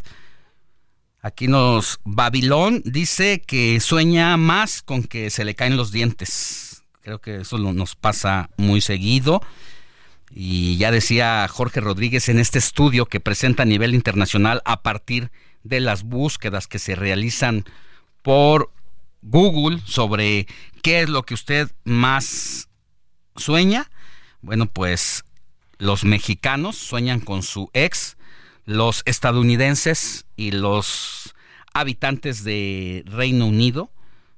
Aquí 1.21 1.47
nos 1.47 2.01
Babilón 2.03 2.81
dice 2.85 3.41
que 3.41 3.79
sueña 3.79 4.35
más 4.35 4.81
con 4.81 5.03
que 5.03 5.29
se 5.29 5.45
le 5.45 5.55
caen 5.55 5.77
los 5.77 5.91
dientes. 5.91 6.83
Creo 7.01 7.19
que 7.19 7.37
eso 7.37 7.57
nos 7.57 7.95
pasa 7.95 8.49
muy 8.57 8.81
seguido. 8.81 9.41
Y 10.29 10.77
ya 10.77 10.91
decía 10.91 11.47
Jorge 11.47 11.79
Rodríguez 11.79 12.27
en 12.27 12.39
este 12.39 12.59
estudio 12.59 13.05
que 13.05 13.21
presenta 13.21 13.63
a 13.63 13.67
nivel 13.67 13.95
internacional 13.95 14.61
a 14.65 14.81
partir 14.81 15.31
de 15.63 15.79
las 15.79 16.03
búsquedas 16.03 16.67
que 16.67 16.79
se 16.79 16.95
realizan 16.95 17.63
por 18.21 18.71
Google 19.21 19.79
sobre 19.85 20.47
qué 20.81 21.01
es 21.03 21.09
lo 21.09 21.23
que 21.23 21.35
usted 21.35 21.71
más 21.85 22.67
sueña. 23.35 23.89
Bueno, 24.41 24.65
pues 24.67 25.23
los 25.77 26.03
mexicanos 26.03 26.77
sueñan 26.77 27.19
con 27.19 27.43
su 27.43 27.69
ex, 27.73 28.17
los 28.65 29.03
estadounidenses 29.05 30.25
y 30.35 30.51
los 30.51 31.33
habitantes 31.73 32.43
de 32.43 33.03
Reino 33.07 33.47
Unido 33.47 33.91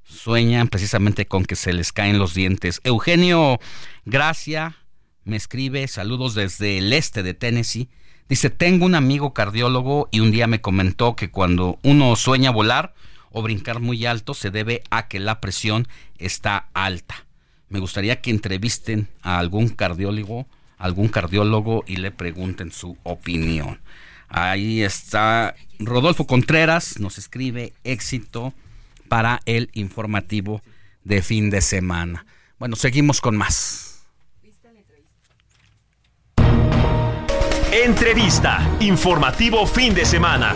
sueñan 0.04 0.68
precisamente 0.68 1.26
con 1.28 1.46
que 1.46 1.56
se 1.56 1.74
les 1.74 1.92
caen 1.92 2.20
los 2.20 2.34
dientes. 2.34 2.80
Eugenio 2.84 3.60
Gracia 4.06 4.78
me 5.24 5.36
escribe, 5.36 5.88
saludos 5.88 6.36
desde 6.36 6.78
el 6.78 6.94
este 6.94 7.24
de 7.24 7.34
Tennessee. 7.34 7.90
Dice, 8.30 8.50
tengo 8.50 8.86
un 8.86 8.96
amigo 8.96 9.34
cardiólogo 9.34 10.08
y 10.12 10.20
un 10.20 10.32
día 10.32 10.48
me 10.48 10.62
comentó 10.62 11.16
que 11.16 11.30
cuando 11.30 11.80
uno 11.84 12.16
sueña 12.16 12.52
volar, 12.52 12.94
o 13.36 13.42
brincar 13.42 13.82
muy 13.82 14.06
alto 14.06 14.34
se 14.34 14.50
debe 14.50 14.82
a 14.90 15.10
que 15.10 15.20
la 15.20 15.42
presión 15.42 15.90
está 16.18 16.70
alta. 16.74 17.25
Me 17.76 17.82
gustaría 17.82 18.22
que 18.22 18.32
entrevisten 18.32 19.10
a 19.22 19.38
algún 19.38 19.68
cardiólogo, 19.68 20.48
algún 20.78 21.10
cardiólogo 21.10 21.84
y 21.86 21.98
le 21.98 22.10
pregunten 22.10 22.72
su 22.72 22.98
opinión. 23.04 23.82
Ahí 24.30 24.82
está 24.82 25.56
Rodolfo 25.78 26.26
Contreras, 26.26 27.02
nos 27.02 27.18
escribe 27.18 27.74
éxito 27.84 28.54
para 29.10 29.42
el 29.46 29.70
informativo 29.74 30.62
de 31.04 31.22
fin 31.22 31.50
de 31.50 31.60
semana. 31.60 32.26
Bueno, 32.60 32.78
seguimos 32.78 33.20
con 33.20 33.36
más. 33.36 34.06
Entrevista, 37.74 38.78
informativo 38.80 39.68
fin 39.68 39.94
de 39.94 40.06
semana. 40.06 40.56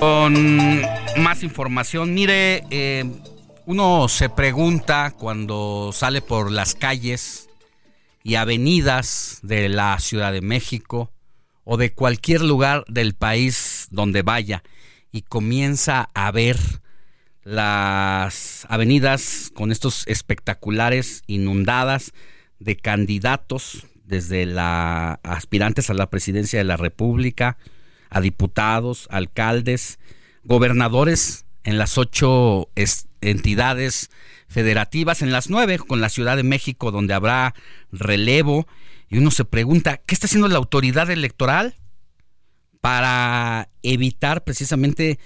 Con 0.00 0.80
más 1.18 1.42
información, 1.42 2.14
mire, 2.14 2.64
eh, 2.70 3.04
uno 3.66 4.08
se 4.08 4.30
pregunta 4.30 5.14
cuando 5.14 5.90
sale 5.92 6.22
por 6.22 6.50
las 6.50 6.74
calles 6.74 7.50
y 8.22 8.36
avenidas 8.36 9.40
de 9.42 9.68
la 9.68 9.98
Ciudad 10.00 10.32
de 10.32 10.40
México 10.40 11.12
o 11.64 11.76
de 11.76 11.92
cualquier 11.92 12.40
lugar 12.40 12.84
del 12.88 13.14
país 13.14 13.88
donde 13.90 14.22
vaya 14.22 14.62
y 15.12 15.20
comienza 15.20 16.08
a 16.14 16.30
ver 16.30 16.56
las 17.44 18.66
avenidas 18.70 19.50
con 19.54 19.70
estos 19.70 20.06
espectaculares 20.06 21.24
inundadas 21.26 22.12
de 22.58 22.76
candidatos 22.76 23.86
desde 24.04 24.46
la 24.46 25.20
aspirantes 25.22 25.90
a 25.90 25.94
la 25.94 26.08
presidencia 26.08 26.58
de 26.58 26.64
la 26.64 26.78
República, 26.78 27.58
a 28.10 28.20
diputados, 28.20 29.06
alcaldes, 29.10 29.98
gobernadores 30.44 31.46
en 31.64 31.78
las 31.78 31.96
ocho 31.98 32.68
entidades 33.20 34.10
federativas, 34.48 35.22
en 35.22 35.32
las 35.32 35.48
nueve 35.48 35.78
con 35.78 36.00
la 36.00 36.08
Ciudad 36.08 36.36
de 36.36 36.42
México, 36.42 36.90
donde 36.90 37.14
habrá 37.14 37.54
relevo, 37.92 38.66
y 39.08 39.18
uno 39.18 39.30
se 39.30 39.44
pregunta, 39.44 39.98
¿qué 39.98 40.14
está 40.14 40.26
haciendo 40.26 40.48
la 40.48 40.58
autoridad 40.58 41.10
electoral 41.10 41.74
para 42.80 43.68
evitar 43.82 44.44
precisamente 44.44 45.18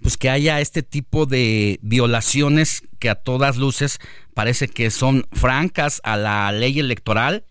pues 0.00 0.16
que 0.16 0.30
haya 0.30 0.60
este 0.60 0.82
tipo 0.82 1.26
de 1.26 1.78
violaciones 1.82 2.82
que 2.98 3.10
a 3.10 3.16
todas 3.16 3.56
luces 3.56 3.98
parece 4.34 4.68
que 4.68 4.90
son 4.90 5.26
francas 5.32 6.00
a 6.04 6.16
la 6.16 6.50
ley 6.52 6.78
electoral? 6.78 7.44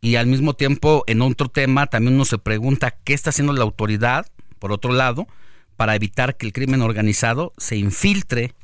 Y 0.00 0.16
al 0.16 0.26
mismo 0.26 0.54
tiempo, 0.54 1.04
en 1.06 1.22
otro 1.22 1.48
tema, 1.48 1.86
también 1.86 2.14
uno 2.14 2.24
se 2.24 2.38
pregunta 2.38 2.92
qué 3.04 3.14
está 3.14 3.30
haciendo 3.30 3.52
la 3.52 3.64
autoridad, 3.64 4.26
por 4.58 4.72
otro 4.72 4.92
lado, 4.92 5.26
para 5.76 5.94
evitar 5.94 6.36
que 6.36 6.46
el 6.46 6.52
crimen 6.52 6.82
organizado 6.82 7.52
se 7.56 7.76
infiltre 7.76 8.54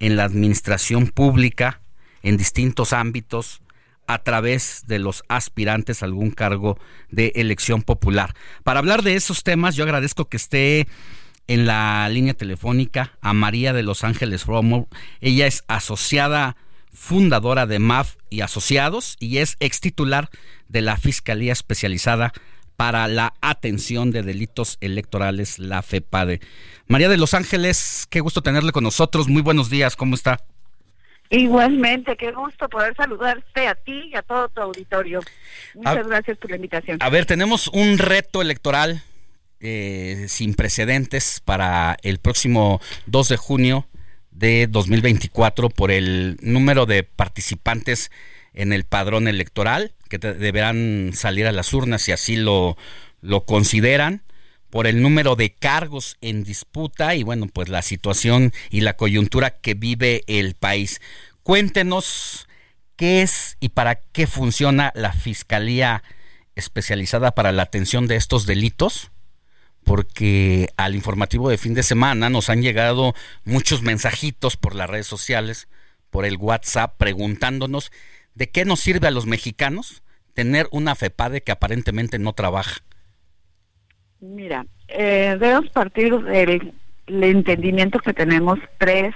en 0.00 0.16
la 0.16 0.24
administración 0.24 1.06
pública 1.08 1.80
en 2.22 2.36
distintos 2.36 2.92
ámbitos 2.92 3.62
a 4.06 4.18
través 4.18 4.84
de 4.86 4.98
los 4.98 5.22
aspirantes 5.28 6.02
a 6.02 6.06
algún 6.06 6.30
cargo 6.30 6.78
de 7.10 7.32
elección 7.36 7.82
popular. 7.82 8.34
Para 8.62 8.80
hablar 8.80 9.02
de 9.02 9.14
esos 9.14 9.42
temas, 9.42 9.76
yo 9.76 9.84
agradezco 9.84 10.26
que 10.26 10.36
esté 10.36 10.88
en 11.46 11.66
la 11.66 12.08
línea 12.08 12.34
telefónica 12.34 13.12
a 13.20 13.32
María 13.32 13.72
de 13.72 13.82
Los 13.82 14.04
Ángeles 14.04 14.46
Romo. 14.46 14.88
Ella 15.20 15.46
es 15.46 15.64
asociada 15.68 16.56
fundadora 16.94 17.66
de 17.66 17.78
MAF 17.78 18.16
y 18.30 18.40
Asociados 18.40 19.16
y 19.18 19.38
es 19.38 19.56
ex 19.60 19.80
titular 19.80 20.30
de 20.68 20.80
la 20.80 20.96
Fiscalía 20.96 21.52
Especializada 21.52 22.32
para 22.76 23.06
la 23.08 23.34
Atención 23.40 24.10
de 24.10 24.22
Delitos 24.22 24.78
Electorales, 24.80 25.58
la 25.58 25.82
FEPADE. 25.82 26.40
María 26.86 27.08
de 27.08 27.16
Los 27.16 27.34
Ángeles, 27.34 28.06
qué 28.10 28.20
gusto 28.20 28.42
tenerle 28.42 28.72
con 28.72 28.84
nosotros. 28.84 29.28
Muy 29.28 29.42
buenos 29.42 29.70
días, 29.70 29.96
¿cómo 29.96 30.14
está? 30.14 30.38
Igualmente, 31.30 32.16
qué 32.16 32.32
gusto 32.32 32.68
poder 32.68 32.94
saludarte 32.96 33.66
a 33.66 33.74
ti 33.74 34.10
y 34.12 34.16
a 34.16 34.22
todo 34.22 34.48
tu 34.48 34.60
auditorio. 34.60 35.20
Muchas 35.74 36.06
gracias 36.06 36.38
por 36.38 36.50
la 36.50 36.56
invitación. 36.56 36.98
A 37.00 37.10
ver, 37.10 37.26
tenemos 37.26 37.68
un 37.68 37.98
reto 37.98 38.42
electoral 38.42 39.02
eh, 39.60 40.26
sin 40.28 40.54
precedentes 40.54 41.40
para 41.44 41.96
el 42.02 42.18
próximo 42.18 42.80
2 43.06 43.28
de 43.30 43.36
junio 43.36 43.88
de 44.34 44.66
2024 44.66 45.70
por 45.70 45.90
el 45.90 46.36
número 46.42 46.84
de 46.84 47.02
participantes 47.04 48.10
en 48.52 48.72
el 48.72 48.84
padrón 48.84 49.26
electoral, 49.26 49.94
que 50.08 50.18
deberán 50.18 51.12
salir 51.14 51.46
a 51.46 51.52
las 51.52 51.72
urnas 51.72 52.02
si 52.02 52.12
así 52.12 52.36
lo, 52.36 52.76
lo 53.20 53.44
consideran, 53.46 54.22
por 54.70 54.86
el 54.86 55.00
número 55.00 55.36
de 55.36 55.54
cargos 55.54 56.16
en 56.20 56.42
disputa 56.42 57.14
y 57.14 57.22
bueno, 57.22 57.46
pues 57.46 57.68
la 57.68 57.80
situación 57.82 58.52
y 58.70 58.80
la 58.80 58.96
coyuntura 58.96 59.50
que 59.50 59.74
vive 59.74 60.24
el 60.26 60.54
país. 60.54 61.00
Cuéntenos 61.44 62.48
¿qué 62.96 63.22
es 63.22 63.56
y 63.60 63.70
para 63.70 63.96
qué 63.96 64.26
funciona 64.26 64.92
la 64.94 65.12
Fiscalía 65.12 66.02
especializada 66.56 67.32
para 67.32 67.52
la 67.52 67.62
atención 67.62 68.06
de 68.06 68.16
estos 68.16 68.46
delitos? 68.46 69.10
Porque 69.84 70.68
al 70.76 70.94
informativo 70.94 71.50
de 71.50 71.58
fin 71.58 71.74
de 71.74 71.82
semana 71.82 72.30
nos 72.30 72.50
han 72.50 72.62
llegado 72.62 73.14
muchos 73.44 73.82
mensajitos 73.82 74.56
por 74.56 74.74
las 74.74 74.88
redes 74.88 75.06
sociales, 75.06 75.68
por 76.10 76.24
el 76.24 76.36
WhatsApp, 76.36 76.96
preguntándonos 76.96 77.92
de 78.34 78.48
qué 78.48 78.64
nos 78.64 78.80
sirve 78.80 79.08
a 79.08 79.10
los 79.10 79.26
mexicanos 79.26 80.02
tener 80.32 80.66
una 80.72 80.94
FEPADE 80.94 81.42
que 81.42 81.52
aparentemente 81.52 82.18
no 82.18 82.32
trabaja. 82.32 82.80
Mira, 84.20 84.66
eh, 84.88 85.36
debemos 85.38 85.70
partir 85.70 86.18
del 86.18 86.72
entendimiento 87.06 87.98
que 87.98 88.12
tenemos 88.12 88.58
tres 88.78 89.14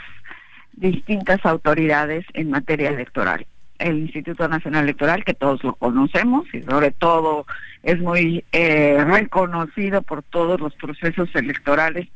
distintas 0.72 1.44
autoridades 1.44 2.24
en 2.34 2.50
materia 2.50 2.90
electoral. 2.90 3.46
El 3.78 3.98
Instituto 3.98 4.48
Nacional 4.48 4.84
Electoral, 4.84 5.24
que 5.24 5.34
todos 5.34 5.62
lo 5.64 5.74
conocemos 5.74 6.46
y 6.52 6.62
sobre 6.62 6.90
todo 6.90 7.46
es 7.88 7.98
muy 8.00 8.44
eh, 8.52 9.02
reconocido 9.02 10.02
por 10.02 10.22
todos 10.22 10.60
los 10.60 10.74
procesos 10.74 11.34
electorales 11.34 12.06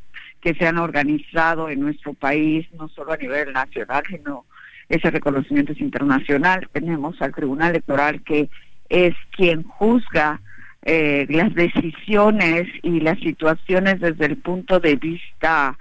que 0.43 0.53
se 0.53 0.67
han 0.67 0.77
organizado 0.77 1.71
en 1.71 1.81
nuestro 1.81 2.13
país, 2.13 2.67
no 2.75 2.91
solo 2.91 3.15
a 3.15 3.17
nivel 3.17 3.55
nacional, 3.55 4.03
sino 4.07 4.45
ese 4.91 5.11
reconocimiento 5.11 5.73
es 5.73 5.81
internacional. 5.81 6.69
Tenemos 6.73 7.23
al 7.23 7.35
Tribunal 7.35 7.71
Electoral 7.71 8.21
que 8.21 8.51
es 8.91 9.15
quien 9.31 9.63
juzga 9.63 10.43
eh, 10.83 11.27
las 11.31 11.55
decisiones 11.55 12.69
y 12.83 13.01
las 13.01 13.19
situaciones 13.21 13.99
desde 13.99 14.27
el 14.27 14.37
punto 14.37 14.79
de 14.79 14.97
vista 14.97 15.79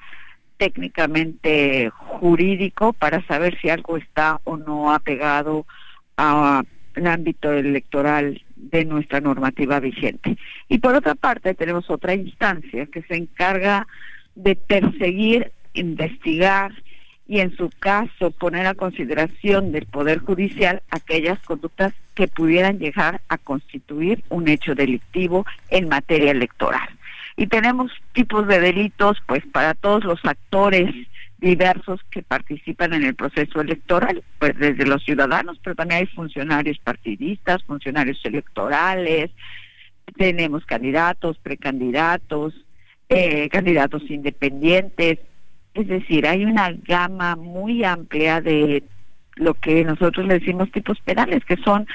técnicamente 0.56 1.89
jurídico 1.89 2.94
para 2.94 3.22
saber 3.28 3.60
si 3.60 3.70
algo 3.70 3.98
está 3.98 4.39
o 4.46 4.56
no 4.56 4.94
apegado 4.94 5.66
al 6.16 6.66
ámbito 6.96 7.52
electoral 7.52 8.42
de 8.62 8.86
nuestra 8.86 9.20
normativa 9.20 9.80
vigente. 9.80 10.38
Y 10.70 10.78
por 10.78 10.95
otra 10.95 11.16
parte 11.16 11.53
tenemos 11.53 11.89
otra 11.89 12.14
instancia 12.14 12.86
que 12.86 13.01
se 13.03 13.16
encarga 13.16 13.88
de 14.36 14.55
perseguir, 14.55 15.51
investigar 15.74 16.72
y 17.28 17.39
en 17.39 17.55
su 17.55 17.70
caso 17.80 18.32
poner 18.32 18.68
a 18.68 18.74
consideración 18.74 19.72
del 19.72 19.86
Poder 19.86 20.20
Judicial 20.20 20.82
aquellas 20.89 21.39
conductas 21.39 21.93
que 22.14 22.28
pudieran 22.28 22.80
llegar 22.80 23.22
a 23.30 23.38
constituir 23.38 24.24
un 24.30 24.47
hecho 24.47 24.76
delictivo 24.76 25.45
en 25.70 25.88
materia 25.88 26.32
electoral 26.32 26.89
y 27.41 27.47
tenemos 27.47 27.91
tipos 28.14 28.47
de 28.47 28.59
delitos 28.59 29.18
pues 29.26 29.43
para 29.51 29.74
todos 29.74 30.03
los 30.03 30.24
actores 30.26 30.93
diversos 31.42 32.00
que 32.12 32.22
participan 32.22 32.94
en 32.94 33.04
el 33.04 33.16
proceso 33.16 33.62
electoral, 33.62 34.24
pues 34.38 34.58
desde 34.58 34.86
los 34.86 35.04
ciudadanos, 35.04 35.60
pero 35.62 35.76
también 35.76 36.02
hay 36.02 36.06
funcionarios 36.06 36.78
partidistas, 36.78 37.64
funcionarios 37.64 38.24
electorales, 38.24 39.32
tenemos 40.16 40.66
candidatos, 40.66 41.39
precandidatos, 41.39 42.54
eh, 43.10 43.50
candidatos 43.50 44.04
independientes, 44.10 45.20
es 45.74 45.88
decir, 45.88 46.28
hay 46.28 46.46
una 46.46 46.72
gama 46.72 47.36
muy 47.36 47.84
amplia 47.84 48.39
de 48.39 48.84
lo 49.42 49.56
que 49.56 49.84
nosotros 49.84 50.26
le 50.28 50.39
decimos 50.39 50.72
tipos 50.72 51.00
penales, 51.02 51.44
que 51.44 51.58
son 51.58 51.88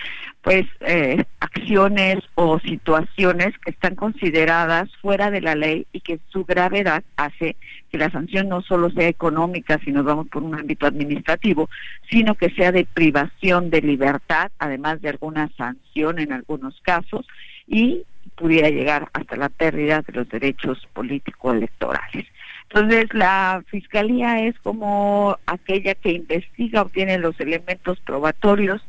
pues 0.42 0.66
eh, 0.80 1.24
acciones 1.40 2.18
o 2.34 2.58
situaciones 2.58 3.56
que 3.58 3.70
están 3.70 3.94
consideradas 3.94 4.88
fuera 5.00 5.30
de 5.30 5.40
la 5.40 5.54
ley 5.54 5.86
y 5.92 6.00
que 6.00 6.18
su 6.28 6.44
gravedad 6.44 7.04
hace 7.16 7.56
que 7.90 7.98
la 7.98 8.10
sanción 8.10 8.48
no 8.48 8.62
solo 8.62 8.90
sea 8.90 9.08
económica, 9.08 9.78
si 9.84 9.92
nos 9.92 10.04
vamos 10.04 10.28
por 10.28 10.42
un 10.42 10.56
ámbito 10.56 10.86
administrativo, 10.86 11.70
sino 12.10 12.34
que 12.34 12.50
sea 12.50 12.72
de 12.72 12.84
privación 12.84 13.70
de 13.70 13.80
libertad, 13.80 14.50
además 14.58 15.00
de 15.00 15.10
alguna 15.10 15.48
sanción 15.56 16.18
en 16.18 16.32
algunos 16.32 16.80
casos, 16.82 17.26
y 17.66 18.02
pudiera 18.34 18.70
llegar 18.70 19.08
hasta 19.12 19.36
la 19.36 19.48
pérdida 19.48 20.02
de 20.02 20.12
los 20.12 20.28
derechos 20.28 20.86
político-electorales. 20.92 22.26
Entonces, 22.68 23.06
la 23.12 23.62
fiscalía 23.68 24.46
es 24.46 24.58
como 24.58 25.38
aquella 25.46 25.94
que 25.94 26.12
investiga, 26.12 26.82
obtiene 26.82 27.18
los 27.18 27.38
elementos 27.40 27.98
probatorios 28.00 28.82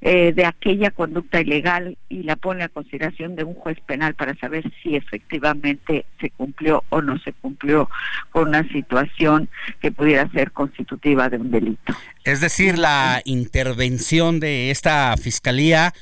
eh, 0.00 0.32
de 0.32 0.44
aquella 0.44 0.92
conducta 0.92 1.40
ilegal 1.40 1.98
y 2.08 2.22
la 2.22 2.36
pone 2.36 2.62
a 2.62 2.68
consideración 2.68 3.34
de 3.34 3.42
un 3.42 3.54
juez 3.54 3.80
penal 3.80 4.14
para 4.14 4.36
saber 4.36 4.62
si 4.80 4.94
efectivamente 4.94 6.06
se 6.20 6.30
cumplió 6.30 6.84
o 6.90 7.02
no 7.02 7.18
se 7.18 7.32
cumplió 7.32 7.90
con 8.30 8.50
una 8.50 8.62
situación 8.68 9.48
que 9.80 9.90
pudiera 9.90 10.30
ser 10.30 10.52
constitutiva 10.52 11.28
de 11.28 11.38
un 11.38 11.50
delito. 11.50 11.96
Es 12.22 12.40
decir, 12.40 12.78
la 12.78 13.22
intervención 13.24 14.38
de 14.38 14.70
esta 14.70 15.16
fiscalía 15.16 15.92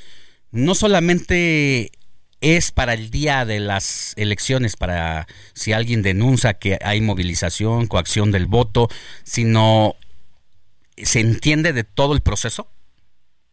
no 0.53 0.75
solamente 0.75 1.91
es 2.55 2.71
para 2.71 2.95
el 2.95 3.11
día 3.11 3.45
de 3.45 3.59
las 3.59 4.15
elecciones, 4.17 4.77
para 4.77 5.27
si 5.53 5.73
alguien 5.73 6.03
denuncia 6.03 6.55
que 6.55 6.79
hay 6.83 7.01
movilización, 7.01 7.87
coacción 7.87 8.31
del 8.31 8.47
voto, 8.47 8.89
sino 9.25 9.97
se 10.97 11.21
entiende 11.21 11.73
de 11.73 11.83
todo 11.83 12.15
el 12.15 12.21
proceso 12.21 12.69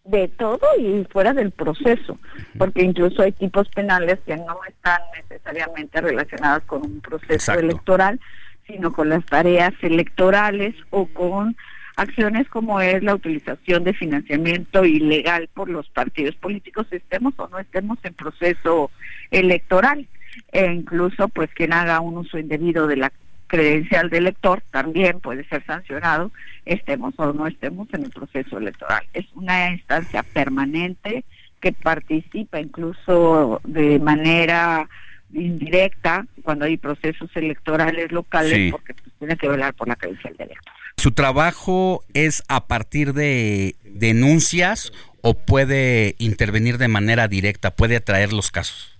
de 0.06 0.28
todo 0.28 0.60
y 0.78 1.06
fuera 1.10 1.34
del 1.34 1.52
proceso, 1.52 2.20
porque 2.58 2.84
incluso 2.84 3.22
hay 3.22 3.32
tipos 3.32 3.70
penales 3.70 4.20
que 4.26 4.36
no 4.36 4.60
están 4.68 5.00
necesariamente 5.16 6.02
relacionados 6.02 6.64
con 6.64 6.82
un 6.82 7.00
proceso 7.00 7.54
electoral, 7.54 8.20
sino 8.68 8.92
con 8.92 9.10
las 9.10 9.26
tareas 9.26 9.74
electorales 9.82 10.76
o 10.90 11.08
con 11.08 11.56
acciones 11.96 12.48
como 12.50 12.82
es 12.82 13.04
la 13.04 13.16
utilización 13.16 13.84
de 13.84 13.94
financiamiento 13.94 14.86
ilegal 14.86 15.50
por 15.54 15.70
los 15.70 15.90
partidos 15.90 16.36
políticos, 16.36 16.88
estemos 16.92 17.34
o 17.38 17.48
no 17.48 17.60
estemos 17.60 17.98
en 18.04 18.14
proceso 18.14 18.92
electoral. 19.32 20.08
E 20.52 20.66
incluso, 20.66 21.28
pues, 21.28 21.52
quien 21.54 21.74
haga 21.74 22.00
un 22.00 22.18
uso 22.18 22.40
indebido 22.40 22.88
de 22.88 22.98
la 22.98 23.12
credencial 23.48 24.10
de 24.10 24.18
elector 24.18 24.64
también 24.72 25.20
puede 25.20 25.44
ser 25.44 25.64
sancionado, 25.66 26.32
estemos 26.66 27.14
o 27.18 27.34
no 27.34 27.46
estemos 27.46 27.88
en 27.94 28.06
el 28.06 28.10
proceso 28.10 28.58
electoral. 28.58 29.04
Es 29.14 29.26
una 29.36 29.70
instancia 29.70 30.24
permanente 30.24 31.24
que 31.62 31.72
participa 31.72 32.60
incluso 32.60 33.62
de 33.64 34.00
manera 34.00 34.90
indirecta 35.34 36.26
cuando 36.42 36.66
hay 36.66 36.78
procesos 36.78 37.30
electorales 37.36 38.12
locales 38.12 38.72
porque 38.72 38.96
pues, 38.96 39.14
tiene 39.20 39.38
que 39.38 39.48
velar 39.48 39.74
por 39.76 39.88
la 39.88 39.96
credencial 39.96 40.36
de 40.36 40.46
elector. 40.46 40.74
¿Su 41.04 41.12
trabajo 41.12 42.06
es 42.14 42.46
a 42.48 42.66
partir 42.68 43.12
de 43.12 43.76
denuncias 43.84 44.94
o 45.22 45.34
puede 45.34 46.16
intervenir 46.18 46.78
de 46.78 46.88
manera 46.88 47.28
directa, 47.28 47.76
puede 47.76 47.98
atraer 47.98 48.32
los 48.32 48.52
casos? 48.52 48.98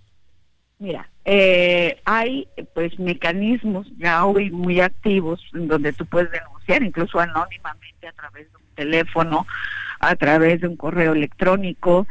Mira, 0.80 1.10
eh, 1.24 2.02
hay 2.04 2.46
pues 2.74 3.00
mecanismos 3.00 3.88
ya 3.98 4.26
hoy 4.26 4.52
muy 4.52 4.82
activos 4.82 5.40
en 5.54 5.70
donde 5.70 5.94
tú 5.94 6.06
puedes 6.06 6.30
denunciar 6.30 6.84
incluso 6.84 7.22
anónimamente 7.22 8.06
a 8.06 8.12
través 8.12 8.52
de 8.52 8.58
un 8.58 8.76
teléfono, 8.76 9.48
a 10.02 10.18
través 10.18 10.60
de 10.60 10.68
un 10.68 10.76
correo 10.76 11.14
electrónico 11.14 12.06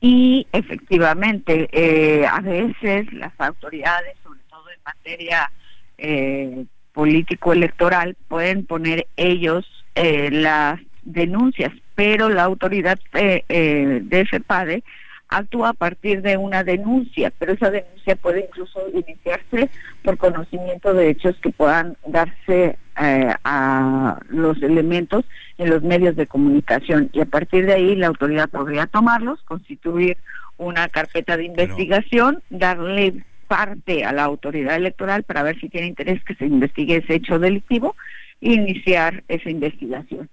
y 0.00 0.46
efectivamente 0.52 1.68
eh, 1.70 2.24
a 2.26 2.40
veces 2.40 3.12
las 3.12 3.38
autoridades, 3.38 4.16
sobre 4.22 4.40
todo 4.48 4.70
en 4.70 4.80
materia 4.86 5.50
eh, 5.98 6.64
político-electoral, 6.94 8.16
pueden 8.28 8.64
poner 8.64 9.06
ellos 9.16 9.66
eh, 9.94 10.30
las 10.32 10.80
denuncias, 11.02 11.72
pero 11.94 12.30
la 12.30 12.44
autoridad 12.44 12.98
de 13.12 14.26
FEPADE 14.30 14.82
actúa 15.28 15.70
a 15.70 15.74
partir 15.74 16.22
de 16.22 16.36
una 16.36 16.64
denuncia, 16.64 17.32
pero 17.38 17.52
esa 17.52 17.70
denuncia 17.70 18.16
puede 18.16 18.46
incluso 18.46 18.80
iniciarse 18.92 19.70
por 20.02 20.16
conocimiento 20.16 20.94
de 20.94 21.10
hechos 21.10 21.36
que 21.42 21.50
puedan 21.50 21.96
darse 22.06 22.78
eh, 23.00 23.34
a 23.44 24.20
los 24.28 24.62
elementos 24.62 25.24
en 25.58 25.70
los 25.70 25.82
medios 25.82 26.16
de 26.16 26.26
comunicación. 26.26 27.10
Y 27.12 27.20
a 27.20 27.26
partir 27.26 27.66
de 27.66 27.74
ahí 27.74 27.96
la 27.96 28.08
autoridad 28.08 28.48
podría 28.48 28.86
tomarlos, 28.86 29.42
constituir 29.42 30.16
una 30.56 30.88
carpeta 30.88 31.36
de 31.36 31.44
investigación, 31.44 32.42
darle 32.50 33.24
parte 33.44 34.04
a 34.04 34.12
la 34.12 34.24
autoridad 34.24 34.76
electoral 34.76 35.22
para 35.22 35.42
ver 35.42 35.58
si 35.60 35.68
tiene 35.68 35.86
interés 35.86 36.22
que 36.24 36.34
se 36.34 36.46
investigue 36.46 36.96
ese 36.96 37.14
hecho 37.14 37.38
delictivo 37.38 37.96
e 38.40 38.52
iniciar 38.52 39.22
esa 39.28 39.50
investigación. 39.50 40.28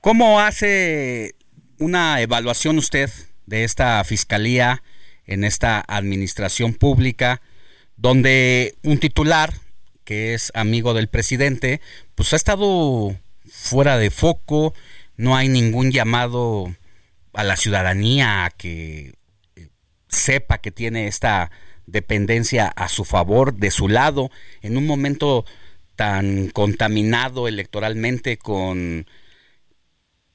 ¿Cómo 0.00 0.40
hace 0.40 1.34
una 1.78 2.20
evaluación 2.20 2.78
usted 2.78 3.10
de 3.46 3.64
esta 3.64 4.02
fiscalía 4.04 4.82
en 5.26 5.44
esta 5.44 5.84
administración 5.86 6.74
pública, 6.74 7.40
donde 7.96 8.76
un 8.82 8.98
titular 8.98 9.52
que 10.04 10.34
es 10.34 10.52
amigo 10.54 10.94
del 10.94 11.08
presidente, 11.08 11.80
pues 12.14 12.32
ha 12.32 12.36
estado 12.36 13.16
fuera 13.50 13.98
de 13.98 14.10
foco, 14.10 14.72
no 15.16 15.36
hay 15.36 15.48
ningún 15.48 15.90
llamado 15.90 16.72
a 17.32 17.42
la 17.42 17.56
ciudadanía 17.56 18.44
a 18.44 18.50
que 18.50 19.14
sepa 20.08 20.58
que 20.58 20.70
tiene 20.70 21.06
esta 21.06 21.50
dependencia 21.86 22.66
a 22.68 22.88
su 22.88 23.04
favor, 23.04 23.54
de 23.54 23.70
su 23.70 23.88
lado, 23.88 24.30
en 24.62 24.76
un 24.76 24.86
momento 24.86 25.44
tan 25.94 26.48
contaminado 26.48 27.48
electoralmente 27.48 28.36
con 28.36 29.06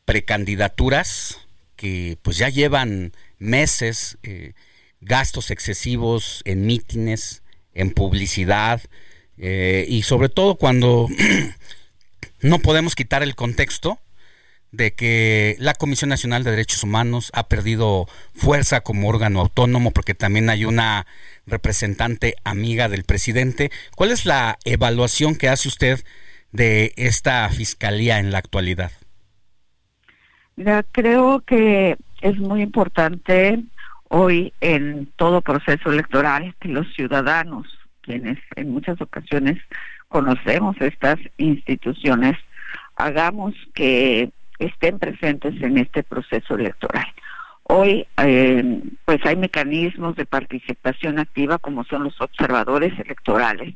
precandidaturas 0.06 1.40
que 1.76 2.18
pues 2.22 2.38
ya 2.38 2.50
llevan 2.50 3.14
meses, 3.38 4.18
eh, 4.24 4.54
gastos 5.00 5.52
excesivos 5.52 6.42
en 6.46 6.66
mítines, 6.66 7.44
en 7.74 7.92
publicidad 7.92 8.82
eh, 9.38 9.86
y 9.88 10.04
sobre 10.04 10.30
todo 10.30 10.56
cuando 10.56 11.08
no 12.42 12.60
podemos 12.60 12.96
quitar 12.96 13.24
el 13.24 13.36
contexto 13.36 14.00
de 14.72 14.94
que 14.94 15.56
la 15.60 15.74
Comisión 15.74 16.10
Nacional 16.10 16.44
de 16.44 16.52
Derechos 16.52 16.84
Humanos 16.84 17.32
ha 17.34 17.48
perdido 17.48 18.08
fuerza 18.34 18.82
como 18.82 19.10
órgano 19.10 19.42
autónomo 19.42 19.92
porque 19.92 20.16
también 20.16 20.50
hay 20.50 20.66
una 20.66 21.06
representante 21.46 22.36
amiga 22.44 22.88
del 22.88 23.04
presidente. 23.04 23.70
¿Cuál 23.96 24.12
es 24.12 24.26
la 24.26 24.58
evaluación 24.64 25.36
que 25.36 25.50
hace 25.50 25.68
usted 25.68 26.00
de 26.52 26.94
esta 26.96 27.48
fiscalía 27.50 28.20
en 28.20 28.32
la 28.32 28.38
actualidad? 28.38 28.92
Mira, 30.56 30.84
creo 30.92 31.42
que 31.42 31.98
es 32.22 32.38
muy 32.38 32.62
importante 32.62 33.64
hoy 34.10 34.54
en 34.62 35.08
todo 35.16 35.42
proceso 35.42 35.92
electoral 35.92 36.56
que 36.60 36.70
los 36.70 36.88
ciudadanos, 36.94 37.68
quienes 38.02 38.38
en 38.56 38.72
muchas 38.72 39.02
ocasiones 39.02 39.58
conocemos 40.08 40.76
estas 40.80 41.18
instituciones, 41.38 42.38
hagamos 42.96 43.54
que 43.74 44.32
estén 44.62 45.00
presentes 45.00 45.62
en 45.62 45.78
este 45.78 46.04
proceso 46.04 46.56
electoral. 46.56 47.08
Hoy, 47.64 48.06
eh, 48.18 48.82
pues 49.06 49.26
hay 49.26 49.36
mecanismos 49.36 50.16
de 50.16 50.26
participación 50.26 51.20
activa 51.20 51.58
como 51.58 51.84
son 51.86 52.04
los 52.04 52.20
observadores 52.20 52.98
electorales, 53.00 53.76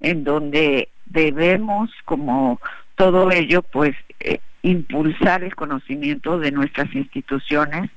en 0.00 0.24
donde 0.24 0.88
debemos, 1.06 1.90
como 2.04 2.60
todo 2.94 3.30
ello, 3.30 3.62
pues 3.62 3.94
eh, 4.20 4.38
impulsar 4.62 5.42
el 5.42 5.54
conocimiento 5.54 6.38
de 6.38 6.52
nuestras 6.52 6.94
instituciones, 6.94 7.90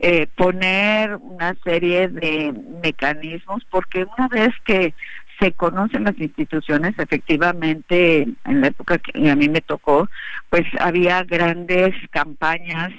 eh, 0.00 0.26
poner 0.36 1.16
una 1.16 1.54
serie 1.64 2.08
de 2.08 2.52
mecanismos, 2.82 3.64
porque 3.70 4.06
una 4.16 4.28
vez 4.28 4.50
que 4.64 4.94
se 5.40 5.52
conocen 5.52 6.04
las 6.04 6.18
instituciones, 6.18 6.98
efectivamente, 6.98 8.26
en 8.44 8.60
la 8.60 8.68
época 8.68 8.98
que 8.98 9.30
a 9.30 9.36
mí 9.36 9.48
me 9.48 9.60
tocó, 9.60 10.08
pues 10.50 10.64
había 10.80 11.22
grandes 11.24 11.94
campañas 12.10 12.92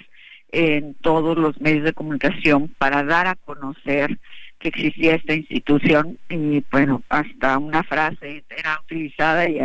en 0.51 0.95
todos 0.95 1.37
los 1.37 1.59
medios 1.61 1.83
de 1.83 1.93
comunicación 1.93 2.69
para 2.77 3.03
dar 3.03 3.27
a 3.27 3.35
conocer 3.35 4.17
que 4.59 4.69
existía 4.69 5.15
esta 5.15 5.33
institución 5.33 6.17
y 6.29 6.63
bueno, 6.69 7.01
hasta 7.09 7.57
una 7.57 7.83
frase 7.83 8.43
era 8.49 8.79
utilizada 8.83 9.47
y 9.47 9.57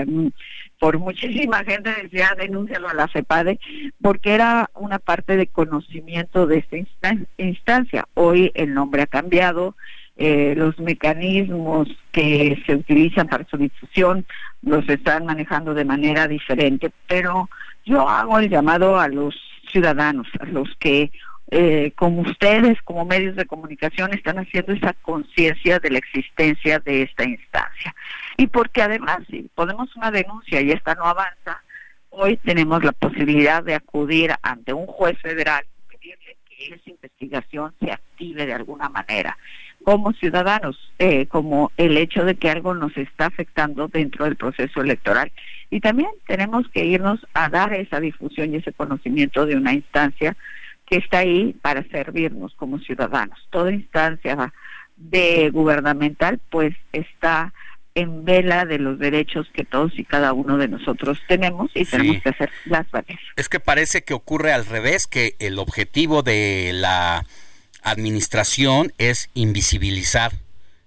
por 0.79 0.99
muchísima 0.99 1.65
gente 1.65 1.91
decía 2.03 2.35
denúncialo 2.39 2.89
a 2.89 2.95
la 2.95 3.09
CEPADE 3.09 3.59
porque 4.01 4.35
era 4.35 4.71
una 4.75 4.99
parte 5.01 5.37
de 5.37 5.49
conocimiento 5.49 6.47
de 6.47 6.59
esta 6.59 6.77
instancia. 7.39 8.07
Hoy 8.15 8.53
el 8.55 8.75
nombre 8.75 9.03
ha 9.03 9.07
cambiado, 9.07 9.75
eh, 10.17 10.55
los 10.57 10.79
mecanismos 10.79 11.89
que 12.13 12.63
se 12.67 12.77
utilizan 12.77 13.27
para 13.27 13.45
su 13.47 13.57
difusión 13.57 14.25
los 14.63 14.89
están 14.89 15.27
manejando 15.27 15.75
de 15.75 15.85
manera 15.85 16.29
diferente, 16.29 16.93
pero 17.09 17.49
yo 17.85 18.09
hago 18.09 18.39
el 18.39 18.49
llamado 18.49 18.99
a 18.99 19.09
los 19.09 19.35
ciudadanos, 19.71 20.29
a 20.39 20.47
los 20.47 20.69
que 20.79 21.11
eh, 21.51 21.93
como 21.97 22.23
ustedes, 22.23 22.81
como 22.83 23.05
medios 23.05 23.37
de 23.37 23.45
comunicación, 23.45 24.15
están 24.15 24.39
haciendo 24.39 24.73
esa 24.73 24.93
conciencia 24.95 25.79
de 25.79 25.91
la 25.91 25.99
existencia 25.99 26.79
de 26.79 27.03
esta 27.03 27.25
instancia. 27.25 27.95
Y 28.37 28.47
porque 28.47 28.83
además, 28.83 29.19
si 29.29 29.51
ponemos 29.55 29.95
una 29.97 30.11
denuncia 30.11 30.61
y 30.61 30.71
esta 30.71 30.95
no 30.95 31.05
avanza, 31.05 31.63
hoy 32.11 32.37
tenemos 32.39 32.83
la 32.83 32.93
posibilidad 32.93 33.63
de 33.63 33.75
acudir 33.75 34.33
ante 34.43 34.73
un 34.73 34.87
juez 34.87 35.19
federal 35.21 35.65
y 35.67 35.97
pedirle 35.97 36.37
que 36.49 36.75
esa 36.75 36.91
investigación 36.91 37.75
se 37.81 37.93
active 37.93 38.47
de 38.47 38.55
alguna 38.55 38.89
manera 38.89 39.37
como 39.85 40.13
ciudadanos, 40.15 40.77
eh, 40.99 41.27
como 41.27 41.71
el 41.77 41.97
hecho 41.99 42.25
de 42.25 42.35
que 42.35 42.51
algo 42.51 42.75
nos 42.75 42.97
está 42.97 43.27
afectando 43.27 43.89
dentro 43.89 44.25
del 44.25 44.37
proceso 44.37 44.81
electoral. 44.81 45.31
Y 45.71 45.81
también 45.81 46.11
tenemos 46.27 46.67
que 46.69 46.85
irnos 46.85 47.21
a 47.35 47.49
dar 47.51 47.75
esa 47.75 48.01
difusión 48.01 48.53
y 48.53 48.57
ese 48.57 48.73
conocimiento 48.73 49.47
de 49.47 49.57
una 49.57 49.75
instancia 49.75 50.37
que 50.87 50.97
está 50.97 51.19
ahí 51.19 51.55
para 51.61 51.83
servirnos 51.85 52.55
como 52.55 52.79
ciudadanos. 52.79 53.39
Toda 53.51 53.73
instancia 53.73 54.53
de 54.97 55.51
gubernamental 55.51 56.41
pues 56.51 56.75
está 56.93 57.53
en 57.95 58.25
vela 58.25 58.65
de 58.65 58.79
los 58.79 58.99
derechos 58.99 59.47
que 59.53 59.65
todos 59.65 59.97
y 59.99 60.05
cada 60.05 60.33
uno 60.33 60.59
de 60.59 60.69
nosotros 60.69 61.19
tenemos 61.29 61.71
y 61.75 61.85
tenemos 61.85 62.23
que 62.23 62.29
hacer 62.31 62.51
las 62.65 62.91
valer. 62.91 63.19
Es 63.37 63.49
que 63.49 63.61
parece 63.61 64.03
que 64.03 64.15
ocurre 64.15 64.53
al 64.53 64.67
revés, 64.67 65.07
que 65.07 65.37
el 65.39 65.59
objetivo 65.59 66.23
de 66.23 66.73
la 66.75 67.25
administración 67.85 68.93
es 68.99 69.31
invisibilizar 69.35 70.33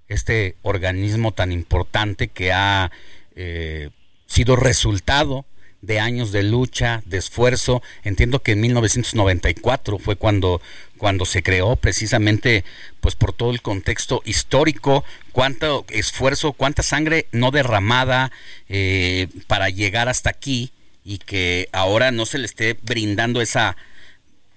este 0.09 0.55
organismo 0.63 1.31
tan 1.31 1.51
importante 1.51 2.27
que 2.27 2.51
ha 2.51 2.91
eh, 3.35 3.91
sido 4.25 4.55
resultado 4.55 5.45
de 5.81 5.99
años 5.99 6.31
de 6.31 6.43
lucha, 6.43 7.01
de 7.05 7.17
esfuerzo. 7.17 7.81
Entiendo 8.03 8.41
que 8.41 8.53
en 8.53 8.61
1994 8.61 9.99
fue 9.99 10.15
cuando, 10.15 10.61
cuando 10.97 11.25
se 11.25 11.43
creó 11.43 11.75
precisamente 11.75 12.65
pues 12.99 13.15
por 13.15 13.31
todo 13.31 13.51
el 13.51 13.61
contexto 13.61 14.21
histórico, 14.25 15.05
cuánto 15.31 15.85
esfuerzo, 15.89 16.53
cuánta 16.53 16.83
sangre 16.83 17.27
no 17.31 17.51
derramada 17.51 18.31
eh, 18.69 19.27
para 19.47 19.69
llegar 19.69 20.09
hasta 20.09 20.29
aquí 20.29 20.71
y 21.05 21.19
que 21.19 21.69
ahora 21.71 22.11
no 22.11 22.25
se 22.25 22.39
le 22.39 22.45
esté 22.45 22.77
brindando 22.81 23.39
esa 23.39 23.77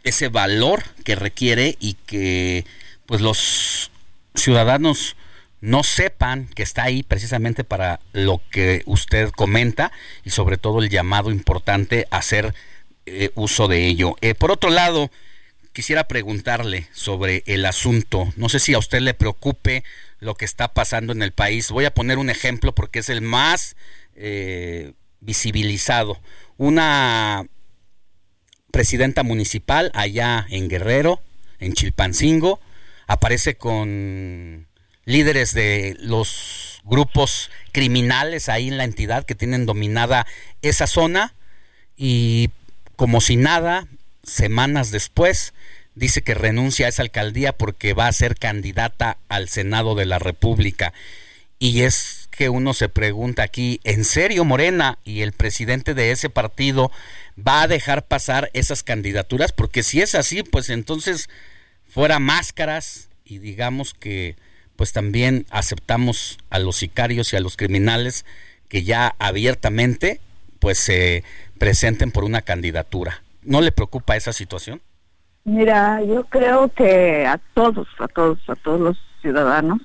ese 0.05 0.29
valor 0.29 0.83
que 1.05 1.15
requiere 1.15 1.77
y 1.81 1.95
que 2.07 2.65
pues 3.07 3.21
los 3.21 3.91
ciudadanos 4.35 5.17
no 5.61 5.83
sepan 5.83 6.49
que 6.49 6.63
está 6.63 6.85
ahí 6.85 7.03
precisamente 7.03 7.65
para 7.65 8.01
lo 8.13 8.41
que 8.51 8.83
usted 8.87 9.31
comenta 9.31 9.93
y 10.25 10.31
sobre 10.31 10.57
todo 10.57 10.83
el 10.83 10.89
llamado 10.89 11.31
importante 11.31 12.07
a 12.11 12.19
hacer 12.19 12.55
eh, 13.07 13.31
uso 13.35 13.69
de 13.69 13.87
ello. 13.87 14.17
Eh, 14.21 14.35
por 14.35 14.51
otro 14.51 14.71
lado, 14.71 15.11
quisiera 15.73 16.09
preguntarle 16.09 16.89
sobre 16.93 17.43
el 17.47 17.67
asunto. 17.67 18.33
No 18.37 18.49
sé 18.49 18.59
si 18.59 18.75
a 18.75 18.79
usted 18.79 19.01
le 19.01 19.15
preocupe 19.15 19.85
lo 20.19 20.35
que 20.35 20.45
está 20.45 20.69
pasando 20.69 21.13
en 21.13 21.23
el 21.23 21.33
país. 21.33 21.71
Voy 21.71 21.85
a 21.85 21.95
poner 21.95 22.19
un 22.19 22.31
ejemplo 22.31 22.75
porque 22.75 23.01
es 23.01 23.09
el 23.09 23.21
más 23.21 23.77
eh, 24.15 24.93
visibilizado. 25.21 26.21
Una 26.57 27.47
presidenta 28.71 29.23
municipal 29.23 29.91
allá 29.95 30.47
en 30.51 30.68
Guerrero, 30.68 31.21
en 31.59 31.75
Chilpancingo, 31.75 32.61
aparece 33.07 33.57
con 33.57 34.66
líderes 35.05 35.55
de 35.55 35.97
los 35.99 36.81
grupos 36.85 37.51
criminales 37.73 38.49
ahí 38.49 38.68
en 38.68 38.77
la 38.77 38.85
entidad 38.85 39.25
que 39.25 39.35
tienen 39.35 39.66
dominada 39.66 40.27
esa 40.62 40.87
zona 40.87 41.35
y 41.97 42.51
como 42.97 43.21
si 43.21 43.37
nada, 43.37 43.89
semanas 44.23 44.91
después, 44.91 45.55
dice 45.95 46.23
que 46.23 46.35
renuncia 46.35 46.87
a 46.87 46.89
esa 46.91 47.03
alcaldía 47.03 47.53
porque 47.53 47.95
va 47.95 48.07
a 48.07 48.12
ser 48.12 48.37
candidata 48.37 49.16
al 49.29 49.49
Senado 49.49 49.95
de 49.95 50.05
la 50.05 50.18
República. 50.18 50.93
Y 51.59 51.83
es 51.83 52.20
que 52.41 52.49
uno 52.49 52.72
se 52.72 52.88
pregunta 52.88 53.43
aquí, 53.43 53.82
¿en 53.84 54.03
serio 54.03 54.47
Morena 54.47 54.97
y 55.05 55.20
el 55.20 55.32
presidente 55.32 55.93
de 55.93 56.11
ese 56.11 56.30
partido 56.30 56.91
va 57.38 57.61
a 57.61 57.68
dejar 57.68 58.07
pasar 58.07 58.49
esas 58.55 58.82
candidaturas, 58.82 59.53
porque 59.53 59.82
si 59.82 60.01
es 60.01 60.14
así, 60.14 60.43
pues 60.43 60.70
entonces 60.70 61.28
fuera 61.86 62.18
máscaras 62.18 63.11
y 63.26 63.41
digamos 63.41 63.93
que 63.93 64.36
pues 64.76 64.95
también 64.95 65.45
aceptamos 65.51 66.38
a 66.49 66.59
los 66.59 66.76
sicarios 66.76 67.30
y 67.34 67.36
a 67.36 67.41
los 67.41 67.59
criminales 67.59 68.24
que 68.68 68.84
ya 68.84 69.14
abiertamente 69.18 70.18
pues 70.61 70.78
se 70.78 71.24
presenten 71.59 72.11
por 72.11 72.24
una 72.24 72.41
candidatura. 72.41 73.22
¿No 73.43 73.61
le 73.61 73.70
preocupa 73.70 74.16
esa 74.16 74.32
situación? 74.32 74.80
Mira, 75.45 76.03
yo 76.05 76.24
creo 76.24 76.72
que 76.72 77.26
a 77.26 77.38
todos, 77.53 77.86
a 77.99 78.09
todos, 78.09 78.38
a 78.49 78.57
todos 78.57 78.80
los 78.80 78.97
ciudadanos 79.20 79.82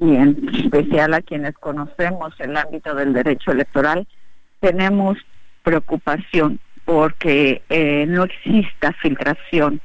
y 0.00 0.14
en 0.16 0.50
especial 0.54 1.14
a 1.14 1.22
quienes 1.22 1.54
conocemos 1.54 2.34
el 2.38 2.56
ámbito 2.56 2.94
del 2.94 3.12
derecho 3.12 3.52
electoral, 3.52 4.06
tenemos 4.60 5.18
preocupación 5.62 6.60
porque 6.84 7.62
eh, 7.68 8.06
no 8.06 8.24
exista 8.24 8.92
filtración 8.92 9.80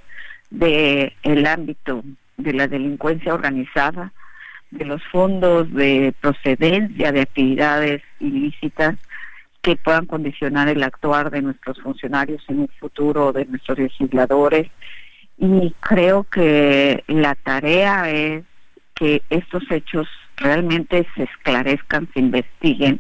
del 0.50 1.14
el 1.24 1.46
ámbito 1.46 2.04
de 2.38 2.54
la 2.54 2.68
delincuencia 2.68 3.34
organizada, 3.34 4.12
de 4.70 4.86
los 4.86 5.04
fondos 5.12 5.72
de 5.74 6.14
procedencia 6.22 7.12
de 7.12 7.22
actividades 7.22 8.02
ilícitas 8.20 8.96
que 9.62 9.76
puedan 9.76 10.06
condicionar 10.06 10.68
el 10.70 10.84
actuar 10.84 11.30
de 11.30 11.42
nuestros 11.42 11.80
funcionarios 11.82 12.44
en 12.48 12.62
el 12.62 12.70
futuro, 12.80 13.32
de 13.32 13.46
nuestros 13.46 13.78
legisladores. 13.78 14.68
Y 15.38 15.74
creo 15.80 16.24
que 16.24 17.04
la 17.08 17.36
tarea 17.36 18.10
es 18.10 18.44
que 19.02 19.23
estos 19.32 19.64
hechos 19.72 20.07
realmente 20.38 21.07
se 21.15 21.23
esclarezcan, 21.23 22.07
se 22.14 22.19
investiguen 22.19 22.99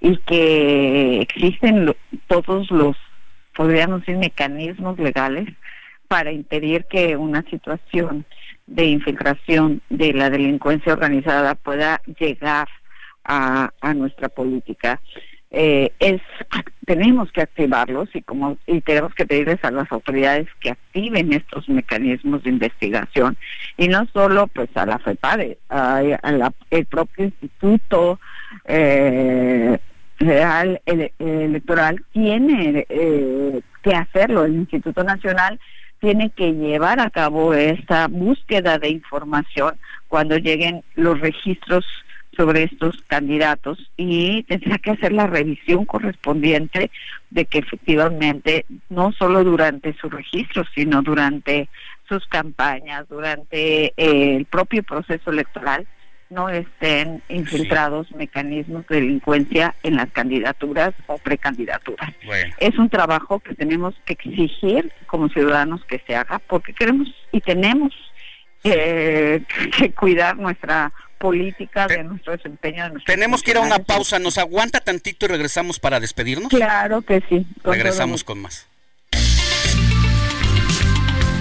y 0.00 0.16
que 0.18 1.20
existen 1.20 1.94
todos 2.26 2.68
los 2.72 2.96
podríamos 3.54 4.00
decir, 4.00 4.16
mecanismos 4.16 4.98
legales 4.98 5.48
para 6.08 6.32
impedir 6.32 6.84
que 6.86 7.16
una 7.16 7.42
situación 7.42 8.26
de 8.66 8.86
infiltración 8.86 9.82
de 9.88 10.12
la 10.12 10.30
delincuencia 10.30 10.92
organizada 10.92 11.54
pueda 11.54 12.02
llegar 12.18 12.68
a, 13.24 13.70
nuestra 13.94 14.28
política. 14.28 15.00
Eh, 15.58 15.90
es 16.00 16.20
tenemos 16.84 17.32
que 17.32 17.40
activarlos 17.40 18.14
y 18.14 18.20
como 18.20 18.58
y 18.66 18.82
tenemos 18.82 19.14
que 19.14 19.24
pedirles 19.24 19.64
a 19.64 19.70
las 19.70 19.90
autoridades 19.90 20.48
que 20.60 20.68
activen 20.68 21.32
estos 21.32 21.66
mecanismos 21.70 22.42
de 22.42 22.50
investigación 22.50 23.38
y 23.78 23.88
no 23.88 24.06
solo 24.12 24.48
pues 24.48 24.68
a 24.74 24.84
la 24.84 24.98
FEPADE, 24.98 25.56
a, 25.70 26.02
el 26.70 26.84
propio 26.84 27.24
instituto 27.24 28.20
eh, 28.66 29.78
Federal 30.18 30.82
Electoral 30.84 32.04
tiene 32.12 32.84
eh, 32.90 33.62
que 33.82 33.94
hacerlo, 33.94 34.44
el 34.44 34.56
Instituto 34.56 35.04
Nacional 35.04 35.58
tiene 36.00 36.28
que 36.28 36.52
llevar 36.52 37.00
a 37.00 37.08
cabo 37.08 37.54
esta 37.54 38.08
búsqueda 38.08 38.78
de 38.78 38.90
información 38.90 39.74
cuando 40.08 40.36
lleguen 40.36 40.82
los 40.96 41.18
registros 41.18 41.86
sobre 42.36 42.64
estos 42.64 43.02
candidatos 43.06 43.90
y 43.96 44.42
tendrá 44.44 44.78
que 44.78 44.90
hacer 44.90 45.12
la 45.12 45.26
revisión 45.26 45.84
correspondiente 45.84 46.90
de 47.30 47.44
que 47.46 47.58
efectivamente 47.58 48.66
no 48.88 49.12
solo 49.12 49.42
durante 49.44 49.94
su 49.94 50.08
registro, 50.08 50.64
sino 50.74 51.02
durante 51.02 51.68
sus 52.08 52.26
campañas, 52.26 53.08
durante 53.08 53.86
eh, 53.96 54.36
el 54.36 54.44
propio 54.44 54.82
proceso 54.82 55.30
electoral, 55.30 55.86
no 56.28 56.48
estén 56.48 57.22
infiltrados 57.28 58.10
mecanismos 58.12 58.86
de 58.88 58.96
delincuencia 58.96 59.76
en 59.82 59.96
las 59.96 60.10
candidaturas 60.10 60.92
o 61.06 61.18
precandidaturas. 61.18 62.12
Es 62.58 62.76
un 62.78 62.88
trabajo 62.88 63.38
que 63.38 63.54
tenemos 63.54 63.94
que 64.04 64.14
exigir 64.14 64.92
como 65.06 65.28
ciudadanos 65.28 65.84
que 65.84 66.02
se 66.06 66.16
haga 66.16 66.40
porque 66.40 66.72
queremos 66.72 67.08
y 67.30 67.40
tenemos 67.40 67.92
eh, 68.64 69.42
que 69.78 69.92
cuidar 69.92 70.36
nuestra 70.36 70.92
política 71.18 71.86
de 71.86 72.04
nuestro 72.04 72.32
desempeño. 72.32 72.92
Tenemos 73.04 73.42
que 73.42 73.52
ir 73.52 73.56
a 73.56 73.60
una 73.60 73.78
pausa, 73.78 74.18
¿nos 74.18 74.38
aguanta 74.38 74.80
tantito 74.80 75.26
y 75.26 75.28
regresamos 75.28 75.78
para 75.78 76.00
despedirnos? 76.00 76.48
Claro 76.48 77.02
que 77.02 77.22
sí. 77.28 77.46
Regresamos 77.64 78.24
con 78.24 78.40
más. 78.42 78.66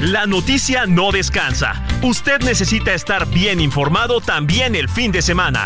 La 0.02 0.26
noticia 0.26 0.86
no 0.86 1.12
descansa. 1.12 1.84
Usted 2.04 2.42
necesita 2.42 2.94
estar 2.94 3.28
bien 3.28 3.60
informado 3.60 4.22
también 4.22 4.76
el 4.76 4.90
fin 4.90 5.12
de 5.12 5.22
semana. 5.22 5.66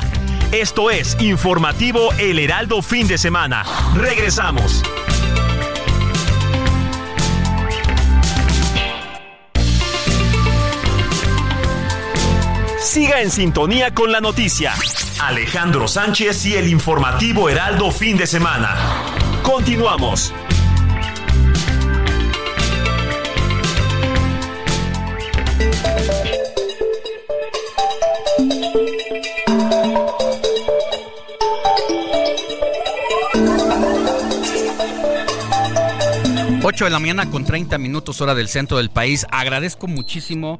Esto 0.52 0.92
es 0.92 1.18
Informativo 1.20 2.14
El 2.20 2.40
Heraldo 2.40 2.82
Fin 2.82 3.08
de 3.08 3.18
Semana. 3.18 3.64
Regresamos. 3.96 4.84
Siga 12.90 13.22
en 13.22 13.30
sintonía 13.30 13.94
con 13.94 14.12
la 14.12 14.20
noticia. 14.20 14.74
Alejandro 15.22 15.88
Sánchez 15.88 16.48
y 16.48 16.56
el 16.56 16.68
informativo 16.68 17.48
Heraldo 17.48 17.92
fin 17.92 18.18
de 18.18 18.26
semana. 18.26 18.76
Continuamos. 19.44 20.34
Ocho 36.64 36.86
de 36.86 36.90
la 36.90 36.98
mañana 36.98 37.30
con 37.30 37.46
30 37.46 37.78
minutos 37.78 38.20
hora 38.20 38.34
del 38.34 38.48
centro 38.48 38.78
del 38.78 38.90
país. 38.90 39.28
Agradezco 39.30 39.86
muchísimo 39.86 40.60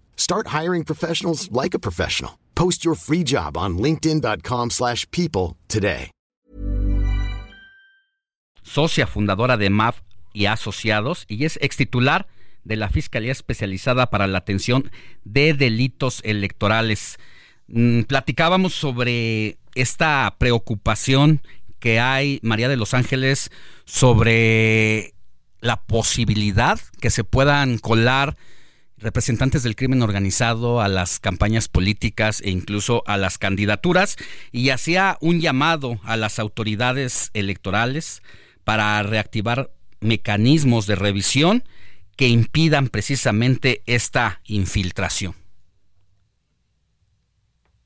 Start 0.15 0.47
hiring 0.47 0.85
professionals 0.85 1.51
like 1.51 1.73
a 1.73 1.79
professional. 1.79 2.39
Post 2.55 2.85
your 2.85 2.95
free 2.95 3.23
job 3.25 3.57
on 3.57 3.77
linkedin.com/people 3.77 5.57
today. 5.67 6.11
Socia 8.63 9.07
fundadora 9.07 9.57
de 9.57 9.69
MAF 9.69 10.01
y 10.33 10.45
Asociados 10.45 11.25
y 11.27 11.45
es 11.45 11.57
ex 11.61 11.75
titular 11.75 12.27
de 12.63 12.75
la 12.75 12.89
Fiscalía 12.89 13.31
Especializada 13.31 14.09
para 14.09 14.27
la 14.27 14.37
Atención 14.37 14.91
de 15.23 15.53
Delitos 15.53 16.21
Electorales. 16.23 17.17
Mm, 17.67 18.03
platicábamos 18.03 18.73
sobre 18.73 19.57
esta 19.75 20.35
preocupación 20.37 21.41
que 21.79 21.99
hay, 21.99 22.39
María 22.43 22.69
de 22.69 22.77
los 22.77 22.93
Ángeles, 22.93 23.51
sobre 23.85 25.13
la 25.59 25.81
posibilidad 25.81 26.79
que 26.99 27.09
se 27.09 27.23
puedan 27.23 27.77
colar 27.79 28.37
representantes 29.01 29.63
del 29.63 29.75
crimen 29.75 30.01
organizado 30.01 30.81
a 30.81 30.87
las 30.87 31.19
campañas 31.19 31.67
políticas 31.67 32.41
e 32.41 32.49
incluso 32.49 33.03
a 33.07 33.17
las 33.17 33.37
candidaturas 33.37 34.17
y 34.51 34.69
hacía 34.69 35.17
un 35.21 35.41
llamado 35.41 35.99
a 36.03 36.17
las 36.17 36.39
autoridades 36.39 37.31
electorales 37.33 38.21
para 38.63 39.01
reactivar 39.03 39.71
mecanismos 39.99 40.87
de 40.87 40.95
revisión 40.95 41.63
que 42.15 42.27
impidan 42.27 42.89
precisamente 42.89 43.81
esta 43.85 44.41
infiltración. 44.45 45.33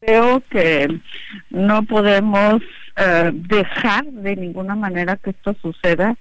Creo 0.02 0.44
que 0.50 1.00
no 1.50 1.84
podemos 1.84 2.62
eh, 2.98 3.32
dejar 3.34 4.06
de 4.06 4.36
ninguna 4.36 4.76
manera 4.76 5.18
que 5.18 5.32
esto 5.32 5.56
suceda 5.62 6.16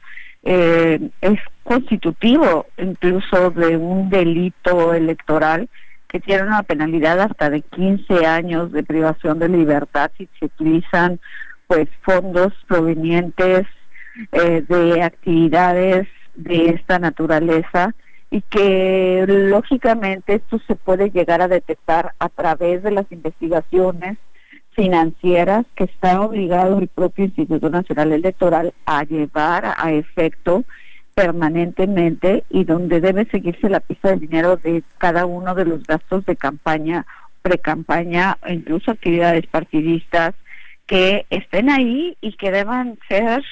eh, 0.44 1.00
es 1.22 1.40
constitutivo 1.62 2.66
incluso 2.76 3.50
de 3.50 3.76
un 3.76 4.10
delito 4.10 4.92
electoral 4.92 5.68
que 6.08 6.20
tiene 6.20 6.42
una 6.42 6.62
penalidad 6.62 7.18
hasta 7.20 7.50
de 7.50 7.62
15 7.62 8.26
años 8.26 8.70
de 8.70 8.82
privación 8.82 9.38
de 9.38 9.48
libertad 9.48 10.10
si 10.16 10.28
se 10.38 10.44
utilizan 10.44 11.18
pues 11.66 11.88
fondos 12.02 12.52
provenientes 12.68 13.66
eh, 14.32 14.62
de 14.68 15.02
actividades 15.02 16.06
de 16.34 16.70
esta 16.70 16.98
naturaleza 16.98 17.94
y 18.30 18.42
que 18.42 19.24
lógicamente 19.26 20.34
esto 20.34 20.60
se 20.66 20.74
puede 20.74 21.10
llegar 21.10 21.40
a 21.40 21.48
detectar 21.48 22.12
a 22.18 22.28
través 22.28 22.82
de 22.82 22.90
las 22.90 23.10
investigaciones 23.10 24.18
financieras 24.74 25.66
que 25.74 25.84
está 25.84 26.20
obligado 26.20 26.78
el 26.78 26.88
propio 26.88 27.24
Instituto 27.24 27.70
Nacional 27.70 28.12
Electoral 28.12 28.72
a 28.86 29.04
llevar 29.04 29.74
a 29.76 29.92
efecto 29.92 30.64
permanentemente 31.14 32.44
y 32.50 32.64
donde 32.64 33.00
debe 33.00 33.24
seguirse 33.26 33.68
la 33.68 33.80
pista 33.80 34.10
del 34.10 34.20
dinero 34.20 34.56
de 34.56 34.82
cada 34.98 35.26
uno 35.26 35.54
de 35.54 35.64
los 35.64 35.84
gastos 35.84 36.26
de 36.26 36.36
campaña, 36.36 37.06
pre-campaña, 37.42 38.36
incluso 38.48 38.90
actividades 38.90 39.46
partidistas 39.46 40.34
que 40.86 41.24
estén 41.30 41.70
ahí 41.70 42.16
y 42.20 42.32
que 42.32 42.50
deban 42.50 42.98
ser 43.08 43.44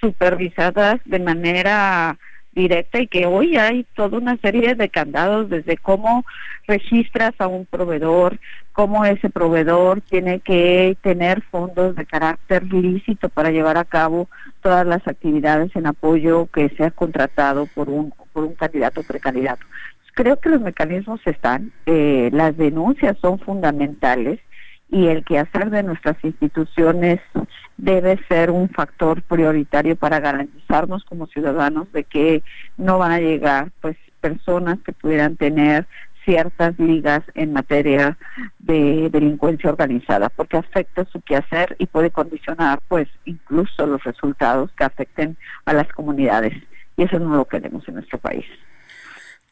supervisadas 0.00 1.00
de 1.04 1.18
manera 1.18 2.18
directa 2.52 3.00
y 3.00 3.06
que 3.06 3.26
hoy 3.26 3.56
hay 3.56 3.84
toda 3.94 4.18
una 4.18 4.36
serie 4.36 4.74
de 4.74 4.88
candados 4.88 5.48
desde 5.48 5.76
cómo 5.76 6.24
registras 6.66 7.32
a 7.38 7.46
un 7.46 7.66
proveedor, 7.66 8.38
cómo 8.72 9.04
ese 9.04 9.30
proveedor 9.30 10.00
tiene 10.00 10.40
que 10.40 10.96
tener 11.02 11.42
fondos 11.42 11.96
de 11.96 12.06
carácter 12.06 12.64
lícito 12.72 13.28
para 13.28 13.50
llevar 13.50 13.76
a 13.76 13.84
cabo 13.84 14.28
todas 14.60 14.86
las 14.86 15.06
actividades 15.08 15.74
en 15.76 15.86
apoyo 15.86 16.46
que 16.46 16.68
sea 16.70 16.90
contratado 16.90 17.66
por 17.66 17.88
un 17.88 18.12
por 18.32 18.44
un 18.44 18.54
candidato 18.54 19.00
o 19.00 19.04
precandidato. 19.04 19.64
Creo 20.14 20.38
que 20.38 20.50
los 20.50 20.60
mecanismos 20.60 21.20
están, 21.26 21.72
eh, 21.86 22.30
las 22.32 22.56
denuncias 22.56 23.16
son 23.18 23.38
fundamentales 23.38 24.40
y 24.92 25.06
el 25.06 25.24
quehacer 25.24 25.70
de 25.70 25.82
nuestras 25.82 26.22
instituciones 26.22 27.18
debe 27.78 28.20
ser 28.28 28.50
un 28.50 28.68
factor 28.68 29.22
prioritario 29.22 29.96
para 29.96 30.20
garantizarnos 30.20 31.02
como 31.04 31.26
ciudadanos 31.26 31.90
de 31.92 32.04
que 32.04 32.42
no 32.76 32.98
van 32.98 33.12
a 33.12 33.18
llegar 33.18 33.72
pues 33.80 33.96
personas 34.20 34.78
que 34.84 34.92
pudieran 34.92 35.36
tener 35.36 35.86
ciertas 36.26 36.78
ligas 36.78 37.22
en 37.34 37.54
materia 37.54 38.18
de 38.58 39.08
delincuencia 39.10 39.70
organizada, 39.70 40.28
porque 40.28 40.58
afecta 40.58 41.06
su 41.06 41.20
quehacer 41.22 41.74
y 41.78 41.86
puede 41.86 42.10
condicionar, 42.10 42.78
pues, 42.86 43.08
incluso 43.24 43.86
los 43.86 44.04
resultados 44.04 44.70
que 44.76 44.84
afecten 44.84 45.36
a 45.64 45.72
las 45.72 45.88
comunidades. 45.88 46.52
y 46.94 47.04
eso 47.04 47.18
no 47.18 47.34
lo 47.34 47.46
queremos 47.46 47.88
en 47.88 47.94
nuestro 47.94 48.18
país. 48.18 48.44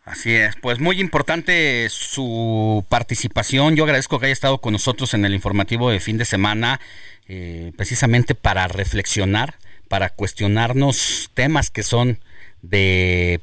Así 0.04 0.34
es, 0.34 0.56
pues 0.56 0.80
muy 0.80 1.00
importante 1.00 1.86
su 1.90 2.84
participación. 2.88 3.76
Yo 3.76 3.84
agradezco 3.84 4.18
que 4.18 4.26
haya 4.26 4.32
estado 4.32 4.58
con 4.58 4.72
nosotros 4.72 5.14
en 5.14 5.24
el 5.24 5.34
informativo 5.34 5.90
de 5.90 6.00
fin 6.00 6.16
de 6.16 6.24
semana, 6.24 6.80
eh, 7.28 7.72
precisamente 7.76 8.34
para 8.34 8.66
reflexionar, 8.66 9.56
para 9.88 10.08
cuestionarnos 10.08 11.30
temas 11.34 11.70
que 11.70 11.82
son 11.82 12.18
de 12.62 13.40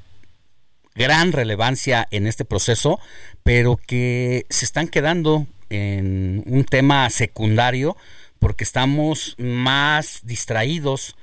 gran 0.96 1.32
relevancia 1.32 2.08
en 2.12 2.26
este 2.26 2.44
proceso, 2.44 3.00
pero 3.44 3.78
que 3.78 4.46
se 4.50 4.66
están 4.66 4.88
quedando 4.88 5.46
en 5.70 6.44
un 6.48 6.64
tema 6.66 7.10
secundario 7.10 7.96
porque 8.40 8.64
estamos 8.64 9.36
más 9.38 10.22
distraídos 10.24 11.16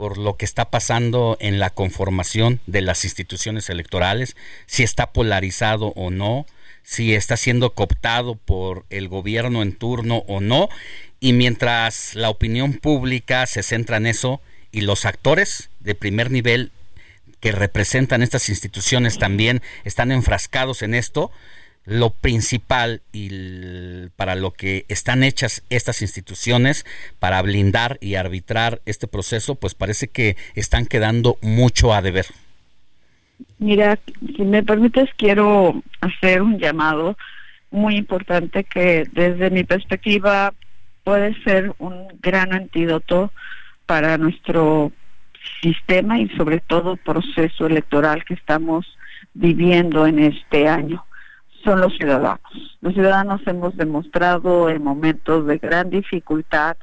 por 0.00 0.16
lo 0.16 0.38
que 0.38 0.46
está 0.46 0.70
pasando 0.70 1.36
en 1.40 1.58
la 1.58 1.68
conformación 1.68 2.58
de 2.66 2.80
las 2.80 3.04
instituciones 3.04 3.68
electorales, 3.68 4.34
si 4.64 4.82
está 4.82 5.12
polarizado 5.12 5.88
o 5.88 6.10
no, 6.10 6.46
si 6.82 7.14
está 7.14 7.36
siendo 7.36 7.74
cooptado 7.74 8.36
por 8.36 8.86
el 8.88 9.08
gobierno 9.08 9.60
en 9.60 9.76
turno 9.76 10.24
o 10.26 10.40
no, 10.40 10.70
y 11.20 11.34
mientras 11.34 12.14
la 12.14 12.30
opinión 12.30 12.78
pública 12.78 13.44
se 13.44 13.62
centra 13.62 13.98
en 13.98 14.06
eso 14.06 14.40
y 14.72 14.80
los 14.80 15.04
actores 15.04 15.68
de 15.80 15.94
primer 15.94 16.30
nivel 16.30 16.72
que 17.40 17.52
representan 17.52 18.22
estas 18.22 18.48
instituciones 18.48 19.18
también 19.18 19.60
están 19.84 20.12
enfrascados 20.12 20.80
en 20.80 20.94
esto, 20.94 21.30
lo 21.84 22.10
principal 22.10 23.02
y 23.12 24.08
para 24.16 24.34
lo 24.34 24.52
que 24.52 24.84
están 24.88 25.22
hechas 25.22 25.64
estas 25.70 26.02
instituciones 26.02 26.84
para 27.18 27.40
blindar 27.42 27.98
y 28.00 28.14
arbitrar 28.14 28.80
este 28.86 29.06
proceso, 29.06 29.54
pues 29.54 29.74
parece 29.74 30.08
que 30.08 30.36
están 30.54 30.86
quedando 30.86 31.36
mucho 31.40 31.92
a 31.92 32.02
deber. 32.02 32.26
Mira, 33.58 33.98
si 34.36 34.42
me 34.42 34.62
permites, 34.62 35.08
quiero 35.16 35.82
hacer 36.00 36.42
un 36.42 36.58
llamado 36.58 37.16
muy 37.70 37.96
importante 37.96 38.64
que 38.64 39.06
desde 39.12 39.50
mi 39.50 39.64
perspectiva 39.64 40.52
puede 41.04 41.34
ser 41.44 41.74
un 41.78 42.08
gran 42.20 42.52
antídoto 42.52 43.32
para 43.86 44.18
nuestro 44.18 44.92
sistema 45.62 46.20
y 46.20 46.28
sobre 46.30 46.60
todo 46.60 46.96
proceso 46.96 47.66
electoral 47.66 48.24
que 48.24 48.34
estamos 48.34 48.86
viviendo 49.32 50.06
en 50.06 50.18
este 50.18 50.68
año 50.68 51.04
son 51.64 51.80
los 51.80 51.96
ciudadanos. 51.96 52.40
Los 52.80 52.94
ciudadanos 52.94 53.40
hemos 53.46 53.76
demostrado 53.76 54.70
en 54.70 54.82
momentos 54.82 55.46
de 55.46 55.58
gran 55.58 55.90
dificultad 55.90 56.76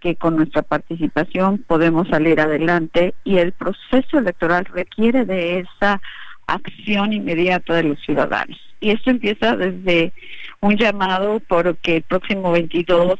que 0.00 0.16
con 0.16 0.36
nuestra 0.36 0.62
participación 0.62 1.58
podemos 1.58 2.08
salir 2.08 2.40
adelante 2.40 3.14
y 3.24 3.38
el 3.38 3.52
proceso 3.52 4.18
electoral 4.18 4.64
requiere 4.64 5.24
de 5.24 5.60
esa 5.60 6.00
acción 6.46 7.12
inmediata 7.12 7.74
de 7.74 7.84
los 7.84 8.00
ciudadanos. 8.00 8.58
Y 8.80 8.90
esto 8.90 9.10
empieza 9.10 9.56
desde 9.56 10.12
un 10.60 10.76
llamado 10.76 11.40
porque 11.46 11.96
el 11.96 12.02
próximo 12.02 12.50
22 12.50 13.18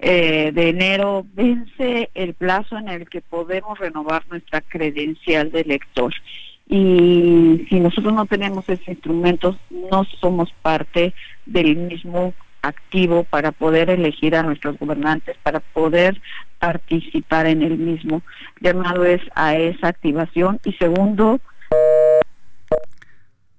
eh, 0.00 0.50
de 0.52 0.68
enero 0.70 1.24
vence 1.34 2.10
el 2.14 2.34
plazo 2.34 2.76
en 2.78 2.88
el 2.88 3.08
que 3.08 3.20
podemos 3.20 3.78
renovar 3.78 4.24
nuestra 4.28 4.60
credencial 4.60 5.52
de 5.52 5.60
elector 5.60 6.12
y 6.66 7.66
si 7.68 7.80
nosotros 7.80 8.12
no 8.14 8.26
tenemos 8.26 8.68
ese 8.68 8.92
instrumento, 8.92 9.56
no 9.70 10.04
somos 10.20 10.52
parte 10.62 11.12
del 11.46 11.76
mismo 11.76 12.34
activo 12.62 13.24
para 13.24 13.52
poder 13.52 13.90
elegir 13.90 14.34
a 14.34 14.42
nuestros 14.42 14.78
gobernantes, 14.78 15.36
para 15.42 15.60
poder 15.60 16.20
participar 16.58 17.46
en 17.46 17.62
el 17.62 17.76
mismo. 17.76 18.22
Llamado 18.60 19.04
es 19.04 19.20
a 19.34 19.56
esa 19.56 19.88
activación. 19.88 20.58
Y 20.64 20.72
segundo, 20.72 21.40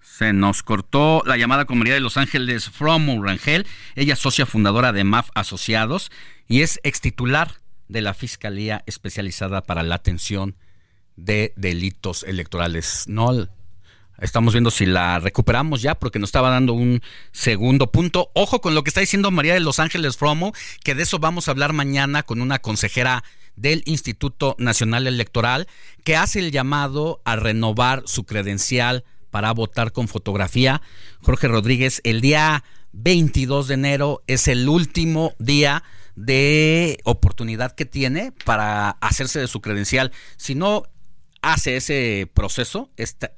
se 0.02 0.34
nos 0.34 0.64
cortó 0.64 1.22
la 1.26 1.38
llamada 1.38 1.66
con 1.66 1.78
María 1.78 1.94
de 1.94 2.00
Los 2.00 2.18
Ángeles 2.18 2.70
From 2.70 3.24
Rangel. 3.24 3.68
Ella 3.96 4.14
es 4.14 4.20
socia 4.20 4.48
fundadora 4.48 4.92
de 4.92 5.04
MAF 5.04 5.30
Asociados 5.36 6.12
y 6.48 6.62
es 6.62 6.80
extitular 6.84 7.52
de 7.88 8.02
la 8.02 8.16
Fiscalía 8.16 8.82
Especializada 8.88 9.62
para 9.62 9.84
la 9.84 9.96
Atención 9.96 10.56
de 11.16 11.54
delitos 11.56 12.24
electorales. 12.24 13.06
No 13.08 13.48
estamos 14.20 14.54
viendo 14.54 14.72
si 14.72 14.86
la 14.86 15.20
recuperamos 15.20 15.82
ya 15.82 15.96
porque 15.96 16.20
nos 16.20 16.30
estaba 16.30 16.50
dando 16.50 16.74
un 16.74 17.02
segundo 17.32 17.92
punto. 17.92 18.32
Ojo 18.34 18.62
con 18.62 18.76
lo 18.76 18.84
que 18.84 18.90
está 18.90 19.02
diciendo 19.02 19.32
María 19.32 19.54
de 19.54 19.60
Los 19.60 19.80
Ángeles 19.80 20.18
Fromo, 20.18 20.54
que 20.84 20.96
de 20.96 21.04
eso 21.04 21.20
vamos 21.20 21.48
a 21.48 21.52
hablar 21.52 21.74
mañana 21.74 22.24
con 22.24 22.42
una 22.42 22.60
consejera 22.60 23.24
del 23.56 23.84
Instituto 23.86 24.56
Nacional 24.60 25.08
Electoral 25.08 25.68
que 26.04 26.18
hace 26.18 26.40
el 26.40 26.52
llamado 26.52 27.22
a 27.26 27.36
renovar 27.36 28.04
su 28.06 28.26
credencial 28.26 29.06
para 29.32 29.52
votar 29.52 29.92
con 29.92 30.08
fotografía. 30.08 30.82
Jorge 31.22 31.48
Rodríguez, 31.48 32.02
el 32.04 32.22
día 32.22 32.64
22 32.94 33.68
de 33.68 33.74
enero 33.74 34.24
es 34.28 34.48
el 34.48 34.68
último 34.70 35.34
día 35.40 35.84
de 36.16 37.00
oportunidad 37.04 37.74
que 37.74 37.86
tiene 37.86 38.32
para 38.46 38.92
hacerse 39.02 39.40
de 39.40 39.48
su 39.48 39.60
credencial. 39.60 40.12
Si 40.38 40.56
no 40.56 40.84
hace 41.46 41.76
ese 41.76 42.28
proceso 42.34 42.90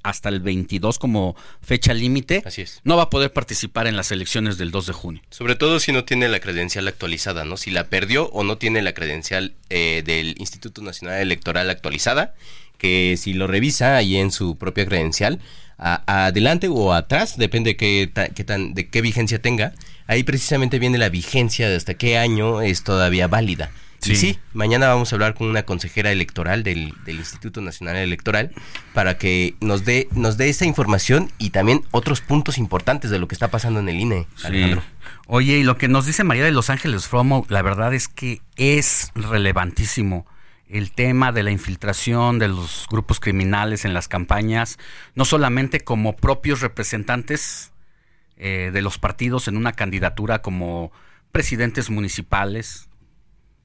hasta 0.01 0.29
el 0.29 0.39
22 0.39 0.97
como 0.97 1.35
fecha 1.61 1.93
límite, 1.93 2.41
Así 2.45 2.61
es. 2.61 2.79
no 2.85 2.95
va 2.95 3.03
a 3.03 3.09
poder 3.09 3.34
participar 3.34 3.85
en 3.85 3.97
las 3.97 4.11
elecciones 4.11 4.57
del 4.57 4.71
2 4.71 4.88
de 4.88 4.93
junio. 4.93 5.21
Sobre 5.29 5.55
todo 5.55 5.81
si 5.81 5.91
no 5.91 6.05
tiene 6.05 6.29
la 6.29 6.39
credencial 6.39 6.88
actualizada, 6.88 7.43
¿no? 7.43 7.57
Si 7.57 7.69
la 7.69 7.89
perdió 7.89 8.29
o 8.29 8.45
no 8.45 8.57
tiene 8.57 8.81
la 8.81 8.93
credencial 8.93 9.55
eh, 9.69 10.03
del 10.05 10.35
Instituto 10.39 10.81
Nacional 10.81 11.19
Electoral 11.19 11.69
actualizada, 11.69 12.34
que 12.77 13.17
si 13.17 13.34
lo 13.34 13.45
revisa 13.45 13.97
ahí 13.97 14.15
en 14.15 14.31
su 14.31 14.57
propia 14.57 14.85
credencial, 14.85 15.39
adelante 15.77 16.69
o 16.69 16.93
atrás, 16.93 17.38
depende 17.38 17.75
qué, 17.75 18.09
qué 18.34 18.43
tan, 18.45 18.73
de 18.73 18.88
qué 18.88 19.01
vigencia 19.01 19.41
tenga, 19.41 19.73
ahí 20.07 20.23
precisamente 20.23 20.79
viene 20.79 20.97
la 20.97 21.09
vigencia 21.09 21.67
de 21.67 21.75
hasta 21.75 21.95
qué 21.95 22.17
año 22.17 22.61
es 22.61 22.84
todavía 22.84 23.27
válida. 23.27 23.69
Sí. 23.99 24.15
sí, 24.15 24.40
mañana 24.53 24.88
vamos 24.88 25.11
a 25.11 25.15
hablar 25.15 25.34
con 25.34 25.48
una 25.48 25.64
consejera 25.64 26.11
electoral 26.11 26.64
del, 26.64 26.94
Instituto 27.07 27.61
Nacional 27.61 27.95
Electoral 27.98 28.52
para 28.94 29.18
que 29.18 29.56
nos 29.60 29.86
dé, 29.86 30.07
nos 30.11 30.38
dé 30.38 30.49
esa 30.49 30.65
información 30.65 31.32
y 31.40 31.49
también 31.49 31.84
otros 31.91 32.22
puntos 32.22 32.57
importantes 32.57 33.11
de 33.11 33.19
lo 33.19 33.28
que 33.28 33.36
está 33.36 33.49
pasando 33.49 33.80
en 33.80 33.90
el 33.90 33.99
INE, 33.99 34.28
Alejandro. 34.44 34.84
Oye, 35.26 35.57
y 35.57 35.64
lo 35.64 35.78
que 35.78 35.88
nos 35.88 36.06
dice 36.06 36.24
María 36.24 36.45
de 36.45 36.52
Los 36.52 36.69
Ángeles 36.69 37.07
Fromo, 37.07 37.45
la 37.49 37.61
verdad 37.61 37.94
es 37.94 38.07
que 38.07 38.41
es 38.56 39.11
relevantísimo 39.15 40.26
el 40.69 40.91
tema 40.91 41.32
de 41.32 41.44
la 41.44 41.52
infiltración 41.52 42.40
de 42.40 42.49
los 42.49 42.88
grupos 42.90 43.19
criminales 43.19 43.86
en 43.86 43.94
las 43.94 44.07
campañas, 44.07 44.78
no 45.15 45.26
solamente 45.26 45.82
como 45.82 46.15
propios 46.15 46.61
representantes 46.61 47.72
eh, 48.38 48.72
de 48.74 48.82
los 48.82 48.98
partidos 48.98 49.48
en 49.48 49.57
una 49.57 49.74
candidatura 49.74 50.41
como 50.41 50.91
presidentes 51.32 51.90
municipales, 51.90 52.86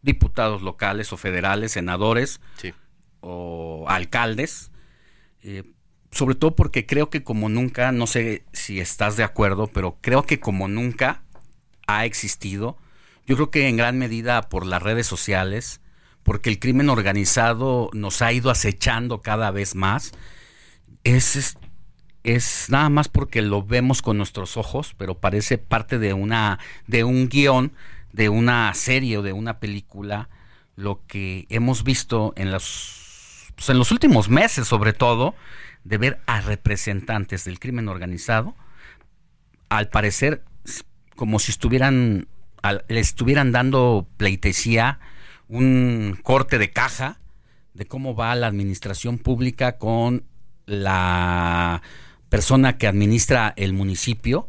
diputados 0.03 0.63
locales 0.63 1.13
o 1.13 1.17
federales, 1.17 1.73
senadores 1.73 2.41
o 3.21 3.87
alcaldes, 3.89 4.71
eh, 5.43 5.63
sobre 6.11 6.35
todo 6.35 6.55
porque 6.55 6.87
creo 6.87 7.09
que 7.09 7.23
como 7.23 7.49
nunca, 7.49 7.93
no 7.93 8.07
sé 8.07 8.45
si 8.53 8.81
estás 8.81 9.17
de 9.17 9.25
acuerdo, 9.25 9.69
pero 9.69 9.99
creo 10.01 10.25
que 10.25 10.41
como 10.41 10.69
nunca 10.69 11.23
ha 11.87 12.05
existido, 12.05 12.77
yo 13.27 13.37
creo 13.37 13.51
que 13.51 13.69
en 13.69 13.77
gran 13.77 13.99
medida 13.99 14.49
por 14.49 14.67
las 14.67 14.83
redes 14.83 15.07
sociales, 15.07 15.81
porque 16.23 16.51
el 16.51 16.59
crimen 16.59 16.91
organizado 16.91 17.89
nos 17.93 18.23
ha 18.23 18.33
ido 18.33 18.51
acechando 18.51 19.23
cada 19.23 19.51
vez 19.51 19.75
más, 19.75 20.13
es, 21.05 21.37
es, 21.37 21.59
es 22.25 22.67
nada 22.69 22.89
más 22.89 23.09
porque 23.09 23.41
lo 23.43 23.63
vemos 23.65 24.03
con 24.03 24.19
nuestros 24.19 24.57
ojos, 24.57 24.95
pero 24.99 25.19
parece 25.19 25.59
parte 25.59 25.99
de 25.99 26.13
una 26.13 26.59
de 26.87 27.05
un 27.05 27.29
guion 27.29 27.73
de 28.13 28.29
una 28.29 28.73
serie 28.75 29.19
o 29.19 29.23
de 29.23 29.33
una 29.33 29.59
película, 29.59 30.29
lo 30.77 31.07
que 31.07 31.47
hemos 31.49 31.85
visto 31.85 32.33
en 32.37 32.51
los, 32.51 33.53
pues, 33.55 33.69
en 33.71 33.79
los 33.79 33.91
últimos 33.91 34.29
meses 34.29 34.69
sobre 34.69 34.93
todo, 34.93 35.35
de 35.85 35.99
ver 35.99 36.21
a 36.27 36.41
representantes 36.41 37.45
del 37.45 37.59
crimen 37.59 37.89
organizado, 37.89 38.55
al 39.69 39.89
parecer 39.89 40.45
como 41.17 41.39
si 41.39 41.51
estuvieran, 41.53 42.29
le 42.89 43.01
estuvieran 43.01 43.53
dando 43.53 44.07
pleitesía, 44.17 45.01
un 45.49 46.19
corte 46.23 46.59
de 46.59 46.71
caja 46.71 47.19
de 47.75 47.87
cómo 47.87 48.15
va 48.15 48.35
la 48.35 48.47
administración 48.47 49.19
pública 49.19 49.79
con 49.79 50.25
la 50.67 51.83
persona 52.29 52.79
que 52.79 52.87
administra 52.87 53.53
el 53.57 53.73
municipio 53.73 54.49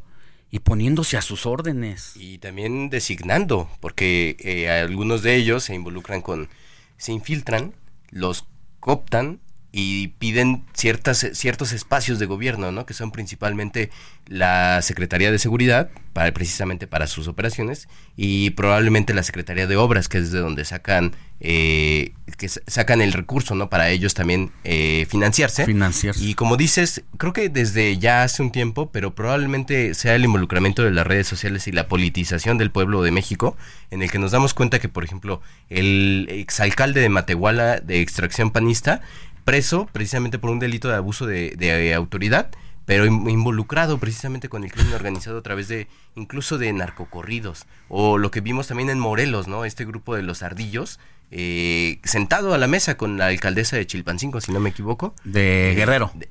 y 0.53 0.59
poniéndose 0.59 1.17
a 1.17 1.23
sus 1.23 1.47
órdenes. 1.47 2.15
Y 2.15 2.38
también 2.38 2.91
designando, 2.91 3.67
porque 3.80 4.38
eh, 4.39 4.69
algunos 4.69 5.23
de 5.23 5.35
ellos 5.35 5.63
se 5.63 5.73
involucran 5.73 6.21
con, 6.21 6.47
se 6.95 7.11
infiltran, 7.11 7.73
los 8.11 8.45
cooptan 8.80 9.39
y 9.75 10.09
piden 10.19 10.63
ciertas, 10.73 11.27
ciertos 11.33 11.73
espacios 11.73 12.19
de 12.19 12.27
gobierno, 12.27 12.71
¿no? 12.71 12.85
Que 12.85 12.93
son 12.93 13.09
principalmente 13.09 13.89
la 14.27 14.83
Secretaría 14.83 15.31
de 15.31 15.39
Seguridad, 15.39 15.89
para, 16.13 16.31
precisamente 16.31 16.85
para 16.85 17.07
sus 17.07 17.27
operaciones, 17.27 17.87
y 18.15 18.51
probablemente 18.51 19.15
la 19.15 19.23
Secretaría 19.23 19.65
de 19.65 19.75
Obras, 19.75 20.09
que 20.09 20.19
es 20.19 20.31
de 20.31 20.37
donde 20.37 20.63
sacan, 20.63 21.15
eh, 21.39 22.13
que 22.37 22.49
sacan 22.49 23.01
el 23.01 23.13
recurso, 23.13 23.55
¿no? 23.55 23.71
Para 23.71 23.89
ellos 23.89 24.13
también 24.13 24.51
eh, 24.63 25.07
financiarse. 25.09 25.65
Financiarse. 25.65 26.23
Y 26.23 26.35
como 26.35 26.55
dices, 26.55 27.01
creo 27.17 27.33
que 27.33 27.49
desde 27.49 27.97
ya 27.97 28.21
hace 28.21 28.43
un 28.43 28.51
tiempo, 28.51 28.91
pero 28.91 29.15
probablemente 29.15 29.95
sea 29.95 30.13
el 30.13 30.23
involucramiento 30.23 30.83
de 30.83 30.91
las 30.91 31.07
redes 31.07 31.25
sociales 31.25 31.67
y 31.67 31.71
la 31.71 31.87
politización 31.87 32.59
del 32.59 32.69
pueblo 32.69 33.01
de 33.01 33.09
México, 33.09 33.57
en 33.89 34.03
el 34.03 34.11
que 34.11 34.19
nos 34.19 34.33
damos 34.33 34.53
cuenta 34.53 34.77
que, 34.77 34.87
por 34.87 35.03
ejemplo, 35.03 35.41
el 35.71 36.27
exalcalde 36.29 37.01
de 37.01 37.09
Matehuala, 37.09 37.79
de 37.79 38.01
extracción 38.01 38.51
panista, 38.51 39.01
preso 39.45 39.87
precisamente 39.91 40.39
por 40.39 40.49
un 40.49 40.59
delito 40.59 40.87
de 40.87 40.95
abuso 40.95 41.25
de, 41.25 41.93
autoridad, 41.95 42.49
pero 42.85 43.05
involucrado 43.05 43.97
precisamente 43.97 44.49
con 44.49 44.63
el 44.63 44.71
crimen 44.71 44.93
organizado 44.93 45.37
a 45.37 45.41
través 45.41 45.67
de 45.67 45.87
incluso 46.15 46.57
de 46.57 46.73
narcocorridos 46.73 47.65
o 47.87 48.17
lo 48.17 48.29
que 48.31 48.41
vimos 48.41 48.67
también 48.67 48.89
en 48.89 48.99
Morelos, 48.99 49.47
¿no? 49.47 49.63
Este 49.65 49.85
grupo 49.85 50.15
de 50.15 50.23
los 50.23 50.43
ardillos 50.43 50.99
eh, 51.31 51.99
sentado 52.03 52.53
a 52.53 52.57
la 52.57 52.67
mesa 52.67 52.95
con 52.95 53.17
la 53.17 53.27
alcaldesa 53.27 53.75
de 53.75 53.87
Chilpancingo, 53.87 54.39
si 54.39 54.51
no 54.51 54.59
me 54.59 54.69
equivoco, 54.69 55.15
de 55.23 55.71
eh, 55.71 55.75
Guerrero. 55.75 56.11
De, 56.13 56.29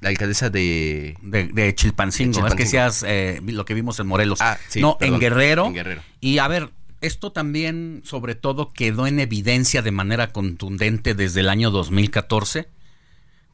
la 0.00 0.08
alcaldesa 0.08 0.50
de... 0.50 1.16
De, 1.20 1.74
Chilpancingo, 1.74 2.46
es 2.46 2.54
que 2.54 2.66
seas 2.66 3.04
eh, 3.06 3.40
lo 3.44 3.64
que 3.64 3.74
vimos 3.74 4.00
en 4.00 4.06
Morelos. 4.06 4.40
Ah, 4.40 4.58
sí, 4.68 4.80
no, 4.80 4.96
en 5.00 5.20
Guerrero. 5.20 5.66
En 5.66 5.74
Guerrero. 5.74 6.02
Y 6.20 6.38
a 6.38 6.48
ver, 6.48 6.70
esto 7.00 7.32
también, 7.32 8.02
sobre 8.04 8.34
todo, 8.34 8.72
quedó 8.72 9.06
en 9.06 9.20
evidencia 9.20 9.82
de 9.82 9.90
manera 9.90 10.32
contundente 10.32 11.14
desde 11.14 11.40
el 11.40 11.48
año 11.48 11.70
2014, 11.70 12.68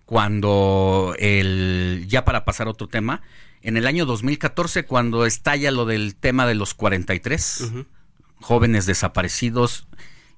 cuando 0.05 1.15
el, 1.19 2.07
ya 2.09 2.25
para 2.25 2.45
pasar 2.45 2.67
a 2.67 2.71
otro 2.71 2.89
tema, 2.89 3.23
en 3.63 3.77
el 3.77 3.87
año 3.87 4.07
2014, 4.07 4.85
cuando 4.85 5.27
estalla 5.27 5.71
lo 5.71 5.87
del 5.87 6.15
tema 6.15 6.47
de 6.47 6.55
los 6.55 6.75
43 6.75 7.73
jóvenes 8.41 8.87
desaparecidos 8.87 9.87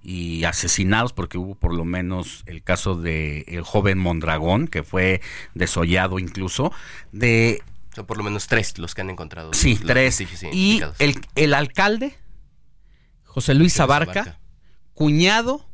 y 0.02 0.44
asesinados, 0.44 1.12
porque 1.12 1.36
hubo 1.36 1.54
por 1.54 1.74
lo 1.74 1.84
menos 1.84 2.42
el 2.46 2.62
caso 2.62 2.94
de 2.94 3.44
el 3.48 3.62
joven 3.62 3.98
Mondragón, 3.98 4.68
que 4.68 4.82
fue 4.82 5.20
desollado 5.54 6.18
incluso, 6.18 6.72
de... 7.12 7.62
Son 7.94 8.06
por 8.06 8.16
lo 8.16 8.24
menos 8.24 8.46
tres 8.46 8.78
los 8.78 8.94
que 8.94 9.00
han 9.00 9.10
encontrado. 9.10 9.52
Sí, 9.52 9.76
tres. 9.76 10.22
Y 10.52 10.80
el, 10.98 11.20
el 11.34 11.52
alcalde 11.52 12.16
José 13.28 13.54
Luis 13.54 13.78
Abarca, 13.78 14.40
cuñado 14.94 15.68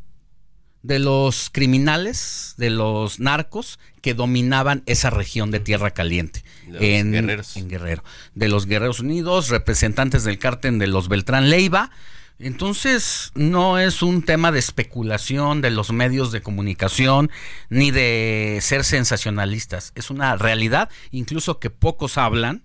de 0.83 0.99
los 0.99 1.49
criminales, 1.51 2.55
de 2.59 2.69
los 2.69 3.19
narcos 3.19 3.79
que 4.03 4.13
dominaban 4.13 4.83
esa 4.85 5.09
región 5.09 5.51
de 5.51 5.61
Tierra 5.61 5.93
Caliente. 5.93 6.45
en, 6.79 7.13
guerreros. 7.13 7.57
en 7.57 7.69
Guerrero. 7.69 8.05
De 8.35 8.49
los 8.49 8.67
Guerreros 8.67 9.01
Unidos, 9.01 9.49
representantes 9.49 10.25
del 10.25 10.39
cártel 10.39 10.79
de 10.79 10.89
los 10.89 11.09
Beltrán 11.09 11.49
Leiva. 11.49 11.91
Entonces, 12.39 13.31
no 13.35 13.79
es 13.79 14.03
un 14.03 14.23
tema 14.23 14.53
de 14.53 14.59
especulación 14.59 15.63
de 15.63 15.71
los 15.71 15.93
medios 15.93 16.33
de 16.33 16.43
comunicación 16.43 17.31
ni 17.71 17.93
de 17.93 18.59
ser 18.61 18.85
sensacionalistas. 18.85 19.93
Es 19.95 20.11
una 20.11 20.37
realidad, 20.37 20.91
incluso 21.13 21.61
que 21.61 21.71
pocos 21.71 22.19
hablan, 22.19 22.65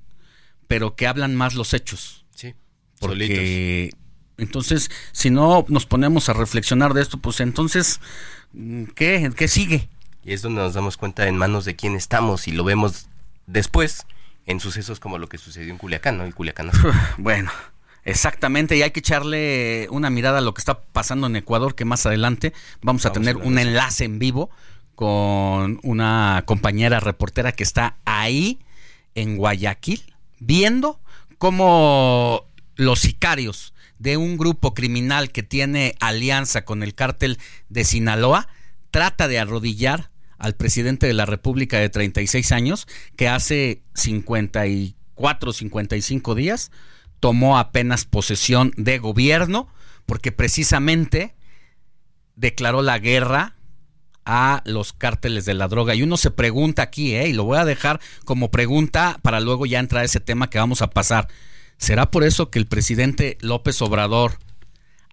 pero 0.67 0.95
que 0.95 1.07
hablan 1.07 1.35
más 1.35 1.53
los 1.53 1.73
hechos. 1.73 2.25
Sí. 2.35 2.55
Porque 2.99 3.91
entonces, 4.39 4.89
si 5.11 5.29
no 5.29 5.65
nos 5.67 5.85
ponemos 5.85 6.29
a 6.29 6.33
reflexionar 6.33 6.93
de 6.93 7.01
esto, 7.01 7.17
pues 7.17 7.39
entonces, 7.39 7.99
¿qué, 8.95 9.31
¿Qué 9.35 9.47
sigue? 9.47 9.89
Y 10.23 10.33
es 10.33 10.41
donde 10.41 10.61
nos 10.61 10.73
damos 10.73 10.97
cuenta 10.97 11.27
en 11.27 11.37
manos 11.37 11.65
de 11.65 11.75
quién 11.75 11.95
estamos 11.95 12.47
y 12.47 12.51
lo 12.51 12.63
vemos 12.63 13.07
después 13.47 14.05
en 14.45 14.59
sucesos 14.59 14.99
como 14.99 15.17
lo 15.17 15.29
que 15.29 15.37
sucedió 15.37 15.71
en 15.71 15.77
Culiacán, 15.77 16.17
¿no? 16.17 16.23
El 16.23 16.33
Culiacán. 16.33 16.71
bueno, 17.17 17.51
exactamente, 18.03 18.75
y 18.75 18.81
hay 18.81 18.91
que 18.91 18.99
echarle 18.99 19.87
una 19.91 20.09
mirada 20.09 20.39
a 20.39 20.41
lo 20.41 20.53
que 20.53 20.61
está 20.61 20.81
pasando 20.81 21.27
en 21.27 21.35
Ecuador, 21.35 21.75
que 21.75 21.85
más 21.85 22.05
adelante 22.05 22.53
vamos 22.81 23.05
a 23.05 23.13
tener 23.13 23.37
un 23.37 23.59
enlace 23.59 24.05
en 24.05 24.19
vivo 24.19 24.49
con 24.95 25.79
una 25.83 26.43
compañera 26.45 26.99
reportera 26.99 27.51
que 27.51 27.63
está 27.63 27.97
ahí 28.05 28.59
en 29.15 29.37
Guayaquil, 29.37 30.13
viendo 30.39 30.99
cómo 31.37 32.45
los 32.75 32.99
sicarios 32.99 33.73
de 33.99 34.17
un 34.17 34.37
grupo 34.37 34.73
criminal 34.73 35.31
que 35.31 35.43
tiene 35.43 35.95
alianza 35.99 36.65
con 36.65 36.81
el 36.81 36.95
cártel 36.95 37.37
de 37.69 37.83
Sinaloa 37.83 38.47
trata 38.91 39.27
de 39.27 39.39
arrodillar 39.39 40.09
al 40.37 40.55
presidente 40.55 41.05
de 41.05 41.13
la 41.13 41.25
República 41.25 41.77
de 41.77 41.89
36 41.89 42.51
años 42.53 42.87
que 43.15 43.27
hace 43.27 43.83
54, 43.93 45.53
55 45.53 46.35
días 46.35 46.71
tomó 47.19 47.59
apenas 47.59 48.05
posesión 48.05 48.73
de 48.77 48.97
gobierno 48.97 49.67
porque 50.05 50.31
precisamente 50.31 51.35
declaró 52.35 52.81
la 52.81 52.97
guerra 52.99 53.55
a 54.25 54.61
los 54.65 54.93
cárteles 54.93 55.45
de 55.45 55.55
la 55.55 55.67
droga. 55.67 55.95
Y 55.95 56.03
uno 56.03 56.15
se 56.15 56.31
pregunta 56.31 56.83
aquí, 56.83 57.15
¿eh? 57.15 57.27
y 57.27 57.33
lo 57.33 57.43
voy 57.43 57.57
a 57.57 57.65
dejar 57.65 57.99
como 58.25 58.51
pregunta 58.51 59.19
para 59.21 59.39
luego 59.39 59.65
ya 59.65 59.79
entrar 59.79 60.03
a 60.03 60.05
ese 60.05 60.19
tema 60.19 60.49
que 60.49 60.59
vamos 60.59 60.81
a 60.81 60.89
pasar. 60.89 61.27
¿Será 61.79 62.11
por 62.11 62.23
eso 62.23 62.51
que 62.51 62.59
el 62.59 62.67
presidente 62.67 63.37
López 63.39 63.81
Obrador, 63.81 64.37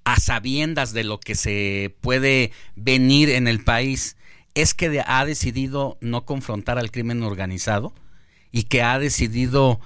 a 0.05 0.19
sabiendas 0.19 0.93
de 0.93 1.05
lo 1.05 1.21
que 1.21 1.37
se 1.37 1.97
puede 2.01 2.51
venir 2.75 3.31
en 3.31 3.47
el 3.47 3.63
país, 3.63 4.17
es 4.55 4.75
que 4.75 5.03
ha 5.07 5.25
decidido 5.25 5.97
no 6.01 6.25
confrontar 6.25 6.79
al 6.79 6.91
crimen 6.91 7.23
organizado 7.23 7.95
y 8.51 8.65
que 8.65 8.83
ha 8.83 8.99
decidido 8.99 9.81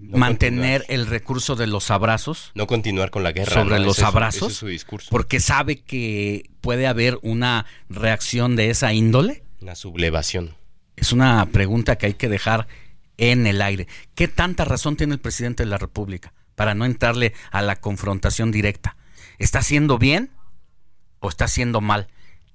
mantener 0.00 0.84
el 0.88 1.06
recurso 1.06 1.54
de 1.54 1.68
los 1.68 1.92
abrazos? 1.92 2.50
No 2.54 2.66
continuar 2.66 3.10
con 3.10 3.22
la 3.22 3.30
guerra. 3.30 3.52
Sobre 3.52 3.78
los 3.78 4.00
abrazos. 4.00 4.52
es 4.52 4.58
su 4.58 4.66
discurso. 4.66 5.10
Porque 5.10 5.38
sabe 5.38 5.82
que 5.82 6.50
puede 6.60 6.88
haber 6.88 7.18
una 7.22 7.64
reacción 7.88 8.56
de 8.56 8.70
esa 8.70 8.92
índole. 8.92 9.44
Una 9.60 9.76
sublevación. 9.76 10.56
Es 10.96 11.12
una 11.12 11.46
pregunta 11.46 11.96
que 11.96 12.06
hay 12.06 12.14
que 12.14 12.28
dejar 12.28 12.66
en 13.18 13.46
el 13.46 13.62
aire. 13.62 13.86
¿Qué 14.14 14.28
tanta 14.28 14.64
razón 14.64 14.96
tiene 14.96 15.14
el 15.14 15.20
presidente 15.20 15.62
de 15.62 15.70
la 15.70 15.78
República 15.78 16.32
para 16.54 16.74
no 16.74 16.84
entrarle 16.84 17.34
a 17.50 17.62
la 17.62 17.76
confrontación 17.76 18.50
directa? 18.50 18.96
¿Está 19.38 19.60
haciendo 19.60 19.98
bien 19.98 20.30
o 21.20 21.28
está 21.28 21.46
haciendo 21.46 21.80
mal? 21.80 22.08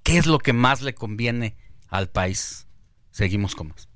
¿Qué 0.04 0.18
es 0.18 0.26
lo 0.26 0.40
que 0.40 0.54
más 0.54 0.82
le 0.82 0.94
conviene 0.94 1.56
al 1.90 2.10
país? 2.10 2.68
Seguimos 3.12 3.56
con 3.56 3.70
más. 3.70 3.90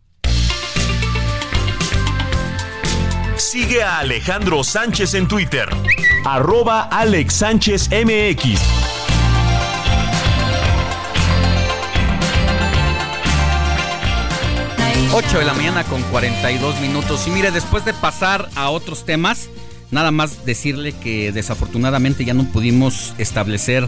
Sigue 3.38 3.82
a 3.82 4.00
Alejandro 4.00 4.64
Sánchez 4.64 5.16
en 5.16 5.28
Twitter, 5.28 5.68
arroba 6.24 6.84
Alex 6.84 7.34
Sánchez 7.34 7.90
MX. 7.90 8.93
8 15.16 15.38
de 15.38 15.46
la 15.46 15.54
mañana 15.54 15.84
con 15.84 16.02
42 16.02 16.82
minutos. 16.82 17.28
Y 17.28 17.30
mire, 17.30 17.52
después 17.52 17.86
de 17.86 17.94
pasar 17.94 18.50
a 18.56 18.72
otros 18.72 19.06
temas, 19.06 19.48
nada 19.92 20.10
más 20.10 20.44
decirle 20.44 20.92
que 20.92 21.32
desafortunadamente 21.32 22.26
ya 22.26 22.34
no 22.34 22.46
pudimos 22.46 23.14
establecer, 23.20 23.88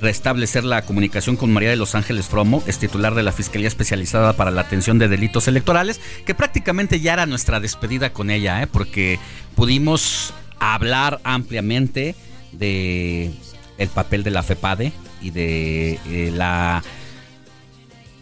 restablecer 0.00 0.64
la 0.64 0.80
comunicación 0.80 1.36
con 1.36 1.52
María 1.52 1.68
de 1.68 1.76
Los 1.76 1.94
Ángeles 1.94 2.28
Fromo, 2.28 2.62
es 2.66 2.78
titular 2.78 3.14
de 3.14 3.22
la 3.22 3.32
Fiscalía 3.32 3.68
Especializada 3.68 4.32
para 4.32 4.50
la 4.50 4.62
Atención 4.62 4.98
de 4.98 5.08
Delitos 5.08 5.46
Electorales, 5.46 6.00
que 6.24 6.34
prácticamente 6.34 7.00
ya 7.00 7.12
era 7.12 7.26
nuestra 7.26 7.60
despedida 7.60 8.14
con 8.14 8.30
ella, 8.30 8.62
¿eh? 8.62 8.66
porque 8.66 9.18
pudimos 9.56 10.32
hablar 10.58 11.20
ampliamente 11.22 12.14
de 12.52 13.30
el 13.76 13.88
papel 13.90 14.22
de 14.22 14.30
la 14.30 14.42
FEPADE 14.42 14.92
y 15.20 15.32
de 15.32 16.00
eh, 16.06 16.32
la 16.34 16.82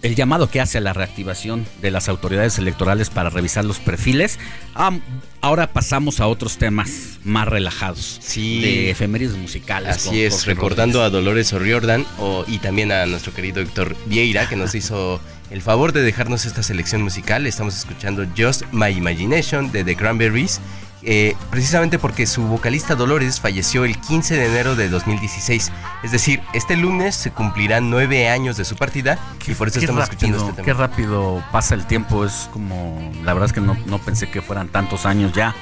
el 0.04 0.14
llamado 0.14 0.50
que 0.50 0.60
hace 0.60 0.76
a 0.76 0.80
la 0.82 0.92
reactivación 0.92 1.66
de 1.80 1.90
las 1.90 2.10
autoridades 2.10 2.58
electorales 2.58 3.08
para 3.08 3.30
revisar 3.30 3.64
los 3.64 3.78
perfiles. 3.78 4.38
ahora 5.40 5.72
pasamos 5.72 6.20
a 6.20 6.26
otros 6.26 6.58
temas 6.58 7.18
más 7.24 7.48
relajados. 7.48 8.18
Sí. 8.20 8.60
De 8.60 8.90
efemérides 8.90 9.34
musicales. 9.36 9.88
Así 9.88 10.22
es, 10.22 10.44
recordando 10.44 11.02
a 11.02 11.08
Dolores 11.08 11.54
O'Riordan 11.54 12.04
y 12.46 12.58
también 12.58 12.92
a 12.92 13.06
nuestro 13.06 13.32
querido 13.32 13.62
Héctor 13.62 13.96
Vieira, 14.04 14.46
que 14.46 14.56
nos 14.56 14.74
hizo 14.74 15.22
el 15.50 15.62
favor 15.62 15.92
de 15.92 16.02
dejarnos 16.02 16.44
esta 16.44 16.62
selección 16.62 17.00
musical. 17.00 17.46
Estamos 17.46 17.74
escuchando 17.74 18.26
Just 18.36 18.64
My 18.72 18.88
Imagination 18.88 19.72
de 19.72 19.84
The 19.84 19.96
Cranberries 19.96 20.60
eh, 21.06 21.36
precisamente 21.50 21.98
porque 21.98 22.26
su 22.26 22.42
vocalista 22.44 22.94
Dolores 22.94 23.38
falleció 23.38 23.84
el 23.84 24.00
15 24.00 24.36
de 24.36 24.46
enero 24.46 24.74
de 24.74 24.88
2016. 24.88 25.70
Es 26.02 26.12
decir, 26.12 26.40
este 26.54 26.76
lunes 26.76 27.14
se 27.14 27.30
cumplirán 27.30 27.90
nueve 27.90 28.30
años 28.30 28.56
de 28.56 28.64
su 28.64 28.74
partida 28.76 29.18
y 29.46 29.52
por 29.54 29.68
eso 29.68 29.80
estamos 29.80 30.04
escuchando 30.04 30.38
este 30.38 30.52
tema. 30.52 30.64
Qué 30.64 30.72
rápido 30.72 31.44
pasa 31.52 31.74
el 31.74 31.86
tiempo, 31.86 32.24
es 32.24 32.48
como, 32.52 33.12
la 33.22 33.34
verdad 33.34 33.50
es 33.50 33.52
que 33.52 33.60
no, 33.60 33.98
pensé 33.98 34.30
que 34.30 34.40
fueran 34.40 34.68
tantos 34.68 35.04
años 35.04 35.32
ya 35.34 35.54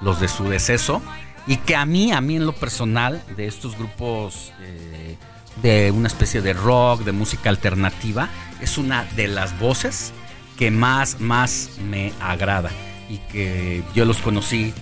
los 0.00 0.20
de 0.20 0.28
su 0.28 0.44
deceso 0.48 1.02
y 1.48 1.56
que 1.56 1.74
a 1.74 1.84
mí, 1.86 2.12
a 2.12 2.20
mí 2.20 2.36
en 2.36 2.46
lo 2.46 2.52
personal, 2.52 3.20
de 3.36 3.48
estos 3.48 3.76
grupos 3.76 4.52
eh, 4.60 5.16
de 5.60 5.90
una 5.90 6.06
especie 6.06 6.40
de 6.40 6.52
rock, 6.52 7.02
de 7.02 7.10
música 7.10 7.50
alternativa, 7.50 8.28
es 8.60 8.78
una 8.78 9.04
de 9.16 9.26
las 9.26 9.58
voces 9.58 10.12
que 10.56 10.70
más, 10.70 11.20
más 11.20 11.70
me 11.82 12.12
agrada 12.20 12.70
y 13.08 13.18
que 13.18 13.82
yo 13.94 14.04
los 14.04 14.18
conocí 14.18 14.72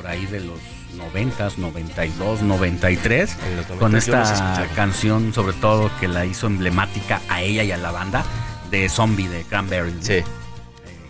por 0.00 0.10
ahí 0.10 0.24
de 0.24 0.40
los 0.40 0.58
90, 0.96 1.50
92, 1.58 2.40
93, 2.40 3.36
con 3.78 3.94
esta 3.94 4.66
canción 4.74 5.34
sobre 5.34 5.52
todo 5.52 5.90
que 6.00 6.08
la 6.08 6.24
hizo 6.24 6.46
emblemática 6.46 7.20
a 7.28 7.42
ella 7.42 7.64
y 7.64 7.70
a 7.70 7.76
la 7.76 7.90
banda 7.90 8.24
de 8.70 8.88
Zombie 8.88 9.28
de 9.28 9.42
Cranberry. 9.42 9.92
Sí. 10.00 10.12
Eh, 10.14 10.24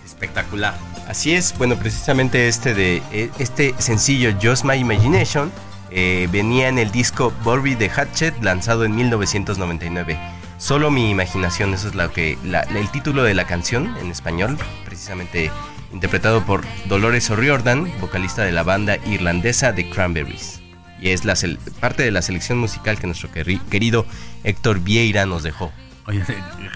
espectacular. 0.05 0.77
Así 1.07 1.33
es, 1.35 1.57
bueno, 1.57 1.77
precisamente 1.77 2.49
este 2.49 2.75
de 2.75 3.01
eh, 3.13 3.31
este 3.39 3.77
sencillo 3.79 4.35
Just 4.43 4.65
My 4.65 4.75
Imagination 4.75 5.53
eh, 5.93 6.29
venía 6.33 6.67
en 6.67 6.81
el 6.81 6.91
disco 6.91 7.33
Bobby 7.45 7.77
the 7.77 7.91
Hatchet 7.91 8.43
lanzado 8.43 8.85
en 8.85 8.97
1999. 8.97 10.19
Solo 10.59 10.91
mi 10.91 11.11
imaginación, 11.11 11.75
eso 11.75 11.87
es 11.87 11.95
lo 11.95 12.13
que 12.13 12.37
el 12.43 12.91
título 12.91 13.23
de 13.23 13.35
la 13.35 13.47
canción 13.47 13.97
en 13.99 14.11
español, 14.11 14.59
precisamente 14.85 15.53
interpretado 15.93 16.45
por 16.45 16.65
Dolores 16.87 17.31
O'Riordan, 17.31 17.91
vocalista 18.01 18.43
de 18.43 18.53
la 18.53 18.63
banda 18.63 18.97
irlandesa 19.07 19.75
The 19.75 19.91
Cranberries. 19.91 20.61
Y 21.01 21.11
es 21.11 21.25
la 21.25 21.35
parte 21.81 22.03
de 22.03 22.11
la 22.11 22.23
selección 22.23 22.59
musical 22.59 22.99
que 22.99 23.07
nuestro 23.07 23.31
querido 23.33 24.07
Héctor 24.45 24.81
Vieira 24.81 25.27
nos 25.27 25.43
dejó. 25.43 25.73
Oye, 26.07 26.23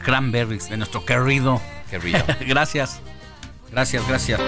Cranberries, 0.05 0.71
de 0.71 0.77
nuestro 0.77 1.05
querido. 1.05 1.61
Querido. 1.91 2.25
gracias. 2.47 3.01
Gracias, 3.71 4.07
gracias. 4.09 4.41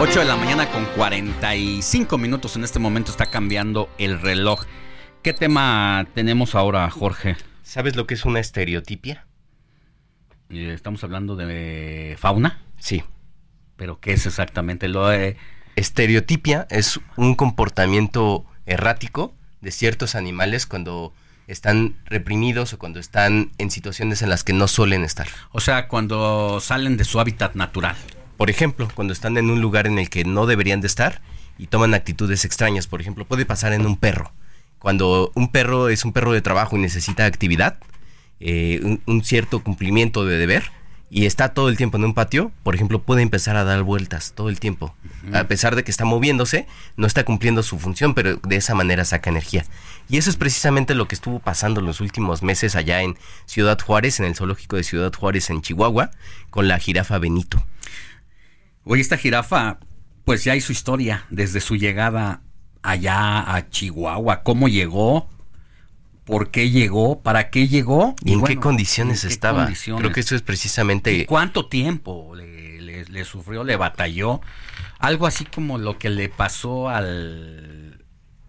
8 0.00 0.18
de 0.18 0.24
la 0.26 0.36
mañana 0.36 0.68
con 0.70 0.84
45 0.96 2.18
minutos. 2.18 2.56
En 2.56 2.64
este 2.64 2.78
momento 2.78 3.10
está 3.10 3.26
cambiando 3.26 3.88
el 3.96 4.20
reloj. 4.20 4.64
¿Qué 5.22 5.32
tema 5.32 6.06
tenemos 6.14 6.54
ahora, 6.54 6.90
Jorge? 6.90 7.36
¿Sabes 7.74 7.96
lo 7.96 8.06
que 8.06 8.14
es 8.14 8.24
una 8.24 8.38
estereotipia? 8.38 9.26
Eh, 10.48 10.70
estamos 10.72 11.02
hablando 11.02 11.34
de 11.34 12.16
fauna. 12.20 12.62
Sí. 12.78 13.02
¿Pero 13.74 13.98
qué 13.98 14.12
es 14.12 14.26
exactamente 14.26 14.86
lo 14.86 15.08
de... 15.08 15.36
Estereotipia 15.74 16.68
es 16.70 17.00
un 17.16 17.34
comportamiento 17.34 18.46
errático 18.64 19.34
de 19.60 19.72
ciertos 19.72 20.14
animales 20.14 20.66
cuando 20.66 21.12
están 21.48 21.96
reprimidos 22.04 22.72
o 22.72 22.78
cuando 22.78 23.00
están 23.00 23.50
en 23.58 23.72
situaciones 23.72 24.22
en 24.22 24.30
las 24.30 24.44
que 24.44 24.52
no 24.52 24.68
suelen 24.68 25.02
estar. 25.02 25.26
O 25.50 25.58
sea, 25.58 25.88
cuando 25.88 26.60
salen 26.60 26.96
de 26.96 27.02
su 27.02 27.18
hábitat 27.18 27.56
natural. 27.56 27.96
Por 28.36 28.50
ejemplo, 28.50 28.88
cuando 28.94 29.12
están 29.12 29.36
en 29.36 29.50
un 29.50 29.60
lugar 29.60 29.88
en 29.88 29.98
el 29.98 30.10
que 30.10 30.22
no 30.22 30.46
deberían 30.46 30.80
de 30.80 30.86
estar 30.86 31.22
y 31.58 31.66
toman 31.66 31.94
actitudes 31.94 32.44
extrañas. 32.44 32.86
Por 32.86 33.00
ejemplo, 33.00 33.24
puede 33.24 33.44
pasar 33.46 33.72
en 33.72 33.84
un 33.84 33.96
perro 33.96 34.32
cuando 34.84 35.32
un 35.34 35.48
perro 35.48 35.88
es 35.88 36.04
un 36.04 36.12
perro 36.12 36.32
de 36.32 36.42
trabajo 36.42 36.76
y 36.76 36.78
necesita 36.78 37.24
actividad, 37.24 37.78
eh, 38.38 38.98
un, 39.06 39.24
cierto 39.24 39.64
cumplimiento 39.64 40.26
de 40.26 40.36
deber, 40.36 40.64
y 41.08 41.24
está 41.24 41.54
todo 41.54 41.70
el 41.70 41.78
tiempo 41.78 41.96
en 41.96 42.04
un 42.04 42.12
patio, 42.12 42.52
por 42.62 42.74
ejemplo, 42.74 43.00
puede 43.00 43.22
empezar 43.22 43.56
a 43.56 43.64
dar 43.64 43.82
vueltas 43.82 44.34
todo 44.34 44.50
el 44.50 44.60
tiempo. 44.60 44.94
A 45.32 45.44
pesar 45.44 45.74
de 45.74 45.84
que 45.84 45.90
está 45.90 46.04
moviéndose, 46.04 46.66
no 46.98 47.06
está 47.06 47.24
cumpliendo 47.24 47.62
su 47.62 47.78
función, 47.78 48.12
pero 48.12 48.36
de 48.36 48.56
esa 48.56 48.74
manera 48.74 49.06
saca 49.06 49.30
energía. 49.30 49.64
Y 50.06 50.18
eso 50.18 50.28
es 50.28 50.36
precisamente 50.36 50.94
lo 50.94 51.08
que 51.08 51.14
estuvo 51.14 51.38
pasando 51.38 51.80
en 51.80 51.86
los 51.86 52.02
últimos 52.02 52.42
meses 52.42 52.76
allá 52.76 53.00
en 53.00 53.16
Ciudad 53.46 53.80
Juárez, 53.80 54.20
en 54.20 54.26
el 54.26 54.34
zoológico 54.34 54.76
de 54.76 54.84
Ciudad 54.84 55.14
Juárez 55.14 55.48
en 55.48 55.62
Chihuahua, 55.62 56.10
con 56.50 56.68
la 56.68 56.78
jirafa 56.78 57.16
Benito. 57.16 57.64
Oye, 58.84 59.00
esta 59.00 59.16
jirafa, 59.16 59.78
pues 60.26 60.44
ya 60.44 60.52
hay 60.52 60.60
su 60.60 60.72
historia 60.72 61.24
desde 61.30 61.62
su 61.62 61.76
llegada 61.76 62.42
allá 62.84 63.54
a 63.54 63.68
Chihuahua? 63.70 64.42
¿Cómo 64.42 64.68
llegó? 64.68 65.28
¿Por 66.24 66.50
qué 66.50 66.70
llegó? 66.70 67.20
¿Para 67.20 67.50
qué 67.50 67.66
llegó? 67.66 68.14
¿Y, 68.24 68.34
en 68.34 68.44
qué 68.44 68.56
condiciones 68.56 69.24
estaba? 69.24 69.68
Creo 69.98 70.12
que 70.12 70.20
eso 70.20 70.36
es 70.36 70.42
precisamente... 70.42 71.26
¿Cuánto 71.26 71.66
tiempo 71.66 72.34
le, 72.36 73.24
sufrió, 73.24 73.64
le 73.64 73.76
batalló? 73.76 74.40
Algo 74.98 75.26
así 75.26 75.44
como 75.44 75.78
lo 75.78 75.98
que 75.98 76.10
le 76.10 76.28
pasó 76.28 76.88
al... 76.88 78.04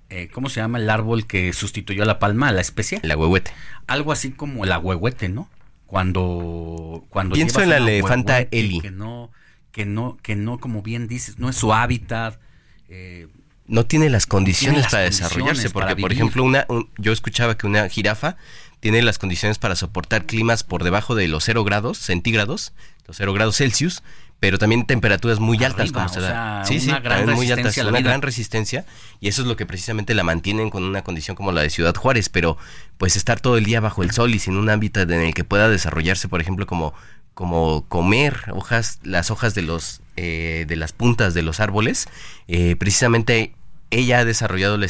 Eh, 0.09 0.29
¿Cómo 0.31 0.49
se 0.49 0.61
llama 0.61 0.77
el 0.77 0.89
árbol 0.89 1.25
que 1.25 1.51
sustituyó 1.51 2.03
a 2.03 2.05
la 2.05 2.19
palma, 2.19 2.49
a 2.49 2.51
la 2.51 2.61
especie? 2.61 2.99
La 3.03 3.17
huehuete. 3.17 3.51
Algo 3.87 4.11
así 4.11 4.31
como 4.31 4.65
la 4.65 4.79
huehuete, 4.79 5.29
¿no? 5.29 5.49
Cuando... 5.87 7.05
cuando 7.09 7.35
Pienso 7.35 7.61
en 7.61 7.69
la 7.69 7.77
elefanta 7.77 8.41
Eli. 8.51 8.81
Que 8.81 8.91
no, 8.91 9.31
que 9.71 9.85
no, 9.85 10.17
que 10.21 10.35
no, 10.35 10.59
como 10.59 10.81
bien 10.81 11.07
dices, 11.07 11.39
no 11.39 11.49
es 11.49 11.55
su 11.55 11.73
hábitat. 11.73 12.39
Eh, 12.87 13.27
no 13.67 13.85
tiene 13.85 14.09
las 14.09 14.25
condiciones 14.25 14.87
para 14.91 15.03
desarrollarse, 15.03 15.69
porque 15.69 15.95
por 15.95 16.11
ejemplo, 16.11 16.43
una, 16.43 16.65
yo 16.97 17.11
escuchaba 17.11 17.57
que 17.57 17.67
una 17.67 17.89
jirafa 17.89 18.37
tiene 18.79 19.01
las 19.01 19.17
condiciones 19.17 19.57
para 19.57 19.75
soportar 19.75 20.25
climas 20.25 20.63
por 20.63 20.83
debajo 20.83 21.15
de 21.15 21.27
los 21.27 21.43
0 21.45 21.63
grados 21.63 21.97
centígrados, 21.97 22.73
los 23.07 23.17
0 23.17 23.33
grados 23.33 23.57
Celsius, 23.57 24.03
pero 24.39 24.59
también 24.59 24.85
temperaturas 24.85 25.39
muy 25.39 25.63
altas 25.63 25.91
como 25.91 26.09
se 26.09 26.19
da. 26.19 26.63
sí, 26.65 26.79
sí, 26.79 26.91
muy 27.33 27.51
altas, 27.51 27.77
una 27.77 28.01
gran 28.01 28.21
resistencia 28.21 28.85
y 29.19 29.29
eso 29.29 29.41
es 29.41 29.47
lo 29.47 29.55
que 29.55 29.65
precisamente 29.65 30.13
la 30.13 30.23
mantienen 30.23 30.69
con 30.69 30.83
una 30.83 31.03
condición 31.03 31.35
como 31.35 31.51
la 31.51 31.61
de 31.61 31.69
Ciudad 31.69 31.95
Juárez, 31.95 32.29
pero 32.29 32.57
pues 32.97 33.15
estar 33.15 33.39
todo 33.39 33.57
el 33.57 33.63
día 33.63 33.79
bajo 33.79 34.03
el 34.03 34.11
sol 34.11 34.35
y 34.35 34.39
sin 34.39 34.57
un 34.57 34.69
hábitat 34.69 35.09
en 35.09 35.21
el 35.21 35.33
que 35.33 35.43
pueda 35.43 35.69
desarrollarse, 35.69 36.27
por 36.27 36.41
ejemplo, 36.41 36.67
como 36.67 36.93
como 37.35 37.85
comer 37.87 38.45
hojas, 38.51 38.99
las 39.03 39.29
hojas 39.29 39.53
de 39.53 39.61
los 39.61 40.01
eh, 40.17 40.65
de 40.67 40.77
las 40.77 40.93
puntas 40.93 41.33
de 41.33 41.43
los 41.43 41.59
árboles, 41.59 42.07
eh, 42.47 42.77
precisamente 42.77 43.53
ella 43.91 44.19
ha 44.19 44.25
desarrollado 44.25 44.77
la, 44.77 44.87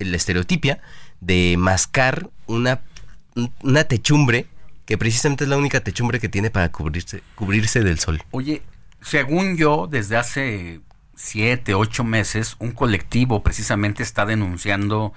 la 0.00 0.16
estereotipia 0.16 0.80
de 1.20 1.54
mascar 1.56 2.28
una, 2.46 2.82
una 3.62 3.84
techumbre 3.84 4.46
que 4.84 4.98
precisamente 4.98 5.44
es 5.44 5.50
la 5.50 5.56
única 5.56 5.80
techumbre 5.80 6.18
que 6.18 6.28
tiene 6.28 6.50
para 6.50 6.70
cubrirse, 6.70 7.22
cubrirse 7.36 7.82
del 7.82 7.98
sol. 7.98 8.22
Oye, 8.32 8.62
según 9.00 9.56
yo, 9.56 9.88
desde 9.88 10.16
hace 10.16 10.80
siete, 11.14 11.74
ocho 11.74 12.02
meses, 12.02 12.56
un 12.58 12.72
colectivo 12.72 13.42
precisamente 13.42 14.02
está 14.02 14.26
denunciando 14.26 15.12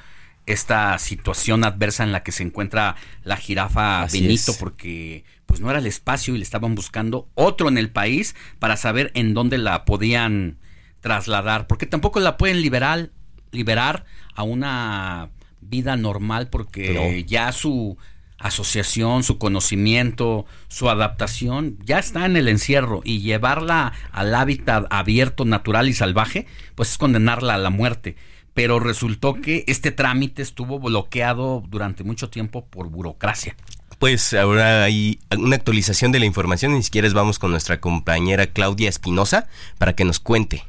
esta 0.45 0.97
situación 0.97 1.63
adversa 1.63 2.03
en 2.03 2.11
la 2.11 2.23
que 2.23 2.31
se 2.31 2.43
encuentra 2.43 2.95
la 3.23 3.37
jirafa 3.37 4.05
Benito, 4.11 4.53
porque 4.59 5.23
pues 5.49 5.61
no 5.61 5.69
era 5.71 5.79
el 5.79 5.87
espacio 5.87 6.35
y 6.35 6.37
le 6.37 6.43
estaban 6.43 6.75
buscando 6.75 7.27
otro 7.33 7.69
en 7.69 7.79
el 7.79 7.89
país 7.89 8.35
para 8.59 8.77
saber 8.77 9.09
en 9.15 9.33
dónde 9.33 9.57
la 9.57 9.83
podían 9.83 10.59
trasladar, 11.01 11.65
porque 11.65 11.87
tampoco 11.87 12.19
la 12.19 12.37
pueden 12.37 12.61
liberar, 12.61 13.09
liberar 13.51 14.05
a 14.35 14.43
una 14.43 15.31
vida 15.59 15.97
normal, 15.97 16.49
porque 16.51 17.25
ya 17.27 17.51
su 17.51 17.97
asociación, 18.37 19.23
su 19.23 19.39
conocimiento, 19.39 20.45
su 20.67 20.87
adaptación, 20.87 21.79
ya 21.83 21.97
está 21.97 22.27
en 22.27 22.37
el 22.37 22.47
encierro 22.47 23.01
y 23.03 23.21
llevarla 23.21 23.93
al 24.11 24.35
hábitat 24.35 24.85
abierto, 24.91 25.45
natural 25.45 25.89
y 25.89 25.93
salvaje, 25.93 26.45
pues 26.75 26.91
es 26.91 26.99
condenarla 26.99 27.55
a 27.55 27.57
la 27.57 27.71
muerte. 27.71 28.15
Pero 28.53 28.79
resultó 28.79 29.33
que 29.33 29.63
este 29.65 29.91
trámite 29.91 30.43
estuvo 30.43 30.79
bloqueado 30.79 31.63
durante 31.67 32.03
mucho 32.03 32.29
tiempo 32.29 32.67
por 32.67 32.89
burocracia 32.89 33.55
pues 33.99 34.33
ahora 34.33 34.83
hay 34.83 35.19
una 35.37 35.57
actualización 35.57 36.11
de 36.11 36.19
la 36.19 36.25
información 36.25 36.75
y 36.75 36.83
si 36.83 36.89
quieres 36.89 37.13
vamos 37.13 37.37
con 37.37 37.51
nuestra 37.51 37.79
compañera 37.81 38.47
Claudia 38.47 38.89
Espinosa 38.89 39.47
para 39.77 39.93
que 39.93 40.05
nos 40.05 40.19
cuente. 40.19 40.63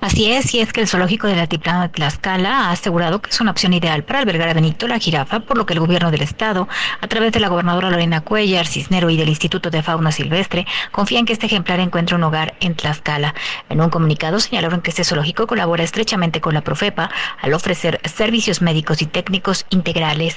Así 0.00 0.30
es, 0.30 0.52
y 0.52 0.60
es 0.60 0.72
que 0.72 0.82
el 0.82 0.88
zoológico 0.88 1.28
de 1.28 1.36
la 1.36 1.42
Altiplano 1.42 1.80
de 1.80 1.88
Tlaxcala 1.88 2.66
ha 2.66 2.72
asegurado 2.72 3.22
que 3.22 3.30
es 3.30 3.40
una 3.40 3.52
opción 3.52 3.72
ideal 3.72 4.04
para 4.04 4.18
albergar 4.18 4.50
a 4.50 4.52
Benito 4.52 4.86
la 4.86 4.98
jirafa, 4.98 5.40
por 5.40 5.56
lo 5.56 5.64
que 5.64 5.72
el 5.72 5.80
gobierno 5.80 6.10
del 6.10 6.20
estado, 6.20 6.68
a 7.00 7.06
través 7.06 7.32
de 7.32 7.40
la 7.40 7.48
gobernadora 7.48 7.88
Lorena 7.88 8.20
Cuellar 8.20 8.66
Cisnero 8.66 9.08
y 9.08 9.16
del 9.16 9.30
Instituto 9.30 9.70
de 9.70 9.82
Fauna 9.82 10.12
Silvestre, 10.12 10.66
confía 10.92 11.20
en 11.20 11.24
que 11.24 11.32
este 11.32 11.46
ejemplar 11.46 11.80
encuentre 11.80 12.16
un 12.16 12.24
hogar 12.24 12.54
en 12.60 12.74
Tlaxcala. 12.74 13.34
En 13.70 13.80
un 13.80 13.88
comunicado 13.88 14.40
señalaron 14.40 14.82
que 14.82 14.90
este 14.90 15.04
zoológico 15.04 15.46
colabora 15.46 15.84
estrechamente 15.84 16.42
con 16.42 16.52
la 16.52 16.60
Profepa 16.60 17.08
al 17.40 17.54
ofrecer 17.54 18.00
servicios 18.04 18.60
médicos 18.60 19.00
y 19.00 19.06
técnicos 19.06 19.64
integrales. 19.70 20.36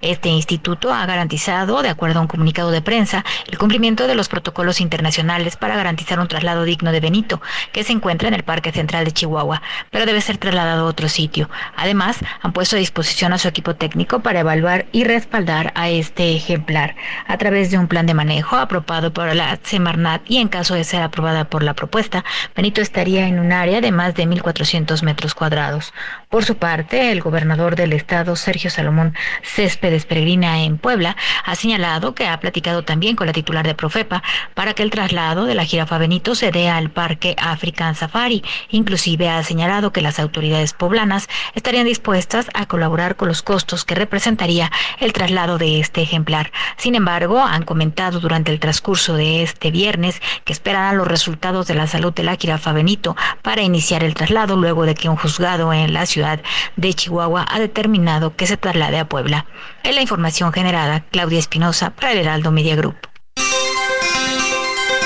Este 0.00 0.28
instituto 0.30 0.92
ha 0.92 1.06
garantizado, 1.06 1.82
de 1.82 1.90
acuerdo 1.90 2.18
a 2.18 2.22
un 2.22 2.28
comunicado 2.28 2.72
de 2.72 2.82
prensa, 2.82 3.24
el 3.46 3.58
cumplimiento 3.58 4.08
de 4.08 4.16
los 4.16 4.28
protocolos 4.28 4.80
internacionales 4.80 5.56
para 5.56 5.76
garantizar 5.76 6.18
un 6.18 6.26
traslado 6.26 6.64
digno 6.64 6.90
de 6.90 6.98
Benito, 6.98 7.40
que 7.70 7.84
se 7.84 7.92
encuentra 7.92 8.26
en 8.26 8.34
el 8.34 8.42
Parque 8.42 8.72
Central 8.72 9.03
de 9.04 9.12
Chihuahua, 9.12 9.62
pero 9.90 10.06
debe 10.06 10.20
ser 10.20 10.38
trasladado 10.38 10.84
a 10.84 10.88
otro 10.88 11.08
sitio. 11.08 11.48
Además, 11.76 12.18
han 12.42 12.52
puesto 12.52 12.76
a 12.76 12.78
disposición 12.78 13.32
a 13.32 13.38
su 13.38 13.48
equipo 13.48 13.74
técnico 13.74 14.20
para 14.20 14.40
evaluar 14.40 14.86
y 14.92 15.04
respaldar 15.04 15.72
a 15.74 15.88
este 15.88 16.34
ejemplar 16.34 16.94
a 17.26 17.36
través 17.38 17.70
de 17.70 17.78
un 17.78 17.88
plan 17.88 18.06
de 18.06 18.14
manejo 18.14 18.56
aprobado 18.56 19.12
por 19.12 19.34
la 19.34 19.58
Semarnat 19.62 20.22
y 20.28 20.38
en 20.38 20.48
caso 20.48 20.74
de 20.74 20.84
ser 20.84 21.02
aprobada 21.02 21.44
por 21.44 21.62
la 21.62 21.74
propuesta, 21.74 22.24
Benito 22.54 22.80
estaría 22.80 23.26
en 23.26 23.38
un 23.38 23.52
área 23.52 23.80
de 23.80 23.92
más 23.92 24.14
de 24.14 24.26
1.400 24.26 25.02
metros 25.02 25.34
cuadrados. 25.34 25.92
Por 26.28 26.44
su 26.44 26.56
parte, 26.56 27.12
el 27.12 27.20
gobernador 27.20 27.76
del 27.76 27.92
estado, 27.92 28.36
Sergio 28.36 28.70
Salomón 28.70 29.14
Céspedes 29.42 30.06
Peregrina 30.06 30.62
en 30.62 30.78
Puebla, 30.78 31.16
ha 31.44 31.54
señalado 31.54 32.14
que 32.14 32.26
ha 32.26 32.40
platicado 32.40 32.82
también 32.82 33.16
con 33.16 33.26
la 33.26 33.32
titular 33.32 33.66
de 33.66 33.74
Profepa 33.74 34.22
para 34.54 34.74
que 34.74 34.82
el 34.82 34.90
traslado 34.90 35.44
de 35.44 35.54
la 35.54 35.64
jirafa 35.64 35.98
Benito 35.98 36.34
se 36.34 36.50
dé 36.50 36.68
al 36.68 36.90
Parque 36.90 37.36
African 37.38 37.94
Safari, 37.94 38.42
Inclusive 38.84 39.30
ha 39.30 39.42
señalado 39.42 39.92
que 39.92 40.02
las 40.02 40.18
autoridades 40.18 40.74
poblanas 40.74 41.26
estarían 41.54 41.86
dispuestas 41.86 42.48
a 42.52 42.66
colaborar 42.66 43.16
con 43.16 43.28
los 43.28 43.40
costos 43.40 43.82
que 43.86 43.94
representaría 43.94 44.70
el 45.00 45.14
traslado 45.14 45.56
de 45.56 45.80
este 45.80 46.02
ejemplar. 46.02 46.52
Sin 46.76 46.94
embargo, 46.94 47.40
han 47.40 47.62
comentado 47.62 48.20
durante 48.20 48.52
el 48.52 48.60
transcurso 48.60 49.14
de 49.14 49.42
este 49.42 49.70
viernes 49.70 50.20
que 50.44 50.52
esperarán 50.52 50.98
los 50.98 51.08
resultados 51.08 51.66
de 51.66 51.76
la 51.76 51.86
salud 51.86 52.12
de 52.12 52.24
la 52.24 52.36
jirafa 52.36 52.74
Benito 52.74 53.16
para 53.40 53.62
iniciar 53.62 54.04
el 54.04 54.12
traslado 54.12 54.54
luego 54.54 54.84
de 54.84 54.94
que 54.94 55.08
un 55.08 55.16
juzgado 55.16 55.72
en 55.72 55.94
la 55.94 56.04
ciudad 56.04 56.42
de 56.76 56.92
Chihuahua 56.92 57.46
ha 57.48 57.58
determinado 57.58 58.36
que 58.36 58.46
se 58.46 58.58
traslade 58.58 58.98
a 58.98 59.08
Puebla. 59.08 59.46
En 59.82 59.94
la 59.94 60.02
información 60.02 60.52
generada, 60.52 61.06
Claudia 61.10 61.38
Espinosa 61.38 61.88
para 61.88 62.12
el 62.12 62.18
Heraldo 62.18 62.50
Media 62.50 62.76
Group. 62.76 63.13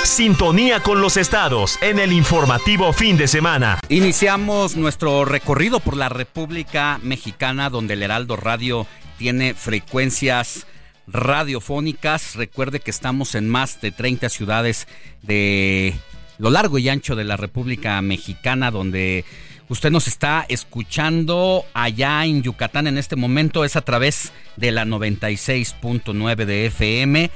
Sintonía 0.08 0.80
con 0.80 1.02
los 1.02 1.18
estados 1.18 1.78
en 1.82 1.98
el 1.98 2.12
informativo 2.12 2.94
fin 2.94 3.18
de 3.18 3.28
semana. 3.28 3.78
Iniciamos 3.90 4.74
nuestro 4.74 5.26
recorrido 5.26 5.80
por 5.80 5.98
la 5.98 6.08
República 6.08 6.98
Mexicana 7.02 7.68
donde 7.68 7.92
el 7.92 8.02
Heraldo 8.02 8.36
Radio 8.36 8.86
tiene 9.18 9.52
frecuencias 9.52 10.66
radiofónicas. 11.06 12.36
Recuerde 12.36 12.80
que 12.80 12.90
estamos 12.90 13.34
en 13.34 13.50
más 13.50 13.82
de 13.82 13.92
30 13.92 14.30
ciudades 14.30 14.88
de 15.22 15.94
lo 16.38 16.50
largo 16.50 16.78
y 16.78 16.88
ancho 16.88 17.14
de 17.14 17.24
la 17.24 17.36
República 17.36 18.00
Mexicana 18.00 18.70
donde 18.70 19.26
usted 19.68 19.90
nos 19.90 20.08
está 20.08 20.46
escuchando 20.48 21.64
allá 21.74 22.24
en 22.24 22.42
Yucatán 22.42 22.86
en 22.86 22.96
este 22.96 23.14
momento 23.14 23.62
es 23.62 23.76
a 23.76 23.82
través 23.82 24.32
de 24.56 24.72
la 24.72 24.86
96.9 24.86 26.44
de 26.46 26.66
FM 26.66 27.30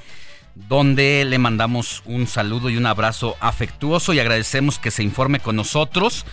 donde 0.55 1.25
le 1.25 1.39
mandamos 1.39 2.03
un 2.05 2.27
saludo 2.27 2.71
y 2.71 2.77
un 2.77 2.87
abrazo 2.87 3.37
afectuoso 3.41 4.13
y 4.13 4.21
agradecemos 4.21 4.79
que 4.79 4.91
se 4.91 5.03
informe 5.03 5.41
con 5.41 5.57
nosotros. 5.57 6.27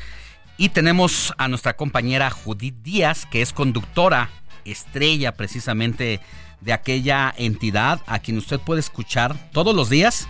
Y 0.57 0.69
tenemos 0.69 1.33
a 1.37 1.47
nuestra 1.47 1.75
compañera 1.75 2.29
Judith 2.29 2.75
Díaz, 2.81 3.25
que 3.25 3.41
es 3.41 3.53
conductora 3.53 4.29
estrella 4.65 5.33
precisamente 5.33 6.19
de 6.61 6.73
aquella 6.73 7.33
entidad, 7.37 8.01
a 8.07 8.19
quien 8.19 8.37
usted 8.37 8.59
puede 8.59 8.81
escuchar 8.81 9.51
todos 9.51 9.73
los 9.73 9.89
días, 9.89 10.27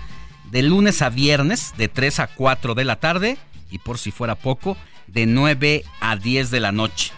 de 0.52 0.64
lunes 0.64 1.02
a 1.02 1.10
viernes, 1.10 1.74
de 1.78 1.88
3 1.88 2.20
a 2.20 2.28
4 2.28 2.76
de 2.76 2.86
la 2.86 2.98
tarde, 2.98 3.38
y 3.72 3.80
por 3.80 3.98
si 3.98 4.12
fuera 4.12 4.36
poco, 4.36 4.78
de 5.08 5.26
9 5.26 5.84
a 6.02 6.16
10 6.16 6.52
de 6.52 6.60
la 6.60 6.72
noche, 6.72 7.12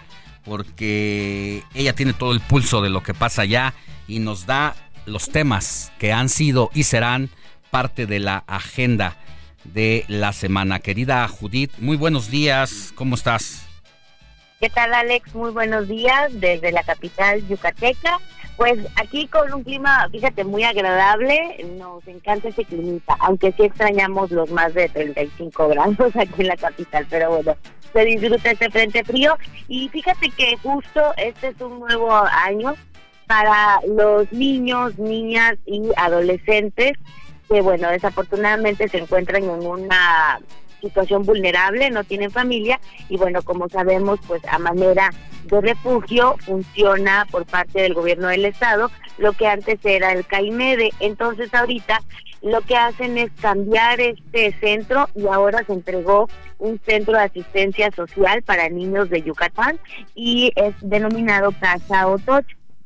porque 0.46 1.64
ella 1.74 1.94
tiene 1.94 2.14
todo 2.14 2.32
el 2.32 2.40
pulso 2.40 2.82
de 2.82 2.90
lo 2.90 3.04
que 3.04 3.14
pasa 3.14 3.44
allá 3.44 3.74
y 4.08 4.20
nos 4.20 4.46
da 4.46 4.76
los 5.06 5.30
temas 5.30 5.92
que 6.00 6.14
han 6.14 6.30
sido 6.30 6.70
y 6.74 6.84
serán 6.84 7.30
parte 7.70 8.06
de 8.06 8.20
la 8.20 8.44
agenda 8.48 9.18
de 9.64 10.06
la 10.08 10.34
semana. 10.34 10.80
Querida 10.80 11.28
Judith, 11.28 11.72
muy 11.80 11.98
buenos 11.98 12.30
días, 12.30 12.92
¿cómo 12.96 13.16
estás? 13.16 13.68
¿Qué 14.60 14.70
tal 14.70 14.94
Alex? 14.94 15.34
Muy 15.34 15.52
buenos 15.52 15.88
días 15.88 16.40
desde 16.40 16.72
la 16.72 16.84
capital 16.84 17.48
yucateca. 17.48 18.20
Pues 18.58 18.78
aquí 18.96 19.28
con 19.28 19.52
un 19.52 19.64
clima, 19.64 20.08
fíjate, 20.12 20.44
muy 20.44 20.64
agradable, 20.64 21.66
nos 21.80 22.08
encanta 22.08 22.50
ese 22.50 22.66
clima, 22.66 23.00
aunque 23.20 23.54
sí 23.54 23.64
extrañamos 23.64 24.30
los 24.30 24.52
más 24.52 24.76
de 24.76 24.88
35 24.88 25.68
grados 25.70 25.98
aquí 26.16 26.42
en 26.42 26.48
la 26.48 26.58
capital, 26.58 27.08
pero 27.10 27.32
bueno, 27.32 27.56
se 27.92 28.06
disfruta 28.06 28.52
este 28.52 28.70
frente 28.70 29.04
frío 29.04 29.36
y 29.68 29.90
fíjate 29.90 30.30
que 30.30 30.58
justo 30.58 31.02
este 31.18 31.48
es 31.48 31.62
un 31.62 31.80
nuevo 31.80 32.14
año, 32.14 32.76
para 33.32 33.80
los 33.88 34.30
niños, 34.34 35.00
niñas 35.00 35.54
y 35.66 35.84
adolescentes 35.96 36.98
que, 37.48 37.62
bueno, 37.62 37.90
desafortunadamente 37.90 38.90
se 38.90 38.98
encuentran 38.98 39.46
en 39.46 39.66
una 39.66 40.38
situación 40.82 41.24
vulnerable, 41.24 41.90
no 41.92 42.04
tienen 42.04 42.30
familia 42.30 42.78
y 43.08 43.16
bueno, 43.16 43.42
como 43.42 43.70
sabemos, 43.70 44.20
pues 44.28 44.42
a 44.50 44.60
manera 44.60 45.12
de 45.46 45.62
refugio 45.62 46.36
funciona 46.42 47.26
por 47.32 47.46
parte 47.46 47.82
del 47.82 47.94
gobierno 47.94 48.28
del 48.28 48.44
estado 48.44 48.92
lo 49.18 49.32
que 49.32 49.48
antes 49.48 49.80
era 49.86 50.12
el 50.12 50.26
CAIMEDE. 50.26 50.92
Entonces 51.00 51.54
ahorita 51.54 52.02
lo 52.42 52.60
que 52.60 52.76
hacen 52.76 53.18
es 53.18 53.32
cambiar 53.40 54.02
este 54.02 54.54
centro 54.60 55.08
y 55.16 55.26
ahora 55.28 55.64
se 55.66 55.72
entregó 55.72 56.28
un 56.60 56.82
centro 56.86 57.14
de 57.14 57.24
asistencia 57.24 57.92
social 57.92 58.42
para 58.44 58.68
niños 58.68 59.10
de 59.10 59.22
Yucatán 59.22 59.80
y 60.16 60.52
es 60.58 60.76
denominado 60.82 61.54
Casa 61.62 62.08
Otoch 62.08 62.46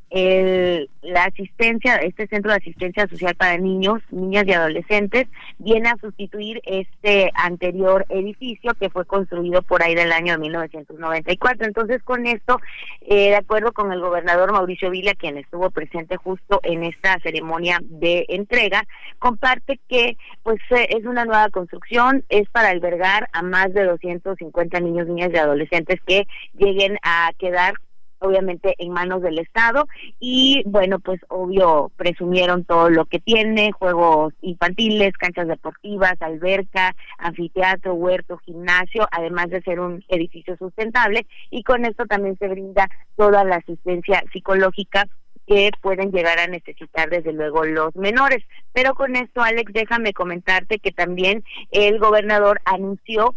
el, 0.10 0.90
la 1.02 1.26
asistencia, 1.26 1.98
este 1.98 2.28
centro 2.28 2.52
de 2.52 2.58
asistencia 2.58 3.08
social 3.08 3.36
para 3.36 3.58
niños, 3.58 4.02
niñas 4.12 4.46
y 4.48 4.54
adolescentes, 4.54 5.28
viene 5.58 5.90
a 5.90 5.98
sustituir 5.98 6.62
este 6.66 7.32
anterior 7.34 8.06
edificio 8.10 8.74
que 8.76 8.90
fue 8.90 9.06
construido 9.06 9.62
por 9.62 9.84
ahí 9.84 9.96
del 9.96 10.12
año 10.12 10.38
1994. 10.38 11.66
Entonces, 11.68 12.02
con 12.04 12.26
esto, 12.26 12.60
eh, 13.02 13.30
de 13.30 13.36
acuerdo 13.36 13.72
con 13.72 13.92
el 13.92 14.00
gobernador 14.00 14.52
Mauricio 14.52 14.90
Villa, 14.90 15.14
quien 15.16 15.38
estuvo 15.38 15.70
presente 15.70 16.18
justo 16.18 16.60
en 16.64 16.84
esta 16.84 17.20
ceremonia 17.20 17.80
de 17.82 18.26
entrega, 18.30 18.84
comparte 19.20 19.80
que 19.88 20.18
pues 20.44 20.60
eh, 20.72 20.88
es 20.90 21.06
una 21.06 21.26
nueva 21.26 21.50
construcción, 21.50 22.24
es 22.30 22.48
para 22.50 22.70
albergar 22.70 23.28
a 23.34 23.42
más 23.42 23.74
de 23.74 23.84
250 23.84 24.80
niños, 24.80 25.08
niñas 25.08 25.32
y 25.34 25.38
adolescentes 25.38 26.00
que 26.06 26.28
lleguen 26.54 26.98
a 27.04 27.32
quedar 27.38 27.76
obviamente 28.20 28.76
en 28.78 28.92
manos 28.92 29.22
del 29.22 29.40
Estado 29.40 29.86
y 30.20 30.64
bueno, 30.66 31.00
pues 31.00 31.20
obvio 31.30 31.92
presumieron 31.96 32.64
todo 32.66 32.90
lo 32.90 33.06
que 33.06 33.20
tiene, 33.20 33.72
juegos 33.72 34.34
infantiles, 34.42 35.14
canchas 35.14 35.48
deportivas, 35.48 36.16
alberca, 36.22 36.96
anfiteatro, 37.18 37.94
huerto, 37.94 38.38
gimnasio, 38.38 39.08
además 39.12 39.50
de 39.50 39.62
ser 39.62 39.80
un 39.80 40.04
edificio 40.08 40.58
sustentable 40.58 41.26
y 41.50 41.64
con 41.64 41.86
esto 41.86 42.06
también 42.06 42.38
se 42.38 42.48
brinda 42.48 42.88
toda 43.16 43.44
la 43.44 43.58
asistencia 43.58 44.24
psicológica 44.32 45.08
que 45.48 45.70
pueden 45.82 46.12
llegar 46.12 46.40
a 46.40 46.48
necesitar 46.48 47.10
desde 47.10 47.34
luego 47.34 47.66
los 47.66 47.96
menores. 47.96 48.44
Pero 48.74 48.96
con 48.96 49.16
esto, 49.16 49.42
Alex, 49.42 49.72
déjame 49.74 50.14
comentarte 50.14 50.80
que 50.80 50.92
también 50.92 51.44
el 51.72 52.00
gobernador 52.00 52.60
anunció 52.66 53.36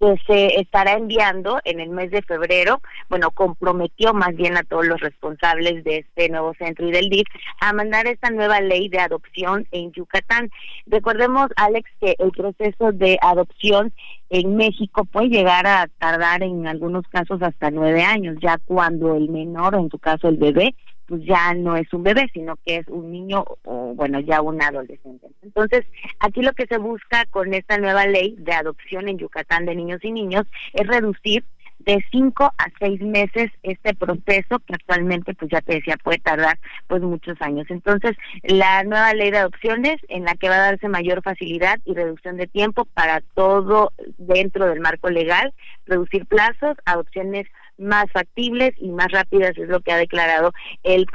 que 0.00 0.14
se 0.26 0.60
estará 0.60 0.92
enviando 0.92 1.60
en 1.64 1.80
el 1.80 1.90
mes 1.90 2.10
de 2.10 2.22
febrero, 2.22 2.80
bueno, 3.08 3.30
comprometió 3.30 4.14
más 4.14 4.34
bien 4.34 4.56
a 4.56 4.62
todos 4.62 4.86
los 4.86 5.00
responsables 5.00 5.84
de 5.84 5.98
este 5.98 6.28
nuevo 6.28 6.54
centro 6.54 6.88
y 6.88 6.92
del 6.92 7.08
DIF 7.08 7.26
a 7.60 7.72
mandar 7.72 8.06
esta 8.06 8.30
nueva 8.30 8.60
ley 8.60 8.88
de 8.88 9.00
adopción 9.00 9.66
en 9.72 9.92
Yucatán. 9.92 10.50
Recordemos, 10.86 11.48
Alex, 11.56 11.90
que 12.00 12.16
el 12.18 12.30
proceso 12.30 12.92
de 12.92 13.18
adopción 13.20 13.92
en 14.30 14.56
México 14.56 15.04
puede 15.04 15.28
llegar 15.28 15.66
a 15.66 15.88
tardar 15.98 16.42
en 16.42 16.66
algunos 16.66 17.06
casos 17.08 17.42
hasta 17.42 17.70
nueve 17.70 18.02
años, 18.02 18.36
ya 18.40 18.58
cuando 18.64 19.16
el 19.16 19.28
menor, 19.28 19.74
en 19.74 19.88
tu 19.88 19.98
caso 19.98 20.28
el 20.28 20.36
bebé, 20.36 20.74
pues 21.08 21.24
ya 21.24 21.54
no 21.54 21.74
es 21.76 21.92
un 21.94 22.02
bebé, 22.02 22.28
sino 22.34 22.56
que 22.64 22.76
es 22.76 22.88
un 22.88 23.10
niño 23.10 23.42
o 23.64 23.94
bueno, 23.94 24.20
ya 24.20 24.42
un 24.42 24.62
adolescente. 24.62 25.26
Entonces, 25.42 25.86
aquí 26.20 26.42
lo 26.42 26.52
que 26.52 26.66
se 26.66 26.76
busca 26.76 27.24
con 27.30 27.54
esta 27.54 27.78
nueva 27.78 28.06
ley 28.06 28.36
de 28.38 28.52
adopción 28.52 29.08
en 29.08 29.18
Yucatán 29.18 29.64
de 29.64 29.74
niños 29.74 30.04
y 30.04 30.12
niños 30.12 30.44
es 30.74 30.86
reducir 30.86 31.44
de 31.78 32.04
cinco 32.10 32.52
a 32.58 32.66
seis 32.78 33.00
meses 33.00 33.50
este 33.62 33.94
proceso 33.94 34.58
que 34.58 34.74
actualmente 34.74 35.32
pues 35.34 35.50
ya 35.50 35.60
te 35.60 35.76
decía 35.76 35.96
puede 36.02 36.18
tardar 36.18 36.58
pues 36.88 37.00
muchos 37.02 37.40
años 37.40 37.66
entonces 37.70 38.16
la 38.42 38.82
nueva 38.82 39.14
ley 39.14 39.30
de 39.30 39.38
adopciones 39.38 39.96
en 40.08 40.24
la 40.24 40.34
que 40.34 40.48
va 40.48 40.56
a 40.56 40.70
darse 40.72 40.88
mayor 40.88 41.22
facilidad 41.22 41.78
y 41.84 41.94
reducción 41.94 42.36
de 42.36 42.48
tiempo 42.48 42.84
para 42.84 43.20
todo 43.34 43.92
dentro 44.18 44.66
del 44.66 44.80
marco 44.80 45.08
legal 45.08 45.54
reducir 45.86 46.26
plazos 46.26 46.76
adopciones 46.84 47.46
más 47.78 48.06
factibles 48.12 48.72
y 48.76 48.90
más 48.90 49.10
rápidas 49.10 49.56
es 49.56 49.68
lo 49.68 49.80
que 49.80 49.92
ha 49.92 49.96
declarado 49.96 50.52
el 50.82 51.06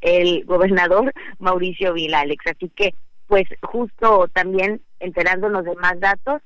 el 0.00 0.44
gobernador 0.44 1.12
Mauricio 1.38 1.92
Vilalex. 1.92 2.46
Así 2.46 2.70
que, 2.74 2.94
pues 3.26 3.44
justo 3.62 4.28
también 4.32 4.80
enterándonos 5.00 5.64
de 5.64 5.74
más 5.76 5.98
datos, 6.00 6.42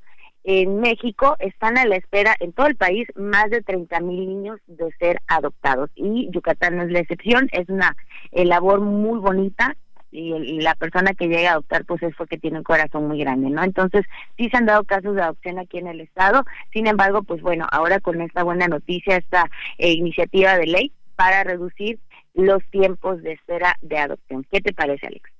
en 0.48 0.78
México 0.80 1.36
están 1.40 1.76
a 1.76 1.84
la 1.86 1.96
espera 1.96 2.36
en 2.38 2.52
todo 2.52 2.68
el 2.68 2.76
país 2.76 3.08
más 3.16 3.50
de 3.50 3.62
30 3.62 3.98
mil 4.00 4.28
niños 4.28 4.60
de 4.68 4.88
ser 5.00 5.20
adoptados 5.26 5.90
y 5.96 6.30
Yucatán 6.30 6.76
no 6.76 6.84
es 6.84 6.92
la 6.92 7.00
excepción, 7.00 7.48
es 7.50 7.68
una 7.68 7.96
eh, 8.30 8.44
labor 8.44 8.80
muy 8.80 9.18
bonita 9.18 9.76
y, 10.16 10.60
la 10.60 10.74
persona 10.74 11.12
que 11.14 11.28
llega 11.28 11.50
a 11.50 11.52
adoptar 11.52 11.84
pues 11.84 12.02
es 12.02 12.14
porque 12.16 12.38
tiene 12.38 12.58
un 12.58 12.64
corazón 12.64 13.06
muy 13.06 13.18
grande, 13.18 13.50
¿no? 13.50 13.62
Entonces 13.62 14.04
sí 14.36 14.48
se 14.48 14.56
han 14.56 14.66
dado 14.66 14.84
casos 14.84 15.14
de 15.14 15.22
adopción 15.22 15.58
aquí 15.58 15.78
en 15.78 15.86
el 15.86 16.00
estado, 16.00 16.44
sin 16.72 16.86
embargo 16.86 17.22
pues 17.22 17.42
bueno, 17.42 17.66
ahora 17.70 18.00
con 18.00 18.20
esta 18.20 18.42
buena 18.42 18.66
noticia, 18.68 19.16
esta 19.16 19.50
eh, 19.78 19.92
iniciativa 19.92 20.56
de 20.56 20.66
ley 20.66 20.92
para 21.16 21.44
reducir 21.44 21.98
los 22.34 22.62
tiempos 22.70 23.22
de 23.22 23.32
espera 23.32 23.76
de 23.80 23.98
adopción. 23.98 24.46
¿Qué 24.50 24.60
te 24.60 24.72
parece, 24.72 25.06
Alex? 25.06 25.30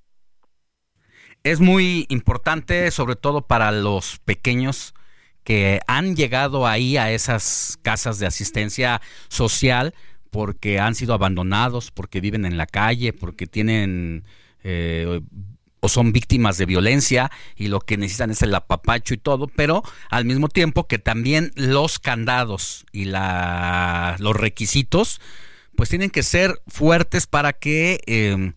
Es 1.43 1.61
muy 1.61 2.07
importante, 2.09 2.91
sobre 2.91 3.17
todo 3.17 3.47
para 3.47 3.71
los 3.71 4.19
pequeños 4.21 4.95
que 5.45 5.81
han 5.87 6.17
llegado 6.17 6.67
ahí 6.67 6.97
a 6.97 7.13
esas 7.13 7.79
casas 7.83 8.19
de 8.19 8.27
asistencia 8.27 9.01
social 9.29 9.95
porque 10.31 10.81
han 10.81 10.95
sido 10.95 11.15
abandonados, 11.15 11.91
porque 11.93 12.21
viven 12.21 12.45
en 12.45 12.59
la 12.59 12.67
calle, 12.67 13.13
porque 13.13 13.47
tienen 13.47 14.25
eh, 14.69 15.21
o 15.79 15.89
son 15.89 16.13
víctimas 16.13 16.59
de 16.59 16.67
violencia 16.67 17.31
y 17.55 17.69
lo 17.69 17.79
que 17.79 17.97
necesitan 17.97 18.31
es 18.31 18.43
el 18.43 18.53
apapacho 18.53 19.15
y 19.15 19.19
todo, 19.19 19.47
pero 19.47 19.85
al 20.11 20.25
mismo 20.25 20.49
tiempo 20.49 20.89
que 20.89 20.99
también 20.99 21.53
los 21.55 22.01
candados 22.01 22.85
y 22.91 23.05
la, 23.05 24.17
los 24.19 24.35
requisitos 24.35 25.21
pues 25.77 25.89
tienen 25.89 26.11
que 26.11 26.25
ser 26.25 26.61
fuertes 26.67 27.29
para 27.29 27.53
que 27.53 28.01
em, 28.07 28.55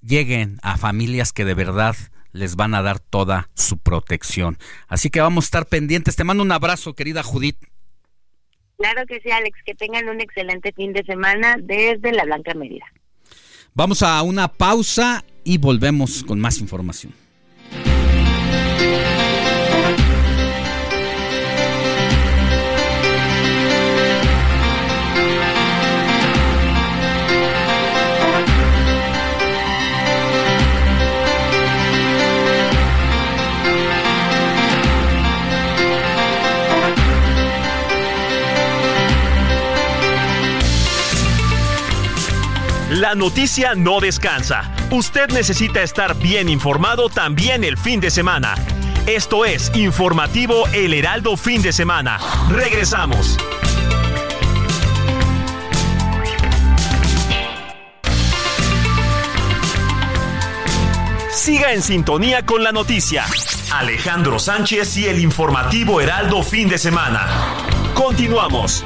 lleguen 0.00 0.58
a 0.62 0.78
familias 0.78 1.34
que 1.34 1.44
de 1.44 1.54
verdad 1.54 1.96
les 2.32 2.56
van 2.56 2.74
a 2.74 2.80
dar 2.80 2.98
toda 2.98 3.50
su 3.54 3.76
protección. 3.76 4.56
Así 4.88 5.10
que 5.10 5.20
vamos 5.20 5.44
a 5.44 5.48
estar 5.48 5.66
pendientes. 5.66 6.16
Te 6.16 6.24
mando 6.24 6.42
un 6.42 6.52
abrazo, 6.52 6.94
querida 6.94 7.22
Judith. 7.22 7.58
Claro 8.78 9.04
que 9.06 9.20
sí, 9.20 9.30
Alex. 9.30 9.58
Que 9.66 9.74
tengan 9.74 10.08
un 10.08 10.22
excelente 10.22 10.72
fin 10.72 10.94
de 10.94 11.04
semana 11.04 11.56
desde 11.60 12.12
la 12.12 12.24
Blanca 12.24 12.54
Mérida. 12.54 12.86
Vamos 13.74 14.02
a 14.02 14.22
una 14.22 14.48
pausa 14.48 15.24
y 15.44 15.58
volvemos 15.58 16.22
con 16.24 16.40
más 16.40 16.58
información. 16.58 17.12
La 43.02 43.14
noticia 43.16 43.74
no 43.74 44.00
descansa. 44.00 44.81
Usted 44.92 45.30
necesita 45.30 45.82
estar 45.82 46.14
bien 46.14 46.50
informado 46.50 47.08
también 47.08 47.64
el 47.64 47.78
fin 47.78 47.98
de 47.98 48.10
semana. 48.10 48.54
Esto 49.06 49.46
es 49.46 49.74
Informativo 49.74 50.68
El 50.74 50.92
Heraldo 50.92 51.38
Fin 51.38 51.62
de 51.62 51.72
Semana. 51.72 52.18
Regresamos. 52.50 53.38
Siga 61.30 61.72
en 61.72 61.80
sintonía 61.80 62.44
con 62.44 62.62
la 62.62 62.70
noticia. 62.70 63.24
Alejandro 63.72 64.38
Sánchez 64.38 64.98
y 64.98 65.06
el 65.06 65.20
informativo 65.20 66.02
Heraldo 66.02 66.42
Fin 66.42 66.68
de 66.68 66.76
Semana. 66.76 67.26
Continuamos. 67.94 68.84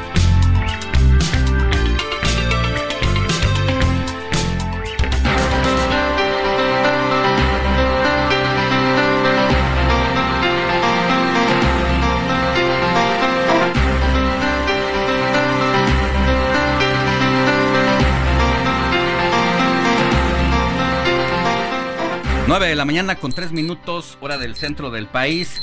9 22.46 22.68
de 22.68 22.76
la 22.76 22.84
mañana 22.84 23.16
con 23.16 23.32
3 23.32 23.50
minutos, 23.50 24.18
hora 24.20 24.38
del 24.38 24.54
centro 24.54 24.92
del 24.92 25.08
país. 25.08 25.60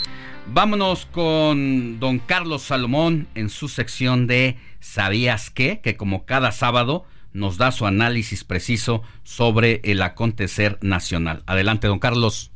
Vámonos 0.47 1.05
con 1.05 1.97
don 2.01 2.19
Carlos 2.19 2.63
Salomón 2.63 3.29
en 3.35 3.49
su 3.49 3.69
sección 3.69 4.27
de 4.27 4.57
¿Sabías 4.81 5.49
qué? 5.49 5.79
Que 5.79 5.95
como 5.95 6.25
cada 6.25 6.51
sábado 6.51 7.05
nos 7.31 7.57
da 7.57 7.71
su 7.71 7.85
análisis 7.85 8.43
preciso 8.43 9.01
sobre 9.23 9.79
el 9.85 10.01
acontecer 10.01 10.77
nacional. 10.81 11.43
Adelante, 11.45 11.87
don 11.87 11.99
Carlos. 11.99 12.51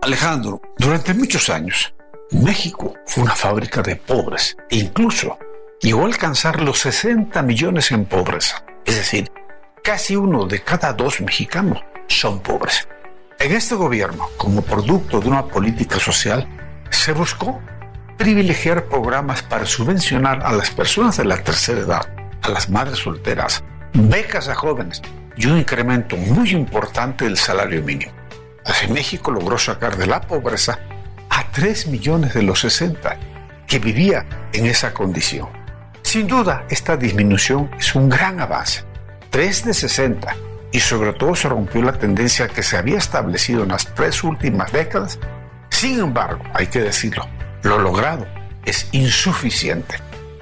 Alejandro, 0.00 0.62
durante 0.78 1.12
muchos 1.12 1.50
años, 1.50 1.92
México 2.30 2.94
fue 3.06 3.24
una 3.24 3.36
fábrica 3.36 3.82
de 3.82 3.96
pobres 3.96 4.56
incluso 4.70 5.38
llegó 5.82 6.04
a 6.04 6.06
alcanzar 6.06 6.62
los 6.62 6.78
60 6.78 7.42
millones 7.42 7.92
en 7.92 8.06
pobreza. 8.06 8.64
Es 8.86 8.96
decir, 8.96 9.30
casi 9.82 10.16
uno 10.16 10.46
de 10.46 10.62
cada 10.62 10.92
dos 10.92 11.20
mexicanos 11.20 11.82
son 12.08 12.40
pobres. 12.40 12.88
En 13.38 13.52
este 13.52 13.74
gobierno, 13.74 14.28
como 14.36 14.62
producto 14.62 15.20
de 15.20 15.28
una 15.28 15.46
política 15.46 15.98
social, 15.98 16.46
se 16.90 17.12
buscó 17.12 17.60
privilegiar 18.18 18.84
programas 18.84 19.42
para 19.42 19.64
subvencionar 19.64 20.44
a 20.44 20.52
las 20.52 20.70
personas 20.70 21.16
de 21.16 21.24
la 21.24 21.38
tercera 21.42 21.80
edad, 21.80 22.08
a 22.42 22.50
las 22.50 22.68
madres 22.68 22.98
solteras, 22.98 23.64
becas 23.94 24.48
a 24.48 24.54
jóvenes 24.54 25.00
y 25.36 25.46
un 25.46 25.58
incremento 25.58 26.16
muy 26.16 26.50
importante 26.50 27.24
del 27.24 27.38
salario 27.38 27.82
mínimo. 27.82 28.12
Así 28.66 28.88
México 28.88 29.30
logró 29.30 29.56
sacar 29.56 29.96
de 29.96 30.06
la 30.06 30.20
pobreza 30.20 30.78
a 31.30 31.50
3 31.50 31.86
millones 31.86 32.34
de 32.34 32.42
los 32.42 32.60
60 32.60 33.16
que 33.66 33.78
vivía 33.78 34.26
en 34.52 34.66
esa 34.66 34.92
condición. 34.92 35.48
Sin 36.02 36.26
duda, 36.26 36.66
esta 36.68 36.96
disminución 36.96 37.70
es 37.78 37.94
un 37.94 38.08
gran 38.08 38.40
avance 38.40 38.89
3 39.30 39.64
de 39.64 39.74
60 39.74 40.36
y 40.72 40.80
sobre 40.80 41.12
todo 41.12 41.34
se 41.34 41.48
rompió 41.48 41.82
la 41.82 41.92
tendencia 41.92 42.48
que 42.48 42.62
se 42.62 42.76
había 42.76 42.98
establecido 42.98 43.62
en 43.62 43.70
las 43.70 43.94
tres 43.94 44.24
últimas 44.24 44.72
décadas. 44.72 45.18
Sin 45.68 46.00
embargo, 46.00 46.42
hay 46.52 46.66
que 46.66 46.80
decirlo, 46.80 47.26
lo 47.62 47.78
logrado 47.78 48.26
es 48.64 48.88
insuficiente. 48.92 49.96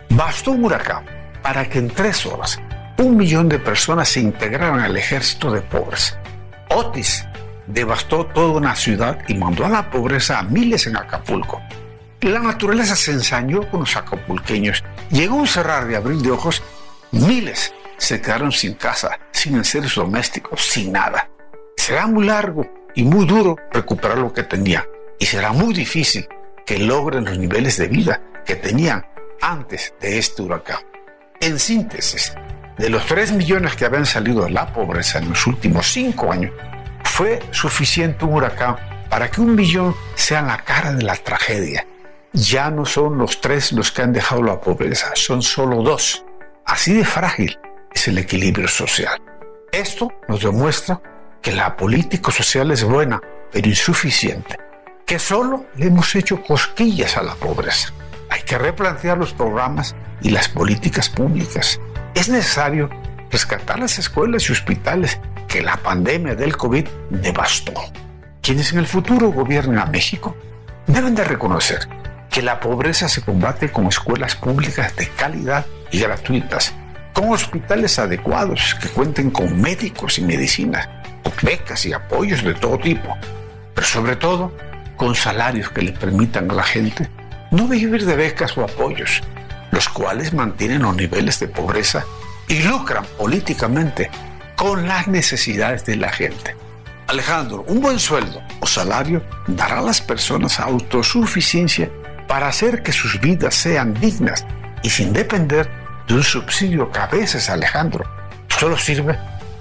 Bastó 0.08 0.52
un 0.52 0.64
huracán 0.64 1.04
para 1.42 1.68
que 1.68 1.78
en 1.78 1.88
tres 1.88 2.24
horas 2.26 2.58
un 2.96 3.16
millón 3.16 3.48
de 3.48 3.58
personas 3.58 4.08
se 4.08 4.20
integraran 4.20 4.80
al 4.80 4.96
ejército 4.96 5.52
de 5.52 5.60
pobres. 5.60 6.16
Otis 6.70 7.24
devastó 7.66 8.26
toda 8.26 8.56
una 8.56 8.74
ciudad 8.74 9.18
y 9.28 9.34
mandó 9.34 9.66
a 9.66 9.68
la 9.68 9.90
pobreza 9.90 10.38
a 10.38 10.42
miles 10.42 10.86
en 10.86 10.96
Acapulco. 10.96 11.60
La 12.22 12.40
naturaleza 12.40 12.96
se 12.96 13.12
ensañó 13.12 13.68
con 13.70 13.80
los 13.80 13.96
acapulqueños. 13.96 14.82
Llegó 15.10 15.36
un 15.36 15.46
cerrar 15.46 15.86
de 15.86 15.96
abril 15.96 16.22
de 16.22 16.32
ojos, 16.32 16.62
miles 17.12 17.72
se 17.98 18.20
quedaron 18.20 18.52
sin 18.52 18.74
casa, 18.74 19.18
sin 19.32 19.62
seres 19.64 19.94
domésticos, 19.94 20.62
sin 20.62 20.92
nada. 20.92 21.28
Será 21.76 22.06
muy 22.06 22.26
largo 22.26 22.66
y 22.94 23.02
muy 23.02 23.26
duro 23.26 23.56
recuperar 23.72 24.18
lo 24.18 24.32
que 24.32 24.44
tenían 24.44 24.84
y 25.18 25.26
será 25.26 25.52
muy 25.52 25.74
difícil 25.74 26.26
que 26.64 26.78
logren 26.78 27.24
los 27.24 27.38
niveles 27.38 27.76
de 27.76 27.88
vida 27.88 28.22
que 28.46 28.56
tenían 28.56 29.04
antes 29.40 29.94
de 30.00 30.18
este 30.18 30.42
huracán. 30.42 30.78
En 31.40 31.58
síntesis, 31.58 32.32
de 32.78 32.88
los 32.88 33.06
3 33.06 33.32
millones 33.32 33.76
que 33.76 33.84
habían 33.84 34.06
salido 34.06 34.44
de 34.44 34.50
la 34.50 34.72
pobreza 34.72 35.18
en 35.18 35.28
los 35.28 35.46
últimos 35.46 35.90
5 35.92 36.32
años, 36.32 36.52
fue 37.04 37.40
suficiente 37.50 38.24
un 38.24 38.34
huracán 38.34 38.76
para 39.08 39.30
que 39.30 39.40
un 39.40 39.54
millón 39.54 39.94
sea 40.14 40.42
la 40.42 40.58
cara 40.58 40.92
de 40.92 41.02
la 41.02 41.16
tragedia. 41.16 41.86
Ya 42.32 42.70
no 42.70 42.84
son 42.84 43.18
los 43.18 43.40
tres 43.40 43.72
los 43.72 43.90
que 43.90 44.02
han 44.02 44.12
dejado 44.12 44.42
la 44.42 44.60
pobreza, 44.60 45.10
son 45.14 45.42
solo 45.42 45.82
dos. 45.82 46.24
Así 46.66 46.92
de 46.92 47.04
frágil 47.04 47.58
es 47.92 48.08
el 48.08 48.18
equilibrio 48.18 48.68
social. 48.68 49.20
Esto 49.72 50.12
nos 50.28 50.42
demuestra 50.42 51.00
que 51.42 51.52
la 51.52 51.76
política 51.76 52.30
social 52.30 52.70
es 52.70 52.84
buena, 52.84 53.20
pero 53.52 53.68
insuficiente, 53.68 54.58
que 55.06 55.18
solo 55.18 55.66
le 55.76 55.86
hemos 55.86 56.14
hecho 56.14 56.42
cosquillas 56.42 57.16
a 57.16 57.22
la 57.22 57.34
pobreza. 57.34 57.92
Hay 58.30 58.42
que 58.42 58.58
replantear 58.58 59.18
los 59.18 59.32
programas 59.32 59.94
y 60.20 60.30
las 60.30 60.48
políticas 60.48 61.08
públicas. 61.08 61.80
Es 62.14 62.28
necesario 62.28 62.90
rescatar 63.30 63.78
las 63.78 63.98
escuelas 63.98 64.48
y 64.48 64.52
hospitales 64.52 65.20
que 65.46 65.62
la 65.62 65.76
pandemia 65.76 66.34
del 66.34 66.56
COVID 66.56 66.86
devastó. 67.10 67.72
Quienes 68.42 68.72
en 68.72 68.78
el 68.78 68.86
futuro 68.86 69.30
gobiernen 69.30 69.78
a 69.78 69.86
México 69.86 70.36
deben 70.86 71.14
de 71.14 71.24
reconocer 71.24 71.80
que 72.30 72.42
la 72.42 72.60
pobreza 72.60 73.08
se 73.08 73.22
combate 73.22 73.70
con 73.70 73.86
escuelas 73.86 74.34
públicas 74.34 74.94
de 74.96 75.08
calidad 75.08 75.66
y 75.90 76.00
gratuitas 76.00 76.74
con 77.12 77.30
hospitales 77.30 77.98
adecuados 77.98 78.76
que 78.80 78.88
cuenten 78.88 79.30
con 79.30 79.60
médicos 79.60 80.18
y 80.18 80.22
medicinas, 80.22 80.88
con 81.22 81.32
becas 81.42 81.84
y 81.86 81.92
apoyos 81.92 82.42
de 82.42 82.54
todo 82.54 82.78
tipo, 82.78 83.16
pero 83.74 83.86
sobre 83.86 84.16
todo 84.16 84.52
con 84.96 85.14
salarios 85.14 85.70
que 85.70 85.82
le 85.82 85.92
permitan 85.92 86.50
a 86.50 86.54
la 86.54 86.62
gente 86.62 87.08
no 87.50 87.66
vivir 87.66 88.04
de 88.04 88.16
becas 88.16 88.56
o 88.58 88.64
apoyos, 88.64 89.22
los 89.70 89.88
cuales 89.88 90.32
mantienen 90.32 90.82
los 90.82 90.96
niveles 90.96 91.40
de 91.40 91.48
pobreza 91.48 92.04
y 92.46 92.62
lucran 92.62 93.04
políticamente 93.16 94.10
con 94.56 94.86
las 94.88 95.06
necesidades 95.08 95.84
de 95.86 95.96
la 95.96 96.10
gente. 96.10 96.56
Alejandro, 97.06 97.64
un 97.68 97.80
buen 97.80 97.98
sueldo 97.98 98.42
o 98.60 98.66
salario 98.66 99.22
dará 99.46 99.78
a 99.78 99.82
las 99.82 100.00
personas 100.00 100.60
autosuficiencia 100.60 101.90
para 102.26 102.48
hacer 102.48 102.82
que 102.82 102.92
sus 102.92 103.18
vidas 103.20 103.54
sean 103.54 103.94
dignas 103.94 104.44
y 104.82 104.90
sin 104.90 105.12
depender 105.12 105.70
de 106.08 106.14
un 106.14 106.22
subsidio 106.22 106.90
que 106.90 106.98
a 106.98 107.06
veces, 107.06 107.50
Alejandro, 107.50 108.04
solo 108.48 108.76
sirve 108.78 109.18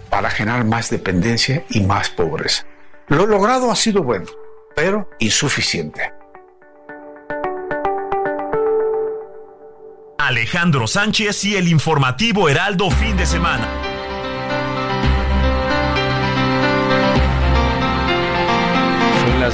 para 0.10 0.30
generar 0.30 0.64
más 0.64 0.90
dependencia 0.90 1.64
y 1.70 1.82
más 1.82 2.10
pobreza. 2.10 2.66
Lo 3.10 3.26
logrado 3.26 3.70
ha 3.72 3.76
sido 3.76 4.02
bueno, 4.04 4.26
pero 4.76 5.10
insuficiente. 5.20 6.14
Alejandro 10.18 10.88
Sánchez 10.88 11.44
y 11.46 11.56
el 11.56 11.68
informativo 11.68 12.50
Heraldo 12.50 12.90
fin 12.92 13.16
de 13.16 13.26
semana. 13.26 13.87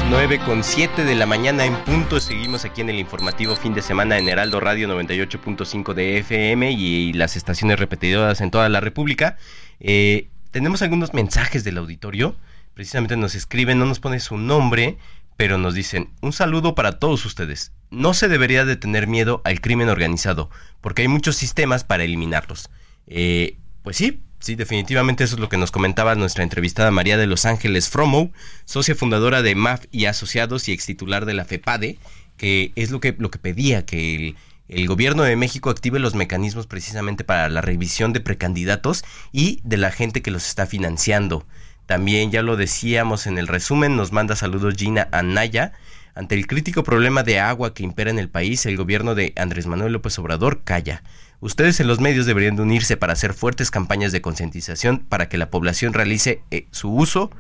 9 0.09 0.39
con 0.45 0.63
7 0.63 1.03
de 1.03 1.15
la 1.15 1.25
mañana 1.25 1.65
en 1.65 1.75
punto. 1.83 2.19
Seguimos 2.19 2.65
aquí 2.65 2.81
en 2.81 2.89
el 2.89 2.99
informativo 2.99 3.55
fin 3.55 3.73
de 3.73 3.81
semana 3.81 4.17
en 4.17 4.27
Heraldo 4.27 4.59
Radio 4.59 4.87
98.5 4.87 5.93
de 5.93 6.17
FM 6.19 6.71
y, 6.71 7.13
las 7.13 7.35
estaciones 7.35 7.79
repetidoras 7.79 8.41
en 8.41 8.51
toda 8.51 8.69
la 8.69 8.79
República. 8.79 9.37
Eh, 9.79 10.29
tenemos 10.51 10.81
algunos 10.81 11.13
mensajes 11.13 11.63
del 11.63 11.77
auditorio. 11.77 12.35
Precisamente 12.73 13.17
nos 13.17 13.35
escriben, 13.35 13.79
no 13.79 13.85
nos 13.85 13.99
pone 13.99 14.19
su 14.19 14.37
nombre, 14.37 14.97
pero 15.37 15.57
nos 15.57 15.73
dicen, 15.73 16.09
un 16.21 16.33
saludo 16.33 16.75
para 16.75 16.99
todos 16.99 17.25
ustedes. 17.25 17.71
No 17.89 18.13
se 18.13 18.27
debería 18.27 18.65
de 18.65 18.75
tener 18.75 19.07
miedo 19.07 19.41
al 19.45 19.61
crimen 19.61 19.89
organizado, 19.89 20.49
porque 20.81 21.03
hay 21.03 21.07
muchos 21.07 21.35
sistemas 21.35 21.83
para 21.83 22.03
eliminarlos. 22.03 22.69
Eh, 23.07 23.57
pues 23.83 23.97
sí, 23.97 24.21
Sí, 24.43 24.55
definitivamente 24.55 25.23
eso 25.23 25.35
es 25.35 25.39
lo 25.39 25.47
que 25.47 25.55
nos 25.55 25.71
comentaba 25.71 26.15
nuestra 26.15 26.43
entrevistada 26.43 26.91
María 26.91 27.15
de 27.15 27.27
Los 27.27 27.45
Ángeles 27.45 27.87
Fromo, 27.87 28.29
socia 28.65 28.93
fundadora 28.93 29.41
de 29.41 29.55
MAF 29.55 29.85
y 29.89 30.03
Asociados 30.03 30.67
y 30.67 30.73
ex 30.73 30.85
titular 30.85 31.25
de 31.25 31.33
la 31.33 31.45
FEPADE, 31.45 31.97
que 32.35 32.73
es 32.75 32.91
lo 32.91 32.99
que, 32.99 33.15
lo 33.17 33.31
que 33.31 33.39
pedía, 33.39 33.85
que 33.85 34.15
el, 34.15 34.35
el 34.67 34.85
gobierno 34.85 35.23
de 35.23 35.37
México 35.37 35.69
active 35.69 35.97
los 35.97 36.13
mecanismos 36.13 36.67
precisamente 36.67 37.23
para 37.23 37.47
la 37.47 37.61
revisión 37.61 38.11
de 38.11 38.19
precandidatos 38.19 39.05
y 39.31 39.61
de 39.63 39.77
la 39.77 39.91
gente 39.91 40.21
que 40.21 40.31
los 40.31 40.45
está 40.45 40.65
financiando. 40.65 41.45
También 41.85 42.29
ya 42.29 42.41
lo 42.41 42.57
decíamos 42.57 43.27
en 43.27 43.37
el 43.37 43.47
resumen, 43.47 43.95
nos 43.95 44.11
manda 44.11 44.35
saludos 44.35 44.75
Gina 44.75 45.07
Anaya. 45.13 45.71
Ante 46.15 46.35
el 46.35 46.47
crítico 46.47 46.83
problema 46.83 47.23
de 47.23 47.39
agua 47.39 47.73
que 47.73 47.83
impera 47.83 48.11
en 48.11 48.19
el 48.19 48.27
país, 48.27 48.65
el 48.65 48.75
gobierno 48.75 49.15
de 49.15 49.31
Andrés 49.37 49.67
Manuel 49.67 49.93
López 49.93 50.19
Obrador 50.19 50.63
calla. 50.65 51.01
Ustedes 51.43 51.81
en 51.81 51.87
los 51.87 51.99
medios 51.99 52.25
deberían 52.25 52.55
de 52.55 52.61
unirse 52.61 52.95
para 52.95 53.11
hacer 53.11 53.33
fuertes 53.33 53.69
campañas 53.69 54.13
de 54.13 54.21
concientización 54.21 54.99
para 54.99 55.27
que 55.27 55.37
la 55.37 55.49
población 55.49 55.91
realice 55.91 56.41
eh, 56.51 56.67
su 56.71 56.89
uso, 56.89 57.31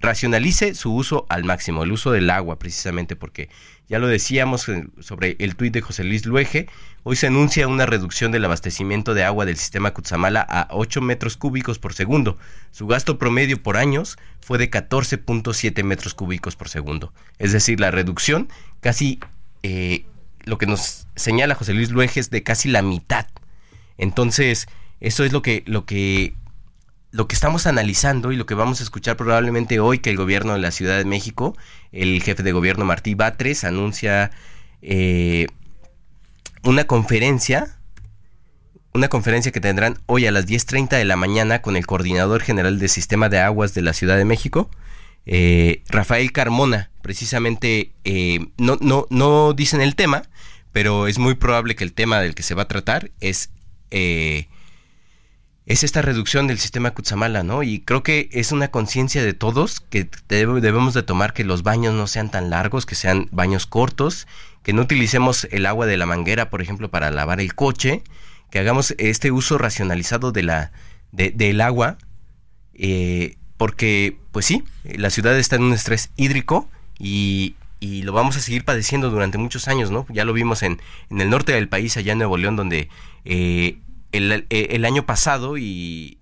racionalice 0.00 0.74
su 0.74 0.94
uso 0.94 1.26
al 1.28 1.44
máximo, 1.44 1.82
el 1.82 1.92
uso 1.92 2.10
del 2.10 2.30
agua 2.30 2.58
precisamente 2.58 3.16
porque 3.16 3.50
ya 3.86 3.98
lo 3.98 4.06
decíamos 4.06 4.66
eh, 4.70 4.86
sobre 4.98 5.36
el 5.40 5.56
tuit 5.56 5.74
de 5.74 5.82
José 5.82 6.04
Luis 6.04 6.24
Luege, 6.24 6.70
hoy 7.02 7.16
se 7.16 7.26
anuncia 7.26 7.68
una 7.68 7.84
reducción 7.84 8.32
del 8.32 8.46
abastecimiento 8.46 9.12
de 9.12 9.24
agua 9.24 9.44
del 9.44 9.58
sistema 9.58 9.92
Cutzamala 9.92 10.40
a 10.40 10.68
8 10.70 11.02
metros 11.02 11.36
cúbicos 11.36 11.78
por 11.78 11.92
segundo. 11.92 12.38
Su 12.70 12.86
gasto 12.86 13.18
promedio 13.18 13.62
por 13.62 13.76
años 13.76 14.16
fue 14.40 14.56
de 14.56 14.70
14.7 14.70 15.84
metros 15.84 16.14
cúbicos 16.14 16.56
por 16.56 16.70
segundo. 16.70 17.12
Es 17.38 17.52
decir, 17.52 17.78
la 17.78 17.90
reducción 17.90 18.48
casi 18.80 19.20
eh, 19.62 20.06
lo 20.44 20.58
que 20.58 20.66
nos 20.66 21.06
señala 21.16 21.54
José 21.54 21.74
Luis 21.74 21.90
Luege 21.90 22.20
es 22.20 22.30
de 22.30 22.42
casi 22.42 22.68
la 22.68 22.82
mitad. 22.82 23.26
Entonces, 23.98 24.66
eso 25.00 25.24
es 25.24 25.32
lo 25.32 25.42
que, 25.42 25.62
lo 25.66 25.84
que, 25.86 26.34
lo 27.10 27.28
que 27.28 27.34
estamos 27.34 27.66
analizando 27.66 28.32
y 28.32 28.36
lo 28.36 28.46
que 28.46 28.54
vamos 28.54 28.80
a 28.80 28.84
escuchar 28.84 29.16
probablemente 29.16 29.80
hoy 29.80 29.98
que 29.98 30.10
el 30.10 30.16
gobierno 30.16 30.54
de 30.54 30.60
la 30.60 30.70
Ciudad 30.70 30.98
de 30.98 31.04
México, 31.04 31.56
el 31.92 32.22
jefe 32.22 32.42
de 32.42 32.52
gobierno 32.52 32.84
Martí 32.84 33.14
Batres, 33.14 33.64
anuncia 33.64 34.30
eh, 34.82 35.46
una 36.62 36.84
conferencia, 36.84 37.78
una 38.92 39.08
conferencia 39.08 39.52
que 39.52 39.60
tendrán 39.60 39.98
hoy 40.06 40.26
a 40.26 40.32
las 40.32 40.46
10.30 40.46 40.96
de 40.96 41.04
la 41.04 41.16
mañana 41.16 41.62
con 41.62 41.76
el 41.76 41.86
coordinador 41.86 42.42
general 42.42 42.78
del 42.78 42.88
sistema 42.88 43.28
de 43.28 43.38
aguas 43.40 43.74
de 43.74 43.82
la 43.82 43.92
Ciudad 43.92 44.16
de 44.16 44.24
México, 44.24 44.70
eh, 45.26 45.82
Rafael 45.88 46.32
Carmona, 46.32 46.90
precisamente 47.02 47.92
eh, 48.04 48.46
no, 48.58 48.76
no, 48.80 49.06
no 49.10 49.52
dicen 49.52 49.80
el 49.80 49.94
tema, 49.94 50.24
pero 50.74 51.06
es 51.06 51.20
muy 51.20 51.36
probable 51.36 51.76
que 51.76 51.84
el 51.84 51.92
tema 51.92 52.18
del 52.18 52.34
que 52.34 52.42
se 52.42 52.56
va 52.56 52.62
a 52.62 52.68
tratar 52.68 53.12
es, 53.20 53.50
eh, 53.92 54.48
es 55.66 55.84
esta 55.84 56.02
reducción 56.02 56.48
del 56.48 56.58
sistema 56.58 56.90
Kutsamala, 56.90 57.44
¿no? 57.44 57.62
Y 57.62 57.78
creo 57.78 58.02
que 58.02 58.28
es 58.32 58.50
una 58.50 58.72
conciencia 58.72 59.22
de 59.22 59.34
todos 59.34 59.78
que 59.78 60.10
debemos 60.28 60.92
de 60.92 61.04
tomar 61.04 61.32
que 61.32 61.44
los 61.44 61.62
baños 61.62 61.94
no 61.94 62.08
sean 62.08 62.28
tan 62.28 62.50
largos, 62.50 62.86
que 62.86 62.96
sean 62.96 63.28
baños 63.30 63.66
cortos, 63.66 64.26
que 64.64 64.72
no 64.72 64.82
utilicemos 64.82 65.46
el 65.52 65.66
agua 65.66 65.86
de 65.86 65.96
la 65.96 66.06
manguera, 66.06 66.50
por 66.50 66.60
ejemplo, 66.60 66.90
para 66.90 67.12
lavar 67.12 67.40
el 67.40 67.54
coche, 67.54 68.02
que 68.50 68.58
hagamos 68.58 68.96
este 68.98 69.30
uso 69.30 69.58
racionalizado 69.58 70.32
de 70.32 70.42
la, 70.42 70.72
del 71.12 71.60
agua, 71.60 71.98
eh, 72.74 73.36
porque, 73.58 74.18
pues 74.32 74.44
sí, 74.44 74.64
la 74.82 75.10
ciudad 75.10 75.38
está 75.38 75.54
en 75.54 75.62
un 75.62 75.72
estrés 75.72 76.10
hídrico 76.16 76.68
y, 76.98 77.54
y 77.84 78.00
lo 78.00 78.14
vamos 78.14 78.34
a 78.38 78.40
seguir 78.40 78.64
padeciendo 78.64 79.10
durante 79.10 79.36
muchos 79.36 79.68
años, 79.68 79.90
¿no? 79.90 80.06
Ya 80.08 80.24
lo 80.24 80.32
vimos 80.32 80.62
en, 80.62 80.80
el 81.10 81.28
norte 81.28 81.52
del 81.52 81.68
país, 81.68 81.98
allá 81.98 82.12
en 82.12 82.18
Nuevo 82.18 82.38
León, 82.38 82.56
donde 82.56 82.88
eh, 83.26 83.76
el, 84.10 84.32
eh, 84.32 84.68
el, 84.70 84.86
año 84.86 85.04
pasado 85.04 85.58
y 85.58 86.18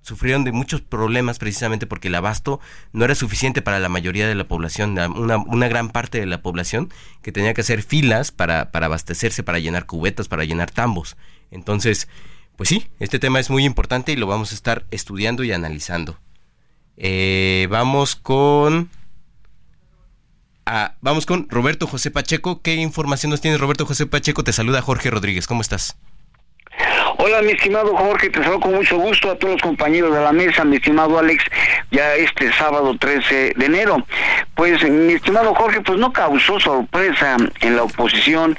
sufrieron 0.00 0.44
de 0.44 0.52
muchos 0.52 0.80
problemas 0.80 1.38
precisamente 1.38 1.86
porque 1.86 2.08
el 2.08 2.14
abasto 2.14 2.58
no 2.94 3.04
era 3.04 3.14
suficiente 3.14 3.60
para 3.60 3.80
la 3.80 3.90
mayoría 3.90 4.26
de 4.26 4.34
la 4.34 4.48
población, 4.48 4.98
una, 4.98 5.68
gran 5.68 5.90
parte 5.90 6.20
de 6.20 6.26
la 6.26 6.40
población 6.40 6.90
que 7.20 7.32
tenía 7.32 7.52
que 7.52 7.60
hacer 7.60 7.82
filas 7.82 8.32
para, 8.32 8.70
para 8.70 8.86
abastecerse, 8.86 9.42
para 9.42 9.58
llenar 9.58 9.84
cubetas, 9.84 10.28
para 10.28 10.44
llenar 10.44 10.70
tambos. 10.70 11.18
Entonces, 11.50 12.08
pues 12.56 12.70
sí, 12.70 12.86
este 12.98 13.18
tema 13.18 13.40
es 13.40 13.50
muy 13.50 13.66
importante 13.66 14.12
y 14.12 14.16
lo 14.16 14.26
vamos 14.26 14.52
a 14.52 14.54
estar 14.54 14.86
estudiando 14.90 15.44
y 15.44 15.52
analizando. 15.52 16.18
Eh, 16.96 17.66
vamos 17.68 18.16
con... 18.16 18.88
Ah, 20.66 20.94
vamos 21.02 21.26
con 21.26 21.46
Roberto 21.50 21.86
José 21.86 22.10
Pacheco. 22.10 22.62
¿Qué 22.62 22.74
información 22.74 23.30
nos 23.30 23.40
tiene 23.40 23.58
Roberto 23.58 23.84
José 23.84 24.06
Pacheco? 24.06 24.44
Te 24.44 24.52
saluda 24.52 24.80
Jorge 24.80 25.10
Rodríguez. 25.10 25.46
¿Cómo 25.46 25.60
estás? 25.60 25.96
Hola, 27.18 27.42
mi 27.42 27.52
estimado 27.52 27.94
Jorge, 27.96 28.28
te 28.28 28.42
saludo 28.42 28.60
con 28.60 28.74
mucho 28.74 28.98
gusto 28.98 29.30
a 29.30 29.36
todos 29.36 29.54
los 29.54 29.62
compañeros 29.62 30.12
de 30.14 30.20
la 30.20 30.32
mesa, 30.32 30.64
mi 30.64 30.76
estimado 30.76 31.18
Alex, 31.18 31.44
ya 31.90 32.14
este 32.16 32.52
sábado 32.52 32.96
13 32.98 33.54
de 33.56 33.66
enero. 33.66 34.04
Pues, 34.54 34.82
mi 34.82 35.12
estimado 35.12 35.54
Jorge, 35.54 35.80
pues 35.80 35.98
no 35.98 36.12
causó 36.12 36.58
sorpresa 36.58 37.36
en 37.60 37.76
la 37.76 37.84
oposición 37.84 38.58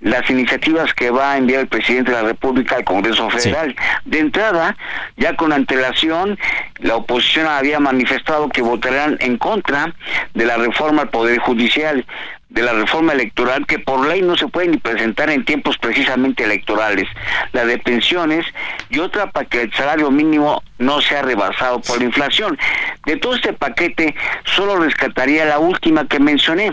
las 0.00 0.28
iniciativas 0.30 0.92
que 0.94 1.10
va 1.10 1.32
a 1.32 1.38
enviar 1.38 1.60
el 1.60 1.68
presidente 1.68 2.10
de 2.10 2.22
la 2.22 2.28
República 2.28 2.76
al 2.76 2.84
Congreso 2.84 3.28
Federal. 3.30 3.74
De 4.04 4.18
entrada, 4.18 4.76
ya 5.16 5.36
con 5.36 5.52
antelación, 5.52 6.38
la 6.78 6.96
oposición 6.96 7.46
había 7.46 7.80
manifestado 7.80 8.48
que 8.48 8.62
votarán 8.62 9.16
en 9.20 9.38
contra 9.38 9.94
de 10.34 10.44
la 10.44 10.56
reforma 10.56 11.02
al 11.02 11.10
Poder 11.10 11.38
Judicial 11.38 12.04
de 12.48 12.62
la 12.62 12.72
reforma 12.72 13.12
electoral 13.12 13.66
que 13.66 13.78
por 13.78 14.06
ley 14.06 14.22
no 14.22 14.36
se 14.36 14.48
puede 14.48 14.68
ni 14.68 14.78
presentar 14.78 15.28
en 15.30 15.44
tiempos 15.44 15.76
precisamente 15.78 16.44
electorales, 16.44 17.06
la 17.52 17.64
de 17.66 17.78
pensiones 17.78 18.46
y 18.88 18.98
otra 19.00 19.30
para 19.30 19.46
que 19.46 19.62
el 19.62 19.72
salario 19.74 20.10
mínimo 20.10 20.62
no 20.78 21.00
sea 21.00 21.22
rebasado 21.22 21.80
por 21.80 21.98
la 21.98 22.04
inflación. 22.04 22.58
De 23.04 23.16
todo 23.16 23.34
este 23.34 23.52
paquete 23.52 24.14
solo 24.44 24.76
rescataría 24.76 25.44
la 25.44 25.58
última 25.58 26.06
que 26.06 26.20
mencioné, 26.20 26.72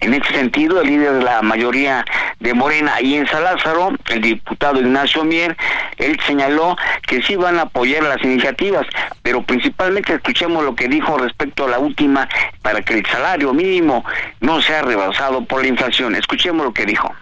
en 0.00 0.14
este 0.14 0.34
sentido, 0.34 0.80
el 0.80 0.88
líder 0.88 1.14
de 1.14 1.24
la 1.24 1.42
mayoría 1.42 2.04
de 2.40 2.54
Morena 2.54 2.94
ahí 2.94 3.14
en 3.14 3.26
San 3.26 3.42
el 4.10 4.20
diputado 4.20 4.80
Ignacio 4.80 5.24
Mier, 5.24 5.56
él 5.98 6.18
señaló 6.26 6.76
que 7.06 7.22
sí 7.22 7.36
van 7.36 7.58
a 7.58 7.62
apoyar 7.62 8.02
las 8.02 8.22
iniciativas, 8.22 8.86
pero 9.22 9.42
principalmente 9.42 10.14
escuchemos 10.14 10.64
lo 10.64 10.74
que 10.74 10.88
dijo 10.88 11.16
respecto 11.18 11.64
a 11.64 11.68
la 11.68 11.78
última 11.78 12.28
para 12.62 12.82
que 12.82 12.94
el 12.94 13.06
salario 13.06 13.52
mínimo 13.52 14.04
no 14.40 14.60
sea 14.60 14.82
rebasado 14.82 15.44
por 15.44 15.62
la 15.62 15.68
inflación. 15.68 16.14
Escuchemos 16.14 16.64
lo 16.66 16.72
que 16.72 16.86
dijo. 16.86 17.12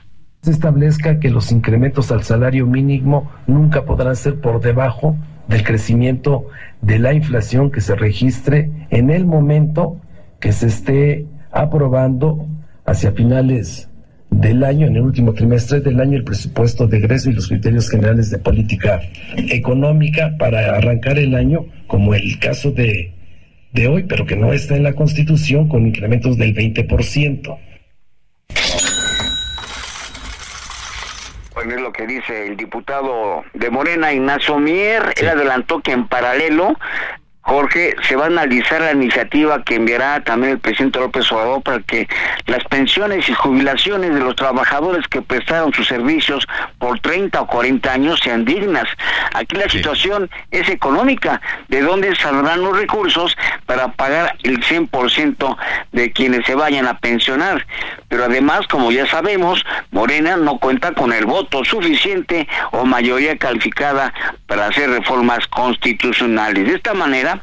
Se 0.42 0.50
establezca 0.50 1.20
que 1.20 1.30
los 1.30 1.50
incrementos 1.52 2.10
al 2.12 2.22
salario 2.22 2.66
mínimo 2.66 3.32
nunca 3.46 3.84
podrán 3.84 4.16
ser 4.16 4.40
por 4.40 4.60
debajo 4.60 5.16
del 5.48 5.62
crecimiento 5.62 6.46
de 6.82 6.98
la 6.98 7.14
inflación 7.14 7.70
que 7.70 7.80
se 7.80 7.94
registre 7.94 8.70
en 8.90 9.10
el 9.10 9.24
momento 9.24 9.96
que 10.40 10.52
se 10.52 10.66
esté 10.66 11.26
aprobando 11.50 12.46
hacia 12.86 13.12
finales 13.12 13.88
del 14.30 14.64
año, 14.64 14.86
en 14.86 14.96
el 14.96 15.02
último 15.02 15.32
trimestre 15.32 15.80
del 15.80 16.00
año, 16.00 16.16
el 16.16 16.24
presupuesto 16.24 16.86
de 16.86 16.98
egreso 16.98 17.30
y 17.30 17.34
los 17.34 17.48
criterios 17.48 17.88
generales 17.88 18.30
de 18.30 18.38
política 18.38 19.00
económica 19.36 20.34
para 20.38 20.76
arrancar 20.76 21.18
el 21.18 21.34
año, 21.34 21.66
como 21.86 22.14
el 22.14 22.38
caso 22.40 22.72
de, 22.72 23.14
de 23.72 23.88
hoy, 23.88 24.04
pero 24.04 24.26
que 24.26 24.36
no 24.36 24.52
está 24.52 24.76
en 24.76 24.82
la 24.82 24.94
Constitución, 24.94 25.68
con 25.68 25.86
incrementos 25.86 26.36
del 26.36 26.54
20%. 26.54 27.58
Bueno, 31.54 31.76
es 31.76 31.80
lo 31.80 31.92
que 31.92 32.06
dice 32.06 32.48
el 32.48 32.56
diputado 32.56 33.44
de 33.54 33.70
Morena, 33.70 34.12
Ignacio 34.12 34.58
Mier. 34.58 35.14
Él 35.16 35.28
adelantó 35.28 35.80
que 35.80 35.92
en 35.92 36.08
paralelo 36.08 36.76
Jorge, 37.46 37.94
se 38.08 38.16
va 38.16 38.24
a 38.24 38.28
analizar 38.28 38.80
la 38.80 38.92
iniciativa 38.92 39.62
que 39.64 39.74
enviará 39.74 40.24
también 40.24 40.52
el 40.52 40.58
presidente 40.58 40.98
López 40.98 41.30
Obrador 41.30 41.62
para 41.62 41.80
que 41.80 42.08
las 42.46 42.64
pensiones 42.64 43.28
y 43.28 43.34
jubilaciones 43.34 44.14
de 44.14 44.20
los 44.20 44.34
trabajadores 44.34 45.06
que 45.08 45.20
prestaron 45.20 45.72
sus 45.74 45.86
servicios 45.86 46.46
por 46.78 46.98
30 47.00 47.42
o 47.42 47.46
40 47.46 47.92
años 47.92 48.20
sean 48.24 48.46
dignas. 48.46 48.88
Aquí 49.34 49.56
la 49.56 49.68
situación 49.68 50.30
es 50.50 50.70
económica, 50.70 51.42
de 51.68 51.82
dónde 51.82 52.16
saldrán 52.16 52.62
los 52.62 52.78
recursos 52.78 53.36
para 53.66 53.88
pagar 53.88 54.36
el 54.42 54.60
100% 54.60 55.56
de 55.92 56.12
quienes 56.12 56.46
se 56.46 56.54
vayan 56.54 56.86
a 56.86 56.98
pensionar. 56.98 57.66
Pero 58.08 58.24
además, 58.24 58.66
como 58.68 58.90
ya 58.90 59.06
sabemos, 59.06 59.64
Morena 59.90 60.36
no 60.36 60.58
cuenta 60.58 60.92
con 60.92 61.12
el 61.12 61.26
voto 61.26 61.64
suficiente 61.64 62.48
o 62.70 62.86
mayoría 62.86 63.36
calificada 63.36 64.14
para 64.46 64.68
hacer 64.68 64.88
reformas 64.88 65.46
constitucionales. 65.48 66.66
De 66.66 66.76
esta 66.76 66.94
manera, 66.94 67.33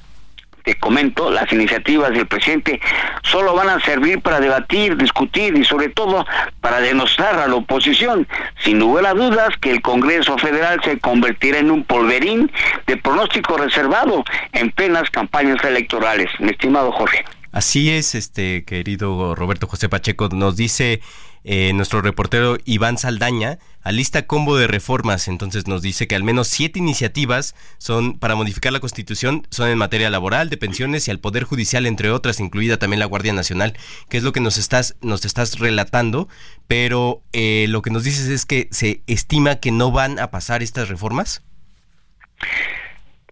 te 0.72 0.80
comento, 0.80 1.30
las 1.30 1.52
iniciativas 1.52 2.11
del 2.11 2.27
presidente 2.27 2.80
solo 3.23 3.53
van 3.53 3.68
a 3.68 3.81
servir 3.81 4.22
para 4.22 4.39
debatir, 4.39 4.95
discutir 4.95 5.57
y 5.57 5.65
sobre 5.65 5.89
todo 5.89 6.26
para 6.61 6.80
denostar 6.80 7.39
a 7.39 7.48
la 7.48 7.56
oposición. 7.56 8.26
Sin 8.64 8.80
lugar 8.80 9.06
a 9.06 9.14
dudas 9.14 9.49
que 9.60 9.72
el 9.72 9.81
Congreso 9.81 10.38
Federal 10.38 10.80
se 10.84 10.98
convertirá 10.99 11.60
en 11.60 11.72
un 11.72 11.84
polverín 11.84 12.49
de 12.88 12.95
pronóstico 12.95 13.57
reservado 13.57 14.23
en 14.53 14.72
plenas 14.72 15.10
campañas 15.10 15.61
electorales. 15.65 16.30
Mi 16.39 16.52
estimado 16.52 16.91
Jorge. 16.93 17.26
Así 17.52 17.91
es, 17.91 18.15
este 18.15 18.64
querido 18.64 19.35
Roberto 19.35 19.68
José 19.68 19.89
Pacheco, 19.89 20.30
nos 20.30 20.56
dice 20.56 21.02
eh, 21.43 21.73
nuestro 21.73 22.01
reportero 22.01 22.57
Iván 22.65 22.97
Saldaña 22.97 23.59
alista 23.81 24.27
combo 24.27 24.57
de 24.57 24.68
reformas. 24.68 25.27
Entonces 25.27 25.68
nos 25.68 25.81
dice 25.81 26.07
que 26.07 26.15
al 26.15 26.23
menos 26.23 26.47
siete 26.47 26.80
iniciativas 26.80 27.55
son 27.77 28.19
para 28.19 28.35
modificar 28.35 28.72
la 28.72 28.80
Constitución, 28.80 29.47
son 29.49 29.69
en 29.69 29.77
materia 29.77 30.09
laboral, 30.09 30.49
de 30.49 30.57
pensiones 30.57 31.07
y 31.07 31.11
al 31.11 31.19
Poder 31.19 31.43
Judicial, 31.43 31.85
entre 31.85 32.11
otras, 32.11 32.39
incluida 32.39 32.77
también 32.77 32.99
la 32.99 33.05
Guardia 33.05 33.34
Nacional, 33.34 33.77
que 34.09 34.18
es 34.18 34.23
lo 34.23 34.31
que 34.31 34.39
nos 34.39 34.57
estás, 34.57 34.95
nos 35.01 35.26
estás 35.26 35.59
relatando. 35.59 36.27
Pero 36.68 37.23
eh, 37.34 37.65
lo 37.69 37.81
que 37.81 37.89
nos 37.89 38.03
dices 38.03 38.27
es 38.27 38.45
que 38.45 38.68
se 38.72 39.01
estima 39.07 39.55
que 39.55 39.72
no 39.72 39.91
van 39.91 40.19
a 40.19 40.31
pasar 40.31 40.61
estas 40.63 40.89
reformas. 40.89 41.41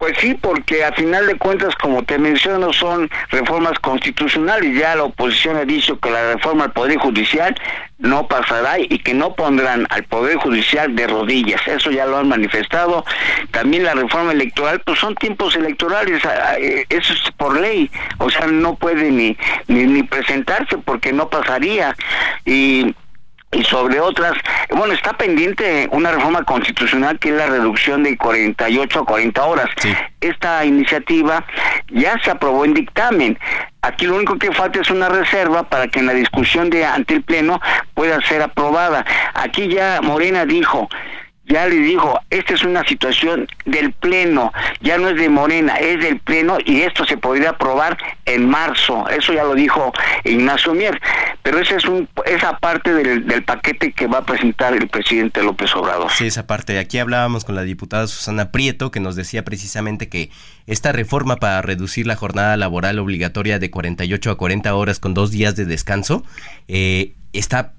Pues 0.00 0.16
sí, 0.18 0.32
porque 0.32 0.82
a 0.82 0.92
final 0.92 1.26
de 1.26 1.36
cuentas, 1.36 1.74
como 1.74 2.02
te 2.02 2.16
menciono, 2.18 2.72
son 2.72 3.10
reformas 3.28 3.78
constitucionales. 3.80 4.74
Ya 4.74 4.96
la 4.96 5.04
oposición 5.04 5.58
ha 5.58 5.66
dicho 5.66 6.00
que 6.00 6.10
la 6.10 6.32
reforma 6.32 6.64
al 6.64 6.72
Poder 6.72 6.96
Judicial 6.96 7.54
no 7.98 8.26
pasará 8.26 8.78
y 8.78 8.98
que 9.00 9.12
no 9.12 9.34
pondrán 9.34 9.86
al 9.90 10.04
Poder 10.04 10.38
Judicial 10.38 10.96
de 10.96 11.06
rodillas. 11.06 11.60
Eso 11.68 11.90
ya 11.90 12.06
lo 12.06 12.16
han 12.16 12.28
manifestado. 12.28 13.04
También 13.50 13.84
la 13.84 13.92
reforma 13.92 14.32
electoral, 14.32 14.80
pues 14.86 14.98
son 14.98 15.14
tiempos 15.16 15.54
electorales, 15.54 16.22
eso 16.88 17.12
es 17.12 17.20
por 17.36 17.60
ley. 17.60 17.90
O 18.16 18.30
sea, 18.30 18.46
no 18.46 18.76
puede 18.76 19.10
ni, 19.10 19.36
ni, 19.68 19.84
ni 19.84 20.02
presentarse 20.02 20.78
porque 20.78 21.12
no 21.12 21.28
pasaría. 21.28 21.94
Y 22.46 22.94
y 23.52 23.64
sobre 23.64 24.00
otras, 24.00 24.34
bueno, 24.70 24.94
está 24.94 25.12
pendiente 25.14 25.88
una 25.90 26.12
reforma 26.12 26.44
constitucional 26.44 27.18
que 27.18 27.30
es 27.30 27.34
la 27.34 27.46
reducción 27.46 28.04
de 28.04 28.16
48 28.16 29.00
a 29.00 29.04
40 29.04 29.44
horas. 29.44 29.66
Esta 30.20 30.64
iniciativa 30.64 31.44
ya 31.88 32.16
se 32.22 32.30
aprobó 32.30 32.64
en 32.64 32.74
dictamen. 32.74 33.38
Aquí 33.82 34.06
lo 34.06 34.16
único 34.16 34.38
que 34.38 34.52
falta 34.52 34.80
es 34.80 34.90
una 34.90 35.08
reserva 35.08 35.64
para 35.64 35.88
que 35.88 35.98
en 35.98 36.06
la 36.06 36.14
discusión 36.14 36.70
de 36.70 36.84
ante 36.84 37.14
el 37.14 37.22
Pleno 37.22 37.60
pueda 37.94 38.20
ser 38.22 38.42
aprobada. 38.42 39.04
Aquí 39.34 39.68
ya 39.68 40.00
Morena 40.02 40.44
dijo, 40.44 40.88
ya 41.50 41.66
le 41.66 41.76
dijo, 41.76 42.18
esta 42.30 42.54
es 42.54 42.62
una 42.62 42.84
situación 42.84 43.46
del 43.64 43.92
Pleno, 43.92 44.52
ya 44.80 44.98
no 44.98 45.08
es 45.08 45.16
de 45.16 45.28
Morena, 45.28 45.76
es 45.76 46.00
del 46.00 46.18
Pleno 46.20 46.58
y 46.64 46.82
esto 46.82 47.04
se 47.04 47.16
podría 47.16 47.50
aprobar 47.50 47.98
en 48.24 48.48
marzo, 48.48 49.08
eso 49.10 49.32
ya 49.32 49.44
lo 49.44 49.54
dijo 49.54 49.92
Ignacio 50.24 50.74
Mier, 50.74 51.00
pero 51.42 51.58
esa 51.58 51.76
es 51.76 51.84
un, 51.84 52.08
esa 52.24 52.56
parte 52.58 52.94
del, 52.94 53.26
del 53.26 53.42
paquete 53.42 53.92
que 53.92 54.06
va 54.06 54.18
a 54.18 54.24
presentar 54.24 54.74
el 54.74 54.88
presidente 54.88 55.42
López 55.42 55.74
Obrador. 55.74 56.10
Sí, 56.12 56.26
esa 56.26 56.46
parte. 56.46 56.78
Aquí 56.78 56.98
hablábamos 56.98 57.44
con 57.44 57.54
la 57.54 57.62
diputada 57.62 58.06
Susana 58.06 58.52
Prieto, 58.52 58.90
que 58.90 59.00
nos 59.00 59.16
decía 59.16 59.44
precisamente 59.44 60.08
que 60.08 60.30
esta 60.66 60.92
reforma 60.92 61.36
para 61.36 61.62
reducir 61.62 62.06
la 62.06 62.16
jornada 62.16 62.56
laboral 62.56 62.98
obligatoria 62.98 63.58
de 63.58 63.70
48 63.70 64.30
a 64.30 64.36
40 64.36 64.74
horas 64.74 65.00
con 65.00 65.14
dos 65.14 65.30
días 65.30 65.56
de 65.56 65.64
descanso 65.64 66.24
eh, 66.68 67.14
está 67.32 67.72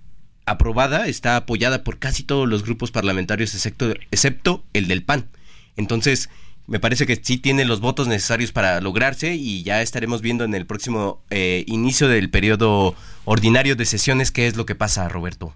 aprobada, 0.52 1.07
está 1.07 1.36
apoyada 1.36 1.84
por 1.84 1.99
casi 1.99 2.23
todos 2.23 2.48
los 2.48 2.64
grupos 2.64 2.91
parlamentarios 2.91 3.53
excepto, 3.53 3.94
excepto 4.11 4.64
el 4.73 4.88
del 4.88 5.03
PAN. 5.03 5.30
Entonces, 5.78 6.30
me 6.68 6.80
parece 6.80 7.06
que 7.06 7.18
sí 7.18 7.38
tiene 7.38 7.65
los 7.65 7.82
votos 7.82 8.07
necesarios 8.07 8.52
para 8.52 8.80
lograrse 8.82 9.36
y 9.36 9.64
ya 9.64 9.82
estaremos 9.82 10.22
viendo 10.22 10.44
en 10.44 10.53
el 10.53 10.65
próximo 10.65 11.22
eh, 11.30 11.64
inicio 11.68 12.07
del 12.07 12.30
periodo 12.30 12.95
ordinario 13.26 13.76
de 13.76 13.86
sesiones 13.86 14.32
qué 14.32 14.48
es 14.48 14.56
lo 14.56 14.65
que 14.65 14.76
pasa, 14.76 15.10
Roberto. 15.10 15.53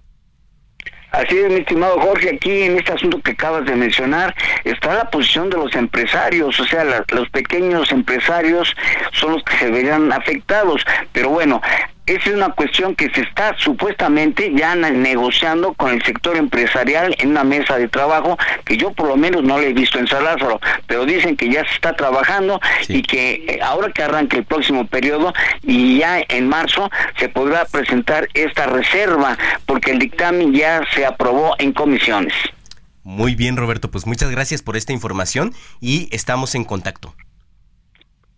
Así 1.12 1.38
es, 1.38 1.50
mi 1.50 1.62
estimado 1.62 1.98
Jorge, 2.02 2.32
aquí 2.36 2.64
en 2.64 2.78
este 2.78 2.92
asunto 2.92 3.22
que 3.22 3.32
acabas 3.32 3.66
de 3.66 3.74
mencionar 3.76 4.36
está 4.66 4.96
la 4.96 5.10
posición 5.10 5.50
de 5.50 5.56
los 5.56 5.74
empresarios, 5.74 6.60
o 6.60 6.66
sea, 6.66 6.84
los 6.84 7.30
pequeños 7.30 7.90
empresarios 7.94 8.76
son 9.14 9.34
los 9.34 9.44
que 9.44 9.56
se 9.58 9.72
verían 9.72 10.12
afectados, 10.12 10.86
pero 11.14 11.30
bueno, 11.30 11.62
esa 12.06 12.30
es 12.30 12.36
una 12.36 12.50
cuestión 12.50 12.96
que 12.96 13.10
se 13.10 13.22
está 13.22 13.56
supuestamente 13.58 14.52
ya 14.56 14.76
negociando 14.76 15.74
con 15.74 15.92
el 15.92 16.04
sector 16.04 16.38
empresarial 16.38 17.16
en 17.18 17.32
una 17.32 17.44
mesa 17.44 17.78
de 17.78 17.88
trabajo 17.88 18.38
que 18.64 18.78
yo 18.78 18.92
por 18.94 19.08
lo 19.08 19.18
menos 19.18 19.44
no 19.44 19.60
le 19.60 19.70
he 19.70 19.74
visto 19.74 19.98
en 19.98 20.08
San 20.08 20.24
pero 20.88 21.06
dicen 21.06 21.36
que 21.36 21.50
ya 21.50 21.64
se 21.66 21.74
está 21.74 21.96
trabajando 21.96 22.60
y 22.88 23.02
que 23.02 23.46
eh, 23.48 23.60
ahora 23.62 23.92
que 23.92 24.04
arranque 24.04 24.38
el 24.38 24.44
próximo 24.44 24.86
periodo 24.88 25.34
y 25.64 26.00
ya 26.00 26.24
en 26.28 26.48
marzo 26.48 26.90
se 27.18 27.30
podrá 27.30 27.66
presentar 27.66 28.28
esta 28.34 28.68
reserva 28.68 29.38
porque 29.66 29.92
el 29.92 30.00
dictamen 30.00 30.54
ya 30.54 30.82
se 30.94 31.06
aprobó 31.06 31.56
en 31.58 31.74
comisiones. 31.74 32.34
Muy 33.04 33.36
bien, 33.36 33.56
Roberto, 33.56 33.92
pues 33.92 34.08
muchas 34.08 34.32
gracias 34.32 34.64
por 34.64 34.78
esta 34.78 34.94
información 34.94 35.54
y 35.80 36.10
estamos 36.12 36.56
en 36.56 36.64
contacto. 36.64 37.14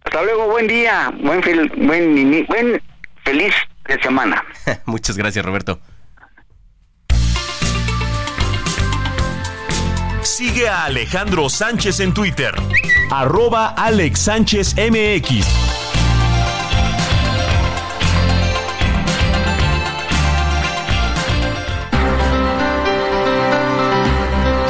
Hasta 0.03 0.23
luego, 0.23 0.47
buen 0.47 0.67
día, 0.67 1.11
buen, 1.21 1.41
buen, 1.87 2.45
buen 2.47 2.81
feliz 3.27 3.53
de 3.85 4.01
semana. 4.01 4.41
Muchas 4.85 5.17
gracias, 5.17 5.43
Roberto. 5.43 5.81
Sigue 10.21 10.69
a 10.69 10.85
Alejandro 10.85 11.49
Sánchez 11.49 11.99
en 11.99 12.13
Twitter. 12.13 12.53
Arroba 13.11 13.69
Alex 13.69 14.19
Sánchez 14.19 14.75
MX. 14.75 15.45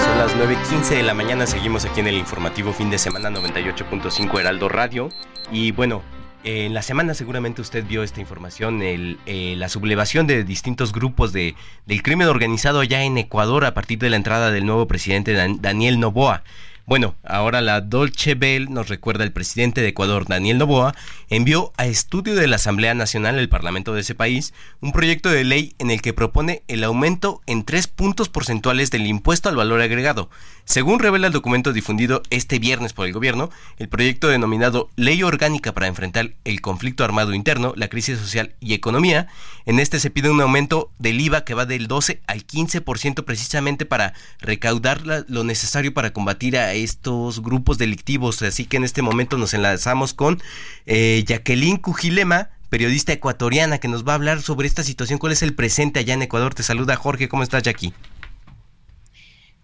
Son 0.04 0.18
las 0.18 0.36
9.15 0.36 0.90
de 0.90 1.04
la 1.04 1.14
mañana, 1.14 1.46
seguimos 1.46 1.86
aquí 1.86 2.00
en 2.00 2.08
el 2.08 2.16
informativo 2.16 2.74
fin 2.74 2.90
de 2.90 2.98
semana 2.98 3.30
98.5 3.30 4.40
Heraldo 4.40 4.70
Radio. 4.70 5.10
Y 5.52 5.72
bueno, 5.72 6.02
en 6.44 6.74
la 6.74 6.82
semana 6.82 7.14
seguramente 7.14 7.62
usted 7.62 7.86
vio 7.86 8.04
esta 8.04 8.22
información, 8.22 8.82
el, 8.82 9.18
eh, 9.26 9.56
la 9.58 9.70
sublevación 9.70 10.28
de 10.28 10.44
distintos 10.44 10.94
grupos 10.94 11.34
de, 11.34 11.56
del 11.86 12.04
crimen 12.04 12.28
organizado 12.28 12.80
allá 12.80 13.04
en 13.04 13.18
Ecuador 13.18 13.66
a 13.66 13.74
partir 13.74 14.00
de 14.00 14.10
la 14.10 14.16
entrada 14.16 14.52
del 14.52 14.66
nuevo 14.66 14.88
presidente 14.88 15.34
Daniel 15.60 16.00
Noboa. 16.00 16.44
Bueno, 16.88 17.16
ahora 17.26 17.60
la 17.60 17.82
Dolce 17.82 18.36
Bell 18.36 18.72
nos 18.74 18.88
recuerda 18.88 19.26
el 19.26 19.34
presidente 19.34 19.82
de 19.82 19.90
Ecuador, 19.90 20.26
Daniel 20.26 20.58
Noboa, 20.58 20.96
envió 21.30 21.74
a 21.76 21.86
estudio 21.86 22.34
de 22.34 22.48
la 22.48 22.56
Asamblea 22.56 22.94
Nacional, 22.94 23.38
el 23.38 23.50
Parlamento 23.50 23.94
de 23.94 24.00
ese 24.00 24.16
país, 24.16 24.54
un 24.80 24.94
proyecto 24.94 25.30
de 25.30 25.44
ley 25.44 25.76
en 25.80 25.92
el 25.92 26.02
que 26.02 26.14
propone 26.14 26.64
el 26.70 26.86
aumento 26.86 27.42
en 27.46 27.66
tres 27.66 27.88
puntos 27.88 28.30
porcentuales 28.30 28.90
del 28.90 29.06
impuesto 29.06 29.50
al 29.50 29.58
valor 29.58 29.82
agregado. 29.82 30.30
Según 30.64 31.00
revela 31.00 31.28
el 31.28 31.34
documento 31.34 31.74
difundido 31.74 32.24
este 32.30 32.58
viernes 32.58 32.94
por 32.94 33.06
el 33.06 33.12
gobierno, 33.12 33.50
el 33.80 33.90
proyecto 33.90 34.30
denominado 34.30 34.90
Ley 34.96 35.24
Orgánica 35.24 35.74
para 35.74 35.88
enfrentar 35.88 36.36
el 36.46 36.62
conflicto 36.62 37.04
armado 37.04 37.34
interno, 37.34 37.74
la 37.76 37.90
crisis 37.90 38.18
social 38.18 38.56
y 38.62 38.74
economía, 38.74 39.28
en 39.66 39.82
este 39.82 40.00
se 40.00 40.10
pide 40.10 40.30
un 40.30 40.40
aumento 40.40 40.90
del 41.00 41.20
IVA 41.20 41.44
que 41.44 41.54
va 41.54 41.66
del 41.66 41.88
12 41.88 42.22
al 42.28 42.48
15% 42.48 43.26
precisamente 43.26 43.86
para 43.86 44.14
recaudar 44.40 45.02
lo 45.28 45.44
necesario 45.44 45.94
para 45.94 46.14
combatir 46.14 46.58
a 46.58 46.77
estos 46.78 47.42
grupos 47.42 47.78
delictivos. 47.78 48.42
Así 48.42 48.66
que 48.66 48.78
en 48.78 48.84
este 48.84 49.02
momento 49.02 49.38
nos 49.38 49.54
enlazamos 49.54 50.14
con 50.14 50.42
eh, 50.86 51.24
Jacqueline 51.26 51.78
Cujilema, 51.78 52.50
periodista 52.70 53.14
ecuatoriana, 53.14 53.80
que 53.80 53.88
nos 53.88 54.08
va 54.08 54.14
a 54.14 54.16
hablar 54.16 54.42
sobre 54.42 54.68
esta 54.68 54.84
situación, 54.84 55.20
cuál 55.20 55.34
es 55.34 55.44
el 55.44 55.54
presente 55.54 56.00
allá 56.00 56.14
en 56.14 56.22
Ecuador. 56.22 56.54
Te 56.54 56.64
saluda 56.64 56.96
Jorge, 56.96 57.30
¿cómo 57.30 57.44
estás, 57.44 57.64
Jackie? 57.64 57.94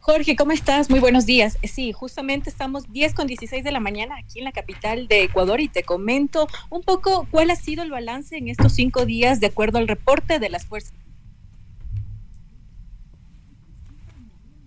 Jorge, 0.06 0.36
¿cómo 0.36 0.52
estás? 0.52 0.90
Muy 0.90 1.00
buenos 1.00 1.26
días. 1.26 1.58
Sí, 1.64 1.94
justamente 1.94 2.50
estamos 2.50 2.92
10 2.92 3.14
con 3.14 3.26
16 3.26 3.64
de 3.64 3.72
la 3.72 3.80
mañana 3.80 4.18
aquí 4.18 4.40
en 4.40 4.44
la 4.44 4.52
capital 4.52 5.08
de 5.08 5.24
Ecuador 5.24 5.62
y 5.62 5.70
te 5.70 5.84
comento 5.84 6.50
un 6.70 6.84
poco 6.84 7.26
cuál 7.32 7.52
ha 7.52 7.56
sido 7.56 7.84
el 7.84 7.90
balance 7.90 8.36
en 8.36 8.50
estos 8.50 8.74
cinco 8.74 9.06
días 9.06 9.40
de 9.40 9.48
acuerdo 9.48 9.78
al 9.78 9.88
reporte 9.88 10.40
de 10.40 10.50
las 10.50 10.66
fuerzas. 10.66 10.94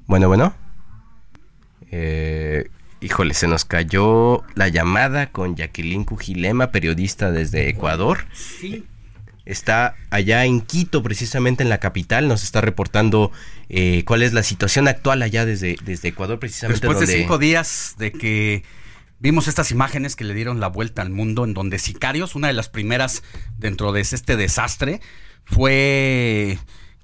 Bueno, 0.06 0.28
bueno. 0.28 0.66
Eh, 1.91 2.69
híjole, 3.01 3.35
se 3.35 3.49
nos 3.49 3.65
cayó 3.65 4.45
la 4.55 4.69
llamada 4.69 5.31
con 5.31 5.57
Jacqueline 5.57 6.05
Cujilema, 6.05 6.71
periodista 6.71 7.31
desde 7.31 7.69
Ecuador. 7.69 8.27
Sí 8.33 8.85
está 9.47 9.95
allá 10.11 10.45
en 10.45 10.61
Quito, 10.61 11.03
precisamente 11.03 11.63
en 11.63 11.71
la 11.71 11.79
capital, 11.79 12.29
nos 12.29 12.43
está 12.43 12.61
reportando 12.61 13.31
eh, 13.69 14.05
cuál 14.05 14.23
es 14.23 14.33
la 14.33 14.43
situación 14.43 14.89
actual 14.89 15.23
allá 15.23 15.47
desde, 15.47 15.77
desde 15.85 16.09
Ecuador, 16.09 16.39
precisamente. 16.39 16.87
Después 16.87 17.09
de 17.09 17.17
cinco 17.17 17.39
días 17.39 17.95
de 17.97 18.13
que 18.13 18.65
vimos 19.21 19.49
estas 19.49 19.71
imágenes 19.71 20.17
que 20.17 20.25
le 20.25 20.35
dieron 20.35 20.61
la 20.61 20.67
vuelta 20.67 21.01
al 21.01 21.11
mundo, 21.11 21.45
en 21.45 21.55
donde 21.55 21.79
sicarios, 21.79 22.35
una 22.35 22.49
de 22.49 22.55
las 22.55 22.69
primeras 22.69 23.23
dentro 23.57 23.93
de 23.93 24.01
este 24.01 24.37
desastre, 24.37 25.01
fue 25.45 26.59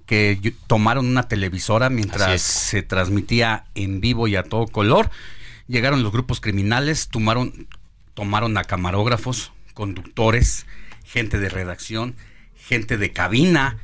que 0.06 0.54
tomaron 0.66 1.06
una 1.06 1.28
televisora 1.28 1.90
mientras 1.90 2.42
se 2.42 2.82
transmitía 2.82 3.64
en 3.74 4.00
vivo 4.00 4.28
y 4.28 4.36
a 4.36 4.42
todo 4.42 4.66
color. 4.66 5.10
Llegaron 5.68 6.02
los 6.02 6.12
grupos 6.12 6.40
criminales, 6.40 7.08
tomaron 7.08 7.68
tomaron 8.14 8.56
a 8.58 8.64
camarógrafos, 8.64 9.52
conductores, 9.74 10.66
gente 11.04 11.38
de 11.38 11.48
redacción, 11.48 12.14
gente 12.54 12.98
de 12.98 13.12
cabina, 13.12 13.78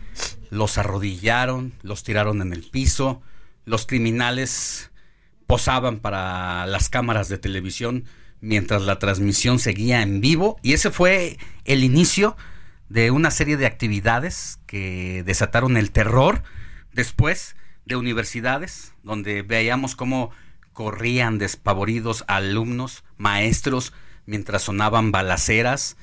los 0.50 0.78
arrodillaron, 0.78 1.72
los 1.82 2.04
tiraron 2.04 2.42
en 2.42 2.52
el 2.52 2.62
piso, 2.62 3.22
los 3.64 3.86
criminales 3.86 4.90
posaban 5.46 5.98
para 5.98 6.66
las 6.66 6.88
cámaras 6.90 7.28
de 7.28 7.38
televisión 7.38 8.04
mientras 8.40 8.82
la 8.82 8.98
transmisión 8.98 9.58
seguía 9.58 10.02
en 10.02 10.20
vivo. 10.20 10.58
Y 10.62 10.74
ese 10.74 10.90
fue 10.90 11.38
el 11.64 11.84
inicio 11.84 12.36
de 12.88 13.10
una 13.10 13.30
serie 13.30 13.56
de 13.56 13.66
actividades 13.66 14.58
que 14.66 15.22
desataron 15.24 15.76
el 15.76 15.90
terror 15.90 16.42
después 16.92 17.56
de 17.84 17.96
universidades 17.96 18.92
donde 19.02 19.42
veíamos 19.42 19.96
cómo 19.96 20.30
corrían 20.72 21.38
despavoridos 21.38 22.24
alumnos, 22.28 23.02
maestros, 23.16 23.92
mientras 24.26 24.62
sonaban 24.62 25.10
balaceras. 25.10 25.96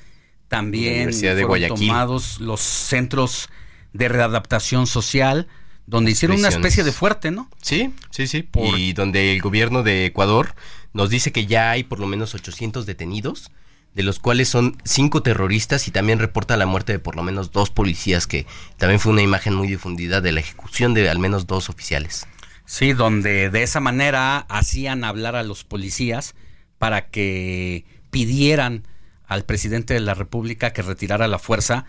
También 0.48 1.12
fueron 1.12 1.68
tomados 1.68 2.40
los 2.40 2.60
centros 2.60 3.48
de 3.92 4.08
readaptación 4.08 4.86
social, 4.86 5.48
donde 5.86 6.10
hicieron 6.10 6.38
una 6.38 6.48
especie 6.48 6.84
de 6.84 6.92
fuerte, 6.92 7.30
¿no? 7.30 7.48
Sí, 7.62 7.94
sí, 8.10 8.26
sí. 8.26 8.48
Y 8.76 8.92
donde 8.92 9.32
el 9.32 9.40
gobierno 9.40 9.82
de 9.82 10.06
Ecuador 10.06 10.54
nos 10.92 11.10
dice 11.10 11.32
que 11.32 11.46
ya 11.46 11.70
hay 11.70 11.84
por 11.84 11.98
lo 11.98 12.06
menos 12.06 12.34
800 12.34 12.84
detenidos, 12.84 13.50
de 13.96 14.02
los 14.02 14.18
cuales 14.18 14.50
son 14.50 14.76
cinco 14.84 15.22
terroristas 15.22 15.88
y 15.88 15.90
también 15.90 16.18
reporta 16.18 16.58
la 16.58 16.66
muerte 16.66 16.92
de 16.92 16.98
por 16.98 17.16
lo 17.16 17.22
menos 17.22 17.50
dos 17.50 17.70
policías, 17.70 18.26
que 18.26 18.46
también 18.76 19.00
fue 19.00 19.10
una 19.10 19.22
imagen 19.22 19.54
muy 19.54 19.68
difundida 19.68 20.20
de 20.20 20.32
la 20.32 20.40
ejecución 20.40 20.92
de 20.92 21.08
al 21.08 21.18
menos 21.18 21.46
dos 21.46 21.70
oficiales. 21.70 22.26
Sí, 22.66 22.92
donde 22.92 23.48
de 23.48 23.62
esa 23.62 23.80
manera 23.80 24.40
hacían 24.50 25.02
hablar 25.02 25.34
a 25.34 25.42
los 25.42 25.64
policías 25.64 26.34
para 26.76 27.08
que 27.08 27.86
pidieran 28.10 28.86
al 29.26 29.46
presidente 29.46 29.94
de 29.94 30.00
la 30.00 30.12
República 30.12 30.74
que 30.74 30.82
retirara 30.82 31.26
la 31.26 31.38
fuerza 31.38 31.86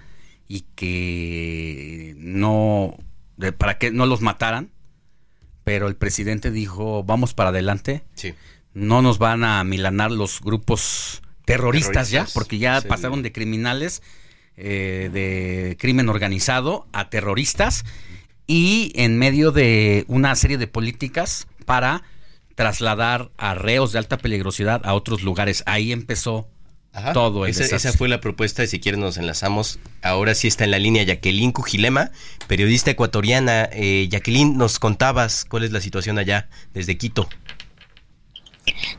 y 0.47 0.61
que 0.75 2.15
no 2.19 2.95
para 3.57 3.77
que 3.77 3.91
no 3.91 4.05
los 4.05 4.21
mataran, 4.21 4.71
pero 5.65 5.89
el 5.89 5.97
presidente 5.97 6.51
dijo, 6.51 7.03
"Vamos 7.03 7.33
para 7.33 7.49
adelante." 7.49 8.05
Sí. 8.13 8.33
No 8.73 9.01
nos 9.01 9.17
van 9.17 9.43
a 9.43 9.61
milanar 9.65 10.11
los 10.11 10.39
grupos 10.39 11.21
terroristas, 11.47 12.11
ya, 12.11 12.27
porque 12.33 12.57
ya 12.57 12.81
pasaron 12.81 13.23
de 13.23 13.31
criminales 13.31 14.03
eh, 14.57 15.09
de 15.13 15.77
crimen 15.79 16.09
organizado 16.09 16.87
a 16.91 17.09
terroristas 17.09 17.85
y 18.47 18.91
en 18.95 19.17
medio 19.17 19.51
de 19.51 20.03
una 20.09 20.35
serie 20.35 20.57
de 20.57 20.67
políticas 20.67 21.47
para 21.65 22.03
trasladar 22.55 23.31
a 23.37 23.55
reos 23.55 23.93
de 23.93 23.99
alta 23.99 24.17
peligrosidad 24.17 24.81
a 24.83 24.93
otros 24.93 25.23
lugares. 25.23 25.63
Ahí 25.67 25.93
empezó 25.93 26.49
todo 27.13 27.45
esa, 27.45 27.63
esa, 27.63 27.93
fue 27.93 28.09
la 28.09 28.19
propuesta 28.19 28.63
y 28.63 28.67
si 28.67 28.79
quieren 28.81 28.99
nos 28.99 29.17
enlazamos. 29.17 29.79
Ahora 30.01 30.35
sí 30.35 30.47
está 30.49 30.65
en 30.65 30.71
la 30.71 30.79
línea 30.79 31.03
Jacqueline 31.03 31.53
Cujilema, 31.53 32.11
periodista 32.47 32.91
ecuatoriana. 32.91 33.69
Eh, 33.71 34.09
Jacqueline, 34.11 34.57
nos 34.57 34.79
contabas 34.79 35.45
cuál 35.45 35.63
es 35.63 35.71
la 35.71 35.79
situación 35.79 36.17
allá 36.17 36.49
desde 36.73 36.97
Quito. 36.97 37.29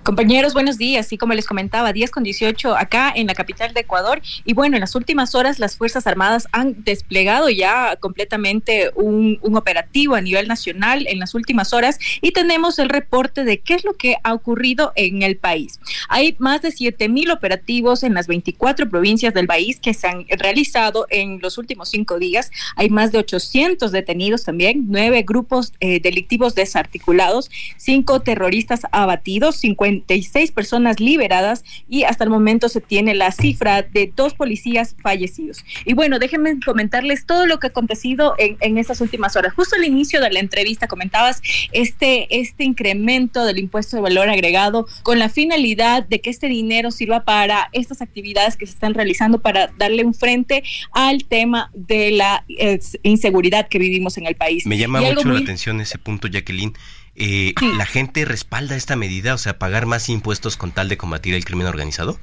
Compañeros, 0.02 0.54
buenos 0.54 0.78
días. 0.78 1.12
Y 1.12 1.18
como 1.18 1.34
les 1.34 1.46
comentaba, 1.46 1.92
10 1.92 2.10
con 2.10 2.22
18 2.22 2.76
acá 2.76 3.12
en 3.14 3.26
la 3.26 3.34
capital 3.34 3.74
de 3.74 3.80
Ecuador. 3.80 4.22
Y 4.44 4.54
bueno, 4.54 4.76
en 4.76 4.80
las 4.80 4.94
últimas 4.94 5.34
horas 5.34 5.58
las 5.58 5.76
Fuerzas 5.76 6.06
Armadas 6.06 6.48
han 6.52 6.82
desplegado 6.84 7.50
ya 7.50 7.96
completamente 7.96 8.90
un, 8.94 9.38
operativo 9.42 10.14
a 10.14 10.20
nivel 10.20 10.46
nacional 10.46 11.06
en 11.08 11.18
las 11.18 11.34
últimas 11.34 11.72
horas 11.72 11.98
y 12.20 12.30
tenemos 12.32 12.78
el 12.78 12.88
reporte 12.88 13.44
de 13.44 13.58
qué 13.58 13.74
es 13.74 13.84
lo 13.84 13.94
que 13.94 14.16
ha 14.22 14.34
ocurrido 14.34 14.92
en 14.94 15.22
el 15.22 15.36
país. 15.36 15.80
Hay 16.08 16.36
más 16.38 16.62
de 16.62 16.70
7 16.70 17.08
mil 17.08 17.30
operativos 17.30 18.02
en 18.02 18.14
las 18.14 18.26
24 18.26 18.88
provincias 18.88 19.34
del 19.34 19.46
país 19.46 19.80
que 19.80 19.94
se 19.94 20.06
han 20.06 20.26
realizado 20.28 21.06
en 21.10 21.40
los 21.40 21.58
últimos 21.58 21.90
cinco 21.90 22.18
días. 22.18 22.50
Hay 22.76 22.88
más 22.88 23.12
de 23.12 23.18
800 23.18 23.92
detenidos 23.92 24.44
también, 24.44 24.84
nueve 24.88 25.22
grupos 25.22 25.72
eh, 25.80 26.00
delictivos 26.00 26.54
desarticulados, 26.54 27.50
cinco 27.76 28.20
terroristas 28.20 28.82
abatidos 28.92 29.57
56 29.58 30.52
personas 30.52 31.00
liberadas 31.00 31.64
y 31.88 32.04
hasta 32.04 32.24
el 32.24 32.30
momento 32.30 32.68
se 32.68 32.80
tiene 32.80 33.14
la 33.14 33.32
cifra 33.32 33.82
de 33.82 34.12
dos 34.14 34.34
policías 34.34 34.96
fallecidos. 35.02 35.64
Y 35.84 35.94
bueno, 35.94 36.18
déjenme 36.18 36.58
comentarles 36.64 37.26
todo 37.26 37.46
lo 37.46 37.58
que 37.58 37.68
ha 37.68 37.70
acontecido 37.70 38.34
en, 38.38 38.56
en 38.60 38.78
estas 38.78 39.00
últimas 39.00 39.36
horas. 39.36 39.54
Justo 39.54 39.76
al 39.76 39.84
inicio 39.84 40.20
de 40.20 40.30
la 40.30 40.40
entrevista 40.40 40.88
comentabas 40.88 41.40
este, 41.72 42.26
este 42.40 42.64
incremento 42.64 43.44
del 43.44 43.58
impuesto 43.58 43.96
de 43.96 44.02
valor 44.02 44.28
agregado 44.28 44.86
con 45.02 45.18
la 45.18 45.28
finalidad 45.28 46.06
de 46.06 46.20
que 46.20 46.30
este 46.30 46.48
dinero 46.48 46.90
sirva 46.90 47.24
para 47.24 47.68
estas 47.72 48.02
actividades 48.02 48.56
que 48.56 48.66
se 48.66 48.72
están 48.72 48.94
realizando 48.94 49.40
para 49.40 49.68
darle 49.78 50.04
un 50.04 50.14
frente 50.14 50.62
al 50.92 51.24
tema 51.24 51.70
de 51.74 52.10
la 52.12 52.44
eh, 52.48 52.78
inseguridad 53.02 53.68
que 53.68 53.78
vivimos 53.78 54.18
en 54.18 54.26
el 54.26 54.34
país. 54.34 54.66
Me 54.66 54.78
llama 54.78 55.00
mucho 55.00 55.28
la 55.28 55.40
atención 55.40 55.80
ese 55.80 55.98
punto, 55.98 56.28
Jacqueline. 56.28 56.74
Eh, 57.20 57.52
¿La 57.76 57.84
gente 57.84 58.24
respalda 58.24 58.76
esta 58.76 58.94
medida, 58.94 59.34
o 59.34 59.38
sea, 59.38 59.58
pagar 59.58 59.86
más 59.86 60.08
impuestos 60.08 60.56
con 60.56 60.70
tal 60.70 60.88
de 60.88 60.96
combatir 60.96 61.34
el 61.34 61.44
crimen 61.44 61.66
organizado? 61.66 62.20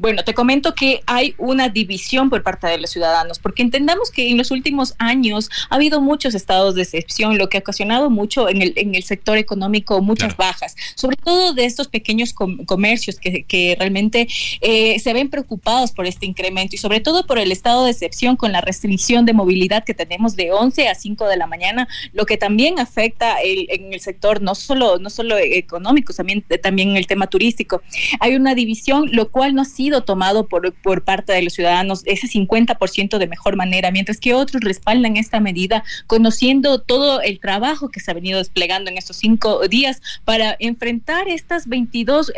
Bueno, 0.00 0.24
te 0.24 0.32
comento 0.32 0.74
que 0.74 1.02
hay 1.04 1.34
una 1.36 1.68
división 1.68 2.30
por 2.30 2.42
parte 2.42 2.66
de 2.66 2.78
los 2.78 2.88
ciudadanos, 2.88 3.38
porque 3.38 3.60
entendamos 3.60 4.10
que 4.10 4.30
en 4.30 4.38
los 4.38 4.50
últimos 4.50 4.94
años 4.96 5.50
ha 5.68 5.74
habido 5.74 6.00
muchos 6.00 6.34
estados 6.34 6.74
de 6.74 6.80
excepción, 6.80 7.36
lo 7.36 7.50
que 7.50 7.58
ha 7.58 7.60
ocasionado 7.60 8.08
mucho 8.08 8.48
en 8.48 8.62
el, 8.62 8.72
en 8.76 8.94
el 8.94 9.02
sector 9.02 9.36
económico 9.36 10.00
muchas 10.00 10.38
bajas, 10.38 10.74
sobre 10.94 11.16
todo 11.16 11.52
de 11.52 11.66
estos 11.66 11.88
pequeños 11.88 12.32
comercios 12.32 13.16
que, 13.20 13.42
que 13.42 13.76
realmente 13.78 14.26
eh, 14.62 14.98
se 15.00 15.12
ven 15.12 15.28
preocupados 15.28 15.92
por 15.92 16.06
este 16.06 16.24
incremento 16.24 16.76
y 16.76 16.78
sobre 16.78 17.00
todo 17.00 17.26
por 17.26 17.38
el 17.38 17.52
estado 17.52 17.84
de 17.84 17.90
excepción 17.90 18.36
con 18.36 18.52
la 18.52 18.62
restricción 18.62 19.26
de 19.26 19.34
movilidad 19.34 19.84
que 19.84 19.92
tenemos 19.92 20.34
de 20.34 20.50
11 20.50 20.88
a 20.88 20.94
5 20.94 21.26
de 21.26 21.36
la 21.36 21.46
mañana, 21.46 21.88
lo 22.14 22.24
que 22.24 22.38
también 22.38 22.78
afecta 22.78 23.38
el, 23.42 23.66
en 23.68 23.92
el 23.92 24.00
sector 24.00 24.40
no 24.40 24.54
solo, 24.54 24.98
no 24.98 25.10
solo 25.10 25.36
económico, 25.36 26.14
también, 26.14 26.42
también 26.62 26.88
en 26.92 26.96
el 26.96 27.06
tema 27.06 27.26
turístico. 27.26 27.82
Hay 28.18 28.34
una 28.34 28.54
división, 28.54 29.10
lo 29.12 29.30
cual 29.30 29.54
no 29.54 29.60
ha 29.60 29.66
sido 29.66 29.89
tomado 30.02 30.46
por, 30.46 30.72
por 30.74 31.02
parte 31.02 31.32
de 31.32 31.42
los 31.42 31.52
ciudadanos, 31.52 32.02
ese 32.06 32.26
50% 32.26 33.18
de 33.18 33.26
mejor 33.26 33.56
manera, 33.56 33.90
mientras 33.90 34.18
que 34.18 34.34
otros 34.34 34.62
respaldan 34.62 35.16
esta 35.16 35.40
medida, 35.40 35.84
conociendo 36.06 36.80
todo 36.80 37.20
el 37.20 37.40
trabajo 37.40 37.88
que 37.88 38.00
se 38.00 38.10
ha 38.10 38.14
venido 38.14 38.38
desplegando 38.38 38.90
en 38.90 38.98
estos 38.98 39.16
cinco 39.16 39.66
días 39.68 40.00
para 40.24 40.56
enfrentar 40.58 41.28
estas 41.28 41.66
22, 41.68 42.32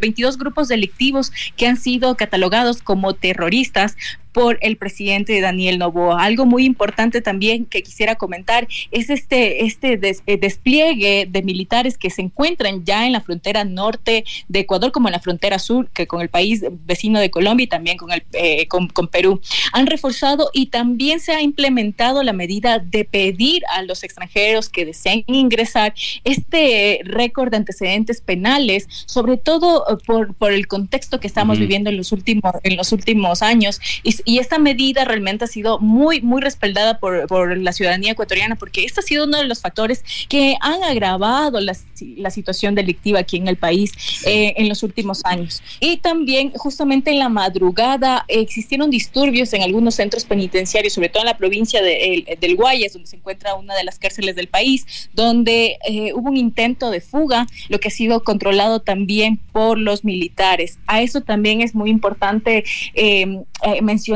22 0.00 0.34
eh, 0.34 0.38
grupos 0.38 0.68
delictivos 0.68 1.32
que 1.56 1.66
han 1.66 1.76
sido 1.76 2.16
catalogados 2.16 2.82
como 2.82 3.14
terroristas 3.14 3.96
por 4.34 4.58
el 4.60 4.76
presidente 4.76 5.40
Daniel 5.40 5.78
Novoa. 5.78 6.22
Algo 6.22 6.44
muy 6.44 6.64
importante 6.64 7.22
también 7.22 7.64
que 7.64 7.82
quisiera 7.82 8.16
comentar 8.16 8.66
es 8.90 9.08
este, 9.08 9.64
este 9.64 9.92
eh, 10.26 10.36
despliegue 10.36 11.26
de 11.30 11.42
militares 11.42 11.96
que 11.96 12.10
se 12.10 12.20
encuentran 12.20 12.84
ya 12.84 13.06
en 13.06 13.12
la 13.12 13.20
frontera 13.20 13.64
norte 13.64 14.24
de 14.48 14.58
Ecuador 14.58 14.90
como 14.90 15.08
en 15.08 15.12
la 15.12 15.20
frontera 15.20 15.58
sur, 15.58 15.88
que 15.90 16.06
con 16.06 16.20
el 16.20 16.28
país 16.28 16.64
vecino 16.84 17.20
de 17.20 17.30
Colombia 17.30 17.64
y 17.64 17.68
también 17.68 17.96
con, 17.96 18.10
el, 18.10 18.24
eh, 18.32 18.66
con, 18.66 18.88
Perú. 19.08 19.40
Han 19.72 19.86
reforzado 19.86 20.50
y 20.52 20.66
también 20.66 21.20
se 21.20 21.32
ha 21.32 21.40
implementado 21.40 22.22
la 22.24 22.32
medida 22.32 22.80
de 22.80 23.04
pedir 23.04 23.62
a 23.72 23.82
los 23.82 24.02
extranjeros 24.02 24.68
que 24.68 24.84
deseen 24.84 25.22
ingresar 25.28 25.94
este 26.24 27.00
récord 27.04 27.50
de 27.52 27.58
antecedentes 27.58 28.20
penales, 28.20 28.88
sobre 29.06 29.36
todo 29.36 29.84
eh, 29.88 29.96
por, 30.04 30.34
por 30.34 30.52
el 30.52 30.66
contexto 30.66 31.20
que 31.20 31.28
estamos 31.28 31.58
viviendo 31.58 31.90
en 31.90 31.98
los 31.98 32.10
últimos, 32.10 32.52
en 32.64 32.76
los 32.76 32.90
últimos 32.90 33.42
años. 33.42 33.80
Y, 34.02 34.14
y 34.24 34.38
esta 34.38 34.58
medida 34.58 35.04
realmente 35.04 35.44
ha 35.44 35.48
sido 35.48 35.78
muy, 35.78 36.20
muy 36.22 36.40
respaldada 36.40 36.98
por, 36.98 37.26
por, 37.26 37.56
la 37.56 37.72
ciudadanía 37.72 38.12
ecuatoriana, 38.12 38.56
porque 38.56 38.84
este 38.84 39.00
ha 39.00 39.02
sido 39.02 39.24
uno 39.24 39.38
de 39.38 39.44
los 39.44 39.60
factores 39.60 40.04
que 40.28 40.56
han 40.60 40.82
agravado 40.82 41.60
la, 41.60 41.76
la 42.16 42.30
situación 42.30 42.74
delictiva 42.74 43.20
aquí 43.20 43.36
en 43.36 43.48
el 43.48 43.56
país 43.56 43.92
eh, 44.26 44.54
en 44.56 44.68
los 44.68 44.82
últimos 44.82 45.20
años. 45.24 45.62
Y 45.80 45.98
también, 45.98 46.52
justamente 46.52 47.10
en 47.10 47.18
la 47.18 47.28
madrugada, 47.28 48.24
existieron 48.28 48.90
disturbios 48.90 49.52
en 49.52 49.62
algunos 49.62 49.94
centros 49.94 50.24
penitenciarios, 50.24 50.92
sobre 50.94 51.08
todo 51.08 51.22
en 51.22 51.28
la 51.28 51.36
provincia 51.36 51.82
de, 51.82 52.38
del 52.40 52.56
Guayas, 52.56 52.92
donde 52.92 53.08
se 53.08 53.16
encuentra 53.16 53.54
una 53.54 53.74
de 53.74 53.84
las 53.84 53.98
cárceles 53.98 54.36
del 54.36 54.48
país, 54.48 55.10
donde 55.12 55.78
eh, 55.88 56.12
hubo 56.14 56.30
un 56.30 56.36
intento 56.36 56.90
de 56.90 57.00
fuga, 57.00 57.46
lo 57.68 57.78
que 57.78 57.88
ha 57.88 57.90
sido 57.90 58.22
controlado 58.24 58.80
también 58.80 59.38
por 59.52 59.78
los 59.78 60.04
militares. 60.04 60.78
A 60.86 61.02
eso 61.02 61.20
también 61.20 61.60
es 61.60 61.74
muy 61.74 61.90
importante 61.90 62.64
eh, 62.94 63.44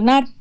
mencionar 0.01 0.38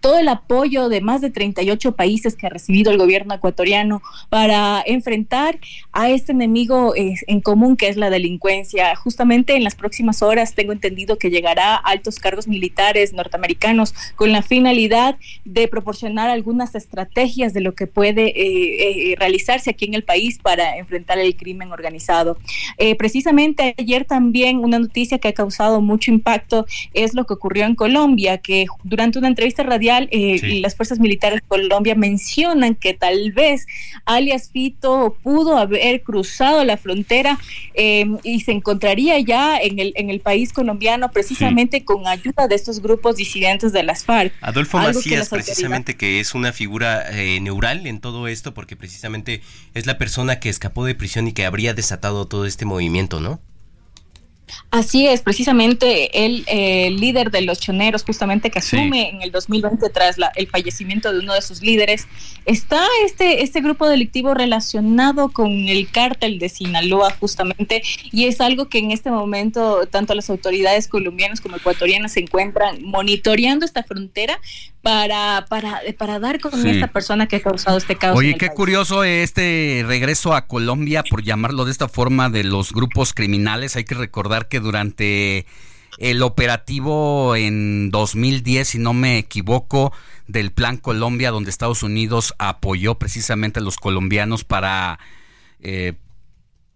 todo 0.00 0.18
el 0.18 0.28
apoyo 0.28 0.88
de 0.88 1.00
más 1.00 1.20
de 1.20 1.30
38 1.30 1.92
países 1.92 2.36
que 2.36 2.46
ha 2.46 2.50
recibido 2.50 2.90
el 2.90 2.98
gobierno 2.98 3.34
ecuatoriano 3.34 4.02
para 4.28 4.82
enfrentar 4.84 5.58
a 5.92 6.10
este 6.10 6.32
enemigo 6.32 6.94
eh, 6.96 7.14
en 7.26 7.40
común 7.40 7.76
que 7.76 7.88
es 7.88 7.96
la 7.96 8.10
delincuencia. 8.10 8.94
Justamente 8.96 9.56
en 9.56 9.64
las 9.64 9.74
próximas 9.74 10.22
horas 10.22 10.54
tengo 10.54 10.72
entendido 10.72 11.18
que 11.18 11.30
llegará 11.30 11.76
altos 11.76 12.18
cargos 12.18 12.48
militares 12.48 13.12
norteamericanos 13.12 13.94
con 14.16 14.32
la 14.32 14.42
finalidad 14.42 15.16
de 15.44 15.68
proporcionar 15.68 16.30
algunas 16.30 16.74
estrategias 16.74 17.52
de 17.52 17.60
lo 17.60 17.74
que 17.74 17.86
puede 17.86 18.28
eh, 18.28 19.12
eh, 19.12 19.16
realizarse 19.18 19.70
aquí 19.70 19.84
en 19.84 19.94
el 19.94 20.04
país 20.04 20.38
para 20.38 20.76
enfrentar 20.76 21.18
el 21.18 21.36
crimen 21.36 21.72
organizado. 21.72 22.38
precisamente 22.98 23.74
ayer 23.78 24.04
también 24.04 24.58
una 24.58 24.78
noticia 24.78 25.18
que 25.18 25.28
ha 25.28 25.32
causado 25.32 25.80
mucho 25.80 26.10
impacto 26.10 26.66
es 26.94 27.14
lo 27.14 27.24
que 27.24 27.34
ocurrió 27.34 27.64
en 27.64 27.74
Colombia, 27.74 28.38
que 28.38 28.66
durante 28.82 29.18
una 29.18 29.28
entrevista 29.28 29.62
radial 29.72 30.08
eh, 30.10 30.38
y 30.42 30.60
las 30.60 30.76
fuerzas 30.76 30.98
militares 30.98 31.40
de 31.40 31.46
Colombia 31.46 31.94
mencionan 31.94 32.74
que 32.74 32.94
tal 32.94 33.32
vez 33.32 33.66
alias 34.04 34.50
Fito 34.52 35.16
pudo 35.22 35.56
haber 35.56 36.02
cruzado 36.02 36.64
la 36.64 36.76
frontera 36.76 37.38
em, 37.74 38.18
y 38.22 38.40
se 38.40 38.52
encontraría 38.52 39.18
ya 39.20 39.58
en 39.58 39.78
el, 39.78 39.92
en 39.96 40.10
el 40.10 40.20
país 40.20 40.52
colombiano 40.52 41.10
precisamente 41.10 41.84
con 41.84 42.06
ayuda 42.06 42.48
de 42.48 42.54
estos 42.54 42.80
grupos 42.80 43.16
disidentes 43.16 43.72
de 43.72 43.82
las 43.82 44.04
FARC. 44.04 44.32
Adolfo 44.40 44.78
Macías, 44.78 45.28
precisamente 45.28 45.96
que 45.96 46.20
es 46.20 46.34
una 46.34 46.52
figura 46.52 47.04
eh, 47.10 47.40
neural 47.40 47.86
en 47.86 48.00
todo 48.00 48.28
esto 48.28 48.54
porque 48.54 48.76
precisamente 48.76 49.42
es 49.74 49.86
la 49.86 49.98
persona 49.98 50.38
que 50.38 50.48
escapó 50.48 50.84
de 50.84 50.94
prisión 50.94 51.28
y 51.28 51.32
que 51.32 51.46
habría 51.46 51.74
desatado 51.74 52.26
todo 52.26 52.46
este 52.46 52.64
movimiento, 52.64 53.20
¿no? 53.20 53.40
Así 54.70 55.06
es, 55.06 55.20
precisamente 55.20 56.24
el, 56.24 56.96
líder 56.96 57.30
de 57.30 57.42
los 57.42 57.60
choneros, 57.60 58.04
justamente 58.04 58.50
que 58.50 58.58
asume 58.58 59.10
en 59.10 59.22
el 59.22 59.30
2020 59.30 59.88
tras 59.90 60.16
el 60.34 60.46
fallecimiento 60.46 61.12
de 61.12 61.18
uno 61.18 61.34
de 61.34 61.42
sus 61.42 61.60
líderes, 61.60 62.06
está 62.46 62.82
este, 63.04 63.42
este 63.42 63.60
grupo 63.60 63.88
delictivo 63.88 64.34
relacionado 64.34 65.30
con 65.30 65.50
el 65.50 65.90
cártel 65.90 66.38
de 66.38 66.48
Sinaloa, 66.48 67.10
justamente, 67.20 67.82
y 68.10 68.24
es 68.24 68.40
algo 68.40 68.68
que 68.68 68.78
en 68.78 68.90
este 68.90 69.10
momento 69.10 69.86
tanto 69.86 70.14
las 70.14 70.30
autoridades 70.30 70.88
colombianas 70.88 71.40
como 71.40 71.56
ecuatorianas 71.56 72.12
se 72.12 72.20
encuentran 72.20 72.82
monitoreando 72.82 73.66
esta 73.66 73.82
frontera 73.82 74.40
para, 74.82 75.46
para, 75.48 75.80
para 75.96 76.18
dar 76.18 76.40
con 76.40 76.66
esta 76.66 76.88
persona 76.88 77.28
que 77.28 77.36
ha 77.36 77.40
causado 77.40 77.78
este 77.78 77.96
caos. 77.96 78.18
Oye, 78.18 78.36
qué 78.36 78.48
curioso 78.48 79.04
este 79.04 79.84
regreso 79.86 80.34
a 80.34 80.46
Colombia, 80.46 81.04
por 81.08 81.22
llamarlo 81.22 81.64
de 81.64 81.70
esta 81.70 81.88
forma, 81.88 82.28
de 82.28 82.44
los 82.44 82.72
grupos 82.72 83.14
criminales. 83.14 83.76
Hay 83.76 83.84
que 83.84 83.94
recordar 83.94 84.48
que 84.48 84.60
durante 84.60 85.46
el 85.98 86.22
operativo 86.22 87.36
en 87.36 87.90
2010, 87.90 88.68
si 88.68 88.78
no 88.78 88.92
me 88.92 89.18
equivoco, 89.18 89.92
del 90.26 90.50
Plan 90.50 90.76
Colombia, 90.78 91.30
donde 91.30 91.50
Estados 91.50 91.82
Unidos 91.82 92.34
apoyó 92.38 92.96
precisamente 92.96 93.60
a 93.60 93.62
los 93.62 93.76
colombianos 93.76 94.42
para 94.42 94.98
eh, 95.60 95.94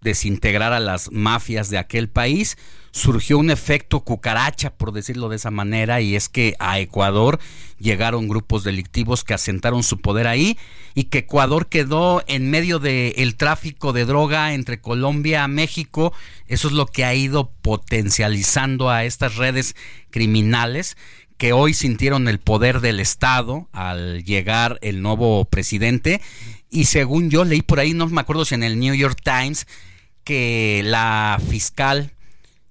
desintegrar 0.00 0.72
a 0.72 0.80
las 0.80 1.10
mafias 1.10 1.70
de 1.70 1.78
aquel 1.78 2.08
país, 2.08 2.56
surgió 2.96 3.38
un 3.38 3.50
efecto 3.50 4.00
cucaracha, 4.00 4.70
por 4.74 4.92
decirlo 4.92 5.28
de 5.28 5.36
esa 5.36 5.50
manera, 5.50 6.00
y 6.00 6.16
es 6.16 6.28
que 6.28 6.54
a 6.58 6.78
Ecuador 6.78 7.38
llegaron 7.78 8.28
grupos 8.28 8.64
delictivos 8.64 9.22
que 9.22 9.34
asentaron 9.34 9.82
su 9.82 9.98
poder 9.98 10.26
ahí 10.26 10.56
y 10.94 11.04
que 11.04 11.18
Ecuador 11.18 11.68
quedó 11.68 12.24
en 12.26 12.50
medio 12.50 12.78
del 12.78 13.36
tráfico 13.36 13.92
de 13.92 14.06
droga 14.06 14.54
entre 14.54 14.80
Colombia 14.80 15.44
a 15.44 15.48
México. 15.48 16.14
Eso 16.46 16.68
es 16.68 16.74
lo 16.74 16.86
que 16.86 17.04
ha 17.04 17.14
ido 17.14 17.50
potencializando 17.60 18.88
a 18.88 19.04
estas 19.04 19.36
redes 19.36 19.76
criminales 20.10 20.96
que 21.36 21.52
hoy 21.52 21.74
sintieron 21.74 22.28
el 22.28 22.38
poder 22.38 22.80
del 22.80 22.98
Estado 22.98 23.68
al 23.72 24.24
llegar 24.24 24.78
el 24.80 25.02
nuevo 25.02 25.44
presidente. 25.44 26.22
Y 26.70 26.86
según 26.86 27.30
yo 27.30 27.44
leí 27.44 27.62
por 27.62 27.80
ahí, 27.80 27.94
no 27.94 28.06
me 28.08 28.20
acuerdo 28.20 28.44
si 28.44 28.54
en 28.54 28.62
el 28.62 28.78
New 28.78 28.94
York 28.94 29.20
Times, 29.22 29.66
que 30.24 30.82
la 30.84 31.40
fiscal 31.48 32.12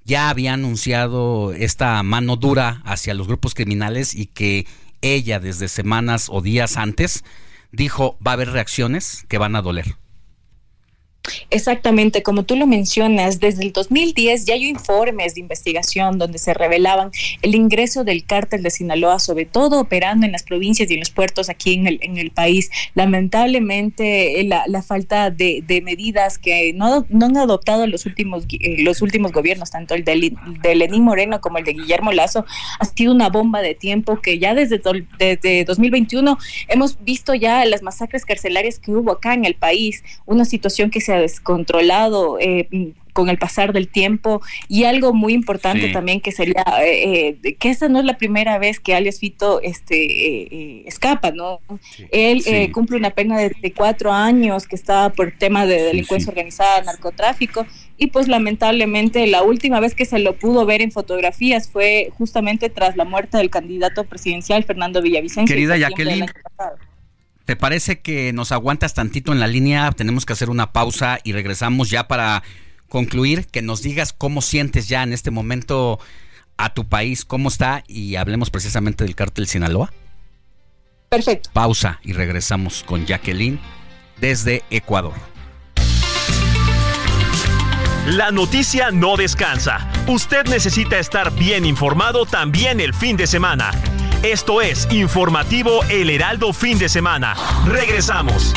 ya 0.03 0.29
había 0.29 0.53
anunciado 0.53 1.53
esta 1.53 2.01
mano 2.03 2.35
dura 2.35 2.81
hacia 2.85 3.13
los 3.13 3.27
grupos 3.27 3.55
criminales 3.55 4.13
y 4.13 4.27
que 4.27 4.67
ella 5.01 5.39
desde 5.39 5.67
semanas 5.67 6.27
o 6.29 6.41
días 6.41 6.77
antes 6.77 7.23
dijo 7.71 8.17
va 8.25 8.31
a 8.31 8.33
haber 8.35 8.49
reacciones 8.51 9.25
que 9.27 9.37
van 9.37 9.55
a 9.55 9.61
doler. 9.61 9.95
Exactamente, 11.49 12.23
como 12.23 12.43
tú 12.43 12.55
lo 12.55 12.67
mencionas, 12.67 13.39
desde 13.39 13.63
el 13.63 13.71
2010 13.71 14.45
ya 14.45 14.55
hay 14.55 14.65
informes 14.65 15.35
de 15.35 15.41
investigación 15.41 16.17
donde 16.17 16.37
se 16.37 16.53
revelaban 16.53 17.11
el 17.41 17.55
ingreso 17.55 18.03
del 18.03 18.25
cártel 18.25 18.63
de 18.63 18.69
Sinaloa, 18.69 19.19
sobre 19.19 19.45
todo 19.45 19.79
operando 19.79 20.25
en 20.25 20.31
las 20.31 20.43
provincias 20.43 20.89
y 20.89 20.93
en 20.93 20.99
los 20.99 21.09
puertos 21.09 21.49
aquí 21.49 21.73
en 21.73 21.87
el, 21.87 21.99
en 22.01 22.17
el 22.17 22.31
país. 22.31 22.69
Lamentablemente, 22.93 24.43
la, 24.43 24.81
falta 24.81 25.31
de, 25.31 25.63
medidas 25.83 26.37
que 26.37 26.73
no, 26.73 27.05
no, 27.09 27.25
han 27.25 27.37
adoptado 27.37 27.87
los 27.87 28.05
últimos, 28.05 28.45
eh, 28.59 28.83
los 28.83 29.01
últimos 29.01 29.31
gobiernos, 29.31 29.71
tanto 29.71 29.95
el 29.95 30.03
de, 30.03 30.35
de 30.61 30.75
Lenín 30.75 31.03
Moreno 31.03 31.41
como 31.41 31.57
el 31.57 31.63
de 31.63 31.73
Guillermo 31.73 32.11
Lazo, 32.11 32.45
ha 32.79 32.85
sido 32.85 33.13
una 33.13 33.29
bomba 33.29 33.61
de 33.61 33.75
tiempo 33.75 34.21
que 34.21 34.39
ya 34.39 34.53
desde, 34.53 34.81
desde 35.17 35.65
2021 35.65 36.37
hemos 36.67 37.03
visto 37.03 37.33
ya 37.33 37.65
las 37.65 37.81
masacres 37.81 38.25
carcelarias 38.25 38.79
que 38.79 38.91
hubo 38.91 39.11
acá 39.11 39.33
en 39.33 39.45
el 39.45 39.55
país, 39.55 40.03
una 40.25 40.45
situación 40.45 40.89
que 40.89 41.01
se 41.01 41.14
descontrolado 41.19 42.37
eh, 42.39 42.93
con 43.13 43.29
el 43.29 43.37
pasar 43.37 43.71
del 43.71 43.87
tiempo. 43.87 44.41
Y 44.67 44.83
algo 44.83 45.13
muy 45.13 45.33
importante 45.33 45.89
también 45.89 46.19
que 46.19 46.31
sería 46.31 46.65
eh, 46.83 47.37
eh, 47.43 47.55
que 47.55 47.69
esta 47.69 47.87
no 47.87 47.99
es 47.99 48.05
la 48.05 48.17
primera 48.17 48.57
vez 48.57 48.79
que 48.79 48.93
alias 48.93 49.19
Fito 49.19 49.61
este 49.61 50.87
escapa 50.87 51.31
no 51.31 51.59
él 52.11 52.43
cumple 52.73 52.97
una 52.97 53.11
pena 53.11 53.37
de, 53.37 53.73
cuatro 53.75 54.11
años 54.11 54.67
que 54.67 54.75
estaba 54.75 55.09
por 55.09 55.31
tema 55.31 55.65
de 55.65 55.81
delincuencia 55.81 56.29
organizada 56.29 56.81
narcotráfico. 56.81 57.65
Y 57.97 58.07
pues 58.07 58.27
lamentablemente 58.27 59.25
la 59.27 59.43
última 59.43 59.79
vez 59.79 59.95
que 59.95 60.03
se 60.03 60.19
lo 60.19 60.37
pudo 60.37 60.65
ver 60.65 60.81
en 60.81 60.91
fotografías 60.91 61.69
fue 61.69 62.11
justamente 62.17 62.69
tras 62.69 62.97
la 62.97 63.05
muerte 63.05 63.37
del 63.37 63.49
candidato 63.49 64.03
presidencial 64.03 64.65
Fernando 64.65 65.01
Villavicencio 65.01 65.55
querida 65.55 65.77
Jacqueline 65.77 66.25
¿Te 67.45 67.55
parece 67.55 67.99
que 67.99 68.33
nos 68.33 68.51
aguantas 68.51 68.95
tantito 68.95 69.31
en 69.31 69.39
la 69.39 69.47
línea? 69.47 69.91
Tenemos 69.91 70.25
que 70.25 70.33
hacer 70.33 70.49
una 70.49 70.73
pausa 70.73 71.19
y 71.23 71.31
regresamos 71.31 71.91
ya 71.91 72.07
para 72.07 72.43
concluir, 72.89 73.45
que 73.45 73.61
nos 73.61 73.83
digas 73.83 74.13
cómo 74.13 74.41
sientes 74.41 74.87
ya 74.87 75.03
en 75.03 75.13
este 75.13 75.29
momento 75.29 75.99
a 76.57 76.73
tu 76.73 76.87
país, 76.87 77.23
cómo 77.23 77.49
está 77.49 77.83
y 77.87 78.15
hablemos 78.15 78.49
precisamente 78.49 79.03
del 79.03 79.15
cártel 79.15 79.47
Sinaloa. 79.47 79.93
Perfecto. 81.09 81.51
Pausa 81.53 81.99
y 82.03 82.13
regresamos 82.13 82.83
con 82.83 83.05
Jacqueline 83.05 83.59
desde 84.19 84.63
Ecuador. 84.71 85.13
La 88.07 88.31
noticia 88.31 88.91
no 88.91 89.17
descansa. 89.17 89.91
Usted 90.07 90.45
necesita 90.47 90.97
estar 90.97 91.31
bien 91.35 91.65
informado 91.65 92.25
también 92.25 92.79
el 92.79 92.93
fin 92.93 93.17
de 93.17 93.27
semana. 93.27 93.71
Esto 94.25 94.59
es 94.59 94.87
Informativo 94.89 95.83
El 95.87 96.09
Heraldo 96.09 96.51
Fin 96.51 96.79
de 96.79 96.89
Semana. 96.89 97.35
Regresamos. 97.67 98.55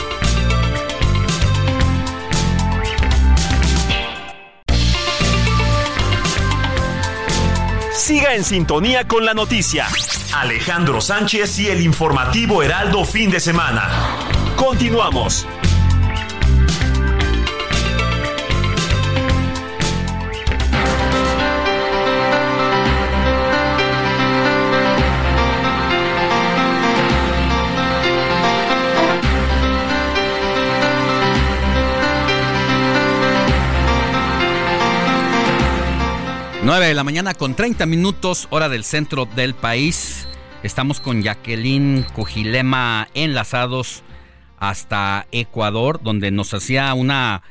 Siga 7.92 8.34
en 8.34 8.44
sintonía 8.44 9.06
con 9.06 9.26
la 9.26 9.34
noticia. 9.34 9.86
Alejandro 10.32 11.02
Sánchez 11.02 11.58
y 11.58 11.68
el 11.68 11.82
informativo 11.82 12.62
Heraldo 12.62 13.04
Fin 13.04 13.30
de 13.30 13.38
Semana. 13.38 13.90
Continuamos. 14.56 15.46
9 36.68 36.86
de 36.86 36.92
la 36.92 37.02
mañana 37.02 37.32
con 37.32 37.54
30 37.54 37.86
minutos, 37.86 38.46
hora 38.50 38.68
del 38.68 38.84
centro 38.84 39.24
del 39.24 39.54
país. 39.54 40.28
Estamos 40.62 41.00
con 41.00 41.22
Jacqueline 41.22 42.04
Cujilema 42.12 43.08
enlazados 43.14 44.02
hasta 44.58 45.26
Ecuador, 45.32 46.02
donde 46.02 46.30
nos 46.30 46.52
hacía 46.52 46.92
una 46.92 47.42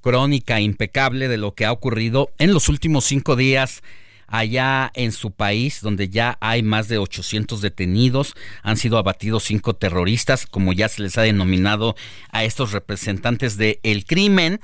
crónica 0.00 0.60
impecable 0.60 1.28
de 1.28 1.36
lo 1.36 1.54
que 1.54 1.66
ha 1.66 1.70
ocurrido 1.70 2.30
en 2.38 2.52
los 2.52 2.68
últimos 2.68 3.04
cinco 3.04 3.36
días 3.36 3.84
allá 4.26 4.90
en 4.94 5.12
su 5.12 5.30
país, 5.30 5.80
donde 5.80 6.08
ya 6.08 6.36
hay 6.40 6.64
más 6.64 6.88
de 6.88 6.98
800 6.98 7.60
detenidos, 7.60 8.34
han 8.64 8.76
sido 8.76 8.98
abatidos 8.98 9.44
cinco 9.44 9.76
terroristas, 9.76 10.46
como 10.46 10.72
ya 10.72 10.88
se 10.88 11.02
les 11.02 11.16
ha 11.16 11.22
denominado 11.22 11.94
a 12.32 12.42
estos 12.42 12.72
representantes 12.72 13.56
del 13.56 13.78
el 13.84 14.04
crimen. 14.04 14.60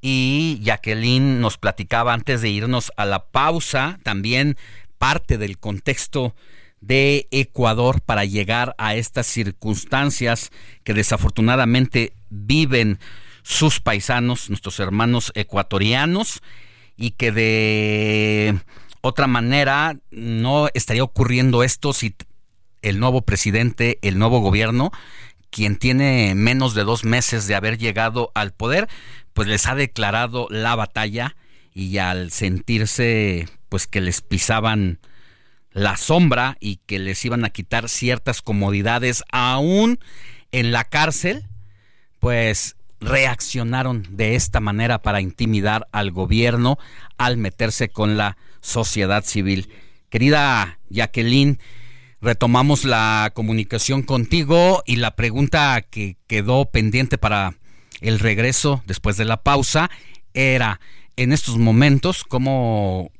Y 0.00 0.60
Jacqueline 0.62 1.40
nos 1.40 1.58
platicaba 1.58 2.12
antes 2.12 2.42
de 2.42 2.50
irnos 2.50 2.92
a 2.96 3.04
la 3.04 3.26
pausa 3.26 3.98
también 4.02 4.56
parte 4.98 5.38
del 5.38 5.58
contexto 5.58 6.34
de 6.80 7.26
Ecuador 7.30 8.00
para 8.00 8.24
llegar 8.24 8.74
a 8.78 8.94
estas 8.94 9.26
circunstancias 9.26 10.50
que 10.84 10.94
desafortunadamente 10.94 12.12
viven 12.30 12.98
sus 13.42 13.80
paisanos, 13.80 14.50
nuestros 14.50 14.80
hermanos 14.80 15.32
ecuatorianos, 15.34 16.42
y 16.96 17.12
que 17.12 17.32
de 17.32 18.58
otra 19.00 19.26
manera 19.26 19.98
no 20.10 20.68
estaría 20.74 21.04
ocurriendo 21.04 21.62
esto 21.62 21.92
si 21.92 22.14
el 22.82 22.98
nuevo 22.98 23.22
presidente, 23.22 23.98
el 24.02 24.18
nuevo 24.18 24.40
gobierno, 24.40 24.92
quien 25.50 25.76
tiene 25.76 26.34
menos 26.34 26.74
de 26.74 26.84
dos 26.84 27.04
meses 27.04 27.46
de 27.46 27.54
haber 27.54 27.78
llegado 27.78 28.30
al 28.34 28.52
poder, 28.52 28.88
pues 29.32 29.48
les 29.48 29.66
ha 29.66 29.74
declarado 29.74 30.46
la 30.50 30.74
batalla 30.74 31.36
y 31.74 31.98
al 31.98 32.30
sentirse 32.30 33.48
pues 33.68 33.86
que 33.86 34.00
les 34.00 34.22
pisaban 34.22 34.98
la 35.72 35.96
sombra 35.96 36.56
y 36.58 36.76
que 36.86 36.98
les 36.98 37.22
iban 37.24 37.44
a 37.44 37.50
quitar 37.50 37.88
ciertas 37.88 38.40
comodidades 38.40 39.24
aún 39.30 39.98
en 40.52 40.72
la 40.72 40.84
cárcel, 40.84 41.44
pues 42.18 42.76
reaccionaron 42.98 44.06
de 44.10 44.36
esta 44.36 44.60
manera 44.60 45.02
para 45.02 45.20
intimidar 45.20 45.86
al 45.92 46.12
gobierno 46.12 46.78
al 47.18 47.36
meterse 47.36 47.90
con 47.90 48.16
la 48.16 48.38
sociedad 48.62 49.24
civil. 49.24 49.68
Querida 50.08 50.78
Jacqueline, 50.88 51.58
retomamos 52.26 52.84
la 52.84 53.30
comunicación 53.34 54.02
contigo 54.02 54.82
y 54.84 54.96
la 54.96 55.14
pregunta 55.14 55.80
que 55.80 56.16
quedó 56.26 56.64
pendiente 56.64 57.18
para 57.18 57.54
el 58.00 58.18
regreso 58.18 58.82
después 58.84 59.16
de 59.16 59.24
la 59.24 59.44
pausa 59.44 59.90
era, 60.34 60.80
en 61.14 61.32
estos 61.32 61.56
momentos, 61.56 62.24
¿cómo 62.24 63.12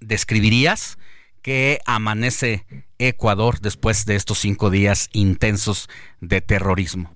describirías 0.00 0.98
que 1.40 1.80
amanece 1.86 2.66
Ecuador 2.98 3.58
después 3.60 4.04
de 4.04 4.16
estos 4.16 4.40
cinco 4.40 4.68
días 4.68 5.08
intensos 5.14 5.88
de 6.20 6.42
terrorismo? 6.42 7.10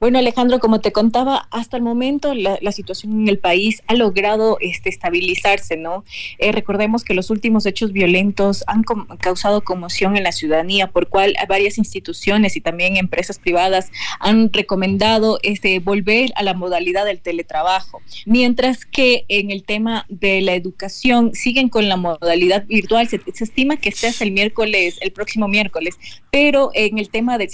Bueno, 0.00 0.18
Alejandro, 0.18 0.60
como 0.60 0.80
te 0.80 0.92
contaba, 0.92 1.46
hasta 1.50 1.76
el 1.76 1.82
momento 1.82 2.32
la, 2.32 2.72
situación 2.72 3.20
en 3.20 3.28
el 3.28 3.38
país 3.38 3.82
ha 3.86 3.94
logrado 3.94 4.56
este, 4.62 4.88
estabilizarse, 4.88 5.76
¿no? 5.76 6.06
Eh, 6.38 6.52
recordemos 6.52 7.04
que 7.04 7.12
los 7.12 7.28
últimos 7.28 7.66
hechos 7.66 7.92
violentos 7.92 8.64
han 8.66 8.82
causado 9.18 9.60
conmoción 9.60 10.16
en 10.16 10.22
la 10.22 10.32
ciudadanía, 10.32 10.86
por 10.86 11.08
cual 11.08 11.34
varias 11.50 11.76
instituciones 11.76 12.56
y 12.56 12.62
también 12.62 12.96
empresas 12.96 13.38
privadas 13.38 13.92
han 14.20 14.50
recomendado 14.54 15.38
este, 15.42 15.80
volver 15.80 16.30
a 16.34 16.44
la 16.44 16.54
modalidad 16.54 17.04
del 17.04 17.20
teletrabajo, 17.20 18.00
mientras 18.24 18.86
que 18.86 19.26
en 19.28 19.50
el 19.50 19.64
tema 19.64 20.06
de 20.08 20.40
la 20.40 20.54
educación 20.54 21.34
siguen 21.34 21.68
con 21.68 21.90
la 21.90 21.98
modalidad 21.98 22.64
virtual. 22.64 23.06
Se, 23.06 23.20
estima 23.26 23.76
que 23.76 23.90
esté 23.90 24.06
hasta 24.06 24.24
el 24.24 24.32
miércoles, 24.32 24.96
el 25.02 25.12
próximo 25.12 25.46
miércoles, 25.46 25.98
pero 26.30 26.70
en 26.72 26.96
el 26.96 27.10
tema 27.10 27.36
de 27.36 27.50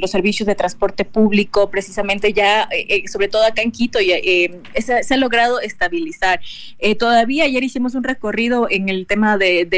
los 0.00 0.10
servicios 0.10 0.48
de 0.48 0.56
transporte 0.56 1.04
público, 1.04 1.70
precisamente 1.84 2.32
ya, 2.32 2.62
eh, 2.70 2.86
eh, 2.88 3.08
sobre 3.08 3.28
todo 3.28 3.44
acá 3.44 3.60
en 3.60 3.70
Quito, 3.70 4.00
ya, 4.00 4.16
eh, 4.16 4.58
se, 4.78 5.14
ha 5.14 5.16
logrado 5.18 5.60
estabilizar. 5.60 6.40
todavía 6.98 7.44
ayer 7.44 7.62
hicimos 7.62 7.94
un 7.94 8.04
recorrido 8.04 8.68
en 8.70 8.88
el 8.88 9.06
tema 9.06 9.36
de, 9.36 9.68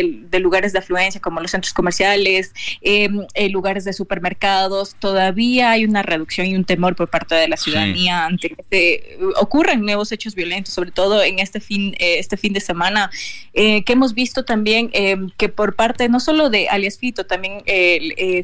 lugares 0.40 0.72
de 0.72 0.78
afluencia 0.78 1.20
como 1.20 1.40
los 1.40 1.50
centros 1.50 1.72
comerciales, 1.72 2.52
em, 2.80 3.26
lugares 3.50 3.84
de 3.84 3.92
supermercados. 3.92 4.94
Todavía 5.00 5.72
hay 5.72 5.84
una 5.84 6.02
reducción 6.02 6.46
y 6.46 6.54
un 6.54 6.64
temor 6.64 6.94
por 6.94 7.08
parte 7.08 7.34
de 7.34 7.48
la 7.48 7.56
ciudadanía 7.56 8.26
ante 8.26 8.54
que 8.70 9.18
ocurran 9.36 9.80
nuevos 9.82 10.12
hechos 10.12 10.34
violentos, 10.34 10.72
sobre 10.74 10.92
todo 10.92 11.22
en 11.22 11.38
este 11.40 11.60
fin, 11.60 11.94
este 11.98 12.36
fin 12.36 12.52
de 12.52 12.60
semana, 12.60 13.10
que 13.52 13.84
hemos 13.88 14.14
visto 14.14 14.44
también 14.44 14.90
em, 14.92 15.30
que 15.36 15.48
por 15.48 15.74
parte 15.74 16.08
no 16.08 16.20
solo 16.20 16.50
de 16.50 16.68
alias 16.68 16.98
Fito, 16.98 17.26
también 17.26 17.64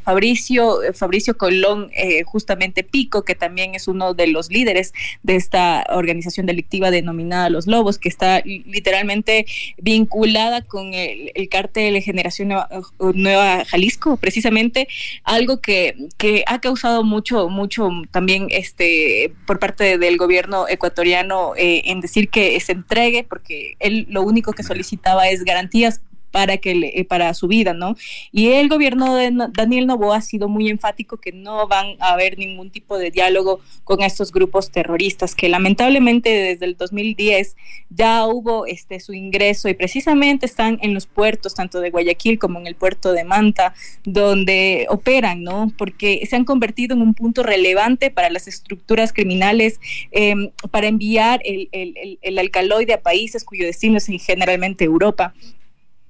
Fabricio, 0.05 0.81
Fabricio 0.95 1.37
Colón, 1.37 1.91
justamente 2.25 2.83
Pico, 2.83 3.25
que 3.25 3.35
también 3.35 3.52
también 3.53 3.75
es 3.75 3.87
uno 3.87 4.15
de 4.15 4.29
los 4.29 4.51
líderes 4.51 4.95
de 5.23 5.37
esta 5.37 5.85
organización 5.91 6.47
delictiva 6.47 6.91
denominada 6.91 7.51
Los 7.51 7.67
Lobos, 7.67 7.99
que 7.99 8.09
está 8.09 8.41
literalmente 8.45 9.45
vinculada 9.77 10.63
con 10.63 10.95
el, 10.95 11.31
cártel 11.51 11.93
de 11.93 12.01
Generación 12.01 12.55
Nueva, 12.99 13.67
Jalisco, 13.67 14.17
precisamente 14.17 14.89
algo 15.23 15.61
que, 15.61 15.97
que 16.17 16.45
ha 16.47 16.63
causado 16.63 17.05
mucho, 17.05 17.51
mucho 17.51 17.91
también 18.11 18.47
este 18.49 19.35
por 19.47 19.59
parte 19.59 19.99
del 19.99 20.17
gobierno 20.17 20.67
ecuatoriano 20.67 21.53
eh, 21.55 21.83
en 21.85 22.01
decir 22.01 22.31
que 22.31 22.59
se 22.59 22.73
entregue, 22.73 23.23
porque 23.23 23.75
él 23.81 24.07
lo 24.09 24.23
único 24.23 24.55
que 24.55 24.63
solicitaba 24.63 25.29
es 25.29 25.45
garantías 25.45 26.01
para 26.33 26.57
que 26.57 26.75
le, 26.75 27.05
para 27.05 27.33
su 27.35 27.47
vida, 27.47 27.75
¿no? 27.75 27.95
Y 28.33 28.49
el 28.49 28.69
gobierno 28.69 29.15
de 29.15 29.31
Daniel 29.53 29.87
Novoa 29.87 30.17
ha 30.17 30.23
sido 30.23 30.49
muy 30.49 30.69
enfático 30.69 31.19
que 31.19 31.31
no 31.31 31.69
van 31.69 31.95
a 32.01 32.15
haber 32.15 32.39
ningún 32.39 32.71
tipo 32.71 32.99
de 32.99 33.13
diálogo 33.13 33.61
con 33.85 34.03
estos 34.03 34.33
grupos 34.33 34.71
terroristas 34.71 35.35
que 35.35 35.49
lamentablemente 35.49 36.31
desde 36.31 36.65
el 36.65 36.77
2010 36.77 37.57
ya 37.91 38.27
hubo 38.27 38.67
este 38.67 38.99
su 38.99 39.13
ingreso 39.13 39.69
y 39.69 39.75
precisamente 39.75 40.47
están 40.47 40.79
en 40.83 40.95
los 40.95 41.07
puertos 41.07 41.55
tanto 41.55 41.81
de 41.81 41.91
Guayaquil 41.91 42.39
como 42.39 42.59
en 42.59 42.67
el 42.67 42.75
puerto 42.75 43.13
de 43.13 43.25
Manta 43.25 43.75
donde 44.05 44.87
operan, 44.89 45.43
¿no? 45.43 45.71
Porque 45.77 46.27
se 46.29 46.37
han 46.37 46.45
convertido 46.45 46.97
en 46.97 47.03
un 47.03 47.15
punto 47.15 47.43
relevante 47.43 48.11
para 48.11 48.31
las 48.31 48.49
estructuras 48.49 49.13
criminales 49.13 49.81
em, 50.11 50.51
para 50.71 50.87
enviar 50.87 51.43
el, 51.45 51.69
el, 51.73 52.19
el 52.23 52.39
alcaloide 52.39 52.95
a 52.95 53.03
países 53.03 53.45
cuyo 53.45 53.67
destino 53.67 53.99
es 53.99 54.07
generalmente 54.07 54.85
Europa 54.85 55.35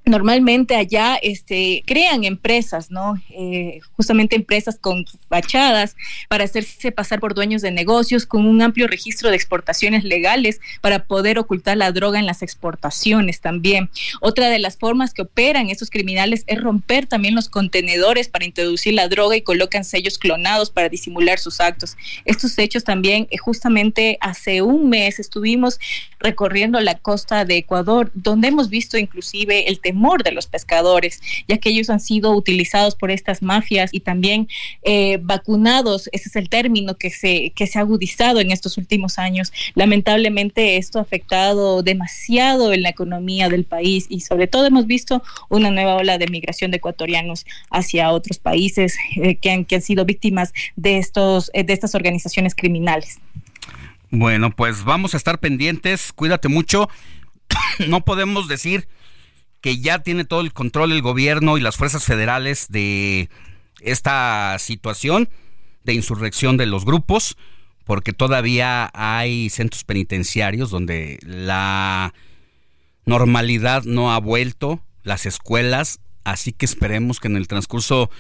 normalmente 0.05 0.75
allá 0.75 1.17
este, 1.23 1.83
crean 1.87 2.25
empresas, 2.25 2.91
¿no? 2.91 3.21
Eh, 3.31 3.81
justamente 3.97 4.35
empresas 4.35 4.77
con 4.79 5.07
fachadas 5.29 5.97
para 6.29 6.45
hacerse 6.45 6.91
pasar 6.91 7.21
por 7.21 7.35
dueños 7.35 7.63
de 7.63 7.71
negocios, 7.71 8.27
con 8.27 8.47
un 8.47 8.63
amplio 8.63 8.89
registro 8.89 9.31
de 9.31 9.37
exportaciones 9.37 10.05
legales 10.05 10.61
para 10.81 11.05
poder 11.05 11.39
ocultar 11.39 11.77
la 11.77 11.93
droga 11.93 12.19
en 12.19 12.27
las 12.27 12.43
exportaciones 12.43 13.41
también. 13.41 13.91
Otra 14.21 14.49
de 14.49 14.59
las 14.59 14.77
formas 14.77 15.15
que 15.15 15.23
operan 15.23 15.71
estos 15.71 15.91
criminales 15.91 16.45
es 16.47 16.61
romper 16.61 17.07
también 17.07 17.35
los 17.35 17.49
contenedores 17.49 18.29
para 18.29 18.45
introducir 18.45 18.95
la 18.95 19.09
droga 19.09 19.37
y 19.37 19.43
colocan 19.43 19.85
sellos 19.85 20.19
clonados 20.19 20.71
para 20.71 20.89
disimular 20.89 21.39
sus 21.39 21.61
actos. 21.61 21.97
Estos 22.25 22.59
hechos 22.59 22.85
también, 22.85 23.29
eh, 23.31 23.39
justamente 23.39 24.19
hace 24.21 24.63
un 24.63 24.89
mes 24.89 25.21
estuvimos 25.21 25.79
recorriendo 26.19 26.81
la 26.81 26.97
costa 26.97 27.45
de 27.45 27.59
Ecuador, 27.59 28.11
donde 28.15 28.49
hemos 28.49 28.69
visto 28.69 28.99
inclusive 28.99 29.69
el 29.69 29.81
temor 29.93 30.23
de 30.23 30.33
los 30.33 30.47
pescadores, 30.47 31.21
ya 31.47 31.59
que 31.59 31.69
ellos 31.69 31.91
han 31.91 32.01
sido 32.01 32.33
utilizados 32.35 32.95
por 32.95 33.11
estas 33.11 33.43
mafias 33.43 33.91
y 33.93 34.01
también 34.01 34.49
eh, 34.83 35.19
vacunados, 35.21 36.09
ese 36.13 36.31
es 36.31 36.37
el 36.37 36.49
término 36.49 36.97
que 36.97 37.11
se, 37.11 37.53
que 37.55 37.67
se 37.67 37.79
ha 37.79 37.83
agudizado 37.83 38.41
en 38.41 38.51
estos 38.51 38.79
últimos 38.79 39.19
años. 39.19 39.53
Lamentablemente 39.75 40.79
esto 40.79 40.99
ha 40.99 41.03
afectado 41.03 41.83
demasiado 41.83 42.73
en 42.73 42.83
la 42.83 42.89
economía 42.89 43.51
del 43.51 43.65
país 43.65 44.07
y 44.09 44.21
sobre 44.21 44.47
todo 44.47 44.65
hemos 44.65 44.87
visto 44.87 45.23
una 45.51 45.71
nueva 45.71 45.97
ola 45.97 46.17
de 46.17 46.27
migración 46.27 46.71
de 46.71 46.79
ecuatorianos 46.79 47.45
hacia 47.69 48.11
otros 48.11 48.39
países 48.39 48.97
eh, 49.17 49.37
que, 49.37 49.51
han, 49.51 49.67
que 49.67 49.75
han 49.75 49.83
sido 49.83 50.07
víctimas 50.07 50.55
de, 50.77 50.97
estos, 50.97 51.51
eh, 51.53 51.65
de 51.65 51.75
estas 51.75 51.95
organizaciones 51.95 52.55
criminales. 52.55 53.21
Bueno, 54.11 54.51
pues 54.51 54.85
vamos 54.85 55.13
a 55.13 55.19
estar 55.19 55.39
pendientes, 55.39 56.13
cuídate 56.15 56.49
mucho. 56.49 56.89
no 57.89 58.01
podemos 58.05 58.49
decir 58.49 58.89
que 59.63 59.79
ya 59.79 60.01
tiene 60.01 60.25
todo 60.25 60.43
el 60.43 60.53
control 60.53 60.93
el 60.93 61.01
gobierno 61.01 61.57
y 61.57 61.61
las 61.63 61.77
fuerzas 61.77 62.05
federales 62.05 62.67
de 62.69 63.31
esta 63.81 64.57
situación 64.59 65.31
de 65.85 65.95
insurrección 65.95 66.57
de 66.57 66.67
los 66.67 66.85
grupos, 66.85 67.37
porque 67.85 68.13
todavía 68.13 68.91
hay 68.93 69.49
centros 69.51 69.85
penitenciarios 69.85 70.71
donde 70.71 71.19
la 71.23 72.13
normalidad 73.07 73.85
no 73.85 74.13
ha 74.13 74.19
vuelto, 74.19 74.81
las 75.05 75.27
escuelas, 75.27 76.01
así 76.25 76.53
que 76.53 76.67
esperemos 76.67 77.21
que 77.21 77.29
en 77.29 77.37
el 77.37 77.49
transcurso 77.49 78.11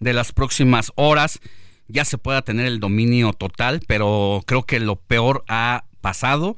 de 0.00 0.12
las 0.12 0.32
próximas 0.32 0.92
horas 0.96 1.40
ya 1.88 2.04
se 2.04 2.18
pueda 2.18 2.42
tener 2.42 2.66
el 2.66 2.80
dominio 2.80 3.32
total, 3.32 3.80
pero 3.86 4.42
creo 4.46 4.64
que 4.64 4.80
lo 4.80 4.96
peor 4.96 5.44
ha 5.48 5.84
pasado 6.00 6.56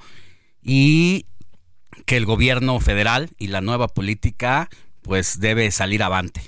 y 0.63 1.27
que 2.11 2.17
el 2.17 2.27
gobierno 2.27 2.81
federal 2.81 3.31
y 3.39 3.47
la 3.47 3.61
nueva 3.61 3.87
política 3.87 4.69
pues 5.01 5.39
debe 5.39 5.71
salir 5.71 6.03
avante. 6.03 6.41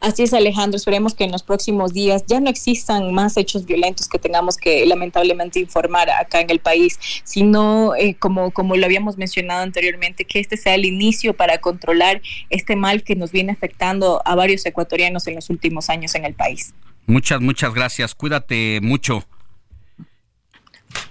Así 0.00 0.24
es, 0.24 0.34
Alejandro. 0.34 0.76
Esperemos 0.76 1.14
que 1.14 1.22
en 1.22 1.30
los 1.30 1.44
próximos 1.44 1.92
días 1.92 2.24
ya 2.26 2.40
no 2.40 2.50
existan 2.50 3.14
más 3.14 3.36
hechos 3.36 3.64
violentos 3.64 4.08
que 4.08 4.18
tengamos 4.18 4.56
que 4.56 4.84
lamentablemente 4.86 5.60
informar 5.60 6.10
acá 6.10 6.40
en 6.40 6.50
el 6.50 6.58
país, 6.58 6.98
sino, 7.22 7.94
eh, 7.94 8.16
como, 8.18 8.50
como 8.50 8.74
lo 8.74 8.84
habíamos 8.84 9.18
mencionado 9.18 9.62
anteriormente, 9.62 10.24
que 10.24 10.40
este 10.40 10.56
sea 10.56 10.74
el 10.74 10.84
inicio 10.84 11.36
para 11.36 11.58
controlar 11.58 12.20
este 12.50 12.74
mal 12.74 13.04
que 13.04 13.14
nos 13.14 13.30
viene 13.30 13.52
afectando 13.52 14.20
a 14.24 14.34
varios 14.34 14.66
ecuatorianos 14.66 15.28
en 15.28 15.36
los 15.36 15.48
últimos 15.48 15.90
años 15.90 16.16
en 16.16 16.24
el 16.24 16.34
país. 16.34 16.74
Muchas, 17.06 17.40
muchas 17.40 17.72
gracias. 17.72 18.16
Cuídate 18.16 18.80
mucho. 18.82 19.24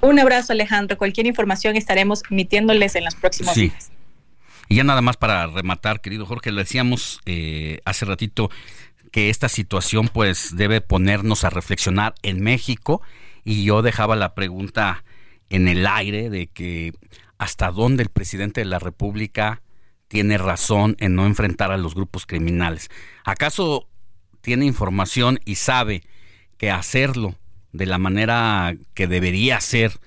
Un 0.01 0.19
abrazo, 0.19 0.53
Alejandro. 0.53 0.97
Cualquier 0.97 1.25
información 1.25 1.75
estaremos 1.75 2.23
emitiéndoles 2.29 2.95
en 2.95 3.05
los 3.05 3.15
próximos 3.15 3.55
días. 3.55 3.91
Y 4.67 4.75
ya 4.75 4.83
nada 4.83 5.01
más 5.01 5.17
para 5.17 5.47
rematar, 5.47 6.01
querido 6.01 6.25
Jorge, 6.25 6.51
le 6.51 6.61
decíamos 6.61 7.21
eh, 7.25 7.79
hace 7.85 8.05
ratito 8.05 8.49
que 9.11 9.29
esta 9.29 9.47
situación 9.47 10.09
pues 10.09 10.55
debe 10.55 10.81
ponernos 10.81 11.43
a 11.43 11.49
reflexionar 11.49 12.15
en 12.23 12.41
México 12.41 13.01
y 13.43 13.63
yo 13.63 13.81
dejaba 13.81 14.15
la 14.15 14.33
pregunta 14.33 15.03
en 15.49 15.67
el 15.67 15.85
aire 15.85 16.29
de 16.29 16.47
que 16.47 16.93
hasta 17.37 17.71
dónde 17.71 18.03
el 18.03 18.09
presidente 18.09 18.61
de 18.61 18.65
la 18.65 18.79
República 18.79 19.61
tiene 20.07 20.37
razón 20.37 20.95
en 20.99 21.15
no 21.15 21.25
enfrentar 21.25 21.71
a 21.71 21.77
los 21.77 21.95
grupos 21.95 22.25
criminales. 22.25 22.89
¿Acaso 23.23 23.87
tiene 24.41 24.65
información 24.65 25.39
y 25.45 25.55
sabe 25.55 26.03
que 26.57 26.71
hacerlo 26.71 27.35
de 27.75 27.85
la 27.85 27.97
manera 27.97 28.75
que 28.93 29.07
debería 29.07 29.59
ser, 29.59 29.99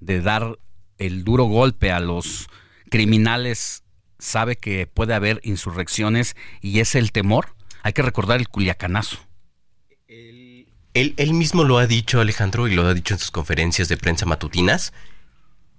de 0.00 0.20
dar 0.20 0.58
el 0.98 1.24
duro 1.24 1.44
golpe 1.44 1.90
a 1.90 2.00
los 2.00 2.48
criminales, 2.90 3.82
sabe 4.18 4.56
que 4.56 4.86
puede 4.86 5.14
haber 5.14 5.40
insurrecciones 5.42 6.36
y 6.60 6.80
es 6.80 6.94
el 6.94 7.12
temor? 7.12 7.54
Hay 7.82 7.92
que 7.92 8.02
recordar 8.02 8.40
el 8.40 8.48
culiacanazo. 8.48 9.18
Él, 10.08 11.14
él 11.16 11.34
mismo 11.34 11.64
lo 11.64 11.78
ha 11.78 11.86
dicho, 11.86 12.20
Alejandro, 12.20 12.68
y 12.68 12.74
lo 12.74 12.86
ha 12.86 12.94
dicho 12.94 13.14
en 13.14 13.20
sus 13.20 13.30
conferencias 13.30 13.88
de 13.88 13.96
prensa 13.96 14.26
matutinas. 14.26 14.92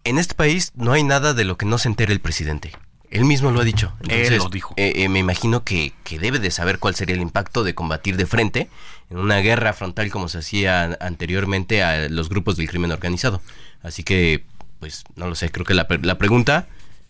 En 0.03 0.17
este 0.17 0.35
país 0.35 0.71
no 0.75 0.91
hay 0.91 1.03
nada 1.03 1.33
de 1.33 1.45
lo 1.45 1.57
que 1.57 1.65
no 1.65 1.77
se 1.77 1.87
entere 1.87 2.11
el 2.11 2.19
presidente. 2.19 2.73
Él 3.15 3.23
mismo 3.23 3.49
lo 3.51 3.61
ha 3.61 3.63
dicho. 3.63 3.93
Él 4.09 4.35
lo 4.35 4.49
dijo. 4.49 4.73
Eh, 4.75 4.91
eh, 4.97 5.07
me 5.07 5.19
imagino 5.19 5.63
que, 5.63 5.93
que, 6.03 6.19
debe 6.19 6.37
de 6.37 6.51
saber 6.51 6.79
cuál 6.79 6.95
sería 6.95 7.15
el 7.15 7.21
impacto 7.21 7.63
de 7.63 7.73
combatir 7.73 8.17
de 8.17 8.25
frente 8.25 8.69
en 9.09 9.17
una 9.17 9.37
guerra 9.37 9.71
frontal 9.71 10.11
como 10.11 10.27
se 10.27 10.39
hacía 10.39 10.97
anteriormente 10.99 11.81
a 11.81 12.09
los 12.09 12.27
grupos 12.27 12.57
del 12.57 12.67
crimen 12.67 12.91
organizado. 12.91 13.41
Así 13.81 14.03
que, 14.03 14.43
pues, 14.81 15.05
no 15.15 15.29
lo 15.29 15.35
sé, 15.35 15.49
creo 15.49 15.65
que 15.65 15.73
la, 15.73 15.87
la 16.01 16.17
pregunta, 16.17 16.67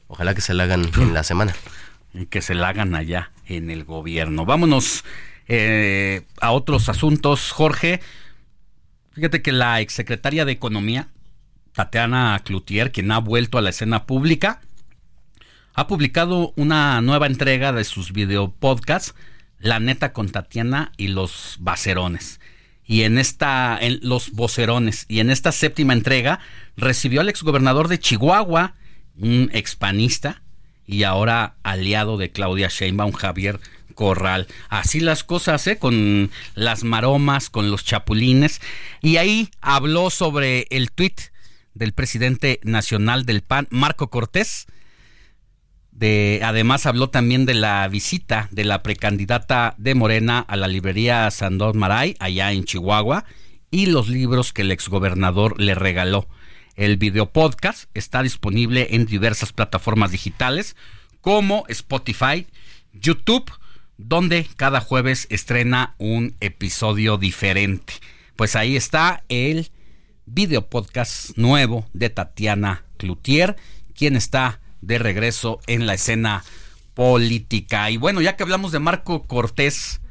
ojalá 0.07 0.35
que 0.35 0.41
se 0.41 0.53
la 0.53 0.65
hagan 0.65 0.91
en 0.95 1.13
la 1.13 1.23
semana. 1.23 1.55
Y 2.17 2.27
que 2.27 2.41
se 2.41 2.53
la 2.53 2.69
hagan 2.69 2.95
allá 2.95 3.31
en 3.45 3.69
el 3.69 3.83
gobierno. 3.83 4.45
Vámonos 4.45 5.03
eh, 5.49 6.21
a 6.39 6.51
otros 6.51 6.87
asuntos, 6.87 7.51
Jorge. 7.51 7.99
Fíjate 9.11 9.41
que 9.41 9.51
la 9.51 9.81
exsecretaria 9.81 10.45
de 10.45 10.53
Economía, 10.53 11.09
Tatiana 11.73 12.39
Cloutier, 12.45 12.93
quien 12.93 13.11
ha 13.11 13.17
vuelto 13.17 13.57
a 13.57 13.61
la 13.61 13.71
escena 13.71 14.05
pública, 14.05 14.61
ha 15.75 15.87
publicado 15.87 16.53
una 16.55 17.01
nueva 17.01 17.27
entrega 17.27 17.73
de 17.73 17.83
sus 17.83 18.13
videopodcasts, 18.13 19.13
La 19.59 19.79
Neta 19.79 20.13
con 20.13 20.29
Tatiana 20.29 20.93
y 20.95 21.09
los 21.09 21.57
Bacerones. 21.59 22.39
Y 22.87 23.01
en 23.01 23.17
esta, 23.17 23.77
en 23.81 23.99
los 24.01 24.31
vocerones, 24.31 25.05
y 25.09 25.19
en 25.19 25.29
esta 25.29 25.51
séptima 25.51 25.93
entrega 25.93 26.39
recibió 26.77 27.21
al 27.21 27.29
exgobernador 27.29 27.89
de 27.89 27.99
Chihuahua, 27.99 28.75
un 29.17 29.49
expanista 29.53 30.41
y 30.87 31.03
ahora 31.03 31.55
aliado 31.63 32.17
de 32.17 32.31
Claudia 32.31 32.69
Sheinbaum, 32.69 33.11
Javier 33.11 33.59
Corral. 33.95 34.47
Así 34.69 34.99
las 34.99 35.23
cosas, 35.23 35.65
¿eh? 35.67 35.77
Con 35.77 36.29
las 36.53 36.83
maromas, 36.83 37.49
con 37.49 37.71
los 37.71 37.83
chapulines. 37.83 38.61
Y 39.01 39.17
ahí 39.17 39.49
habló 39.61 40.09
sobre 40.09 40.67
el 40.69 40.91
tuit 40.91 41.19
del 41.73 41.91
presidente 41.91 42.59
nacional 42.63 43.25
del 43.25 43.41
PAN, 43.41 43.67
Marco 43.71 44.09
Cortés, 44.09 44.67
de, 45.95 46.41
además 46.43 46.85
habló 46.85 47.09
también 47.09 47.45
de 47.45 47.53
la 47.53 47.87
visita 47.87 48.49
de 48.51 48.65
la 48.65 48.83
precandidata 48.83 49.75
de 49.77 49.95
Morena 49.95 50.39
a 50.39 50.57
la 50.57 50.67
librería 50.67 51.31
Sandor 51.31 51.73
Maray, 51.73 52.17
allá 52.19 52.51
en 52.51 52.65
Chihuahua, 52.65 53.23
y 53.71 53.85
los 53.85 54.09
libros 54.09 54.51
que 54.51 54.63
el 54.63 54.71
exgobernador 54.71 55.59
le 55.59 55.73
regaló. 55.73 56.27
El 56.75 56.97
video 56.97 57.31
podcast 57.31 57.89
está 57.93 58.21
disponible 58.21 58.89
en 58.91 59.05
diversas 59.05 59.53
plataformas 59.53 60.11
digitales 60.11 60.75
como 61.21 61.63
Spotify, 61.69 62.45
YouTube, 62.91 63.49
donde 63.97 64.47
cada 64.57 64.81
jueves 64.81 65.27
estrena 65.29 65.95
un 65.97 66.35
episodio 66.41 67.17
diferente. 67.17 67.93
Pues 68.35 68.57
ahí 68.57 68.75
está 68.75 69.23
el 69.29 69.71
video 70.25 70.67
podcast 70.67 71.37
nuevo 71.37 71.87
de 71.93 72.09
Tatiana 72.09 72.83
Cloutier, 72.97 73.55
quien 73.93 74.17
está 74.17 74.59
de 74.85 74.99
regreso 74.99 75.59
en 75.67 75.87
la 75.87 75.95
escena 75.95 76.43
política. 76.93 77.89
Y 77.89 77.97
bueno, 77.97 78.21
ya 78.21 78.35
que 78.35 78.43
hablamos 78.43 78.71
de 78.71 78.79
Marco 78.79 79.23
Cortés, 79.23 80.01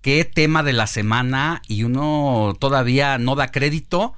qué 0.00 0.24
tema 0.24 0.62
de 0.62 0.72
la 0.72 0.86
semana 0.86 1.62
y 1.68 1.82
uno 1.82 2.56
todavía 2.58 3.18
no 3.18 3.34
da 3.34 3.48
crédito 3.48 4.14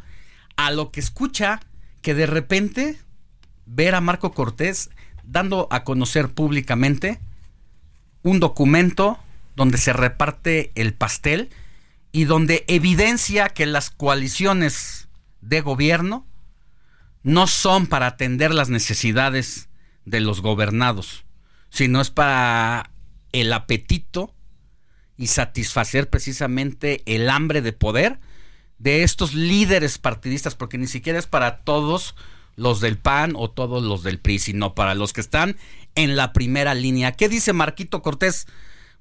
a 0.57 0.71
lo 0.71 0.91
que 0.91 1.01
escucha 1.01 1.61
que 2.03 2.15
de 2.15 2.27
repente 2.27 2.99
ver 3.67 3.95
a 3.95 4.01
Marco 4.01 4.33
Cortés 4.33 4.91
dando 5.25 5.67
a 5.71 5.85
conocer 5.85 6.29
públicamente 6.29 7.19
un 8.23 8.41
documento 8.41 9.19
donde 9.57 9.79
se 9.79 9.93
reparte 9.93 10.71
el 10.75 10.93
pastel 10.93 11.51
y 12.13 12.25
donde 12.25 12.65
evidencia 12.69 13.49
que 13.49 13.67
las 13.67 13.91
coaliciones 13.91 15.09
de 15.41 15.61
gobierno 15.61 16.27
no 17.23 17.47
son 17.47 17.87
para 17.87 18.07
atender 18.07 18.55
las 18.55 18.69
necesidades 18.69 19.66
de 20.07 20.21
los 20.21 20.41
gobernados, 20.41 21.27
sino 21.69 22.01
es 22.01 22.11
para 22.11 22.91
el 23.33 23.53
apetito 23.53 24.35
y 25.19 25.27
satisfacer 25.27 26.09
precisamente 26.09 27.03
el 27.05 27.29
hambre 27.29 27.61
de 27.61 27.75
poder 27.75 28.19
de 28.79 29.03
estos 29.03 29.35
líderes 29.35 29.99
partidistas, 29.99 30.55
porque 30.55 30.79
ni 30.79 30.87
siquiera 30.87 31.19
es 31.19 31.27
para 31.27 31.59
todos 31.59 32.15
los 32.55 32.81
del 32.81 32.97
PAN 32.97 33.35
o 33.37 33.51
todos 33.51 33.83
los 33.83 34.03
del 34.03 34.19
PRI, 34.19 34.39
sino 34.39 34.75
para 34.75 34.95
los 34.95 35.13
que 35.13 35.21
están 35.21 35.57
en 35.95 36.17
la 36.17 36.33
primera 36.33 36.75
línea. 36.75 37.13
¿Qué 37.13 37.29
dice 37.29 37.53
Marquito 37.53 38.03
Cortés? 38.03 38.47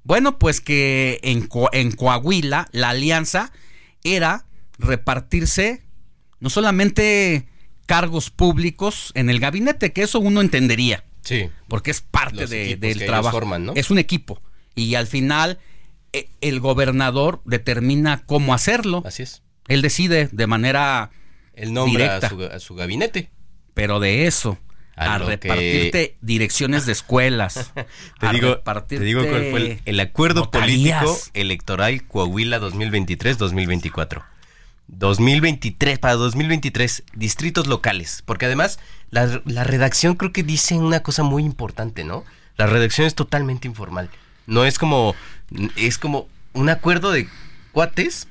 Bueno, 0.03 0.37
pues 0.39 0.61
que 0.61 1.19
en, 1.23 1.49
en 1.71 1.91
Coahuila 1.91 2.67
la 2.71 2.89
alianza 2.89 3.51
era 4.03 4.45
repartirse 4.77 5.83
no 6.39 6.49
solamente 6.49 7.47
cargos 7.85 8.29
públicos 8.29 9.11
en 9.15 9.29
el 9.29 9.39
gabinete, 9.39 9.93
que 9.93 10.03
eso 10.03 10.19
uno 10.19 10.41
entendería. 10.41 11.03
Sí. 11.21 11.49
Porque 11.67 11.91
es 11.91 12.01
parte 12.01 12.47
de, 12.47 12.75
del 12.75 13.05
trabajo. 13.05 13.41
Es 13.75 13.89
un 13.89 13.97
equipo. 13.97 14.41
Y 14.75 14.95
al 14.95 15.07
final 15.07 15.59
e, 16.13 16.29
el 16.41 16.59
gobernador 16.59 17.41
determina 17.45 18.23
cómo 18.25 18.53
hacerlo. 18.53 19.03
Así 19.05 19.23
es. 19.23 19.41
Él 19.67 19.81
decide 19.81 20.29
de 20.31 20.47
manera 20.47 21.11
el 21.53 21.73
nombre 21.73 22.03
directa. 22.03 22.27
A, 22.53 22.59
su, 22.59 22.75
gabinete. 22.75 23.31
Pero 23.73 23.99
de 23.99 24.27
eso 24.27 24.59
a, 24.95 25.17
repartirte 25.17 26.17
direcciones 26.21 26.85
de 26.85 26.91
escuelas. 26.91 27.71
te, 28.19 28.29
digo, 28.29 28.61
te 28.87 28.99
digo 28.99 29.21
cuál 29.27 29.49
fue 29.49 29.59
el, 29.59 29.79
el 29.85 29.99
acuerdo 29.99 30.51
político 30.51 31.17
electoral 31.33 32.05
Coahuila 32.07 32.59
2023-2024. 32.59 34.23
2023, 34.87 35.99
para 35.99 36.15
2023, 36.15 37.03
distritos 37.13 37.67
locales. 37.67 38.23
Porque 38.25 38.45
además, 38.45 38.79
la, 39.09 39.41
la, 39.45 39.63
redacción 39.63 40.15
creo 40.15 40.31
que 40.31 40.43
dice 40.43 40.75
una 40.75 41.01
cosa 41.01 41.23
muy 41.23 41.43
importante, 41.43 42.03
¿no? 42.03 42.23
La 42.57 42.67
redacción 42.67 43.07
es 43.07 43.15
totalmente 43.15 43.67
informal. 43.67 44.09
No 44.47 44.65
es 44.65 44.77
como, 44.77 45.15
es 45.75 45.97
como 45.97 46.27
un 46.53 46.69
acuerdo 46.69 47.11
de 47.11 47.27
cuates 47.71 48.27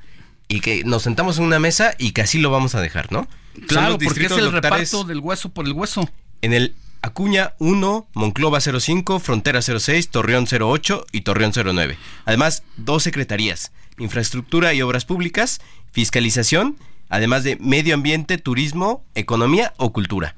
y 0.48 0.60
que 0.60 0.84
nos 0.84 1.02
sentamos 1.02 1.38
en 1.38 1.44
una 1.44 1.58
mesa 1.58 1.94
y 1.98 2.12
que 2.12 2.22
así 2.22 2.38
lo 2.38 2.50
vamos 2.50 2.74
a 2.74 2.80
dejar, 2.80 3.12
¿no? 3.12 3.28
Claro, 3.66 3.98
porque 3.98 4.26
es 4.26 4.32
el 4.32 4.52
reparto 4.52 5.04
del 5.04 5.20
hueso 5.20 5.50
por 5.50 5.66
el 5.66 5.72
hueso. 5.72 6.08
En 6.42 6.52
el 6.52 6.74
Acuña 7.02 7.52
1, 7.58 8.08
Monclova 8.14 8.60
05, 8.60 9.20
Frontera 9.20 9.60
06, 9.60 10.08
Torreón 10.08 10.46
08 10.50 11.06
y 11.12 11.20
Torreón 11.20 11.52
09. 11.54 11.98
Además, 12.24 12.62
dos 12.78 13.02
secretarías, 13.02 13.72
Infraestructura 13.98 14.74
y 14.74 14.82
Obras 14.82 15.04
Públicas, 15.04 15.60
Fiscalización, 15.92 16.76
además 17.08 17.44
de 17.44 17.56
Medio 17.56 17.94
Ambiente, 17.94 18.38
Turismo, 18.38 19.04
Economía 19.14 19.74
o 19.76 19.92
Cultura. 19.92 20.34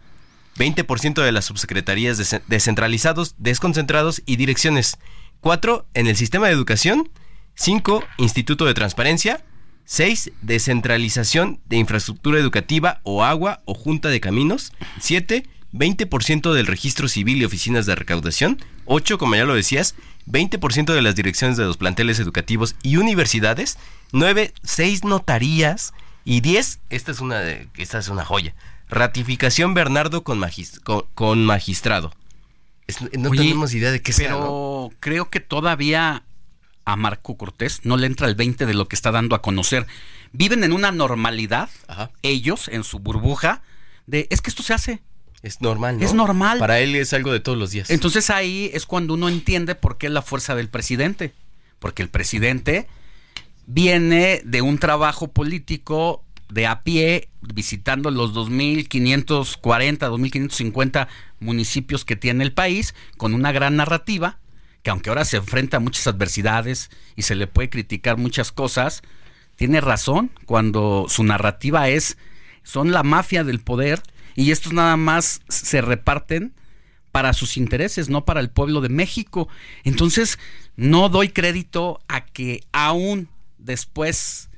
20% 0.58 1.22
de 1.22 1.32
las 1.32 1.44
subsecretarías 1.44 2.42
descentralizados, 2.46 3.34
desconcentrados 3.38 4.22
y 4.24 4.36
direcciones. 4.36 4.98
4 5.40 5.86
en 5.94 6.06
el 6.06 6.16
sistema 6.16 6.46
de 6.46 6.54
educación. 6.54 7.10
5 7.54 8.02
Instituto 8.18 8.64
de 8.64 8.74
Transparencia. 8.74 9.44
6 9.84 10.32
descentralización 10.40 11.60
de 11.66 11.76
infraestructura 11.76 12.40
educativa 12.40 13.00
o 13.04 13.22
agua 13.22 13.62
o 13.66 13.74
junta 13.74 14.08
de 14.08 14.20
caminos. 14.20 14.72
7 15.00 15.44
20% 15.76 16.52
del 16.52 16.66
registro 16.66 17.08
civil 17.08 17.38
y 17.38 17.44
oficinas 17.44 17.86
de 17.86 17.94
recaudación, 17.94 18.58
8, 18.86 19.18
como 19.18 19.36
ya 19.36 19.44
lo 19.44 19.54
decías, 19.54 19.94
20% 20.26 20.94
de 20.94 21.02
las 21.02 21.14
direcciones 21.14 21.56
de 21.56 21.64
los 21.64 21.76
planteles 21.76 22.18
educativos 22.18 22.74
y 22.82 22.96
universidades, 22.96 23.78
9, 24.12 24.52
6 24.62 25.04
notarías 25.04 25.92
y 26.24 26.40
10, 26.40 26.80
esta 26.90 27.12
es 27.12 27.20
una, 27.20 27.42
esta 27.76 27.98
es 27.98 28.08
una 28.08 28.24
joya, 28.24 28.54
ratificación 28.88 29.74
Bernardo 29.74 30.24
con, 30.24 30.44
con, 31.14 31.44
magistrado. 31.44 32.12
no 33.16 33.30
tenemos 33.30 33.74
idea 33.74 33.92
de 33.92 34.02
qué 34.02 34.12
pero 34.12 34.28
sea. 34.28 34.36
Pero 34.36 34.90
creo 35.00 35.30
que 35.30 35.40
todavía 35.40 36.24
a 36.84 36.96
Marco 36.96 37.36
Cortés 37.36 37.80
no 37.84 37.96
le 37.96 38.06
entra 38.06 38.28
el 38.28 38.34
20 38.34 38.64
de 38.64 38.74
lo 38.74 38.88
que 38.88 38.96
está 38.96 39.10
dando 39.10 39.36
a 39.36 39.42
conocer. 39.42 39.86
Viven 40.32 40.64
en 40.64 40.72
una 40.72 40.92
normalidad, 40.92 41.68
ellos, 42.22 42.68
en 42.68 42.84
su 42.84 43.00
burbuja, 43.00 43.62
de 44.06 44.26
es 44.30 44.40
que 44.40 44.50
esto 44.50 44.62
se 44.62 44.74
hace. 44.74 45.02
Es 45.46 45.60
normal, 45.60 45.98
¿no? 45.98 46.04
Es 46.04 46.12
normal. 46.12 46.58
Para 46.58 46.80
él 46.80 46.96
es 46.96 47.12
algo 47.12 47.32
de 47.32 47.38
todos 47.38 47.56
los 47.56 47.70
días. 47.70 47.90
Entonces 47.90 48.30
ahí 48.30 48.68
es 48.74 48.84
cuando 48.84 49.14
uno 49.14 49.28
entiende 49.28 49.76
por 49.76 49.96
qué 49.96 50.08
la 50.08 50.20
fuerza 50.20 50.56
del 50.56 50.68
presidente. 50.68 51.32
Porque 51.78 52.02
el 52.02 52.08
presidente 52.08 52.88
viene 53.66 54.40
de 54.44 54.60
un 54.60 54.78
trabajo 54.78 55.28
político 55.28 56.24
de 56.48 56.66
a 56.66 56.82
pie, 56.82 57.28
visitando 57.42 58.10
los 58.10 58.34
2.540, 58.34 59.98
2.550 59.98 61.06
municipios 61.38 62.04
que 62.04 62.16
tiene 62.16 62.42
el 62.42 62.52
país, 62.52 62.94
con 63.16 63.32
una 63.32 63.52
gran 63.52 63.76
narrativa, 63.76 64.38
que 64.82 64.90
aunque 64.90 65.10
ahora 65.10 65.24
se 65.24 65.36
enfrenta 65.36 65.76
a 65.76 65.80
muchas 65.80 66.08
adversidades 66.08 66.90
y 67.14 67.22
se 67.22 67.36
le 67.36 67.46
puede 67.46 67.70
criticar 67.70 68.16
muchas 68.16 68.50
cosas, 68.50 69.02
tiene 69.54 69.80
razón 69.80 70.30
cuando 70.44 71.06
su 71.08 71.22
narrativa 71.22 71.88
es, 71.88 72.16
son 72.64 72.90
la 72.90 73.04
mafia 73.04 73.44
del 73.44 73.60
poder 73.60 74.02
y 74.36 74.50
estos 74.50 74.74
nada 74.74 74.96
más 74.96 75.40
se 75.48 75.80
reparten 75.80 76.52
para 77.10 77.32
sus 77.32 77.56
intereses, 77.56 78.10
no 78.10 78.26
para 78.26 78.40
el 78.40 78.50
pueblo 78.50 78.82
de 78.82 78.90
México. 78.90 79.48
Entonces, 79.84 80.38
no 80.76 81.08
doy 81.08 81.30
crédito 81.30 82.00
a 82.08 82.26
que 82.26 82.62
aún 82.72 83.30
después 83.56 84.50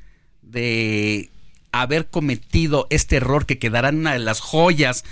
de 0.43 1.31
haber 1.71 2.09
cometido 2.09 2.89
este 2.91 3.17
error 3.17 3.47
que 3.47 3.61
quedará 3.61 3.91
en 3.91 3.99
una 3.99 4.15
de 4.15 4.19
las 4.19 4.41
joyas 4.41 5.05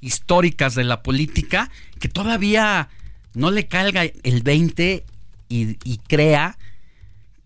históricas 0.00 0.74
de 0.74 0.84
la 0.84 1.02
política, 1.02 1.70
que 2.00 2.08
todavía 2.08 2.88
no 3.34 3.50
le 3.50 3.66
caiga 3.66 4.04
el 4.04 4.42
20 4.42 5.04
y, 5.50 5.76
y, 5.84 5.98
crea 6.08 6.56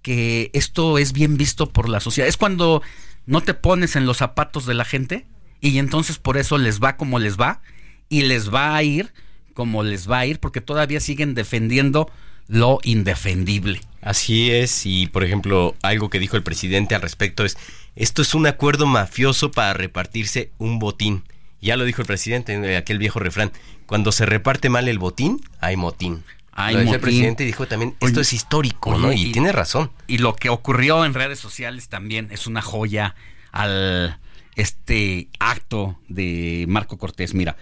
que 0.03 0.51
esto 0.53 0.99
es 0.99 1.13
bien 1.13 1.37
visto 1.37 1.71
por 1.71 1.89
la 1.89 1.99
sociedad. 1.99 2.29
Es 2.29 2.37
cuando 2.37 2.83
no 3.27 3.41
te 3.41 3.55
pones 3.55 3.97
en 3.97 4.07
los 4.07 4.19
zapatos 4.19 4.67
de 4.67 4.75
la 4.75 4.85
gente 4.85 5.27
y 5.61 5.79
entonces 5.79 6.19
por 6.19 6.37
eso 6.37 6.59
les 6.59 6.81
va 6.81 6.97
como 6.97 7.19
les 7.19 7.37
va 7.37 7.61
y 8.09 8.23
les 8.23 8.53
va 8.53 8.77
a 8.77 8.83
ir 8.83 9.13
como 9.55 9.83
les 9.83 10.09
va 10.09 10.21
a 10.21 10.27
ir 10.27 10.39
porque 10.39 10.61
todavía 10.61 11.01
siguen 11.01 11.35
defendiendo 11.35 12.09
lo 12.47 12.79
indefendible. 12.85 13.81
Así 14.01 14.51
es, 14.53 14.87
y 14.87 15.09
por 15.09 15.25
ejemplo, 15.25 15.75
algo 15.83 16.11
que 16.11 16.21
dijo 16.21 16.37
el 16.37 16.43
presidente 16.43 16.95
al 16.95 17.03
respecto 17.03 17.45
es, 17.45 17.57
esto 17.97 18.23
es 18.23 18.35
un 18.35 18.47
acuerdo 18.47 18.87
mafioso 18.87 19.51
para 19.51 19.75
repartirse 19.75 20.53
un 20.59 20.79
botín. 20.79 21.25
Ya 21.61 21.77
lo 21.77 21.85
dijo 21.85 22.01
el 22.03 22.07
presidente 22.07 22.53
en 22.53 22.65
aquel 22.77 22.99
viejo 22.99 23.19
refrán, 23.19 23.51
cuando 23.87 24.13
se 24.13 24.27
reparte 24.27 24.69
mal 24.69 24.89
el 24.89 25.01
botín, 25.01 25.41
hay 25.61 25.77
motín. 25.77 26.23
Hay 26.53 26.75
lo 26.75 26.95
el 26.95 27.01
presidente 27.01 27.45
dijo 27.45 27.67
también, 27.67 27.97
esto 28.01 28.07
Oye, 28.07 28.21
es 28.21 28.33
histórico, 28.33 28.91
oye, 28.91 29.01
¿no? 29.01 29.13
Y, 29.13 29.33
tiene 29.33 29.53
razón. 29.53 29.91
Y 30.07 30.19
lo 30.19 30.35
que 30.37 30.49
ocurrió 30.49 31.05
en 31.05 31.15
redes 31.15 31.39
sociales 31.39 31.89
también 31.89 32.29
es 32.31 32.47
una 32.47 32.63
joya 32.63 33.15
al 33.51 34.19
este 34.59 35.29
acto 35.39 35.99
de 36.09 36.67
Marco 36.69 36.99
Cortés. 36.99 37.33
Mira, 37.33 37.57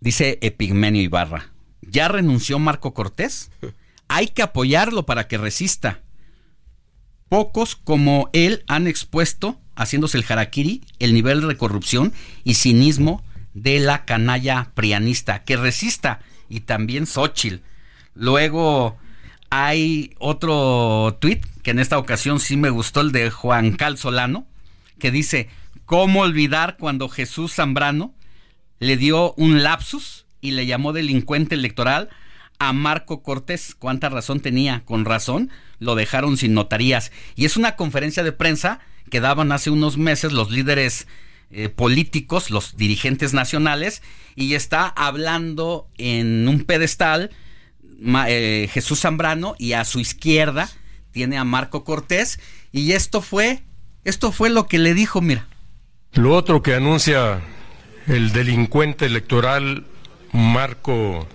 dice 0.00 0.38
Epigmenio 0.42 1.02
Ibarra, 1.02 1.50
¿ya 1.80 2.08
renunció 2.08 2.58
Marco 2.58 2.92
Cortés? 2.94 3.50
Hay 4.06 4.28
que 4.28 4.42
apoyarlo 4.42 5.06
para 5.06 5.26
que 5.26 5.38
resista. 5.38 6.02
Pocos 7.28 7.74
como 7.74 8.30
él 8.32 8.64
han 8.68 8.86
expuesto, 8.86 9.58
haciéndose 9.76 10.18
el 10.18 10.24
harakiri, 10.28 10.82
el 10.98 11.14
nivel 11.14 11.46
de 11.46 11.56
corrupción 11.56 12.12
y 12.44 12.54
cinismo 12.54 13.22
de 13.54 13.80
la 13.80 14.04
canalla 14.04 14.70
prianista. 14.74 15.44
Que 15.44 15.56
resista. 15.56 16.20
Y 16.50 16.60
también 16.60 17.06
Xochitl. 17.06 17.62
Luego 18.14 18.96
hay 19.50 20.14
otro 20.18 21.16
tuit 21.20 21.44
que 21.62 21.70
en 21.70 21.78
esta 21.78 21.98
ocasión 21.98 22.40
sí 22.40 22.56
me 22.56 22.70
gustó, 22.70 23.00
el 23.00 23.12
de 23.12 23.30
Juan 23.30 23.72
Cal 23.72 23.96
Solano, 23.96 24.46
que 24.98 25.10
dice, 25.10 25.48
¿cómo 25.88 26.20
olvidar 26.20 26.76
cuando 26.78 27.08
Jesús 27.08 27.54
Zambrano 27.54 28.14
le 28.78 28.98
dio 28.98 29.32
un 29.38 29.62
lapsus 29.62 30.26
y 30.42 30.50
le 30.50 30.66
llamó 30.66 30.92
delincuente 30.92 31.54
electoral 31.54 32.10
a 32.58 32.74
Marco 32.74 33.22
Cortés? 33.22 33.74
¿Cuánta 33.74 34.10
razón 34.10 34.40
tenía? 34.40 34.82
Con 34.84 35.06
razón, 35.06 35.50
lo 35.78 35.94
dejaron 35.94 36.36
sin 36.36 36.52
notarías. 36.52 37.10
Y 37.36 37.46
es 37.46 37.56
una 37.56 37.74
conferencia 37.74 38.22
de 38.22 38.32
prensa 38.32 38.80
que 39.10 39.20
daban 39.20 39.50
hace 39.50 39.70
unos 39.70 39.96
meses 39.96 40.32
los 40.32 40.50
líderes 40.50 41.08
eh, 41.50 41.70
políticos, 41.70 42.50
los 42.50 42.76
dirigentes 42.76 43.32
nacionales, 43.32 44.02
y 44.36 44.52
está 44.52 44.88
hablando 44.88 45.88
en 45.96 46.46
un 46.48 46.64
pedestal 46.64 47.30
eh, 48.26 48.68
Jesús 48.70 49.00
Zambrano 49.00 49.54
y 49.58 49.72
a 49.72 49.86
su 49.86 50.00
izquierda 50.00 50.68
tiene 51.12 51.38
a 51.38 51.44
Marco 51.44 51.82
Cortés 51.82 52.40
y 52.72 52.92
esto 52.92 53.22
fue 53.22 53.62
esto 54.04 54.32
fue 54.32 54.50
lo 54.50 54.66
que 54.66 54.78
le 54.78 54.92
dijo, 54.92 55.22
mira. 55.22 55.48
Lo 56.14 56.34
otro 56.34 56.62
que 56.62 56.74
anuncia 56.74 57.40
el 58.06 58.32
delincuente 58.32 59.06
electoral 59.06 59.84
Marco, 60.32 61.26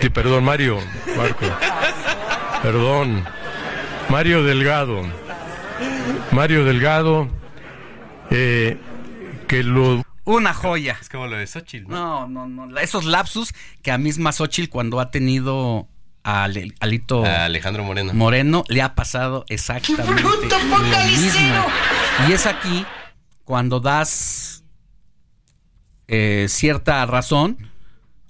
sí, 0.00 0.08
perdón, 0.10 0.44
Mario, 0.44 0.78
Marco, 1.16 1.46
perdón, 2.62 3.24
Mario 4.08 4.42
Delgado, 4.44 5.02
Mario 6.32 6.64
Delgado, 6.64 7.28
eh, 8.30 8.78
que 9.48 9.62
lo 9.62 10.02
Una 10.24 10.52
joya. 10.54 10.96
Es 11.00 11.08
como 11.08 11.26
lo 11.28 11.36
de 11.36 11.46
Xochitl. 11.46 11.88
No, 11.88 12.26
no, 12.28 12.46
no. 12.48 12.78
Esos 12.78 13.04
lapsus 13.04 13.52
que 13.82 13.90
a 13.92 13.98
misma 13.98 14.32
Xochitl 14.32 14.68
cuando 14.70 15.00
ha 15.00 15.10
tenido 15.10 15.86
a 16.24 16.44
Ale- 16.44 16.74
Alito 16.80 17.24
A 17.24 17.44
Alejandro 17.44 17.84
Moreno. 17.84 18.12
Moreno 18.12 18.64
le 18.68 18.82
ha 18.82 18.94
pasado 18.94 19.44
exactamente 19.48 20.22
Bruto 20.22 20.58
lo 20.58 20.78
mismo. 21.06 21.64
Y 22.28 22.32
es 22.32 22.46
aquí 22.46 22.84
cuando 23.46 23.80
das 23.80 24.62
eh, 26.08 26.46
cierta 26.50 27.04
razón 27.06 27.56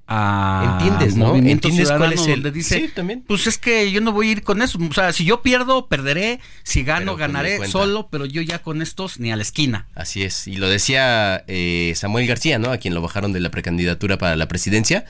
a 0.08 0.78
Entiendes, 0.78 1.16
¿no? 1.16 1.34
Entiendes 1.34 1.90
cuál 1.90 2.12
es 2.12 2.24
el- 2.26 2.34
donde 2.34 2.52
dice, 2.52 2.78
Sí, 2.78 2.88
también. 2.94 3.24
pues 3.26 3.48
es 3.48 3.58
que 3.58 3.90
yo 3.90 4.00
no 4.00 4.12
voy 4.12 4.28
a 4.28 4.32
ir 4.32 4.44
con 4.44 4.62
eso, 4.62 4.78
o 4.88 4.92
sea, 4.94 5.12
si 5.12 5.24
yo 5.24 5.42
pierdo, 5.42 5.88
perderé, 5.88 6.38
si 6.62 6.84
gano, 6.84 7.00
Pero, 7.00 7.16
pues, 7.16 7.20
ganaré 7.26 7.66
solo, 7.66 8.08
pero 8.08 8.24
yo 8.24 8.40
ya 8.40 8.62
con 8.62 8.82
estos 8.82 9.18
ni 9.18 9.32
a 9.32 9.36
la 9.36 9.42
esquina. 9.42 9.88
Así 9.96 10.22
es, 10.22 10.46
y 10.46 10.56
lo 10.58 10.68
decía 10.68 11.42
eh, 11.48 11.92
Samuel 11.96 12.28
García, 12.28 12.60
¿no? 12.60 12.70
A 12.70 12.76
quien 12.78 12.94
lo 12.94 13.02
bajaron 13.02 13.32
de 13.32 13.40
la 13.40 13.50
precandidatura 13.50 14.16
para 14.16 14.36
la 14.36 14.46
presidencia. 14.46 15.06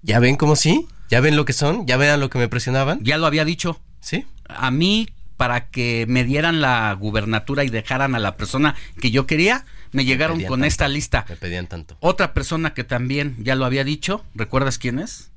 ¿Ya 0.00 0.18
ven 0.18 0.36
cómo 0.36 0.56
sí? 0.56 0.86
¿Ya 1.10 1.20
ven 1.20 1.36
lo 1.36 1.44
que 1.44 1.52
son? 1.52 1.86
¿Ya 1.86 1.98
ven 1.98 2.18
lo 2.18 2.30
que 2.30 2.38
me 2.38 2.48
presionaban? 2.48 3.00
Ya 3.04 3.18
lo 3.18 3.26
había 3.26 3.44
dicho. 3.44 3.80
Sí. 4.00 4.24
A 4.48 4.70
mí, 4.70 5.08
para 5.36 5.68
que 5.68 6.04
me 6.08 6.24
dieran 6.24 6.60
la 6.60 6.92
gubernatura 6.94 7.64
y 7.64 7.68
dejaran 7.70 8.14
a 8.14 8.18
la 8.18 8.36
persona 8.36 8.74
que 9.00 9.10
yo 9.10 9.26
quería, 9.26 9.64
me 9.92 10.04
llegaron 10.04 10.38
con 10.42 10.60
tanto. 10.60 10.66
esta 10.66 10.88
lista. 10.88 11.24
Me 11.28 11.36
pedían 11.36 11.66
tanto. 11.66 11.96
Otra 12.00 12.32
persona 12.32 12.74
que 12.74 12.84
también 12.84 13.36
ya 13.38 13.54
lo 13.54 13.64
había 13.64 13.84
dicho, 13.84 14.24
¿recuerdas 14.34 14.78
quién 14.78 14.98
es? 14.98 15.30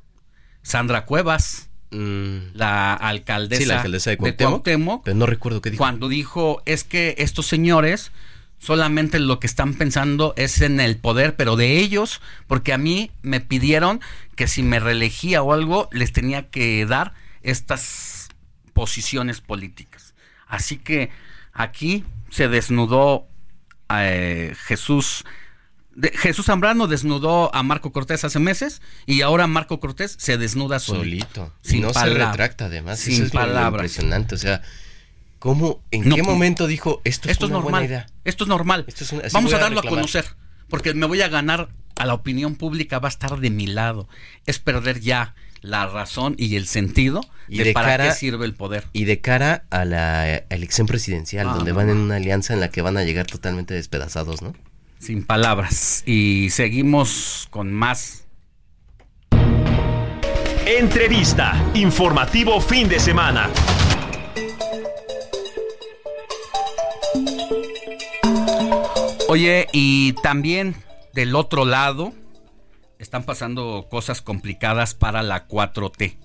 Sandra 0.61 1.05
Cuevas, 1.05 1.69
la 1.91 2.93
alcaldesa, 2.93 3.59
Mm. 3.59 3.63
Sí, 3.63 3.67
la 3.67 3.75
alcaldesa 3.77 4.09
de 4.11 4.17
Cuauhtémoc, 4.17 4.51
Cuauhtémoc, 4.51 5.03
Pero 5.03 5.15
no 5.17 5.25
recuerdo 5.25 5.61
qué 5.61 5.71
dijo. 5.71 5.81
cuando 5.81 6.09
dijo 6.09 6.61
es 6.65 6.83
que 6.83 7.15
estos 7.19 7.45
señores 7.45 8.11
solamente 8.57 9.19
lo 9.19 9.39
que 9.39 9.47
están 9.47 9.73
pensando 9.75 10.33
es 10.37 10.61
en 10.61 10.79
el 10.79 10.97
poder, 10.97 11.35
pero 11.35 11.55
de 11.55 11.77
ellos, 11.77 12.21
porque 12.47 12.73
a 12.73 12.77
mí 12.77 13.11
me 13.21 13.39
pidieron 13.39 14.01
que 14.35 14.47
si 14.47 14.63
me 14.63 14.79
reelegía 14.79 15.41
o 15.43 15.53
algo, 15.53 15.87
les 15.91 16.11
tenía 16.13 16.49
que 16.49 16.85
dar 16.85 17.13
estas 17.43 18.14
posiciones 18.75 19.41
políticas. 19.41 20.13
Así 20.45 20.77
que 20.77 21.09
aquí 21.53 22.03
se 22.29 22.47
desnudó 22.49 23.25
eh, 23.89 24.53
Jesús. 24.65 25.23
de- 25.95 26.09
Jesús 26.15 26.45
Zambrano 26.47 26.87
desnudó 26.87 27.53
a 27.55 27.63
Marco 27.63 27.91
Cortés 27.93 28.23
hace 28.25 28.37
meses 28.39 28.81
y 29.05 29.21
ahora 29.21 29.47
Marco 29.47 29.79
Cortés 29.79 30.15
se 30.19 30.37
desnuda 30.37 30.79
solito. 30.79 31.25
Solito. 31.35 31.53
Sin 31.61 31.81
no 31.83 31.93
se 31.93 32.05
retracta, 32.05 32.65
además. 32.65 32.99
Sin 32.99 33.13
Eso 33.15 33.23
es 33.23 33.31
palabras. 33.31 33.71
impresionante. 33.71 34.35
O 34.35 34.37
sea, 34.37 34.61
¿cómo, 35.39 35.81
en 35.91 36.09
No, 36.09 36.15
qué 36.17 36.23
momento 36.23 36.67
dijo 36.67 37.01
esto 37.05 37.27
es 37.29 37.31
Esto 37.33 37.45
es 37.45 37.51
una 37.51 37.61
normal. 37.61 37.85
idea? 37.85 38.07
Esto 38.25 38.43
es 38.43 38.47
normal. 38.49 38.85
es 38.87 39.31
Vamos 39.33 39.53
a 39.53 39.57
darlo 39.57 39.79
a 39.79 39.83
conocer. 39.83 40.25
Porque 40.67 40.93
me 40.93 41.05
voy 41.05 41.21
a 41.21 41.29
ganar 41.29 41.69
a 41.95 42.05
la 42.05 42.13
opinión 42.13 42.55
pública, 42.55 42.99
va 42.99 43.07
a 43.07 43.11
estar 43.15 43.39
de 43.39 43.49
mi 43.49 43.67
lado. 43.67 44.09
Es 44.45 44.59
perder 44.59 44.99
ya 44.99 45.33
la 45.65 45.87
razón 45.87 46.35
y 46.37 46.55
el 46.55 46.67
sentido 46.67 47.21
Y 47.47 47.57
de, 47.57 47.63
de 47.65 47.73
para 47.73 47.87
cara- 47.89 48.09
qué 48.09 48.11
sirve 48.13 48.45
el 48.45 48.53
poder. 48.53 48.85
Y 48.93 49.05
de 49.05 49.19
cara 49.21 49.65
a 49.69 49.83
la 49.85 50.35
elección 50.49 50.87
presidencial, 50.87 51.47
Ah, 51.49 51.53
donde 51.55 51.71
no, 51.71 51.77
van 51.77 51.89
en 51.89 51.97
una 51.97 52.15
alianza 52.17 52.53
en 52.53 52.59
la 52.59 52.69
que 52.69 52.81
van 52.81 52.97
a 52.97 53.03
llegar 53.03 53.25
totalmente 53.25 53.73
despedazados, 53.73 54.41
¿no? 54.41 54.53
Sin 54.99 55.23
palabras. 55.25 56.03
Y 56.05 56.49
seguimos 56.51 57.47
con 57.49 57.71
más. 57.73 58.25
Entrevista. 60.65 61.53
Informativo 61.75 62.59
fin 62.61 62.87
de 62.89 62.99
semana. 62.99 63.49
Oye, 69.27 69.67
y 69.73 70.13
también 70.13 70.75
del 71.13 71.35
otro 71.35 71.65
lado 71.65 72.13
están 72.99 73.23
pasando 73.23 73.87
cosas 73.89 74.21
complicadas 74.21 74.95
para 74.95 75.23
la 75.23 75.47
4T. 75.47 76.17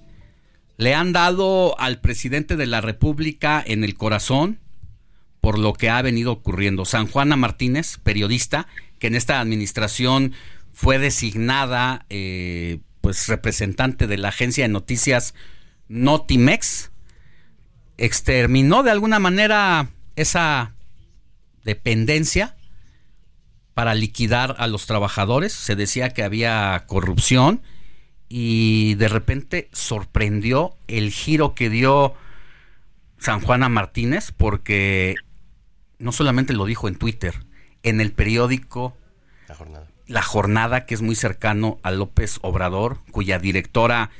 Le 0.76 0.94
han 0.94 1.12
dado 1.12 1.78
al 1.78 2.00
presidente 2.00 2.56
de 2.56 2.66
la 2.66 2.80
República 2.80 3.62
en 3.66 3.84
el 3.84 3.96
corazón 3.96 4.60
por 5.40 5.58
lo 5.58 5.72
que 5.72 5.90
ha 5.90 6.00
venido 6.02 6.32
ocurriendo. 6.32 6.84
San 6.84 7.06
Juana 7.06 7.36
Martínez, 7.36 7.98
periodista, 8.02 8.66
que 8.98 9.06
en 9.06 9.14
esta 9.14 9.40
administración 9.40 10.32
fue 10.72 10.98
designada 10.98 12.06
eh, 12.10 12.80
pues 13.00 13.26
representante 13.28 14.06
de 14.06 14.18
la 14.18 14.28
agencia 14.28 14.64
de 14.64 14.68
noticias 14.68 15.34
Notimex, 15.88 16.92
exterminó 17.96 18.82
de 18.82 18.90
alguna 18.90 19.18
manera 19.18 19.90
esa 20.16 20.74
dependencia 21.64 22.56
para 23.80 23.94
liquidar 23.94 24.56
a 24.58 24.66
los 24.66 24.84
trabajadores. 24.84 25.54
Se 25.54 25.74
decía 25.74 26.10
que 26.10 26.22
había 26.22 26.84
corrupción 26.86 27.62
y 28.28 28.94
de 28.96 29.08
repente 29.08 29.70
sorprendió 29.72 30.76
el 30.86 31.10
giro 31.10 31.54
que 31.54 31.70
dio 31.70 32.12
San 33.16 33.40
Juana 33.40 33.70
Martínez 33.70 34.32
porque 34.36 35.14
no 35.98 36.12
solamente 36.12 36.52
lo 36.52 36.66
dijo 36.66 36.88
en 36.88 36.96
Twitter, 36.96 37.46
en 37.82 38.02
el 38.02 38.12
periódico 38.12 38.98
La 39.48 39.54
Jornada. 39.54 39.88
La 40.06 40.20
Jornada, 40.20 40.84
que 40.84 40.92
es 40.92 41.00
muy 41.00 41.14
cercano 41.14 41.78
a 41.82 41.90
López 41.90 42.38
Obrador, 42.42 42.98
cuya 43.12 43.38
directora 43.38 44.10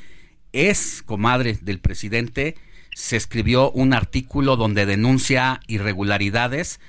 es 0.54 1.02
comadre 1.04 1.58
del 1.60 1.80
presidente, 1.80 2.56
se 2.94 3.18
escribió 3.18 3.70
un 3.72 3.92
artículo 3.92 4.56
donde 4.56 4.86
denuncia 4.86 5.60
irregularidades 5.66 6.80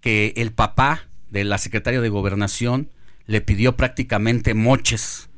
que 0.00 0.32
el 0.36 0.52
papá 0.52 1.05
de 1.30 1.44
la 1.44 1.58
secretaria 1.58 2.00
de 2.00 2.08
Gobernación 2.08 2.90
le 3.26 3.40
pidió 3.40 3.76
prácticamente 3.76 4.54
moches. 4.54 5.28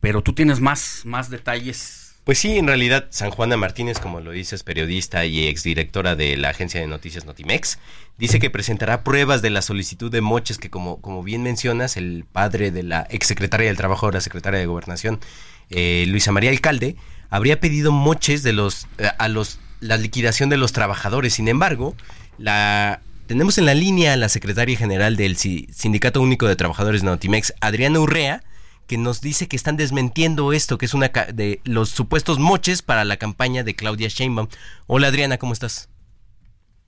Pero 0.00 0.22
tú 0.22 0.32
tienes 0.32 0.60
más, 0.60 1.02
más 1.04 1.28
detalles 1.28 2.00
pues 2.24 2.38
sí, 2.38 2.58
en 2.58 2.66
realidad, 2.66 3.06
San 3.10 3.30
Juana 3.30 3.56
Martínez, 3.56 3.98
como 3.98 4.20
lo 4.20 4.30
dices, 4.30 4.62
periodista 4.62 5.24
y 5.24 5.48
exdirectora 5.48 6.16
de 6.16 6.36
la 6.36 6.50
agencia 6.50 6.80
de 6.80 6.86
noticias 6.86 7.24
Notimex, 7.24 7.78
dice 8.18 8.38
que 8.38 8.50
presentará 8.50 9.02
pruebas 9.02 9.40
de 9.42 9.50
la 9.50 9.62
solicitud 9.62 10.12
de 10.12 10.20
moches 10.20 10.58
que, 10.58 10.68
como, 10.70 11.00
como 11.00 11.22
bien 11.22 11.42
mencionas, 11.42 11.96
el 11.96 12.26
padre 12.30 12.70
de 12.70 12.82
la 12.82 13.06
exsecretaria 13.10 13.68
del 13.68 13.76
Trabajo, 13.76 14.06
de 14.06 14.12
la 14.12 14.20
secretaria 14.20 14.60
de 14.60 14.66
Gobernación, 14.66 15.18
eh, 15.70 16.04
Luisa 16.06 16.30
María 16.30 16.50
Alcalde, 16.50 16.94
habría 17.30 17.58
pedido 17.58 17.90
moches 17.90 18.42
de 18.42 18.52
los, 18.52 18.86
eh, 18.98 19.08
a 19.18 19.28
los, 19.28 19.58
la 19.80 19.96
liquidación 19.96 20.50
de 20.50 20.58
los 20.58 20.72
trabajadores. 20.72 21.34
Sin 21.34 21.48
embargo, 21.48 21.96
la, 22.36 23.00
tenemos 23.30 23.58
en 23.58 23.66
la 23.66 23.74
línea 23.74 24.14
a 24.14 24.16
la 24.16 24.28
secretaria 24.28 24.76
general 24.76 25.14
del 25.14 25.36
Sindicato 25.36 26.20
Único 26.20 26.48
de 26.48 26.56
Trabajadores 26.56 27.04
Notimex, 27.04 27.54
Adriana 27.60 28.00
Urrea, 28.00 28.42
que 28.88 28.98
nos 28.98 29.20
dice 29.20 29.46
que 29.46 29.54
están 29.54 29.76
desmentiendo 29.76 30.52
esto, 30.52 30.78
que 30.78 30.86
es 30.86 30.94
una 30.94 31.10
de 31.10 31.60
los 31.62 31.90
supuestos 31.90 32.40
moches 32.40 32.82
para 32.82 33.04
la 33.04 33.18
campaña 33.18 33.62
de 33.62 33.76
Claudia 33.76 34.08
Sheinbaum. 34.08 34.48
Hola 34.88 35.06
Adriana, 35.06 35.38
¿cómo 35.38 35.52
estás? 35.52 35.88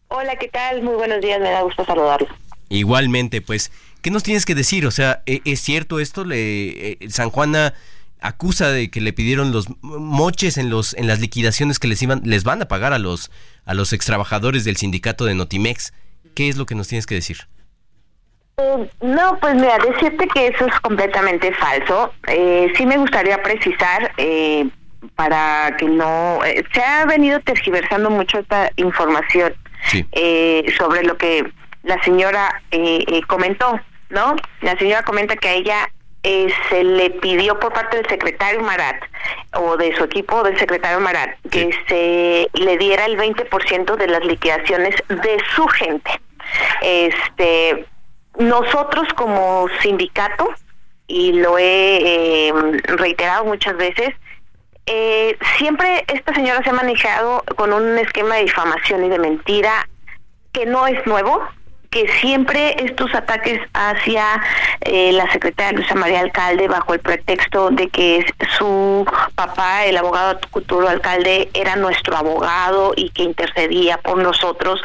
Hola, 0.08 0.34
¿qué 0.34 0.48
tal? 0.48 0.82
Muy 0.82 0.96
buenos 0.96 1.20
días, 1.20 1.40
me 1.40 1.48
da 1.48 1.62
gusto 1.62 1.84
saludarlos. 1.84 2.28
Igualmente, 2.68 3.40
pues, 3.40 3.70
¿qué 4.00 4.10
nos 4.10 4.24
tienes 4.24 4.44
que 4.44 4.56
decir? 4.56 4.84
O 4.84 4.90
sea, 4.90 5.22
¿e-, 5.26 5.42
¿es 5.44 5.60
cierto 5.60 6.00
esto? 6.00 6.24
Le, 6.24 6.90
eh, 6.90 6.98
San 7.08 7.30
Juana 7.30 7.72
acusa 8.20 8.68
de 8.72 8.90
que 8.90 9.00
le 9.00 9.12
pidieron 9.12 9.52
los 9.52 9.68
moches 9.80 10.58
en 10.58 10.70
los 10.70 10.94
en 10.94 11.06
las 11.06 11.20
liquidaciones 11.20 11.78
que 11.78 11.86
les 11.86 12.02
iban 12.02 12.22
les 12.24 12.42
van 12.42 12.62
a 12.62 12.66
pagar 12.66 12.92
a 12.92 12.98
los 12.98 13.30
a 13.64 13.74
los 13.74 13.92
extrabajadores 13.92 14.64
del 14.64 14.76
sindicato 14.76 15.24
de 15.24 15.36
Notimex. 15.36 15.92
¿Qué 16.34 16.48
es 16.48 16.56
lo 16.56 16.66
que 16.66 16.74
nos 16.74 16.88
tienes 16.88 17.06
que 17.06 17.14
decir? 17.14 17.38
Eh, 18.58 18.90
no, 19.00 19.38
pues 19.40 19.54
mira, 19.54 19.78
decirte 19.78 20.26
que 20.28 20.48
eso 20.48 20.66
es 20.66 20.80
completamente 20.80 21.52
falso. 21.54 22.12
Eh, 22.28 22.72
sí 22.76 22.86
me 22.86 22.98
gustaría 22.98 23.42
precisar 23.42 24.12
eh, 24.16 24.68
para 25.14 25.74
que 25.78 25.86
no... 25.86 26.44
Eh, 26.44 26.64
se 26.72 26.82
ha 26.82 27.04
venido 27.06 27.40
tergiversando 27.40 28.10
mucho 28.10 28.38
esta 28.38 28.70
información 28.76 29.54
sobre 30.78 31.02
lo 31.02 31.18
que 31.18 31.44
la 31.82 32.00
señora 32.04 32.62
comentó, 33.26 33.80
¿no? 34.10 34.36
La 34.60 34.78
señora 34.78 35.02
comenta 35.02 35.36
que 35.36 35.48
a 35.48 35.54
ella 35.54 35.90
se 36.22 36.84
le 36.84 37.10
pidió 37.10 37.58
por 37.58 37.72
parte 37.72 37.96
del 37.96 38.08
secretario 38.08 38.60
Marat 38.60 39.02
o 39.54 39.76
de 39.76 39.94
su 39.96 40.04
equipo 40.04 40.42
del 40.42 40.56
secretario 40.58 41.00
Marat 41.00 41.30
que 41.50 41.70
se 41.88 42.48
le 42.60 42.78
diera 42.78 43.06
el 43.06 43.18
20% 43.18 43.96
de 43.96 44.06
las 44.06 44.24
liquidaciones 44.24 44.94
de 45.08 45.42
su 45.54 45.66
gente. 45.66 46.10
Este, 46.80 47.86
nosotros 48.38 49.08
como 49.14 49.66
sindicato, 49.80 50.48
y 51.06 51.32
lo 51.32 51.58
he 51.58 52.48
eh, 52.48 52.52
reiterado 52.84 53.44
muchas 53.44 53.76
veces, 53.76 54.10
eh, 54.86 55.36
siempre 55.58 56.04
esta 56.08 56.34
señora 56.34 56.62
se 56.62 56.70
ha 56.70 56.72
manejado 56.72 57.44
con 57.56 57.72
un 57.72 57.98
esquema 57.98 58.36
de 58.36 58.42
difamación 58.42 59.04
y 59.04 59.08
de 59.08 59.18
mentira 59.18 59.88
que 60.52 60.66
no 60.66 60.86
es 60.86 61.06
nuevo, 61.06 61.46
que 61.92 62.08
siempre 62.20 62.74
estos 62.84 63.14
ataques 63.14 63.60
hacia 63.74 64.42
eh, 64.80 65.12
la 65.12 65.30
secretaria 65.30 65.72
Luisa 65.72 65.94
María 65.94 66.20
Alcalde 66.20 66.66
bajo 66.66 66.94
el 66.94 67.00
pretexto 67.00 67.70
de 67.70 67.88
que 67.88 68.24
su 68.58 69.06
papá, 69.34 69.84
el 69.84 69.98
abogado 69.98 70.40
futuro 70.50 70.88
alcalde, 70.88 71.50
era 71.52 71.76
nuestro 71.76 72.16
abogado 72.16 72.94
y 72.96 73.10
que 73.10 73.22
intercedía 73.22 73.98
por 73.98 74.16
nosotros. 74.18 74.80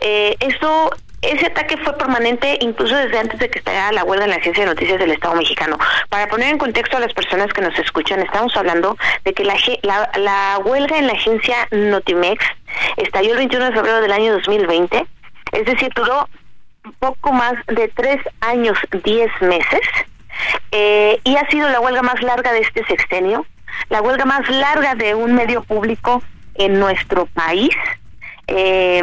Eh, 0.00 0.34
esto 0.40 0.90
ese 1.22 1.46
ataque 1.46 1.76
fue 1.78 1.96
permanente 1.96 2.58
incluso 2.60 2.94
desde 2.94 3.18
antes 3.18 3.38
de 3.38 3.50
que 3.50 3.58
estallara 3.58 3.92
la 3.92 4.04
huelga 4.04 4.24
en 4.24 4.30
la 4.30 4.36
Agencia 4.36 4.64
de 4.64 4.70
Noticias 4.70 4.98
del 4.98 5.10
Estado 5.10 5.34
mexicano. 5.34 5.76
Para 6.08 6.28
poner 6.28 6.48
en 6.48 6.58
contexto 6.58 6.96
a 6.96 7.00
las 7.00 7.12
personas 7.12 7.52
que 7.52 7.60
nos 7.60 7.78
escuchan, 7.78 8.20
estamos 8.20 8.56
hablando 8.56 8.96
de 9.24 9.34
que 9.34 9.44
la, 9.44 9.56
la, 9.82 10.58
huelga 10.64 10.98
en 10.98 11.06
la 11.06 11.14
agencia 11.14 11.68
Notimex 11.70 12.44
estalló 12.96 13.32
el 13.32 13.38
21 13.38 13.66
de 13.66 13.72
febrero 13.72 14.00
del 14.00 14.12
año 14.12 14.32
2020, 14.34 15.06
es 15.52 15.64
decir, 15.66 15.90
duró 15.94 16.28
poco 16.98 17.32
más 17.32 17.54
de 17.66 17.88
tres 17.88 18.20
años, 18.40 18.78
diez 19.04 19.30
meses, 19.40 19.80
eh, 20.72 21.20
y 21.24 21.36
ha 21.36 21.48
sido 21.48 21.68
la 21.68 21.80
huelga 21.80 22.02
más 22.02 22.22
larga 22.22 22.52
de 22.52 22.60
este 22.60 22.84
sexenio, 22.86 23.46
la 23.88 24.02
huelga 24.02 24.24
más 24.24 24.48
larga 24.48 24.94
de 24.94 25.14
un 25.14 25.34
medio 25.34 25.62
público 25.62 26.22
en 26.54 26.78
nuestro 26.78 27.26
país. 27.26 27.74
Eh, 28.48 29.02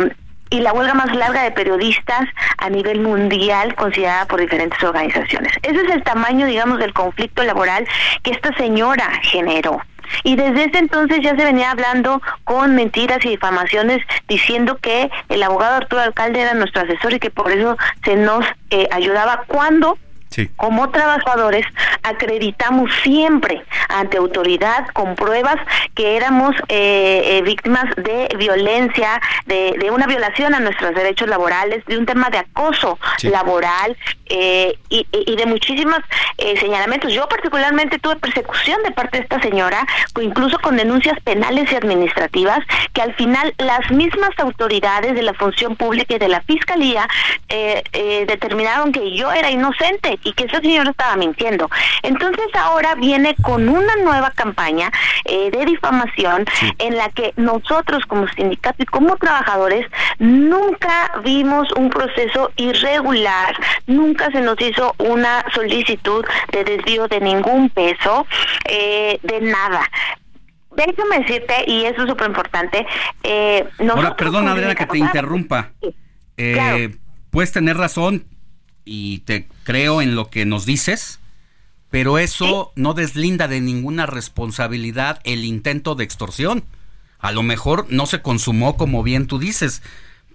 y 0.50 0.60
la 0.60 0.72
huelga 0.72 0.94
más 0.94 1.16
larga 1.16 1.42
de 1.42 1.50
periodistas 1.50 2.30
a 2.60 2.70
nivel 2.70 3.02
mundial 3.02 3.74
considerada 3.74 4.28
por 4.28 4.40
diferentes 4.40 4.82
organizaciones. 4.84 5.52
Ese 5.64 5.82
es 5.82 5.90
el 5.92 6.04
tamaño, 6.04 6.46
digamos, 6.46 6.78
del 6.78 6.94
conflicto 6.94 7.44
laboral 7.44 7.88
que 8.22 8.32
esta 8.32 8.54
señora 8.56 9.10
generó. 9.24 9.82
Y 10.24 10.36
desde 10.36 10.66
ese 10.66 10.80
entonces 10.80 11.20
ya 11.22 11.36
se 11.36 11.44
venía 11.44 11.72
hablando 11.72 12.22
con 12.44 12.76
mentiras 12.76 13.24
y 13.26 13.30
difamaciones 13.30 14.02
diciendo 14.28 14.78
que 14.78 15.10
el 15.30 15.44
abogado 15.44 15.76
Arturo 15.76 16.02
Alcalde 16.02 16.42
era 16.42 16.54
nuestro 16.54 16.84
asesor 16.84 17.14
y 17.14 17.20
que 17.20 17.30
por 17.30 17.52
eso 17.52 17.78
se 18.04 18.16
nos 18.16 18.46
eh, 18.70 18.88
ayudaba. 18.92 19.44
Cuando 19.48 19.98
como 20.56 20.90
trabajadores 20.90 21.66
acreditamos 22.04 22.92
siempre 23.04 23.64
ante 23.90 24.18
autoridad 24.18 24.88
con 24.94 25.16
pruebas 25.16 25.56
que 25.96 26.18
éramos 26.18 26.56
eh, 26.68 27.38
eh, 27.38 27.42
víctimas 27.44 27.86
de 27.96 28.30
violencia, 28.38 29.22
de, 29.46 29.90
una 29.92 30.08
violación 30.08 30.56
a 30.56 30.60
nuestros 30.60 30.96
derechos 30.96 31.28
laborales, 31.28 31.86
de 31.86 31.98
un 31.98 32.06
tema 32.06 32.30
de 32.32 32.40
acoso 32.40 32.98
laboral 33.22 33.96
eh, 34.26 34.76
y, 34.90 35.36
de 35.36 35.46
muchísimos 35.46 36.00
señalamientos. 36.60 37.14
Yo 37.14 37.28
particularmente 37.28 38.00
tuve 38.00 38.16
persecución 38.16 38.82
de 38.84 38.92
parte 38.92 39.18
de 39.18 39.24
esta 39.24 39.40
señora, 39.42 39.86
incluso 40.20 40.58
con 40.60 40.78
denuncias 40.78 41.20
penales 41.24 41.72
y 41.72 41.76
administrativas, 41.76 42.60
que 42.94 43.02
al 43.02 43.14
final 43.16 43.54
las 43.58 43.92
mismas 43.92 44.32
autoridades 44.38 45.14
de 45.14 45.22
la 45.22 45.34
función 45.34 45.76
pública 45.76 46.16
y 46.16 46.20
de 46.20 46.28
la 46.28 46.42
fiscalía 46.42 47.08
determinaron 48.28 48.92
que 48.92 49.16
yo 49.16 49.32
era 49.32 49.52
inocente 49.52 50.18
y 50.24 50.34
que 50.34 50.46
ese 50.46 50.58
señor 50.58 50.88
estaba 50.88 51.16
mintiendo. 51.16 51.70
Entonces 52.02 52.46
ahora 52.56 52.96
viene 52.96 53.36
con 53.42 53.70
una 53.70 53.96
nueva 53.98 54.32
campaña 54.32 54.92
eh, 55.26 55.52
de 55.52 55.66
difamación 55.66 56.46
en 56.80 56.98
la 56.98 57.10
que 57.10 57.34
nosotros 57.38 58.06
como 58.08 58.28
sindicato 58.30 58.84
y 58.84 58.86
como 58.86 59.16
trabajadores 59.18 59.86
nunca 60.20 61.12
vimos 61.24 61.68
un 61.76 61.90
proceso 61.90 62.52
irregular, 62.56 63.56
nunca 63.88 64.32
se 64.32 64.42
nos 64.42 64.60
hizo 64.62 64.96
una 64.98 65.46
solicitud 65.54 66.26
de 66.52 66.64
desvío 66.64 67.08
de 67.08 67.20
ningún 67.20 67.70
peso, 67.70 68.26
eh, 68.70 69.20
de 69.24 69.42
nada. 69.42 69.82
Déjame 70.76 71.20
decirte, 71.20 71.54
y 71.68 71.86
eso 71.86 72.04
es 72.04 72.10
súper 72.10 72.28
importante. 72.28 72.86
Eh, 73.24 73.68
Ahora, 73.90 74.16
perdón, 74.16 74.48
Adriana, 74.48 74.76
que 74.76 74.86
te 74.86 74.98
interrumpa. 74.98 75.72
Eh, 76.38 76.96
puedes 77.30 77.52
tener 77.52 77.78
razón, 77.78 78.26
y 78.86 79.20
te 79.20 79.48
creo 79.64 80.02
en 80.02 80.16
lo 80.16 80.30
que 80.30 80.46
nos 80.46 80.66
dices, 80.66 81.20
pero 81.90 82.18
eso 82.18 82.72
no 82.76 82.94
deslinda 82.94 83.48
de 83.48 83.62
ninguna 83.62 84.06
responsabilidad 84.06 85.22
el 85.24 85.46
intento 85.46 85.96
de 85.96 86.04
extorsión. 86.04 86.66
A 87.20 87.32
lo 87.32 87.44
mejor 87.44 87.86
no 87.90 88.06
se 88.06 88.22
consumó 88.22 88.76
como 88.78 89.04
bien 89.04 89.28
tú 89.28 89.40
dices, 89.40 89.82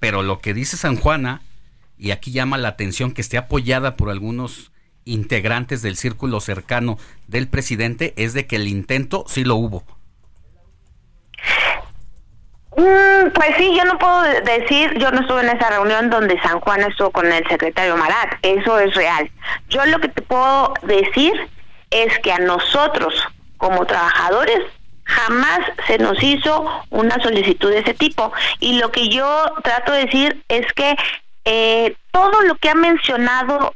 pero 0.00 0.22
lo 0.22 0.40
que 0.40 0.54
dice 0.54 0.76
San 0.76 0.96
Juana, 0.96 1.42
y 1.98 2.12
aquí 2.12 2.30
llama 2.30 2.58
la 2.58 2.68
atención 2.68 3.12
que 3.12 3.20
esté 3.20 3.38
apoyada 3.38 3.96
por 3.96 4.08
algunos 4.08 4.70
integrantes 5.04 5.82
del 5.82 5.96
círculo 5.96 6.40
cercano 6.40 6.98
del 7.26 7.48
presidente, 7.48 8.14
es 8.16 8.34
de 8.34 8.46
que 8.46 8.56
el 8.56 8.68
intento 8.68 9.24
sí 9.26 9.44
lo 9.44 9.56
hubo. 9.56 9.84
Mm, 12.78 13.30
pues 13.34 13.56
sí, 13.56 13.74
yo 13.76 13.84
no 13.84 13.98
puedo 13.98 14.22
decir, 14.22 14.96
yo 14.98 15.10
no 15.10 15.22
estuve 15.22 15.40
en 15.40 15.48
esa 15.48 15.68
reunión 15.68 16.10
donde 16.10 16.40
San 16.40 16.60
Juan 16.60 16.80
estuvo 16.82 17.10
con 17.10 17.26
el 17.26 17.44
secretario 17.48 17.96
Marat, 17.96 18.34
eso 18.42 18.78
es 18.78 18.94
real. 18.94 19.28
Yo 19.68 19.84
lo 19.86 19.98
que 19.98 20.06
te 20.06 20.22
puedo 20.22 20.74
decir 20.82 21.32
es 21.90 22.16
que 22.20 22.30
a 22.30 22.38
nosotros 22.38 23.14
como 23.56 23.84
trabajadores 23.84 24.60
jamás 25.02 25.58
se 25.88 25.98
nos 25.98 26.22
hizo 26.22 26.84
una 26.90 27.20
solicitud 27.20 27.68
de 27.68 27.80
ese 27.80 27.94
tipo. 27.94 28.32
Y 28.60 28.78
lo 28.78 28.92
que 28.92 29.08
yo 29.08 29.26
trato 29.64 29.90
de 29.90 30.04
decir 30.04 30.44
es 30.46 30.72
que 30.74 30.94
eh, 31.46 31.96
todo 32.12 32.42
lo 32.42 32.54
que 32.54 32.70
ha 32.70 32.76
mencionado 32.76 33.74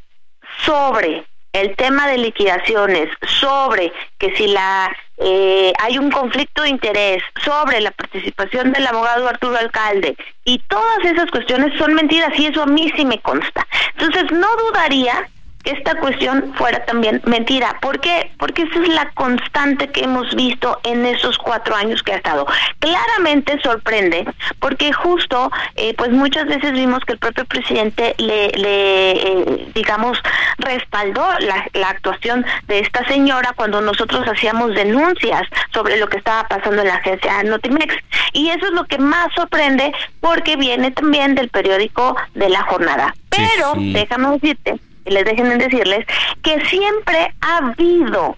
sobre 0.64 1.24
el 1.52 1.76
tema 1.76 2.08
de 2.08 2.18
liquidaciones, 2.18 3.08
sobre 3.40 3.92
que 4.18 4.34
si 4.36 4.48
la 4.48 4.94
eh, 5.18 5.72
hay 5.78 5.98
un 5.98 6.10
conflicto 6.10 6.62
de 6.62 6.70
interés, 6.70 7.22
sobre 7.44 7.81
la 7.81 7.90
participación 7.90 8.72
del 8.72 8.86
abogado 8.86 9.28
Arturo 9.28 9.56
Alcalde, 9.56 10.16
y 10.44 10.58
todas 10.68 11.05
esas 11.05 11.31
cuestiones 11.31 11.76
son 11.78 11.94
mentiras 11.94 12.31
y 12.39 12.47
eso 12.47 12.62
a 12.62 12.66
mí 12.66 12.90
sí 12.97 13.05
me 13.05 13.20
consta. 13.20 13.66
Entonces 13.97 14.32
no 14.32 14.48
dudaría 14.56 15.28
que 15.62 15.73
esta 15.73 15.94
cuestión 15.97 16.52
fuera 16.55 16.84
también 16.84 17.23
mentira. 17.24 17.78
¿Por 17.81 18.00
qué? 18.00 18.31
Porque 18.39 18.62
esa 18.62 18.81
es 18.81 18.89
la 18.89 19.10
constante 19.12 19.89
que 19.89 20.05
hemos 20.05 20.34
visto 20.34 20.81
en 20.84 21.07
esos 21.07 21.39
cuatro 21.39 21.74
años 21.74 22.02
que 22.02 22.12
ha 22.12 22.16
estado. 22.16 22.47
Claramente 22.78 23.60
sorprende, 23.62 24.24
porque 24.58 24.92
justo, 24.92 25.50
eh, 25.76 25.94
pues 25.97 26.10
muchas 26.10 26.47
veces 26.47 26.73
vimos 26.73 27.05
que 27.05 27.12
el 27.12 27.18
propio 27.18 27.44
presidente 27.44 28.15
le, 28.18 28.49
le 28.50 29.10
eh, 29.12 29.70
digamos, 29.74 30.18
respaldó 30.58 31.26
la, 31.41 31.66
la 31.74 31.89
actuación 31.91 32.44
de 32.66 32.81
esta 32.81 33.07
señora 33.07 33.52
cuando 33.57 33.81
nosotros 33.81 34.26
hacíamos 34.26 34.74
denuncias 34.74 35.42
sobre 35.73 35.97
lo 35.99 36.08
que 36.08 36.18
estaba 36.18 36.49
pasando 36.49 36.82
en 36.82 36.89
la 36.89 36.97
agencia 36.97 37.42
Notimex. 37.42 37.94
Y 38.32 38.49
eso 38.49 38.66
es 38.66 38.73
lo 38.73 38.84
que 38.84 38.99
más 38.99 39.28
sorprende 39.34 39.92
porque 40.20 40.57
viene 40.57 40.91
también 40.91 41.34
del 41.34 41.49
periódico 41.49 42.16
de 42.34 42.49
la 42.49 42.62
jornada. 42.62 43.15
Pero, 43.28 43.73
déjame 43.76 44.32
decirte, 44.32 44.78
les 45.05 45.24
dejen 45.24 45.58
decirles 45.58 46.06
que 46.42 46.60
siempre 46.66 47.34
ha 47.40 47.58
habido 47.58 48.36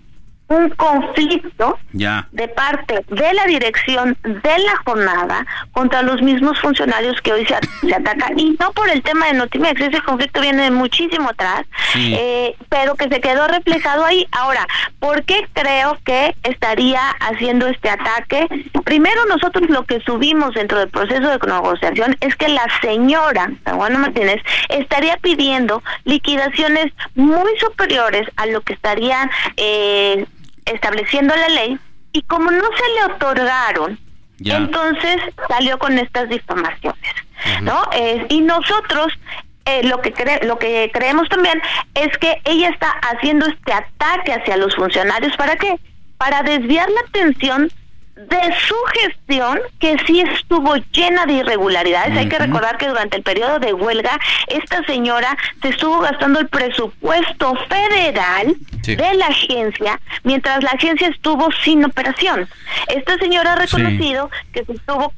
un 0.48 0.68
conflicto 0.70 1.78
de 1.92 2.48
parte 2.48 3.05
de 3.08 3.34
la 3.34 3.47
dirección 3.47 4.16
de 4.23 4.58
la 4.58 4.76
jornada 4.84 5.47
contra 5.73 6.02
los 6.02 6.20
mismos 6.20 6.58
funcionarios 6.60 7.20
que 7.23 7.32
hoy 7.32 7.47
se, 7.47 7.56
se 7.86 7.94
atacan 7.94 8.39
y 8.39 8.56
no 8.60 8.73
por 8.73 8.90
el 8.90 9.02
tema 9.02 9.26
de 9.26 9.34
Notimex, 9.34 9.81
ese 9.81 10.02
conflicto 10.02 10.40
viene 10.40 10.64
de 10.64 10.70
muchísimo 10.70 11.31
atrás, 11.31 11.64
eh, 11.97 12.55
pero 12.68 12.94
que 12.94 13.08
se 13.08 13.20
quedó 13.20 13.47
reflejado 13.48 14.05
ahí. 14.05 14.26
Ahora, 14.32 14.66
¿por 14.98 15.23
qué 15.24 15.47
creo 15.52 15.98
que 16.05 16.34
estaría 16.42 17.00
haciendo 17.20 17.66
este 17.66 17.89
ataque? 17.89 18.47
Primero 18.84 19.24
nosotros 19.26 19.70
lo 19.70 19.84
que 19.84 20.00
subimos 20.00 20.55
dentro 20.55 20.78
del 20.78 20.90
proceso 20.90 21.28
de 21.28 21.39
negociación 21.47 22.16
es 22.20 22.34
que 22.36 22.48
la 22.48 22.66
señora 22.82 23.50
San 23.64 23.76
Juan 23.76 24.00
Martínez 24.00 24.42
estaría 24.68 25.16
pidiendo 25.18 25.82
liquidaciones 26.05 26.92
muy 27.14 27.50
superiores 27.58 28.28
a 28.36 28.47
lo 28.47 28.60
que 28.62 28.74
estarían 28.74 29.31
eh, 29.56 30.26
estableciendo 30.64 31.34
la 31.34 31.48
ley 31.48 31.78
y 32.12 32.22
como 32.22 32.50
no 32.50 32.64
se 32.64 32.94
le 32.94 33.14
otorgaron, 33.14 33.98
entonces 34.44 35.16
salió 35.48 35.78
con 35.78 35.98
estas 35.98 36.28
difamaciones, 36.28 37.14
¿no? 37.62 37.82
y 38.28 38.40
nosotros 38.40 39.12
eh, 39.66 39.82
lo 39.84 40.02
que 40.02 40.12
lo 40.42 40.58
que 40.58 40.90
creemos 40.92 41.28
también 41.30 41.60
es 41.94 42.16
que 42.18 42.40
ella 42.44 42.68
está 42.68 42.90
haciendo 42.90 43.46
este 43.46 43.72
ataque 43.72 44.34
hacia 44.34 44.58
los 44.58 44.74
funcionarios 44.74 45.34
para 45.36 45.56
qué? 45.56 45.78
Para 46.18 46.42
desviar 46.42 46.88
la 46.90 47.00
atención 47.08 47.70
de 48.16 48.54
su 48.68 48.76
gestión, 49.00 49.58
que 49.80 49.96
sí 50.06 50.20
estuvo 50.20 50.76
llena 50.92 51.26
de 51.26 51.34
irregularidades. 51.34 52.16
Hay 52.16 52.28
que 52.28 52.38
recordar 52.38 52.78
que 52.78 52.86
durante 52.86 53.16
el 53.16 53.22
periodo 53.22 53.58
de 53.58 53.72
huelga, 53.72 54.18
esta 54.46 54.84
señora 54.84 55.36
se 55.60 55.70
estuvo 55.70 55.98
gastando 56.00 56.38
el 56.38 56.48
presupuesto 56.48 57.54
federal 57.68 58.54
de 58.82 59.14
la 59.14 59.26
agencia, 59.26 59.98
mientras 60.22 60.62
la 60.62 60.70
agencia 60.70 61.08
estuvo 61.08 61.50
sin 61.64 61.84
operación. 61.84 62.48
Esta 62.88 63.16
señora 63.16 63.54
ha 63.54 63.56
reconocido 63.56 64.30
que 64.52 64.64
se 64.64 64.72
estuvo 64.72 65.12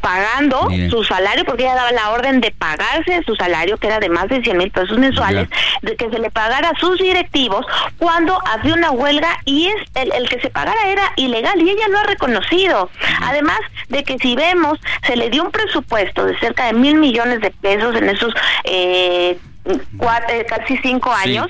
pagando 0.00 0.68
su 0.90 1.04
salario, 1.04 1.44
porque 1.44 1.64
ella 1.64 1.74
daba 1.74 1.92
la 1.92 2.10
orden 2.10 2.40
de 2.40 2.50
pagarse 2.50 3.22
su 3.24 3.36
salario, 3.36 3.76
que 3.76 3.86
era 3.86 4.00
de 4.00 4.08
más 4.08 4.28
de 4.28 4.42
100 4.42 4.56
mil 4.56 4.70
pesos 4.70 4.98
mensuales, 4.98 5.48
de 5.82 5.94
que 5.94 6.10
se 6.10 6.18
le 6.18 6.30
pagara 6.30 6.70
a 6.70 6.78
sus 6.78 6.98
directivos 6.98 7.64
cuando 7.98 8.36
había 8.46 8.74
una 8.74 8.90
huelga 8.90 9.38
y 9.44 9.66
es 9.68 9.74
el, 9.94 10.12
el 10.12 10.28
que 10.28 10.40
se 10.40 10.50
pagara 10.50 10.88
era 10.88 11.12
ilegal 11.16 11.60
y 11.60 11.70
ella 11.70 11.88
lo 11.88 11.98
ha 11.98 12.02
conocido. 12.16 12.90
Además 13.22 13.58
de 13.88 14.04
que 14.04 14.18
si 14.18 14.34
vemos, 14.34 14.78
se 15.06 15.16
le 15.16 15.30
dio 15.30 15.44
un 15.44 15.50
presupuesto 15.50 16.24
de 16.24 16.38
cerca 16.38 16.66
de 16.66 16.72
mil 16.72 16.96
millones 16.96 17.40
de 17.40 17.50
pesos 17.50 17.94
en 17.96 18.08
esos 18.08 18.32
eh, 18.64 19.38
eh 19.64 20.46
casi 20.48 20.76
cinco 20.78 21.12
años. 21.12 21.46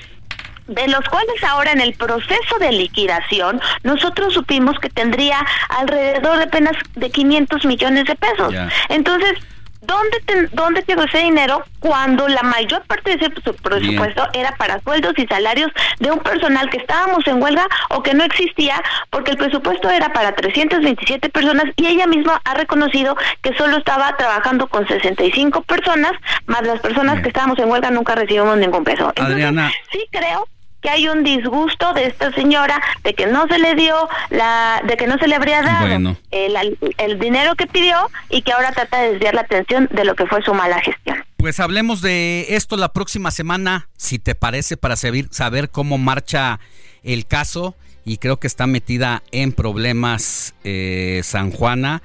de 0.67 0.85
los 0.89 1.07
cuales 1.07 1.41
ahora 1.45 1.71
en 1.71 1.79
el 1.79 1.93
proceso 1.93 2.59
de 2.59 2.73
liquidación 2.73 3.61
nosotros 3.83 4.33
supimos 4.33 4.77
que 4.79 4.89
tendría 4.89 5.39
alrededor 5.69 6.39
de 6.39 6.43
apenas 6.43 6.73
de 6.93 7.09
500 7.09 7.63
millones 7.63 8.03
de 8.03 8.15
pesos. 8.17 8.53
Entonces, 8.89 9.39
¿Dónde, 9.87 10.49
¿Dónde 10.51 10.83
quedó 10.83 11.03
ese 11.03 11.19
dinero 11.19 11.63
cuando 11.79 12.27
la 12.27 12.43
mayor 12.43 12.83
parte 12.83 13.15
de 13.15 13.25
ese 13.25 13.29
presupuesto 13.29 14.27
era 14.33 14.51
para 14.57 14.81
sueldos 14.81 15.13
y 15.17 15.25
salarios 15.27 15.71
de 15.99 16.11
un 16.11 16.19
personal 16.19 16.69
que 16.69 16.77
estábamos 16.77 17.25
en 17.25 17.41
huelga 17.41 17.65
o 17.89 18.03
que 18.03 18.13
no 18.13 18.25
existía 18.25 18.83
porque 19.09 19.31
el 19.31 19.37
presupuesto 19.37 19.89
era 19.89 20.11
para 20.11 20.35
327 20.35 21.29
personas 21.29 21.65
y 21.77 21.87
ella 21.87 22.05
misma 22.05 22.41
ha 22.43 22.53
reconocido 22.53 23.15
que 23.41 23.55
solo 23.55 23.77
estaba 23.77 24.15
trabajando 24.17 24.67
con 24.67 24.87
65 24.87 25.61
personas, 25.61 26.11
más 26.45 26.63
las 26.63 26.79
personas 26.81 27.21
que 27.21 27.29
estábamos 27.29 27.57
en 27.59 27.69
huelga 27.69 27.89
nunca 27.89 28.15
recibimos 28.15 28.57
ningún 28.57 28.83
peso. 28.83 29.13
Adriana. 29.15 29.71
Sí 29.91 30.05
creo 30.11 30.47
que 30.81 30.89
hay 30.89 31.07
un 31.07 31.23
disgusto 31.23 31.93
de 31.93 32.05
esta 32.05 32.31
señora 32.33 32.81
de 33.03 33.13
que 33.13 33.25
no 33.27 33.47
se 33.47 33.59
le 33.59 33.75
dio 33.75 33.95
la 34.29 34.81
de 34.87 34.97
que 34.97 35.07
no 35.07 35.17
se 35.17 35.27
le 35.27 35.35
habría 35.35 35.61
dado 35.61 36.15
el, 36.31 37.19
dinero 37.19 37.55
que 37.55 37.67
pidió 37.67 37.95
y 38.29 38.41
que 38.41 38.51
ahora 38.53 38.71
trata 38.71 39.01
de 39.01 39.13
desviar 39.13 39.33
la 39.33 39.41
atención 39.41 39.89
de 39.91 40.05
lo 40.05 40.15
que 40.15 40.25
fue 40.25 40.41
su 40.43 40.53
mala 40.53 40.79
gestión. 40.81 41.23
Pues 41.37 41.59
hablemos 41.59 42.01
de 42.01 42.47
esto 42.49 42.77
la 42.77 42.93
próxima 42.93 43.31
semana, 43.31 43.89
si 43.97 44.19
te 44.19 44.35
parece, 44.35 44.77
para 44.77 44.95
saber, 44.95 45.25
saber 45.31 45.69
cómo 45.69 45.97
marcha 45.97 46.59
el 47.03 47.25
caso 47.25 47.75
y 48.05 48.17
creo 48.17 48.39
que 48.39 48.47
está 48.47 48.67
metida 48.67 49.23
en 49.31 49.51
problemas 49.51 50.55
eh, 50.63 51.21
San 51.23 51.51
Juana, 51.51 52.01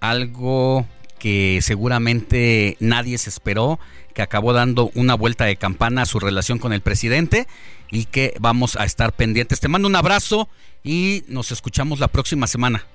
algo 0.00 0.86
que 1.18 1.60
seguramente 1.62 2.76
nadie 2.80 3.18
se 3.18 3.30
esperó, 3.30 3.80
que 4.16 4.22
acabó 4.22 4.54
dando 4.54 4.90
una 4.94 5.14
vuelta 5.14 5.44
de 5.44 5.56
campana 5.56 6.02
a 6.02 6.06
su 6.06 6.18
relación 6.18 6.58
con 6.58 6.72
el 6.72 6.80
presidente 6.80 7.46
y 7.90 8.06
que 8.06 8.34
vamos 8.40 8.74
a 8.76 8.84
estar 8.84 9.12
pendientes. 9.12 9.60
Te 9.60 9.68
mando 9.68 9.86
un 9.86 9.94
abrazo 9.94 10.48
y 10.82 11.22
nos 11.28 11.52
escuchamos 11.52 12.00
la 12.00 12.08
próxima 12.08 12.46
semana. 12.46 12.86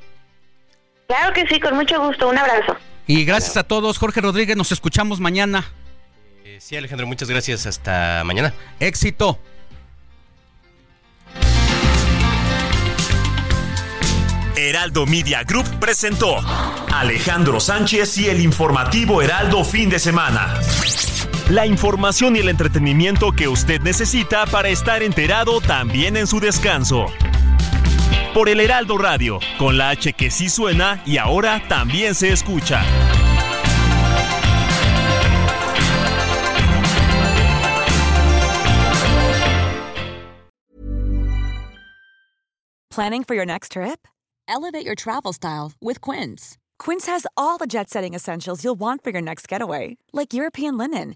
Claro 1.08 1.32
que 1.32 1.45
sí, 1.45 1.59
con 1.59 1.75
mucho 1.75 2.01
gusto. 2.03 2.27
Un 2.27 2.40
abrazo. 2.40 2.75
Y 3.06 3.24
gracias 3.24 3.56
a 3.56 3.64
todos. 3.64 4.00
Jorge 4.00 4.19
Rodríguez, 4.19 4.58
nos 4.58 4.72
escuchamos 4.72 5.19
mañana. 5.19 5.72
Eh, 6.43 6.58
sí, 6.59 6.75
Alejandro, 6.75 7.06
muchas 7.06 7.30
gracias. 7.30 7.67
Hasta 7.67 8.24
mañana. 8.25 8.56
Éxito. 8.80 9.38
Heraldo 14.56 15.06
Media 15.06 15.43
Group 15.43 15.67
presentó 15.80 16.38
Alejandro 16.91 17.59
Sánchez 17.59 18.17
y 18.17 18.30
el 18.30 18.41
informativo 18.41 19.22
Heraldo 19.22 19.64
fin 19.64 19.88
de 19.88 20.00
semana. 20.00 20.59
La 21.51 21.65
información 21.65 22.38
y 22.38 22.39
el 22.39 22.47
entretenimiento 22.47 23.33
que 23.33 23.49
usted 23.49 23.81
necesita 23.81 24.45
para 24.45 24.69
estar 24.69 25.03
enterado 25.03 25.59
también 25.59 26.15
en 26.15 26.25
su 26.25 26.39
descanso. 26.39 27.07
Por 28.33 28.47
el 28.47 28.61
Heraldo 28.61 28.97
Radio, 28.97 29.38
con 29.59 29.77
la 29.77 29.89
H 29.89 30.13
que 30.13 30.31
sí 30.31 30.47
suena 30.47 31.03
y 31.05 31.17
ahora 31.17 31.61
también 31.67 32.15
se 32.15 32.31
escucha. 32.31 32.81
Planning 42.89 43.25
for 43.25 43.35
your 43.35 43.45
next 43.45 43.73
trip? 43.73 44.07
Elevate 44.47 44.85
your 44.85 44.95
travel 44.95 45.33
style 45.33 45.73
with 45.81 45.99
Quince. 45.99 46.57
Quince 46.80 47.07
has 47.07 47.27
all 47.35 47.57
the 47.57 47.67
jet 47.67 47.89
setting 47.89 48.13
essentials 48.13 48.63
you'll 48.63 48.80
want 48.80 49.03
for 49.03 49.09
your 49.09 49.21
next 49.21 49.49
getaway, 49.49 49.97
like 50.13 50.33
European 50.33 50.77
linen 50.77 51.15